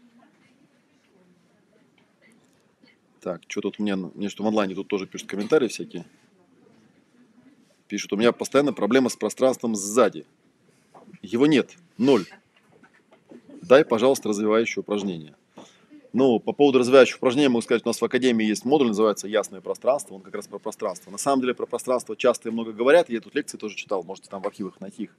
Так, 3.20 3.42
что 3.48 3.60
тут 3.60 3.78
меня, 3.78 3.98
мне 3.98 4.30
что 4.30 4.44
в 4.44 4.48
онлайне 4.48 4.76
тут 4.76 4.88
тоже 4.88 5.08
пишут 5.08 5.28
комментарии 5.28 5.68
всякие. 5.68 6.06
Пишут, 7.90 8.14
у 8.14 8.18
меня 8.18 8.32
постоянно 8.32 8.72
проблема 8.72 9.10
с 9.10 9.16
пространством 9.18 9.76
сзади. 9.76 10.26
Его 11.22 11.48
нет, 11.48 11.76
ноль. 11.98 12.26
Дай, 13.62 13.84
пожалуйста, 13.84 14.30
развивающее 14.30 14.82
упражнение. 14.82 15.36
Ну, 16.16 16.40
по 16.40 16.54
поводу 16.54 16.80
развивающих 16.80 17.18
упражнений 17.18 17.50
могу 17.50 17.62
сказать, 17.62 17.82
у 17.84 17.90
нас 17.90 18.00
в 18.00 18.06
Академии 18.06 18.46
есть 18.46 18.64
модуль, 18.64 18.88
называется 18.88 19.28
«Ясное 19.28 19.60
пространство», 19.60 20.16
он 20.16 20.22
как 20.22 20.34
раз 20.34 20.48
про 20.48 20.60
пространство. 20.60 21.12
На 21.12 21.18
самом 21.18 21.42
деле 21.42 21.54
про 21.54 21.66
пространство 21.66 22.16
часто 22.16 22.48
и 22.48 22.54
много 22.54 22.72
говорят, 22.72 23.10
я 23.10 23.20
тут 23.20 23.36
лекции 23.36 23.58
тоже 23.58 23.76
читал, 23.76 24.02
можете 24.02 24.30
там 24.30 24.42
в 24.42 24.48
архивах 24.48 24.80
найти 24.80 25.04
их. 25.04 25.16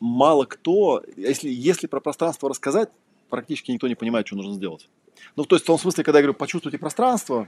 Мало 0.00 0.46
кто, 0.46 1.00
если, 1.16 1.48
если 1.48 1.86
про 1.86 2.00
пространство 2.00 2.48
рассказать, 2.48 2.90
практически 3.30 3.70
никто 3.70 3.86
не 3.86 3.94
понимает, 3.94 4.26
что 4.26 4.34
нужно 4.34 4.54
сделать. 4.54 4.88
Ну, 5.36 5.44
то 5.44 5.54
есть 5.54 5.62
в 5.62 5.68
том 5.68 5.78
смысле, 5.78 6.02
когда 6.02 6.18
я 6.18 6.24
говорю, 6.24 6.36
почувствуйте 6.36 6.76
пространство, 6.76 7.46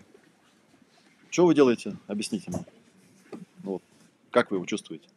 что 1.31 1.47
вы 1.47 1.55
делаете? 1.56 1.97
Объясните 2.06 2.52
мне. 2.52 2.65
Ну, 3.65 3.73
вот, 3.73 3.82
как 4.31 4.52
вы 4.52 4.59
его 4.59 4.66
чувствуете? 4.66 5.09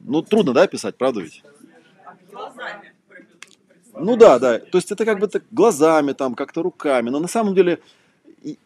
Ну, 0.00 0.22
трудно, 0.22 0.54
да, 0.54 0.66
писать, 0.66 0.96
правда 0.96 1.20
ведь? 1.20 1.42
Глазами. 2.32 2.94
Ну 3.98 4.16
да, 4.16 4.38
да. 4.38 4.58
То 4.58 4.78
есть 4.78 4.92
это 4.92 5.04
как 5.04 5.18
бы 5.18 5.28
так 5.28 5.42
глазами, 5.50 6.12
там, 6.12 6.34
как-то 6.34 6.62
руками. 6.62 7.10
Но 7.10 7.20
на 7.20 7.28
самом 7.28 7.54
деле 7.54 7.78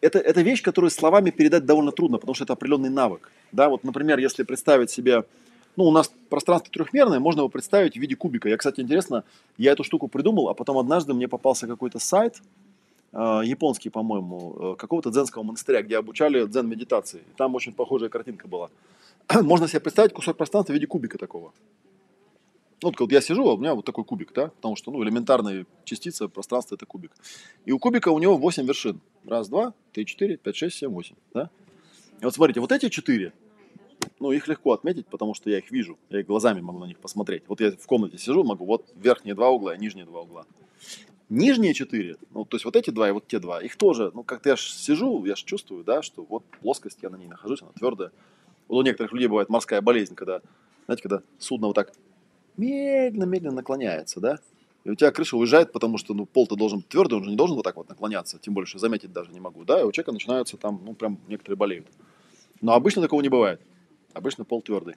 это, 0.01 0.19
это 0.19 0.41
вещь, 0.41 0.61
которую 0.61 0.91
словами 0.91 1.31
передать 1.31 1.65
довольно 1.65 1.91
трудно, 1.91 2.17
потому 2.17 2.35
что 2.35 2.43
это 2.43 2.53
определенный 2.53 2.89
навык. 2.89 3.31
Да, 3.51 3.69
вот, 3.69 3.83
например, 3.83 4.19
если 4.19 4.43
представить 4.43 4.91
себе, 4.91 5.23
ну, 5.75 5.85
у 5.85 5.91
нас 5.91 6.11
пространство 6.29 6.71
трехмерное, 6.71 7.19
можно 7.19 7.41
его 7.41 7.49
представить 7.49 7.97
в 7.97 7.99
виде 7.99 8.15
кубика. 8.15 8.49
Я, 8.49 8.57
кстати, 8.57 8.81
интересно, 8.81 9.23
я 9.57 9.71
эту 9.71 9.83
штуку 9.83 10.07
придумал, 10.07 10.49
а 10.49 10.53
потом 10.53 10.77
однажды 10.77 11.13
мне 11.13 11.27
попался 11.27 11.67
какой-то 11.67 11.99
сайт, 11.99 12.41
э, 13.11 13.41
японский, 13.45 13.89
по-моему, 13.89 14.55
э, 14.59 14.75
какого-то 14.77 15.09
дзенского 15.09 15.43
монастыря, 15.43 15.81
где 15.81 15.97
обучали 15.97 16.45
дзен-медитации. 16.45 17.21
Там 17.37 17.55
очень 17.55 17.73
похожая 17.73 18.09
картинка 18.09 18.47
была. 18.47 18.69
Можно 19.41 19.67
себе 19.67 19.79
представить 19.79 20.13
кусок 20.13 20.37
пространства 20.37 20.73
в 20.73 20.75
виде 20.75 20.87
кубика 20.87 21.17
такого. 21.17 21.51
Ну, 22.83 22.89
вот, 22.89 22.99
вот 22.99 23.11
я 23.13 23.21
сижу, 23.21 23.47
а 23.47 23.53
у 23.53 23.57
меня 23.57 23.75
вот 23.75 23.85
такой 23.85 24.03
кубик, 24.03 24.33
да, 24.33 24.49
потому 24.49 24.75
что, 24.75 24.91
ну, 24.91 25.01
элементарная 25.05 25.65
частица 25.85 26.27
пространства– 26.27 26.75
это 26.77 26.85
кубик. 26.85 27.11
И 27.63 27.71
у 27.71 27.79
кубика 27.79 28.09
у 28.09 28.19
него 28.19 28.35
8 28.35 28.65
вершин. 28.65 28.99
Раз, 29.23 29.47
два, 29.47 29.73
три, 29.93 30.05
четыре, 30.05 30.35
пять, 30.35 30.57
шесть, 30.57 30.79
семь, 30.79 30.89
восемь, 30.89 31.15
да. 31.33 31.49
И 32.19 32.25
вот 32.25 32.33
смотрите, 32.35 32.59
вот 32.59 32.73
эти 32.73 32.89
четыре, 32.89 33.31
ну, 34.19 34.33
их 34.33 34.49
легко 34.49 34.73
отметить, 34.73 35.07
потому 35.07 35.33
что 35.33 35.49
я 35.49 35.59
их 35.59 35.71
вижу, 35.71 35.97
я 36.09 36.19
их 36.19 36.27
глазами 36.27 36.59
могу 36.59 36.79
на 36.79 36.83
них 36.83 36.97
посмотреть. 36.97 37.43
Вот 37.47 37.61
я 37.61 37.71
в 37.71 37.85
комнате 37.87 38.17
сижу, 38.17 38.43
могу, 38.43 38.65
вот 38.65 38.91
верхние 38.95 39.33
два 39.33 39.49
угла, 39.49 39.77
нижние 39.77 40.03
два 40.03 40.19
угла. 40.19 40.45
Нижние 41.29 41.73
четыре, 41.73 42.17
ну, 42.31 42.43
то 42.43 42.57
есть 42.57 42.65
вот 42.65 42.75
эти 42.75 42.89
два 42.89 43.07
и 43.07 43.13
вот 43.13 43.27
те 43.27 43.39
два, 43.39 43.63
их 43.63 43.77
тоже, 43.77 44.11
ну, 44.13 44.23
как-то 44.23 44.49
я 44.49 44.55
же 44.57 44.63
сижу, 44.63 45.23
я 45.23 45.37
же 45.37 45.45
чувствую, 45.45 45.85
да, 45.85 46.01
что 46.01 46.25
вот 46.27 46.43
плоскость, 46.61 46.99
я 47.01 47.09
на 47.09 47.15
ней 47.15 47.27
нахожусь, 47.27 47.61
она 47.61 47.71
твердая. 47.71 48.11
Вот 48.67 48.79
у 48.79 48.81
некоторых 48.81 49.13
людей 49.13 49.29
бывает 49.29 49.47
морская 49.47 49.79
болезнь, 49.79 50.15
когда, 50.15 50.41
знаете, 50.85 51.03
когда 51.03 51.23
судно 51.39 51.67
вот 51.67 51.75
так 51.75 51.93
медленно-медленно 52.57 53.55
наклоняется, 53.55 54.19
да? 54.19 54.39
И 54.83 54.89
у 54.89 54.95
тебя 54.95 55.11
крыша 55.11 55.37
уезжает, 55.37 55.71
потому 55.71 55.97
что 55.97 56.13
ну, 56.13 56.25
пол-то 56.25 56.55
должен 56.55 56.81
твердый, 56.81 57.17
он 57.17 57.23
же 57.23 57.29
не 57.29 57.37
должен 57.37 57.55
вот 57.55 57.63
так 57.63 57.77
вот 57.77 57.87
наклоняться, 57.87 58.37
тем 58.37 58.53
больше 58.53 58.79
заметить 58.79 59.13
даже 59.13 59.31
не 59.31 59.39
могу, 59.39 59.63
да? 59.63 59.79
И 59.79 59.83
у 59.83 59.91
человека 59.91 60.11
начинаются 60.11 60.57
там, 60.57 60.81
ну, 60.83 60.93
прям 60.93 61.19
некоторые 61.27 61.57
болеют. 61.57 61.87
Но 62.61 62.73
обычно 62.73 63.01
такого 63.01 63.21
не 63.21 63.29
бывает. 63.29 63.61
Обычно 64.13 64.43
пол 64.43 64.61
твердый. 64.61 64.95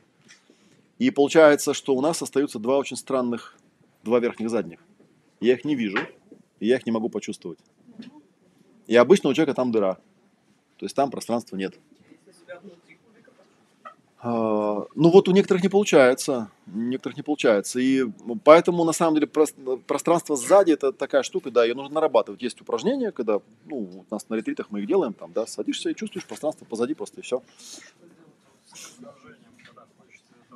И 0.98 1.10
получается, 1.10 1.74
что 1.74 1.94
у 1.94 2.00
нас 2.00 2.20
остаются 2.22 2.58
два 2.58 2.78
очень 2.78 2.96
странных, 2.96 3.56
два 4.02 4.18
верхних 4.18 4.50
задних. 4.50 4.80
Я 5.40 5.54
их 5.54 5.64
не 5.64 5.74
вижу, 5.74 5.98
и 6.58 6.66
я 6.66 6.76
их 6.76 6.86
не 6.86 6.92
могу 6.92 7.08
почувствовать. 7.08 7.58
И 8.86 8.96
обычно 8.96 9.30
у 9.30 9.34
человека 9.34 9.54
там 9.54 9.72
дыра. 9.72 9.94
То 10.78 10.86
есть 10.86 10.96
там 10.96 11.10
пространства 11.10 11.56
нет. 11.56 11.78
А, 14.28 14.88
ну 14.96 15.10
вот 15.10 15.28
у 15.28 15.32
некоторых 15.32 15.62
не 15.62 15.68
получается, 15.68 16.50
у 16.66 16.78
некоторых 16.78 17.16
не 17.16 17.22
получается. 17.22 17.78
И 17.78 18.04
поэтому 18.42 18.82
на 18.82 18.92
самом 18.92 19.14
деле 19.14 19.28
пространство 19.28 20.34
сзади 20.34 20.72
это 20.72 20.92
такая 20.92 21.22
штука, 21.22 21.52
да, 21.52 21.64
ее 21.64 21.74
нужно 21.74 21.94
нарабатывать. 21.94 22.42
Есть 22.42 22.60
упражнения, 22.60 23.12
когда, 23.12 23.40
ну, 23.66 23.76
у 23.76 24.04
нас 24.10 24.28
на 24.28 24.34
ретритах 24.34 24.66
мы 24.70 24.80
их 24.80 24.88
делаем, 24.88 25.12
там, 25.12 25.32
да, 25.32 25.46
садишься 25.46 25.90
и 25.90 25.94
чувствуешь 25.94 26.26
пространство 26.26 26.64
позади 26.64 26.94
просто 26.94 27.20
и 27.20 27.22
все. 27.22 27.40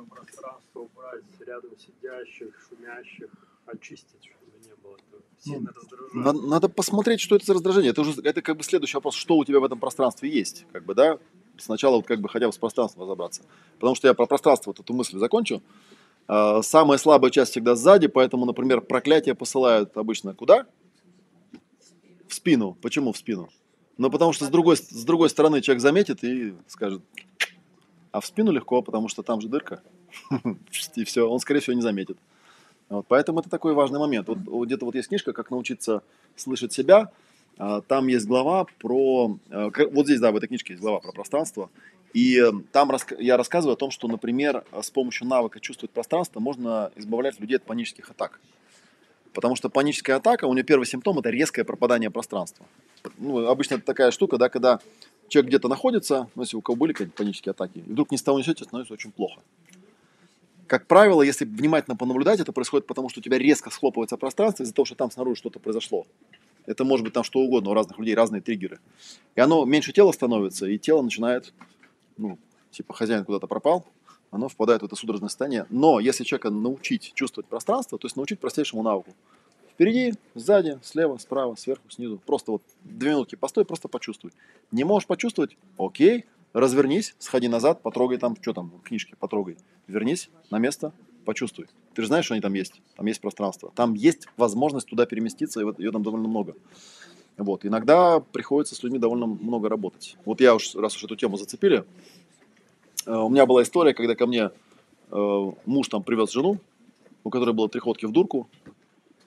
пространство 0.09 0.79
убрать 0.81 1.23
рядом 1.39 1.71
сидящих, 1.77 2.53
шумящих, 2.67 3.29
очистить, 3.67 4.21
чтобы 4.21 4.67
не 4.67 4.75
было 4.83 4.97
сильно 5.39 5.71
ну, 6.13 6.21
надо, 6.21 6.41
надо 6.41 6.69
посмотреть, 6.69 7.21
что 7.21 7.37
это 7.37 7.45
за 7.45 7.53
раздражение. 7.53 7.91
Это 7.91 8.01
уже 8.01 8.19
это 8.21 8.41
как 8.41 8.57
бы 8.57 8.63
следующий 8.63 8.97
вопрос, 8.97 9.15
что 9.15 9.37
у 9.37 9.45
тебя 9.45 9.61
в 9.61 9.63
этом 9.63 9.79
пространстве 9.79 10.29
есть, 10.29 10.65
как 10.73 10.83
бы, 10.83 10.93
да? 10.93 11.19
Сначала 11.61 11.97
вот 11.97 12.05
как 12.05 12.19
бы 12.19 12.29
хотя 12.29 12.47
бы 12.47 12.53
с 12.53 12.57
пространством 12.57 13.03
разобраться. 13.03 13.43
Потому 13.75 13.95
что 13.95 14.07
я 14.07 14.13
про 14.13 14.25
пространство 14.25 14.71
вот 14.71 14.79
эту 14.79 14.93
мысль 14.93 15.17
закончу. 15.17 15.61
А, 16.27 16.61
самая 16.61 16.97
слабая 16.97 17.31
часть 17.31 17.51
всегда 17.51 17.75
сзади, 17.75 18.07
поэтому, 18.07 18.45
например, 18.45 18.81
проклятие 18.81 19.35
посылают 19.35 19.95
обычно 19.97 20.33
куда? 20.33 20.65
В 22.27 22.33
спину. 22.33 22.77
Почему 22.81 23.11
в 23.13 23.17
спину? 23.17 23.49
Ну, 23.97 24.09
потому 24.09 24.33
что 24.33 24.45
с 24.45 24.49
другой, 24.49 24.77
с 24.77 25.03
другой 25.03 25.29
стороны 25.29 25.61
человек 25.61 25.81
заметит 25.81 26.23
и 26.23 26.55
скажет, 26.67 27.01
а 28.11 28.19
в 28.19 28.25
спину 28.25 28.51
легко, 28.51 28.81
потому 28.81 29.07
что 29.07 29.23
там 29.23 29.41
же 29.41 29.47
дырка. 29.47 29.81
И 30.95 31.03
все, 31.03 31.29
он, 31.29 31.39
скорее 31.39 31.59
всего, 31.59 31.75
не 31.75 31.81
заметит. 31.81 32.17
Поэтому 33.07 33.39
это 33.39 33.49
такой 33.49 33.73
важный 33.73 33.99
момент. 33.99 34.27
Вот, 34.27 34.65
где-то 34.65 34.85
вот 34.85 34.95
есть 34.95 35.07
книжка 35.07 35.31
«Как 35.31 35.49
научиться 35.49 36.03
слышать 36.35 36.73
себя». 36.73 37.11
А, 37.63 37.81
там 37.81 38.07
есть 38.07 38.25
глава 38.25 38.65
про... 38.79 39.37
Э, 39.51 39.69
вот 39.91 40.07
здесь, 40.07 40.19
да, 40.19 40.31
в 40.31 40.35
этой 40.35 40.47
книжке 40.47 40.73
есть 40.73 40.81
глава 40.81 40.99
про 40.99 41.11
пространство. 41.11 41.69
И 42.11 42.39
э, 42.39 42.51
там 42.71 42.91
я 43.19 43.37
рассказываю 43.37 43.73
о 43.73 43.77
том, 43.77 43.91
что, 43.91 44.07
например, 44.07 44.63
с 44.73 44.89
помощью 44.89 45.27
навыка 45.27 45.59
чувствовать 45.59 45.91
пространство 45.91 46.39
можно 46.39 46.91
избавлять 46.95 47.39
людей 47.39 47.57
от 47.57 47.63
панических 47.63 48.09
атак. 48.09 48.41
Потому 49.31 49.55
что 49.55 49.69
паническая 49.69 50.15
атака, 50.15 50.45
у 50.45 50.53
нее 50.53 50.63
первый 50.63 50.85
симптом– 50.85 51.19
это 51.19 51.29
резкое 51.29 51.63
пропадание 51.63 52.09
пространства. 52.09 52.65
Ну, 53.19 53.45
обычно 53.45 53.75
это 53.75 53.85
такая 53.85 54.09
штука, 54.09 54.39
да, 54.39 54.49
когда 54.49 54.79
человек 55.27 55.49
где-то 55.49 55.67
находится, 55.67 56.29
ну, 56.33 56.41
если 56.41 56.57
у 56.57 56.61
кого 56.61 56.75
были 56.75 56.93
какие-то 56.93 57.13
панические 57.13 57.51
атаки, 57.51 57.77
и 57.77 57.91
вдруг 57.91 58.09
ни 58.09 58.15
с 58.15 58.23
того 58.23 58.39
ни 58.39 58.41
с 58.41 58.45
сего 58.45 58.55
становится 58.55 58.95
очень 58.95 59.11
плохо. 59.11 59.39
Как 60.65 60.87
правило, 60.87 61.21
если 61.21 61.45
внимательно 61.45 61.95
понаблюдать, 61.95 62.39
это 62.39 62.53
происходит 62.53 62.87
потому, 62.87 63.09
что 63.09 63.19
у 63.19 63.23
тебя 63.23 63.37
резко 63.37 63.69
схлопывается 63.69 64.17
пространство 64.17 64.63
из-за 64.63 64.73
того, 64.73 64.87
что 64.87 64.95
там 64.95 65.11
снаружи 65.11 65.37
что-то 65.37 65.59
произошло. 65.59 66.07
Это 66.65 66.83
может 66.83 67.03
быть 67.03 67.13
там 67.13 67.23
что 67.23 67.39
угодно, 67.39 67.71
у 67.71 67.73
разных 67.73 67.97
людей 67.99 68.15
разные 68.15 68.41
триггеры. 68.41 68.79
И 69.35 69.41
оно 69.41 69.65
меньше 69.65 69.93
тела 69.93 70.11
становится, 70.11 70.67
и 70.67 70.77
тело 70.77 71.01
начинает 71.01 71.53
ну, 72.17 72.37
типа 72.71 72.93
хозяин 72.93 73.25
куда-то 73.25 73.47
пропал, 73.47 73.85
оно 74.29 74.47
впадает 74.47 74.81
в 74.81 74.85
это 74.85 74.95
судорожное 74.95 75.29
состояние. 75.29 75.65
Но 75.69 75.99
если 75.99 76.23
человека 76.23 76.49
научить 76.49 77.13
чувствовать 77.13 77.47
пространство, 77.47 77.97
то 77.97 78.05
есть 78.05 78.15
научить 78.15 78.39
простейшему 78.39 78.81
навыку. 78.81 79.13
Впереди, 79.73 80.13
сзади, 80.35 80.79
слева, 80.83 81.17
справа, 81.17 81.55
сверху, 81.55 81.89
снизу. 81.89 82.21
Просто 82.25 82.51
вот 82.51 82.61
две 82.83 83.11
минутки 83.11 83.35
постой, 83.35 83.65
просто 83.65 83.87
почувствуй. 83.87 84.31
Не 84.71 84.83
можешь 84.83 85.07
почувствовать? 85.07 85.57
Окей, 85.77 86.25
развернись, 86.53 87.15
сходи 87.19 87.47
назад, 87.47 87.81
потрогай 87.81 88.17
там, 88.17 88.37
что 88.39 88.53
там, 88.53 88.71
книжки, 88.83 89.15
потрогай. 89.19 89.57
Вернись 89.87 90.29
на 90.49 90.59
место, 90.59 90.93
почувствуй. 91.25 91.67
Ты 91.93 92.01
же 92.01 92.07
знаешь, 92.07 92.25
что 92.25 92.33
они 92.33 92.41
там 92.41 92.53
есть. 92.53 92.81
Там 92.95 93.05
есть 93.05 93.21
пространство. 93.21 93.71
Там 93.75 93.93
есть 93.93 94.27
возможность 94.37 94.87
туда 94.87 95.05
переместиться, 95.05 95.61
и 95.61 95.63
вот 95.63 95.79
ее 95.79 95.91
там 95.91 96.03
довольно 96.03 96.27
много. 96.27 96.55
Вот. 97.37 97.65
Иногда 97.65 98.19
приходится 98.19 98.75
с 98.75 98.83
людьми 98.83 98.99
довольно 98.99 99.25
много 99.25 99.69
работать. 99.69 100.17
Вот 100.25 100.41
я 100.41 100.55
уж, 100.55 100.75
раз 100.75 100.95
уж 100.95 101.03
эту 101.03 101.15
тему 101.15 101.37
зацепили, 101.37 101.85
э, 103.05 103.13
у 103.13 103.29
меня 103.29 103.45
была 103.45 103.63
история, 103.63 103.93
когда 103.93 104.15
ко 104.15 104.27
мне 104.27 104.51
э, 105.11 105.51
муж 105.65 105.87
там 105.87 106.03
привез 106.03 106.31
жену, 106.31 106.59
у 107.23 107.29
которой 107.29 107.53
было 107.53 107.69
три 107.69 107.79
ходки 107.79 108.05
в 108.05 108.11
дурку, 108.11 108.47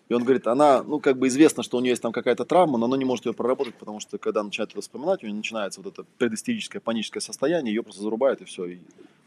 и 0.08 0.14
он 0.14 0.22
говорит, 0.22 0.46
она, 0.46 0.82
ну, 0.82 1.00
как 1.00 1.18
бы 1.18 1.28
известно, 1.28 1.62
что 1.62 1.78
у 1.78 1.80
нее 1.80 1.90
есть 1.90 2.02
там 2.02 2.12
какая-то 2.12 2.44
травма, 2.44 2.78
но 2.78 2.86
она 2.86 2.96
не 2.96 3.06
может 3.06 3.24
ее 3.24 3.32
проработать, 3.32 3.74
потому 3.74 4.00
что 4.00 4.18
когда 4.18 4.42
начинает 4.42 4.70
это 4.72 4.82
вспоминать, 4.82 5.22
у 5.22 5.26
нее 5.26 5.34
начинается 5.34 5.80
вот 5.80 5.94
это 5.94 6.06
предистерическое 6.18 6.80
паническое 6.80 7.22
состояние, 7.22 7.74
ее 7.74 7.82
просто 7.82 8.02
зарубает 8.02 8.42
и 8.42 8.44
все. 8.44 8.66
И, 8.66 8.78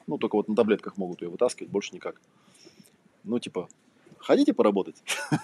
ну, 0.06 0.18
только 0.20 0.36
вот 0.36 0.48
на 0.48 0.56
таблетках 0.56 0.98
могут 0.98 1.24
ее 1.24 1.30
вытаскивать, 1.30 1.72
больше 1.72 1.96
никак. 1.96 2.22
Ну, 3.28 3.40
типа, 3.40 3.70
ходите 4.20 4.54
поработать. 4.54 4.96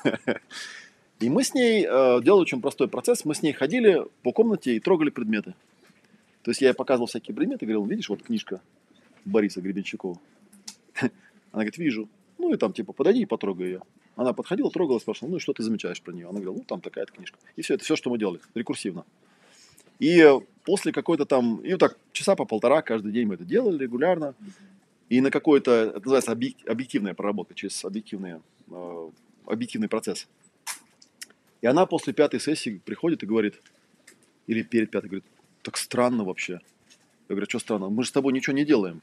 И 1.19 1.29
мы 1.29 1.43
с 1.43 1.53
ней 1.53 1.85
э, 1.85 2.21
делали 2.21 2.41
очень 2.41 2.61
простой 2.61 2.87
процесс. 2.87 3.23
Мы 3.23 3.35
с 3.35 3.41
ней 3.41 3.53
ходили 3.53 4.05
по 4.23 4.31
комнате 4.31 4.75
и 4.75 4.79
трогали 4.79 5.09
предметы. 5.09 5.53
То 6.41 6.51
есть 6.51 6.61
я 6.61 6.69
ей 6.69 6.73
показывал 6.73 7.07
всякие 7.07 7.33
предметы, 7.33 7.65
говорил, 7.65 7.85
видишь, 7.85 8.09
вот 8.09 8.23
книжка 8.23 8.61
Бориса 9.23 9.61
Гребенщикова. 9.61 10.17
Она 11.01 11.11
говорит, 11.53 11.77
вижу. 11.77 12.09
Ну 12.37 12.53
и 12.53 12.57
там 12.57 12.73
типа 12.73 12.91
подойди 12.91 13.21
и 13.21 13.25
потрогай 13.25 13.67
ее. 13.67 13.81
Она 14.15 14.33
подходила, 14.33 14.69
трогала, 14.69 14.99
спрашивала, 14.99 15.31
ну 15.31 15.37
и 15.37 15.39
что 15.39 15.53
ты 15.53 15.63
замечаешь 15.63 16.01
про 16.01 16.11
нее? 16.11 16.25
Она 16.25 16.39
говорила, 16.39 16.55
ну 16.55 16.63
там 16.63 16.81
такая-то 16.81 17.13
книжка. 17.13 17.37
И 17.55 17.61
все, 17.61 17.75
это 17.75 17.85
все, 17.85 17.95
что 17.95 18.09
мы 18.09 18.17
делали, 18.17 18.41
рекурсивно. 18.53 19.05
И 19.99 20.29
после 20.65 20.91
какой-то 20.91 21.25
там, 21.25 21.57
и 21.57 21.71
вот 21.71 21.79
так 21.79 21.97
часа 22.11 22.35
по 22.35 22.45
полтора 22.45 22.81
каждый 22.81 23.11
день 23.11 23.27
мы 23.27 23.35
это 23.35 23.45
делали 23.45 23.81
регулярно. 23.81 24.35
И 25.09 25.21
на 25.21 25.31
какой-то, 25.31 25.71
это 25.71 25.99
называется 25.99 26.31
объективная 26.31 27.13
проработка 27.13 27.53
через 27.53 27.83
объективные, 27.85 28.41
э, 28.69 29.09
объективный 29.45 29.89
процесс. 29.89 30.27
И 31.61 31.67
она 31.67 31.85
после 31.85 32.13
пятой 32.13 32.39
сессии 32.39 32.81
приходит 32.83 33.23
и 33.23 33.25
говорит, 33.25 33.61
или 34.47 34.63
перед 34.63 34.91
пятой, 34.91 35.07
говорит, 35.07 35.25
так 35.61 35.77
странно 35.77 36.23
вообще. 36.23 36.59
Я 37.29 37.35
говорю, 37.35 37.45
что 37.49 37.59
странно? 37.59 37.89
Мы 37.89 38.03
же 38.03 38.09
с 38.09 38.11
тобой 38.11 38.33
ничего 38.33 38.55
не 38.55 38.65
делаем. 38.65 39.01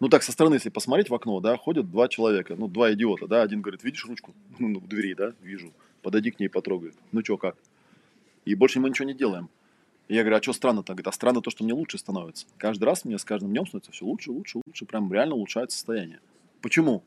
Ну 0.00 0.08
так, 0.08 0.24
со 0.24 0.32
стороны, 0.32 0.54
если 0.54 0.68
посмотреть 0.68 1.10
в 1.10 1.14
окно, 1.14 1.38
да, 1.38 1.56
ходят 1.56 1.88
два 1.90 2.08
человека, 2.08 2.56
ну, 2.56 2.66
два 2.66 2.92
идиота, 2.92 3.28
да, 3.28 3.42
один 3.42 3.62
говорит, 3.62 3.84
видишь 3.84 4.04
ручку? 4.04 4.34
Ну, 4.58 4.80
в 4.80 4.88
двери, 4.88 5.14
да, 5.14 5.32
вижу. 5.40 5.72
Подойди 6.02 6.32
к 6.32 6.40
ней, 6.40 6.48
потрогай. 6.48 6.92
Ну, 7.12 7.22
что, 7.22 7.36
как? 7.36 7.56
И 8.44 8.56
больше 8.56 8.80
мы 8.80 8.88
ничего 8.90 9.06
не 9.06 9.14
делаем. 9.14 9.48
И 10.12 10.14
я 10.14 10.24
говорю, 10.24 10.36
а 10.36 10.42
что 10.42 10.52
странно-то? 10.52 10.92
Говорит, 10.92 11.06
а 11.06 11.12
странно 11.12 11.40
то, 11.40 11.48
что 11.48 11.64
мне 11.64 11.72
лучше 11.72 11.96
становится. 11.96 12.44
Каждый 12.58 12.84
раз 12.84 13.06
мне 13.06 13.18
с 13.18 13.24
каждым 13.24 13.48
днем 13.48 13.66
становится 13.66 13.92
все 13.92 14.04
лучше, 14.04 14.30
лучше, 14.30 14.60
лучше. 14.66 14.84
Прям 14.84 15.10
реально 15.10 15.36
улучшается 15.36 15.78
состояние. 15.78 16.20
Почему? 16.60 17.02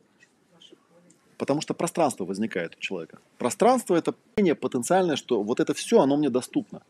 Потому 1.38 1.62
что 1.62 1.76
пространство 1.76 2.26
возникает 2.26 2.76
у 2.76 2.80
человека. 2.80 3.20
Пространство– 3.38 3.94
это 3.96 4.16
потенциальное, 4.56 5.18
что 5.18 5.44
вот 5.44 5.60
это 5.60 5.76
все, 5.76 6.00
оно 6.00 6.18
мне 6.18 6.32
доступно. 6.32 6.82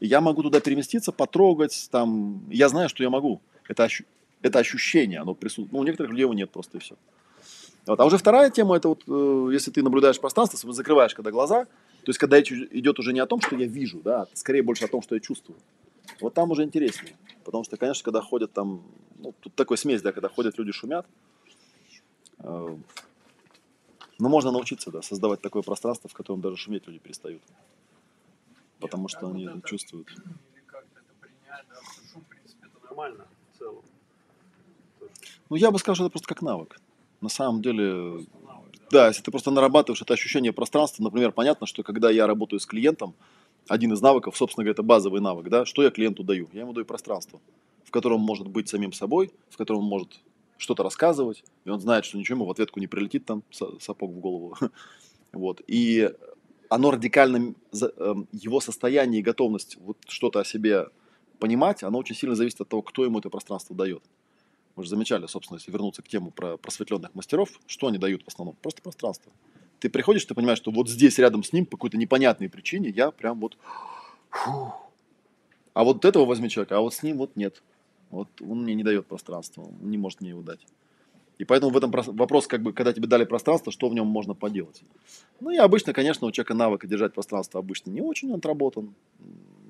И 0.00 0.06
я 0.06 0.22
могу 0.22 0.42
туда 0.42 0.58
переместиться, 0.60 1.12
потрогать, 1.12 1.86
там, 1.90 2.48
я 2.48 2.70
знаю, 2.70 2.88
что 2.88 3.02
я 3.02 3.10
могу. 3.10 3.42
Это, 3.68 3.84
ощу... 3.84 4.04
это 4.40 4.58
ощущение, 4.58 5.20
оно 5.20 5.34
присутствует. 5.34 5.72
Ну, 5.72 5.80
у 5.80 5.84
некоторых 5.84 6.12
людей 6.12 6.22
его 6.22 6.32
нет 6.32 6.50
просто 6.50 6.78
и 6.78 6.80
все. 6.80 6.96
Вот. 7.84 8.00
А 8.00 8.06
уже 8.06 8.16
вторая 8.16 8.48
тема, 8.48 8.76
это 8.76 8.88
вот, 8.88 9.02
э, 9.06 9.50
если 9.52 9.70
ты 9.70 9.82
наблюдаешь 9.82 10.18
пространство, 10.18 10.72
закрываешь 10.72 11.14
когда 11.14 11.30
глаза, 11.30 11.66
то 12.04 12.10
есть 12.10 12.18
когда 12.18 12.40
идет 12.40 12.98
уже 12.98 13.12
не 13.12 13.20
о 13.20 13.26
том, 13.26 13.40
что 13.40 13.56
я 13.56 13.66
вижу, 13.66 14.00
да, 14.00 14.22
а 14.22 14.28
скорее 14.34 14.62
больше 14.62 14.84
о 14.84 14.88
том, 14.88 15.02
что 15.02 15.14
я 15.14 15.20
чувствую. 15.20 15.58
Вот 16.20 16.34
там 16.34 16.50
уже 16.50 16.64
интереснее. 16.64 17.16
Потому 17.44 17.64
что, 17.64 17.76
конечно, 17.76 18.04
когда 18.04 18.20
ходят 18.20 18.52
там, 18.52 18.82
ну, 19.18 19.32
тут 19.40 19.54
такой 19.54 19.78
смесь, 19.78 20.02
да, 20.02 20.12
когда 20.12 20.28
ходят 20.28 20.58
люди 20.58 20.72
шумят, 20.72 21.06
э, 22.38 22.76
но 24.18 24.28
можно 24.28 24.50
научиться, 24.50 24.90
да, 24.90 25.02
создавать 25.02 25.40
такое 25.40 25.62
пространство, 25.62 26.10
в 26.10 26.14
котором 26.14 26.40
даже 26.40 26.56
шуметь 26.56 26.86
люди 26.86 26.98
перестают. 26.98 27.42
Потому 28.80 29.08
что 29.08 29.28
они 29.28 29.44
это 29.44 29.60
чувствуют. 29.62 30.08
Как-то 30.66 31.00
это 31.00 31.14
принять, 31.20 31.66
да, 31.68 31.76
шум, 32.12 32.22
в 32.22 32.26
принципе, 32.26 32.66
это 32.66 32.84
нормально 32.84 33.26
в 33.52 33.58
целом. 33.58 33.82
Ну, 35.50 35.56
я 35.56 35.70
бы 35.70 35.78
сказал, 35.78 35.94
что 35.94 36.04
это 36.04 36.12
просто 36.12 36.28
как 36.28 36.42
навык. 36.42 36.80
На 37.20 37.28
самом 37.28 37.62
деле, 37.62 38.26
да, 38.92 39.08
если 39.08 39.22
ты 39.22 39.30
просто 39.30 39.50
нарабатываешь 39.50 40.02
это 40.02 40.12
ощущение 40.12 40.52
пространства, 40.52 41.02
например, 41.02 41.32
понятно, 41.32 41.66
что 41.66 41.82
когда 41.82 42.10
я 42.10 42.26
работаю 42.26 42.60
с 42.60 42.66
клиентом, 42.66 43.14
один 43.66 43.92
из 43.94 44.02
навыков, 44.02 44.36
собственно 44.36 44.64
говоря, 44.64 44.72
это 44.72 44.82
базовый 44.82 45.22
навык, 45.22 45.48
да, 45.48 45.64
что 45.64 45.82
я 45.82 45.90
клиенту 45.90 46.22
даю? 46.22 46.50
Я 46.52 46.60
ему 46.60 46.74
даю 46.74 46.84
пространство, 46.84 47.40
в 47.84 47.90
котором 47.90 48.20
он 48.20 48.26
может 48.26 48.48
быть 48.48 48.68
самим 48.68 48.92
собой, 48.92 49.32
в 49.48 49.56
котором 49.56 49.80
он 49.80 49.86
может 49.86 50.20
что-то 50.58 50.82
рассказывать, 50.82 51.42
и 51.64 51.70
он 51.70 51.80
знает, 51.80 52.04
что 52.04 52.18
ничего 52.18 52.36
ему 52.36 52.44
в 52.44 52.50
ответку 52.50 52.80
не 52.80 52.86
прилетит 52.86 53.24
там 53.24 53.42
сапог 53.50 54.10
в 54.10 54.20
голову. 54.20 54.56
Вот. 55.32 55.62
И 55.66 56.10
оно 56.68 56.90
радикально, 56.90 57.54
эм, 57.96 58.28
его 58.32 58.60
состояние 58.60 59.20
и 59.20 59.22
готовность 59.22 59.78
вот 59.80 59.96
что-то 60.06 60.40
о 60.40 60.44
себе 60.44 60.88
понимать, 61.38 61.82
оно 61.82 61.96
очень 61.96 62.14
сильно 62.14 62.34
зависит 62.34 62.60
от 62.60 62.68
того, 62.68 62.82
кто 62.82 63.02
ему 63.02 63.18
это 63.18 63.30
пространство 63.30 63.74
дает. 63.74 64.02
Мы 64.76 64.84
же 64.84 64.88
замечали, 64.88 65.26
собственно, 65.26 65.58
если 65.58 65.70
вернуться 65.70 66.02
к 66.02 66.08
тему 66.08 66.30
про 66.30 66.56
просветленных 66.56 67.14
мастеров, 67.14 67.50
что 67.66 67.88
они 67.88 67.98
дают 67.98 68.22
в 68.22 68.28
основном? 68.28 68.56
Просто 68.62 68.82
пространство. 68.82 69.32
Ты 69.80 69.90
приходишь, 69.90 70.24
ты 70.24 70.34
понимаешь, 70.34 70.58
что 70.58 70.70
вот 70.70 70.88
здесь 70.88 71.18
рядом 71.18 71.42
с 71.42 71.52
ним 71.52 71.66
по 71.66 71.76
какой-то 71.76 71.96
непонятной 71.96 72.48
причине 72.48 72.88
я 72.88 73.10
прям 73.10 73.40
вот... 73.40 73.58
Фу. 74.30 74.72
А 75.74 75.84
вот 75.84 76.04
этого 76.04 76.24
возьми 76.24 76.48
человека, 76.48 76.76
а 76.76 76.80
вот 76.80 76.94
с 76.94 77.02
ним 77.02 77.18
вот 77.18 77.36
нет. 77.36 77.62
Вот 78.10 78.28
он 78.40 78.62
мне 78.62 78.74
не 78.74 78.84
дает 78.84 79.06
пространства, 79.06 79.62
он 79.62 79.90
не 79.90 79.98
может 79.98 80.20
мне 80.20 80.30
его 80.30 80.42
дать. 80.42 80.66
И 81.38 81.44
поэтому 81.44 81.72
в 81.72 81.76
этом 81.76 81.90
вопрос, 81.90 82.46
как 82.46 82.62
бы, 82.62 82.72
когда 82.72 82.92
тебе 82.92 83.08
дали 83.08 83.24
пространство, 83.24 83.72
что 83.72 83.88
в 83.88 83.94
нем 83.94 84.06
можно 84.06 84.34
поделать. 84.34 84.82
Ну 85.40 85.50
и 85.50 85.56
обычно, 85.56 85.92
конечно, 85.92 86.26
у 86.26 86.30
человека 86.30 86.54
навык 86.54 86.86
держать 86.86 87.14
пространство 87.14 87.58
обычно 87.58 87.90
не 87.90 88.00
очень 88.00 88.32
отработан. 88.32 88.94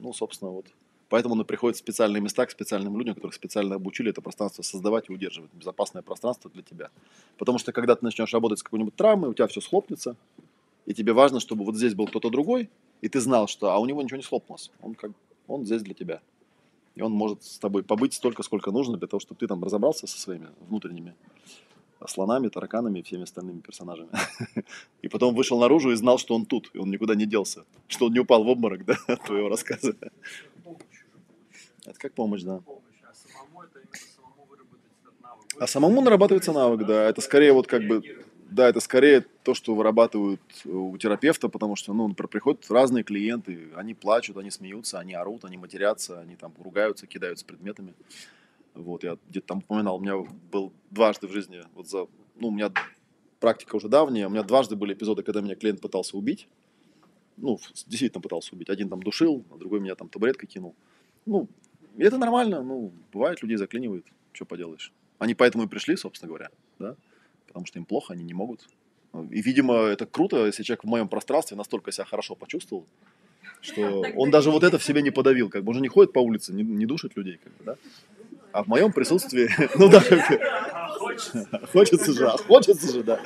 Ну, 0.00 0.12
собственно, 0.12 0.50
вот. 0.50 0.66
Поэтому 1.12 1.34
он 1.34 1.44
приходит 1.44 1.76
в 1.76 1.78
специальные 1.78 2.22
места 2.22 2.46
к 2.46 2.50
специальным 2.50 2.96
людям, 2.96 3.14
которых 3.14 3.34
специально 3.34 3.74
обучили 3.74 4.08
это 4.08 4.22
пространство 4.22 4.62
создавать 4.62 5.10
и 5.10 5.12
удерживать. 5.12 5.52
Безопасное 5.52 6.00
пространство 6.00 6.50
для 6.50 6.62
тебя. 6.62 6.88
Потому 7.36 7.58
что 7.58 7.70
когда 7.70 7.94
ты 7.94 8.02
начнешь 8.02 8.32
работать 8.32 8.60
с 8.60 8.62
какой-нибудь 8.62 8.96
травмой, 8.96 9.28
у 9.28 9.34
тебя 9.34 9.46
все 9.46 9.60
схлопнется. 9.60 10.16
И 10.86 10.94
тебе 10.94 11.12
важно, 11.12 11.38
чтобы 11.38 11.66
вот 11.66 11.76
здесь 11.76 11.94
был 11.94 12.06
кто-то 12.06 12.30
другой, 12.30 12.70
и 13.02 13.10
ты 13.10 13.20
знал, 13.20 13.46
что 13.46 13.72
а 13.72 13.78
у 13.78 13.84
него 13.84 14.00
ничего 14.00 14.16
не 14.16 14.22
схлопнулось. 14.22 14.70
Он, 14.80 14.94
как, 14.94 15.10
он 15.48 15.66
здесь 15.66 15.82
для 15.82 15.92
тебя. 15.92 16.22
И 16.94 17.02
он 17.02 17.12
может 17.12 17.44
с 17.44 17.58
тобой 17.58 17.82
побыть 17.82 18.14
столько, 18.14 18.42
сколько 18.42 18.70
нужно 18.70 18.96
для 18.96 19.06
того, 19.06 19.20
чтобы 19.20 19.38
ты 19.38 19.46
там 19.46 19.62
разобрался 19.62 20.06
со 20.06 20.18
своими 20.18 20.48
внутренними 20.66 21.14
слонами, 22.08 22.48
тараканами 22.48 23.00
и 23.00 23.02
всеми 23.02 23.24
остальными 23.24 23.60
персонажами. 23.60 24.08
И 25.02 25.08
потом 25.08 25.34
вышел 25.34 25.60
наружу 25.60 25.90
и 25.90 25.94
знал, 25.94 26.18
что 26.18 26.34
он 26.34 26.46
тут, 26.46 26.70
и 26.74 26.78
он 26.78 26.90
никуда 26.90 27.14
не 27.14 27.26
делся. 27.26 27.64
Что 27.88 28.06
он 28.06 28.12
не 28.12 28.20
упал 28.20 28.44
в 28.44 28.48
обморок, 28.48 28.84
да, 28.86 28.96
от 29.06 29.22
твоего 29.24 29.48
рассказа. 29.48 29.94
Это 31.84 31.98
как 31.98 32.12
помощь, 32.12 32.42
да. 32.42 32.60
А 35.58 35.66
самому 35.66 36.00
нарабатывается 36.00 36.52
навык, 36.52 36.86
да. 36.86 37.08
Это 37.08 37.20
скорее 37.20 37.52
вот 37.52 37.66
как 37.66 37.86
бы 37.86 38.02
да, 38.52 38.68
это 38.68 38.80
скорее 38.80 39.24
то, 39.42 39.54
что 39.54 39.74
вырабатывают 39.74 40.40
у 40.66 40.96
терапевта, 40.98 41.48
потому 41.48 41.74
что, 41.74 41.94
ну, 41.94 42.06
например, 42.06 42.28
приходят 42.28 42.70
разные 42.70 43.02
клиенты, 43.02 43.70
они 43.74 43.94
плачут, 43.94 44.36
они 44.36 44.50
смеются, 44.50 44.98
они 44.98 45.14
орут, 45.14 45.44
они 45.44 45.56
матерятся, 45.56 46.20
они 46.20 46.36
там 46.36 46.52
ругаются, 46.62 47.06
кидаются 47.06 47.46
предметами. 47.46 47.94
Вот, 48.74 49.04
я 49.04 49.16
где-то 49.30 49.46
там 49.46 49.58
упоминал, 49.58 49.96
у 49.96 50.00
меня 50.00 50.16
был 50.50 50.72
дважды 50.90 51.28
в 51.28 51.32
жизни, 51.32 51.62
вот 51.74 51.88
за, 51.88 52.06
ну, 52.36 52.48
у 52.48 52.50
меня 52.50 52.70
практика 53.40 53.76
уже 53.76 53.88
давняя, 53.88 54.26
у 54.26 54.30
меня 54.30 54.42
дважды 54.42 54.76
были 54.76 54.94
эпизоды, 54.94 55.22
когда 55.22 55.40
меня 55.40 55.56
клиент 55.56 55.80
пытался 55.80 56.16
убить. 56.16 56.46
Ну, 57.38 57.58
действительно 57.86 58.20
пытался 58.20 58.54
убить. 58.54 58.68
Один 58.68 58.90
там 58.90 59.02
душил, 59.02 59.44
а 59.50 59.56
другой 59.56 59.80
меня 59.80 59.94
там 59.94 60.08
табуреткой 60.08 60.48
кинул. 60.48 60.74
Ну, 61.24 61.48
это 61.98 62.18
нормально, 62.18 62.62
ну, 62.62 62.92
бывает, 63.12 63.42
людей 63.42 63.56
заклинивают, 63.56 64.06
что 64.32 64.44
поделаешь. 64.44 64.92
Они 65.18 65.34
поэтому 65.34 65.64
и 65.64 65.68
пришли, 65.68 65.96
собственно 65.96 66.28
говоря, 66.28 66.50
да 66.78 66.96
потому 67.52 67.66
что 67.66 67.78
им 67.78 67.84
плохо, 67.84 68.14
они 68.14 68.24
не 68.24 68.32
могут. 68.32 68.66
И, 69.30 69.42
видимо, 69.42 69.74
это 69.74 70.06
круто, 70.06 70.46
если 70.46 70.62
человек 70.62 70.84
в 70.84 70.88
моем 70.88 71.08
пространстве 71.08 71.54
настолько 71.54 71.92
себя 71.92 72.06
хорошо 72.06 72.34
почувствовал, 72.34 72.86
что 73.60 73.82
он 74.16 74.30
даже 74.30 74.50
вот 74.50 74.64
это 74.64 74.78
в 74.78 74.84
себе 74.84 75.02
не 75.02 75.10
подавил, 75.10 75.50
как 75.50 75.62
бы 75.62 75.70
он 75.70 75.74
же 75.74 75.80
не 75.82 75.88
ходит 75.88 76.14
по 76.14 76.20
улице, 76.20 76.54
не, 76.54 76.62
не 76.62 76.86
душит 76.86 77.14
людей, 77.14 77.38
как 77.44 77.52
бы, 77.58 77.64
да? 77.64 77.76
А 78.52 78.64
в 78.64 78.68
моем 78.68 78.92
присутствии, 78.92 79.50
ну 79.78 79.90
да, 79.90 80.00
хочется 81.72 82.12
же, 82.12 82.26
а 82.26 82.38
хочется 82.38 82.90
же, 82.90 83.02
да. 83.02 83.20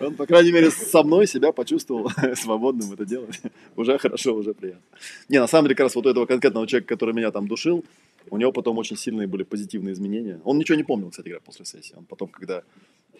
Он, 0.00 0.14
по 0.16 0.26
крайней 0.26 0.52
мере, 0.52 0.70
со 0.70 1.02
мной 1.02 1.26
себя 1.26 1.52
почувствовал 1.52 2.10
свободным 2.34 2.92
это 2.92 3.04
делать. 3.04 3.40
Уже 3.76 3.98
хорошо, 3.98 4.34
уже 4.34 4.54
приятно. 4.54 4.82
Не, 5.28 5.40
на 5.40 5.46
самом 5.46 5.66
деле, 5.66 5.76
как 5.76 5.84
раз 5.84 5.94
вот 5.94 6.06
у 6.06 6.10
этого 6.10 6.26
конкретного 6.26 6.66
человека, 6.66 6.94
который 6.94 7.14
меня 7.14 7.30
там 7.30 7.46
душил, 7.48 7.84
У 8.30 8.36
него 8.38 8.52
потом 8.52 8.78
очень 8.78 8.96
сильные 8.96 9.26
были 9.26 9.42
позитивные 9.42 9.92
изменения. 9.92 10.40
Он 10.44 10.58
ничего 10.58 10.76
не 10.76 10.84
помнил, 10.84 11.10
кстати 11.10 11.28
говоря, 11.28 11.42
после 11.44 11.64
сессии. 11.64 11.94
Он 11.96 12.04
потом, 12.04 12.28
когда 12.28 12.62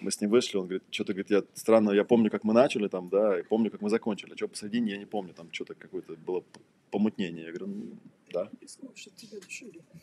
мы 0.01 0.11
с 0.11 0.21
ним 0.21 0.31
вышли, 0.31 0.57
он 0.57 0.65
говорит, 0.65 0.83
что-то, 0.91 1.13
говорит, 1.13 1.31
я 1.31 1.43
странно, 1.55 1.91
я 1.91 2.05
помню, 2.05 2.31
как 2.31 2.45
мы 2.45 2.53
начали 2.53 2.89
там, 2.89 3.09
да, 3.09 3.39
и 3.39 3.43
помню, 3.43 3.71
как 3.71 3.81
мы 3.81 3.91
закончили. 3.91 4.33
А 4.33 4.37
что 4.37 4.49
посередине, 4.49 4.93
я 4.93 4.99
не 4.99 5.07
помню, 5.07 5.35
там 5.35 5.49
что-то 5.53 5.75
какое-то 5.75 6.15
было 6.27 6.43
помутнение. 6.91 7.47
Я 7.47 7.53
говорю, 7.53 7.67
ну, 7.67 7.85
да. 8.33 8.51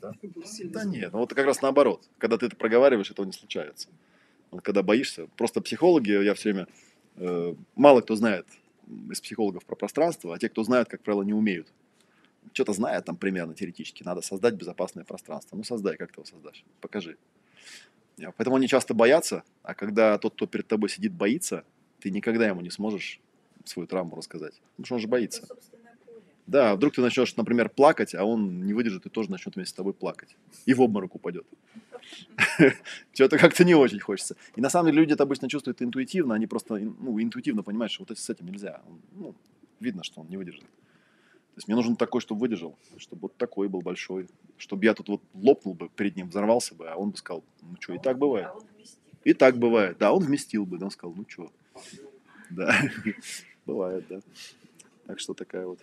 Да? 0.02 0.14
да 0.65 0.84
нет, 0.85 1.14
ну 1.14 1.19
вот 1.19 1.34
как 1.34 1.45
раз 1.45 1.61
наоборот. 1.61 2.07
Когда 2.18 2.38
ты 2.38 2.45
это 2.45 2.56
проговариваешь, 2.56 3.11
этого 3.11 3.26
не 3.26 3.34
случается. 3.34 3.89
Когда 4.64 4.84
боишься, 4.84 5.28
просто 5.38 5.61
психологи, 5.61 6.11
я 6.11 6.34
все 6.34 6.52
время, 6.52 6.68
э, 7.15 7.56
мало 7.76 8.02
кто 8.02 8.15
знает 8.15 8.45
из 9.10 9.22
психологов 9.22 9.65
про 9.65 9.76
пространство, 9.76 10.36
а 10.36 10.40
те, 10.40 10.49
кто 10.49 10.64
знает, 10.64 10.90
как 10.90 11.02
правило, 11.02 11.23
не 11.23 11.34
умеют. 11.34 11.72
Что-то 12.53 12.73
знает 12.73 13.06
там 13.06 13.15
примерно 13.15 13.53
теоретически, 13.53 14.03
надо 14.03 14.22
создать 14.22 14.56
безопасное 14.56 15.06
пространство. 15.06 15.56
Ну, 15.56 15.64
создай, 15.64 15.95
как 15.95 16.11
ты 16.11 16.19
его 16.19 16.26
создашь, 16.26 16.65
покажи. 16.82 17.18
Поэтому 18.38 18.57
они 18.57 18.68
часто 18.68 18.94
боятся, 18.94 19.44
а 19.64 19.73
когда 19.73 20.18
тот, 20.18 20.34
кто 20.34 20.48
перед 20.48 20.68
тобой 20.68 20.90
сидит, 20.90 21.14
боится, 21.14 21.64
ты 21.99 22.11
никогда 22.11 22.48
ему 22.48 22.61
не 22.61 22.69
сможешь 22.69 23.19
свою 23.65 23.88
травму 23.88 24.15
рассказать. 24.15 24.60
Потому 24.72 24.86
что 24.86 24.95
он 24.95 25.02
же 25.02 25.07
боится. 25.07 25.48
Да, 26.52 26.76
вдруг 26.76 26.94
ты 26.94 27.02
начнешь, 27.02 27.38
например, 27.38 27.69
плакать, 27.69 28.14
а 28.14 28.26
он 28.26 28.65
не 28.65 28.73
выдержит 28.73 29.06
и 29.06 29.10
тоже 29.10 29.32
начнет 29.32 29.56
вместе 29.56 29.72
с 29.72 29.73
тобой 29.73 29.94
плакать. 29.94 30.36
И 30.65 30.73
в 30.73 30.82
обморок 30.82 31.15
упадет. 31.15 31.45
Что-то 33.14 33.38
как-то 33.38 33.64
не 33.64 33.73
очень 33.73 34.02
хочется. 34.02 34.36
И 34.57 34.60
на 34.60 34.69
самом 34.69 34.88
деле 34.88 34.99
люди 34.99 35.14
это 35.14 35.23
обычно 35.23 35.48
чувствуют 35.48 35.82
интуитивно, 35.82 36.36
они 36.36 36.48
просто 36.48 36.76
ну, 36.76 37.22
интуитивно 37.22 37.64
понимают, 37.64 37.94
что 37.94 38.03
вот 38.06 38.18
с 38.18 38.30
этим 38.30 38.48
нельзя. 38.48 38.82
Ну, 39.14 39.34
видно, 39.80 40.03
что 40.03 40.19
он 40.19 40.28
не 40.28 40.36
выдержит. 40.36 40.64
То 40.64 41.56
есть 41.56 41.69
мне 41.69 41.76
нужен 41.78 41.95
такой, 41.95 42.19
чтобы 42.19 42.41
выдержал, 42.41 42.78
чтобы 42.98 43.22
вот 43.22 43.38
такой 43.38 43.69
был 43.69 43.80
большой, 43.80 44.28
чтобы 44.57 44.84
я 44.84 44.94
тут 44.94 45.07
вот 45.07 45.22
лопнул 45.34 45.73
бы 45.73 45.88
перед 45.88 46.18
ним, 46.18 46.28
взорвался 46.28 46.76
бы, 46.76 46.90
а 46.90 46.98
он 46.98 47.11
бы 47.11 47.18
сказал, 47.18 47.45
ну 47.61 47.78
что, 47.80 47.94
и 47.94 47.98
так 47.98 48.18
бывает. 48.18 48.49
А 48.49 48.60
и 49.23 49.34
так 49.34 49.57
бывает, 49.57 49.98
да, 49.99 50.11
он 50.11 50.22
вместил 50.22 50.65
бы, 50.65 50.78
да, 50.78 50.88
он 50.88 50.91
сказал, 50.91 51.15
ну 51.15 51.26
что, 51.30 51.49
да, 52.49 52.76
бывает, 53.65 54.06
да. 54.10 54.19
Так 55.06 55.22
что 55.22 55.34
такая 55.34 55.65
вот. 55.65 55.80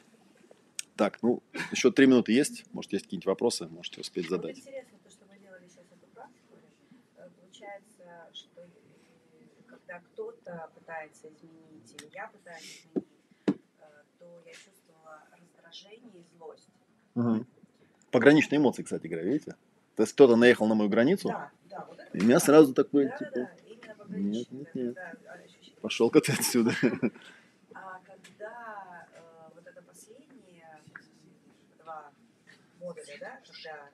Так, 0.98 1.22
ну, 1.22 1.40
еще 1.70 1.92
три 1.92 2.06
минуты 2.06 2.32
есть, 2.32 2.64
может, 2.72 2.92
есть 2.92 3.04
какие-нибудь 3.04 3.26
вопросы, 3.26 3.68
можете 3.68 4.00
успеть 4.00 4.28
задать. 4.28 4.58
Интересно, 4.58 4.98
то, 5.04 5.10
что 5.10 5.24
вы 5.26 5.38
делали 5.38 5.68
сейчас 5.68 5.86
эту 5.92 6.06
практику, 6.12 6.56
э, 7.16 7.28
получается, 7.40 8.28
что 8.32 8.66
когда 9.68 10.00
кто-то 10.00 10.70
пытается 10.74 11.28
изменить, 11.28 11.94
или 11.96 12.10
я 12.12 12.26
пытаюсь 12.26 12.84
изменить, 12.84 13.08
э, 13.46 13.52
то 14.18 14.42
я 14.44 14.52
чувствовала 14.52 15.22
раздражение 15.30 16.20
и 16.20 16.36
злость. 16.36 16.68
Угу. 17.14 17.46
Пограничные 18.10 18.58
эмоции, 18.58 18.82
кстати 18.82 19.06
говоря, 19.06 19.24
видите? 19.24 19.54
То 19.94 20.02
есть 20.02 20.12
кто-то 20.14 20.34
наехал 20.34 20.66
на 20.66 20.74
мою 20.74 20.90
границу, 20.90 21.28
да, 21.28 21.52
да, 21.70 21.86
вот 21.88 22.00
и 22.12 22.24
меня 22.24 22.40
сразу 22.40 22.74
такой, 22.74 23.06
да, 23.06 23.16
типа, 23.18 23.30
да, 23.34 23.50
именно 23.66 24.28
нет, 24.28 24.50
нет, 24.50 24.74
нет, 24.74 24.94
да, 24.94 25.14
пошел-ка 25.80 26.20
ты 26.20 26.32
отсюда. 26.32 26.72
А 27.74 28.00
когда 28.04 29.06
э, 29.12 29.54
вот 29.54 29.66
это 29.66 29.82
последние 29.82 30.82
два 31.78 32.10
модуля, 32.80 33.16
да, 33.20 33.40
когда 33.46 33.90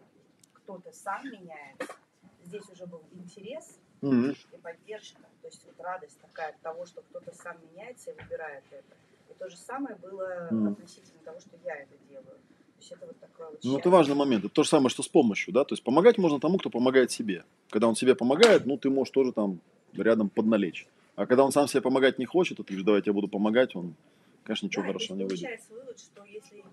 кто-то 0.52 0.93
сам 0.93 1.24
меняется, 1.27 1.94
здесь 2.43 2.69
уже 2.70 2.86
был 2.86 3.02
интерес 3.12 3.78
Мгм. 4.01 4.35
и 4.52 4.56
поддержка, 4.59 5.23
то 5.40 5.48
есть 5.48 5.65
вот 5.66 5.81
радость 5.81 6.20
такая 6.20 6.51
от 6.51 6.61
того, 6.61 6.86
что 6.86 7.02
кто-то 7.02 7.32
сам 7.35 7.56
меняется 7.70 8.11
и 8.11 8.15
выбирает 8.20 8.65
это. 8.70 8.97
И 9.31 9.35
то 9.35 9.48
же 9.48 9.56
самое 9.56 9.97
было 9.97 10.48
Мгм. 10.51 10.69
относительно 10.73 11.20
того, 11.24 11.40
что 11.40 11.56
я 11.65 11.77
это 11.77 11.97
делаю. 12.09 12.24
То 12.24 12.81
есть 12.81 12.93
это 12.93 13.06
вот 13.06 13.19
такое 13.19 13.51
вот 13.51 13.61
Ну, 13.65 13.78
это 13.78 13.89
важный 13.89 14.15
момент. 14.15 14.44
Это 14.44 14.55
то 14.55 14.62
же 14.62 14.69
самое, 14.69 14.90
что 14.90 15.02
с 15.02 15.09
помощью, 15.09 15.55
да. 15.55 15.65
То 15.65 15.73
есть 15.74 15.82
помогать 15.82 16.19
можно 16.19 16.39
тому, 16.40 16.59
кто 16.59 16.70
помогает 16.70 17.11
себе. 17.11 17.44
Когда 17.70 17.89
он 17.89 17.97
себе 17.97 18.15
помогает, 18.15 18.66
ну, 18.66 18.77
ты 18.77 18.90
можешь 18.90 19.12
тоже 19.12 19.32
там 19.32 19.61
рядом 19.93 20.28
подналечь. 20.28 20.86
А 21.16 21.27
когда 21.27 21.44
он 21.44 21.52
сам 21.52 21.69
себе 21.69 21.81
помогать 21.81 22.19
не 22.19 22.27
хочет, 22.27 22.59
а 22.59 22.65
ты 22.65 22.73
говоришь, 22.73 22.85
давайте 22.85 23.11
я 23.11 23.15
буду 23.15 23.28
помогать, 23.28 23.74
он, 23.77 23.94
конечно, 24.43 24.66
ничего 24.66 24.82
Да, 24.82 24.89
хорошего 24.89 25.16
не 25.16 25.24
выйдет. 25.24 25.40
получается 25.40 25.73
вывод, 25.73 25.98
что 25.98 26.24
если 26.24 26.65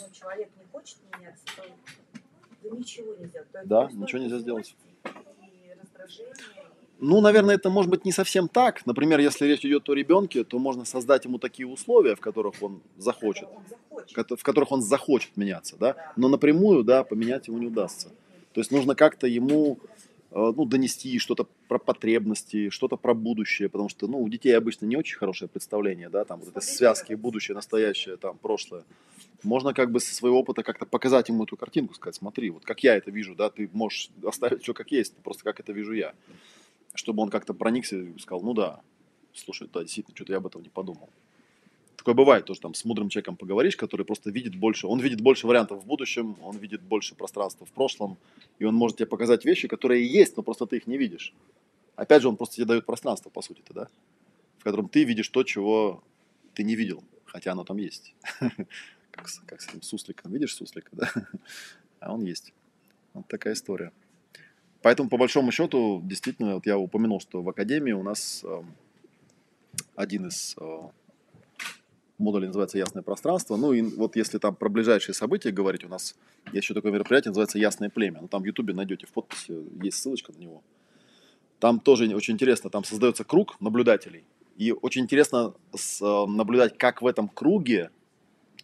ну, 0.00 0.06
человек 0.12 0.48
не 0.58 0.64
хочет 0.72 0.98
меняться, 1.16 1.44
то 1.56 1.62
да 2.62 2.76
ничего 2.76 3.14
не 3.14 3.26
сделать. 3.26 3.50
То 3.52 3.60
Да, 3.64 3.88
ничего 3.92 4.22
нельзя 4.22 4.38
сделать. 4.38 4.74
И 5.42 5.74
раздражение. 5.80 6.34
Ну, 7.00 7.20
наверное, 7.20 7.54
это 7.54 7.70
может 7.70 7.90
быть 7.90 8.04
не 8.04 8.10
совсем 8.10 8.48
так. 8.48 8.84
Например, 8.84 9.20
если 9.20 9.46
речь 9.46 9.64
идет 9.64 9.88
о 9.88 9.94
ребенке, 9.94 10.42
то 10.42 10.58
можно 10.58 10.84
создать 10.84 11.24
ему 11.24 11.38
такие 11.38 11.66
условия, 11.68 12.16
в 12.16 12.20
которых 12.20 12.60
он 12.60 12.82
захочет, 12.96 13.48
Он 13.54 13.62
захочет. 13.68 14.40
в 14.40 14.42
которых 14.42 14.72
он 14.72 14.82
захочет 14.82 15.36
меняться, 15.36 15.76
да. 15.78 15.92
Да. 15.92 16.12
Но 16.16 16.28
напрямую, 16.28 16.82
да, 16.82 17.04
поменять 17.04 17.46
ему 17.46 17.58
не 17.58 17.66
удастся. 17.68 18.08
То 18.52 18.60
есть 18.60 18.72
нужно 18.72 18.96
как-то 18.96 19.28
ему 19.28 19.78
ну, 20.30 20.64
донести 20.66 21.18
что-то 21.18 21.46
про 21.68 21.78
потребности, 21.78 22.70
что-то 22.70 22.96
про 22.96 23.14
будущее, 23.14 23.68
потому 23.68 23.88
что 23.88 24.06
ну, 24.06 24.20
у 24.20 24.28
детей 24.28 24.56
обычно 24.56 24.86
не 24.86 24.96
очень 24.96 25.16
хорошее 25.16 25.48
представление, 25.48 26.08
да, 26.08 26.24
там 26.24 26.40
вот 26.40 26.48
это 26.50 26.60
связки 26.60 27.14
будущее, 27.14 27.54
настоящее, 27.54 28.16
там 28.16 28.36
прошлое. 28.38 28.84
Можно 29.42 29.72
как 29.72 29.90
бы 29.90 30.00
со 30.00 30.14
своего 30.14 30.40
опыта 30.40 30.62
как-то 30.62 30.84
показать 30.84 31.28
ему 31.28 31.44
эту 31.44 31.56
картинку, 31.56 31.94
сказать, 31.94 32.16
смотри, 32.16 32.50
вот 32.50 32.64
как 32.64 32.82
я 32.82 32.96
это 32.96 33.10
вижу, 33.10 33.34
да, 33.34 33.50
ты 33.50 33.70
можешь 33.72 34.10
оставить 34.24 34.62
все 34.62 34.74
как 34.74 34.90
есть, 34.90 35.16
просто 35.16 35.44
как 35.44 35.60
это 35.60 35.72
вижу 35.72 35.92
я. 35.92 36.14
Чтобы 36.94 37.22
он 37.22 37.30
как-то 37.30 37.54
проникся 37.54 37.96
и 37.96 38.18
сказал, 38.18 38.42
ну 38.42 38.52
да, 38.52 38.80
слушай, 39.32 39.68
да, 39.72 39.80
действительно, 39.80 40.14
что-то 40.16 40.32
я 40.32 40.38
об 40.38 40.46
этом 40.46 40.62
не 40.62 40.68
подумал. 40.68 41.08
Такое 42.08 42.24
бывает 42.24 42.46
тоже 42.46 42.60
там 42.60 42.72
с 42.72 42.86
мудрым 42.86 43.10
человеком 43.10 43.36
поговоришь, 43.36 43.76
который 43.76 44.06
просто 44.06 44.30
видит 44.30 44.56
больше, 44.56 44.86
он 44.86 44.98
видит 44.98 45.20
больше 45.20 45.46
вариантов 45.46 45.82
в 45.82 45.86
будущем, 45.86 46.38
он 46.42 46.56
видит 46.56 46.80
больше 46.80 47.14
пространства 47.14 47.66
в 47.66 47.70
прошлом, 47.70 48.16
и 48.58 48.64
он 48.64 48.74
может 48.74 48.96
тебе 48.96 49.04
показать 49.04 49.44
вещи, 49.44 49.68
которые 49.68 50.10
есть, 50.10 50.34
но 50.38 50.42
просто 50.42 50.64
ты 50.64 50.78
их 50.78 50.86
не 50.86 50.96
видишь. 50.96 51.34
Опять 51.96 52.22
же, 52.22 52.30
он 52.30 52.38
просто 52.38 52.56
тебе 52.56 52.64
дает 52.64 52.86
пространство, 52.86 53.28
по 53.28 53.42
сути-то, 53.42 53.74
да? 53.74 53.88
В 54.56 54.64
котором 54.64 54.88
ты 54.88 55.04
видишь 55.04 55.28
то, 55.28 55.42
чего 55.42 56.02
ты 56.54 56.64
не 56.64 56.76
видел, 56.76 57.04
хотя 57.26 57.52
оно 57.52 57.64
там 57.64 57.76
есть. 57.76 58.14
Как 59.10 59.28
с, 59.28 59.40
как 59.40 59.60
с 59.60 59.68
этим 59.68 59.82
сусликом. 59.82 60.32
Видишь 60.32 60.54
суслика, 60.54 60.88
да? 60.92 61.12
А 62.00 62.14
он 62.14 62.24
есть. 62.24 62.54
Вот 63.12 63.28
такая 63.28 63.52
история. 63.52 63.92
Поэтому, 64.80 65.10
по 65.10 65.18
большому 65.18 65.52
счету, 65.52 66.00
действительно, 66.02 66.54
вот 66.54 66.64
я 66.64 66.78
упомянул, 66.78 67.20
что 67.20 67.42
в 67.42 67.48
Академии 67.50 67.92
у 67.92 68.02
нас 68.02 68.44
эм, 68.44 68.72
один 69.94 70.28
из 70.28 70.56
модулей 72.18 72.48
называется 72.48 72.78
«Ясное 72.78 73.02
пространство». 73.02 73.56
Ну 73.56 73.72
и 73.72 73.82
вот 73.82 74.16
если 74.16 74.38
там 74.38 74.54
про 74.54 74.68
ближайшие 74.68 75.14
события 75.14 75.50
говорить, 75.50 75.84
у 75.84 75.88
нас 75.88 76.16
есть 76.52 76.64
еще 76.64 76.74
такое 76.74 76.92
мероприятие, 76.92 77.30
называется 77.30 77.58
«Ясное 77.58 77.90
племя». 77.90 78.20
Ну 78.22 78.28
там 78.28 78.42
в 78.42 78.44
Ютубе 78.44 78.74
найдете 78.74 79.06
в 79.06 79.12
подписи, 79.12 79.56
есть 79.82 79.98
ссылочка 79.98 80.32
на 80.32 80.38
него. 80.38 80.62
Там 81.60 81.80
тоже 81.80 82.14
очень 82.14 82.34
интересно, 82.34 82.70
там 82.70 82.84
создается 82.84 83.24
круг 83.24 83.60
наблюдателей. 83.60 84.24
И 84.56 84.72
очень 84.72 85.02
интересно 85.02 85.54
с- 85.74 86.02
э, 86.02 86.26
наблюдать, 86.30 86.76
как 86.76 87.02
в 87.02 87.06
этом 87.06 87.28
круге 87.28 87.90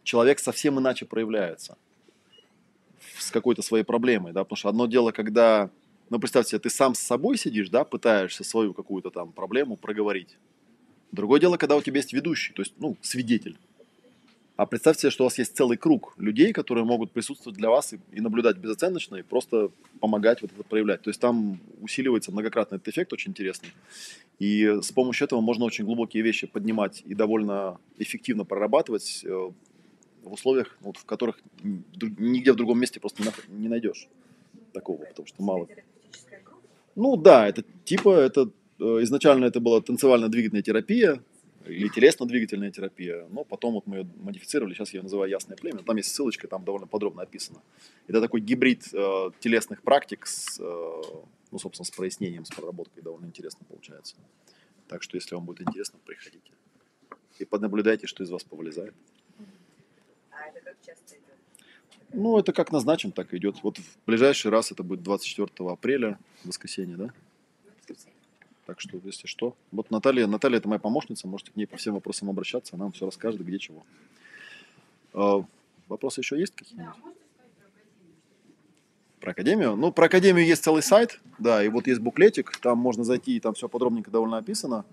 человек 0.03 0.39
совсем 0.39 0.79
иначе 0.79 1.07
проявляется 1.07 1.77
с 3.19 3.31
какой-то 3.31 3.63
своей 3.63 3.85
проблемой, 3.85 4.33
да, 4.33 4.45
потому 4.45 4.57
что 4.57 4.69
одно 4.69 4.87
дело, 4.87 5.13
когда, 5.13 5.71
ну, 6.11 6.19
представьте 6.19 6.51
себе, 6.51 6.59
ты 6.61 6.71
сам 6.71 6.95
с 6.95 7.01
собой 7.01 7.37
сидишь, 7.37 7.69
да, 7.69 7.85
пытаешься 7.85 8.45
свою 8.45 8.75
какую-то 8.75 9.11
там 9.11 9.33
проблему 9.33 9.77
проговорить. 9.77 10.37
Другое 11.15 11.41
дело, 11.41 11.57
когда 11.57 11.77
у 11.77 11.83
тебя 11.83 11.99
есть 11.99 12.13
ведущий, 12.13 12.53
то 12.53 12.63
есть, 12.63 12.75
ну, 12.79 12.97
свидетель. 13.01 13.57
А 14.57 14.67
представьте 14.67 15.03
себе, 15.03 15.11
что 15.11 15.25
у 15.25 15.27
вас 15.27 15.39
есть 15.39 15.57
целый 15.57 15.77
круг 15.77 16.15
людей, 16.17 16.53
которые 16.53 16.85
могут 16.85 17.11
присутствовать 17.11 17.59
для 17.59 17.71
вас 17.71 17.93
и, 17.93 17.99
и 18.13 18.21
наблюдать 18.21 18.57
безоценочно, 18.57 19.17
и 19.17 19.23
просто 19.23 19.71
помогать 20.01 20.43
вот 20.43 20.53
это 20.53 20.63
проявлять. 20.63 21.03
То 21.03 21.11
есть 21.11 21.21
там 21.21 21.59
усиливается 21.81 22.31
многократно 22.31 22.77
этот 22.77 22.89
эффект, 22.89 23.13
очень 23.13 23.33
интересный. 23.33 23.71
И 24.39 24.79
с 24.81 24.93
помощью 24.93 25.25
этого 25.25 25.41
можно 25.41 25.65
очень 25.65 25.85
глубокие 25.85 26.23
вещи 26.23 26.47
поднимать 26.47 27.03
и 27.05 27.15
довольно 27.15 27.79
эффективно 27.99 28.45
прорабатывать 28.45 29.25
э, 29.25 29.29
в 30.23 30.33
условиях, 30.33 30.77
вот, 30.81 30.99
в 30.99 31.05
которых 31.05 31.41
нигде 31.63 32.53
в 32.53 32.57
другом 32.57 32.79
месте 32.79 33.01
просто 33.01 33.25
не, 33.49 33.69
найдешь 33.69 34.09
такого, 34.73 34.99
потому 35.05 35.27
что 35.27 35.43
мало. 35.43 35.65
Группа. 35.65 35.83
Ну 36.95 37.17
да, 37.17 37.49
это 37.49 37.65
типа, 37.85 38.11
это 38.11 38.51
изначально 38.79 39.47
это 39.47 39.61
была 39.61 39.81
танцевально-двигательная 39.81 40.63
терапия 40.63 41.23
или 41.67 41.89
телесно-двигательная 41.89 42.71
терапия, 42.71 43.27
но 43.31 43.45
потом 43.45 43.75
вот 43.75 43.87
мы 43.87 43.99
ее 43.99 44.07
модифицировали, 44.17 44.75
сейчас 44.75 44.93
я 44.93 44.99
ее 44.99 45.03
называю 45.03 45.31
«Ясное 45.31 45.57
племя». 45.57 45.79
Там 45.79 45.97
есть 45.97 46.15
ссылочка, 46.15 46.47
там 46.47 46.65
довольно 46.65 46.87
подробно 46.87 47.23
описано. 47.23 47.63
Это 48.07 48.21
такой 48.21 48.41
гибрид 48.41 48.93
э, 48.93 49.31
телесных 49.41 49.83
практик 49.83 50.27
с, 50.27 50.61
э, 50.61 51.03
ну, 51.51 51.59
собственно, 51.59 51.87
с 51.87 51.91
прояснением, 51.91 52.45
с 52.45 52.51
проработкой 52.51 53.03
довольно 53.03 53.27
интересно 53.27 53.65
получается. 53.69 54.17
Так 54.89 55.03
что, 55.03 55.17
если 55.17 55.35
вам 55.35 55.45
будет 55.45 55.63
интересно, 55.63 55.99
приходите. 56.05 56.53
И 57.39 57.45
поднаблюдайте, 57.45 58.07
что 58.07 58.23
из 58.23 58.31
вас 58.31 58.45
повылезает. 58.45 58.95
А 60.31 60.49
это 60.49 60.61
как 60.61 60.77
часто 60.85 61.15
идет? 61.15 61.25
Ну, 62.13 62.39
это 62.39 62.53
как 62.53 62.73
назначим, 62.73 63.11
так 63.11 63.33
и 63.33 63.39
идет. 63.39 63.63
Вот 63.63 63.79
в 63.79 63.99
ближайший 64.07 64.51
раз 64.51 64.71
это 64.71 64.83
будет 64.83 65.03
24 65.03 65.71
апреля, 65.71 66.19
воскресенье, 66.45 66.97
да? 66.97 67.11
Так 68.67 68.81
что, 68.81 68.99
если 69.05 69.27
что. 69.27 69.55
Вот 69.73 69.91
Наталья, 69.91 70.27
Наталья 70.27 70.59
это 70.59 70.69
моя 70.69 70.79
помощница, 70.79 71.29
можете 71.29 71.53
к 71.53 71.57
ней 71.57 71.67
по 71.67 71.77
всем 71.77 71.95
вопросам 71.95 72.31
обращаться, 72.31 72.77
она 72.77 72.85
вам 72.85 72.93
все 72.93 73.05
расскажет, 73.05 73.45
где 73.45 73.59
чего. 73.59 73.85
А, 75.13 75.45
вопросы 75.89 76.21
еще 76.21 76.39
есть 76.39 76.55
какие-нибудь? 76.55 76.95
Про 79.21 79.31
академию? 79.33 79.77
Ну, 79.77 79.93
про 79.93 80.07
академию 80.07 80.47
есть 80.47 80.65
целый 80.65 80.83
сайт, 80.83 81.21
да, 81.39 81.63
и 81.65 81.69
вот 81.69 81.87
есть 81.87 82.01
буклетик, 82.01 82.59
там 82.59 82.79
можно 82.79 83.05
зайти, 83.05 83.37
и 83.37 83.41
там 83.41 83.55
все 83.55 83.69
подробненько 83.69 84.11
довольно 84.11 84.39
описано. 84.39 84.85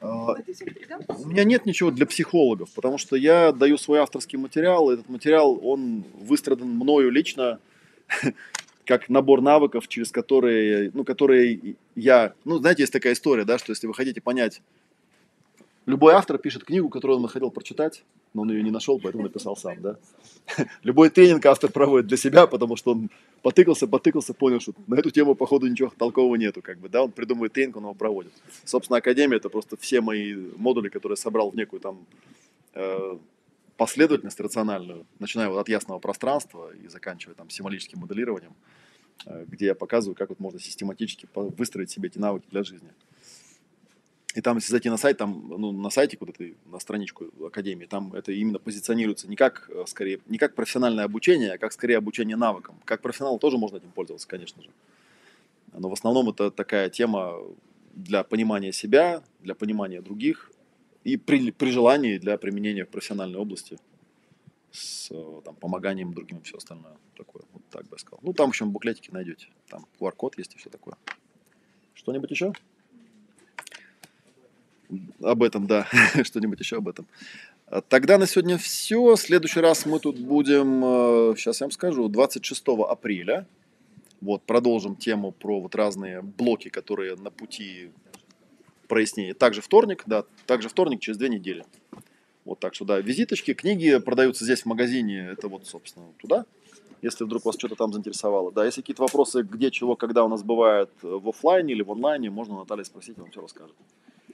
А, 0.00 0.34
У 1.18 1.28
меня 1.28 1.44
нет 1.44 1.64
ничего 1.64 1.90
для 1.90 2.06
психологов, 2.06 2.70
потому 2.74 2.98
что 2.98 3.16
я 3.16 3.52
даю 3.52 3.78
свой 3.78 4.00
авторский 4.00 4.38
материал, 4.38 4.90
и 4.90 4.94
этот 4.94 5.08
материал, 5.08 5.58
он 5.62 6.04
выстрадан 6.14 6.68
мною 6.68 7.10
лично, 7.10 7.60
как 8.84 9.08
набор 9.08 9.40
навыков, 9.40 9.88
через 9.88 10.10
которые, 10.10 10.90
ну, 10.94 11.04
которые 11.04 11.76
я, 11.94 12.34
ну, 12.44 12.58
знаете, 12.58 12.82
есть 12.82 12.92
такая 12.92 13.12
история, 13.12 13.44
да, 13.44 13.58
что 13.58 13.70
если 13.70 13.86
вы 13.86 13.94
хотите 13.94 14.20
понять, 14.20 14.60
любой 15.86 16.14
автор 16.14 16.38
пишет 16.38 16.64
книгу, 16.64 16.88
которую 16.88 17.20
он 17.20 17.28
хотел 17.28 17.50
прочитать, 17.50 18.04
но 18.34 18.42
он 18.42 18.50
ее 18.50 18.62
не 18.62 18.70
нашел, 18.70 18.98
поэтому 18.98 19.24
написал 19.24 19.56
сам, 19.56 19.80
да. 19.80 19.96
Любой 20.82 21.10
тренинг 21.10 21.44
автор 21.46 21.70
проводит 21.70 22.06
для 22.06 22.16
себя, 22.16 22.46
потому 22.46 22.76
что 22.76 22.92
он 22.92 23.10
потыкался, 23.42 23.86
потыкался, 23.86 24.34
понял, 24.34 24.60
что 24.60 24.72
на 24.86 24.96
эту 24.96 25.10
тему, 25.10 25.34
походу, 25.34 25.66
ничего 25.68 25.92
толкового 25.96 26.36
нету, 26.36 26.62
как 26.62 26.78
бы, 26.78 26.88
да, 26.88 27.04
он 27.04 27.12
придумывает 27.12 27.52
тренинг, 27.52 27.76
он 27.76 27.84
его 27.84 27.94
проводит. 27.94 28.32
Собственно, 28.64 28.98
Академия– 28.98 29.36
это 29.38 29.48
просто 29.48 29.76
все 29.76 30.00
мои 30.00 30.34
модули, 30.56 30.88
которые 30.88 31.14
я 31.14 31.22
собрал 31.22 31.50
в 31.50 31.56
некую 31.56 31.80
там 31.80 32.06
э, 32.74 33.18
последовательность 33.76 34.40
рациональную, 34.40 35.06
начиная 35.18 35.48
вот 35.48 35.58
от 35.58 35.68
ясного 35.68 35.98
пространства 35.98 36.72
и 36.74 36.88
заканчивая 36.88 37.34
там 37.34 37.50
символическим 37.50 38.00
моделированием, 38.00 38.54
э, 39.26 39.44
где 39.48 39.66
я 39.66 39.74
показываю, 39.74 40.14
как 40.14 40.28
вот 40.28 40.40
можно 40.40 40.60
систематически 40.60 41.28
выстроить 41.34 41.90
себе 41.90 42.08
эти 42.08 42.18
навыки 42.18 42.46
для 42.50 42.62
жизни. 42.62 42.90
И 44.34 44.40
там, 44.40 44.56
если 44.56 44.70
зайти 44.70 44.88
на 44.88 44.96
сайт, 44.96 45.18
там, 45.18 45.46
ну, 45.48 45.72
на 45.72 45.90
сайте, 45.90 46.16
этой, 46.16 46.56
на 46.64 46.78
страничку 46.78 47.26
Академии, 47.44 47.84
там 47.84 48.14
это 48.14 48.32
именно 48.32 48.58
позиционируется 48.58 49.28
не 49.28 49.36
как, 49.36 49.68
э, 49.68 49.84
скорее, 49.86 50.20
не 50.26 50.38
как 50.38 50.54
профессиональное 50.54 51.04
обучение, 51.04 51.52
а 51.52 51.58
как, 51.58 51.72
скорее, 51.72 51.98
обучение 51.98 52.36
навыкам. 52.36 52.76
Как 52.84 53.02
профессионал 53.02 53.38
тоже 53.38 53.58
можно 53.58 53.76
этим 53.76 53.90
пользоваться, 53.90 54.26
конечно 54.26 54.62
же. 54.62 54.70
Но 55.72 55.88
в 55.88 55.92
основном 55.92 56.30
это 56.30 56.50
такая 56.50 56.88
тема 56.88 57.38
для 57.94 58.24
понимания 58.24 58.72
себя, 58.72 59.22
для 59.40 59.54
понимания 59.54 60.00
других 60.00 60.50
и 61.04 61.16
при, 61.16 61.50
при 61.50 61.70
желании 61.70 62.18
для 62.18 62.36
применения 62.38 62.84
в 62.84 62.88
профессиональной 62.88 63.38
области 63.38 63.78
с 64.70 65.10
э, 65.10 65.40
там, 65.44 65.54
помоганием 65.56 66.14
другим 66.14 66.38
и 66.38 66.42
все 66.42 66.56
остальное 66.56 66.96
такое. 67.16 67.42
Вот 67.52 67.62
так 67.70 67.82
бы 67.82 67.90
я 67.92 67.98
сказал. 67.98 68.20
Ну, 68.22 68.32
там, 68.32 68.46
в 68.46 68.50
общем, 68.50 68.70
буклетики 68.70 69.10
найдете. 69.10 69.48
Там 69.68 69.86
QR-код 70.00 70.38
есть 70.38 70.54
и 70.54 70.58
все 70.58 70.70
такое. 70.70 70.96
Что-нибудь 71.94 72.30
еще? 72.30 72.52
об 75.22 75.42
этом, 75.42 75.66
да, 75.66 75.86
что-нибудь 76.24 76.60
еще 76.60 76.76
об 76.76 76.88
этом. 76.88 77.06
А 77.66 77.80
тогда 77.80 78.18
на 78.18 78.26
сегодня 78.26 78.58
все. 78.58 79.14
В 79.14 79.16
следующий 79.16 79.60
раз 79.60 79.86
мы 79.86 79.98
тут 79.98 80.18
будем, 80.18 81.36
сейчас 81.36 81.56
э, 81.56 81.64
я 81.64 81.66
вам 81.66 81.70
скажу, 81.72 82.08
26 82.08 82.64
апреля. 82.88 83.46
Вот, 84.20 84.42
продолжим 84.42 84.94
тему 84.94 85.32
про 85.32 85.60
вот 85.60 85.74
разные 85.74 86.22
блоки, 86.22 86.68
которые 86.68 87.16
на 87.16 87.30
пути 87.30 87.90
прояснения. 88.92 89.32
Также 89.32 89.62
вторник, 89.62 90.02
да, 90.04 90.26
также 90.46 90.68
вторник 90.68 91.00
через 91.00 91.16
две 91.16 91.30
недели. 91.30 91.64
Вот 92.44 92.58
так 92.58 92.74
что, 92.74 92.84
да, 92.84 93.00
визиточки, 93.00 93.54
книги 93.54 93.96
продаются 93.96 94.44
здесь 94.44 94.64
в 94.64 94.66
магазине, 94.66 95.30
это 95.32 95.48
вот, 95.48 95.66
собственно, 95.66 96.08
туда, 96.20 96.44
если 97.00 97.24
вдруг 97.24 97.46
вас 97.46 97.54
что-то 97.56 97.74
там 97.74 97.90
заинтересовало. 97.90 98.52
Да, 98.52 98.66
если 98.66 98.82
какие-то 98.82 99.00
вопросы, 99.00 99.44
где, 99.44 99.70
чего, 99.70 99.96
когда 99.96 100.26
у 100.26 100.28
нас 100.28 100.42
бывает 100.42 100.90
в 101.00 101.26
офлайне 101.26 101.72
или 101.72 101.80
в 101.80 101.90
онлайне, 101.90 102.28
можно 102.28 102.54
Наталья 102.56 102.84
спросить, 102.84 103.18
он 103.18 103.30
все 103.30 103.40
расскажет. 103.40 103.74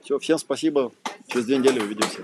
Все, 0.03 0.19
всем 0.19 0.37
спасибо. 0.37 0.91
Через 1.27 1.45
две 1.45 1.57
недели 1.57 1.79
увидимся. 1.79 2.21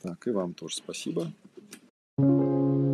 Так, 0.00 0.28
и 0.28 0.30
вам 0.30 0.54
тоже 0.54 0.76
спасибо. 0.76 1.32
thank 2.20 2.82
you 2.82 2.87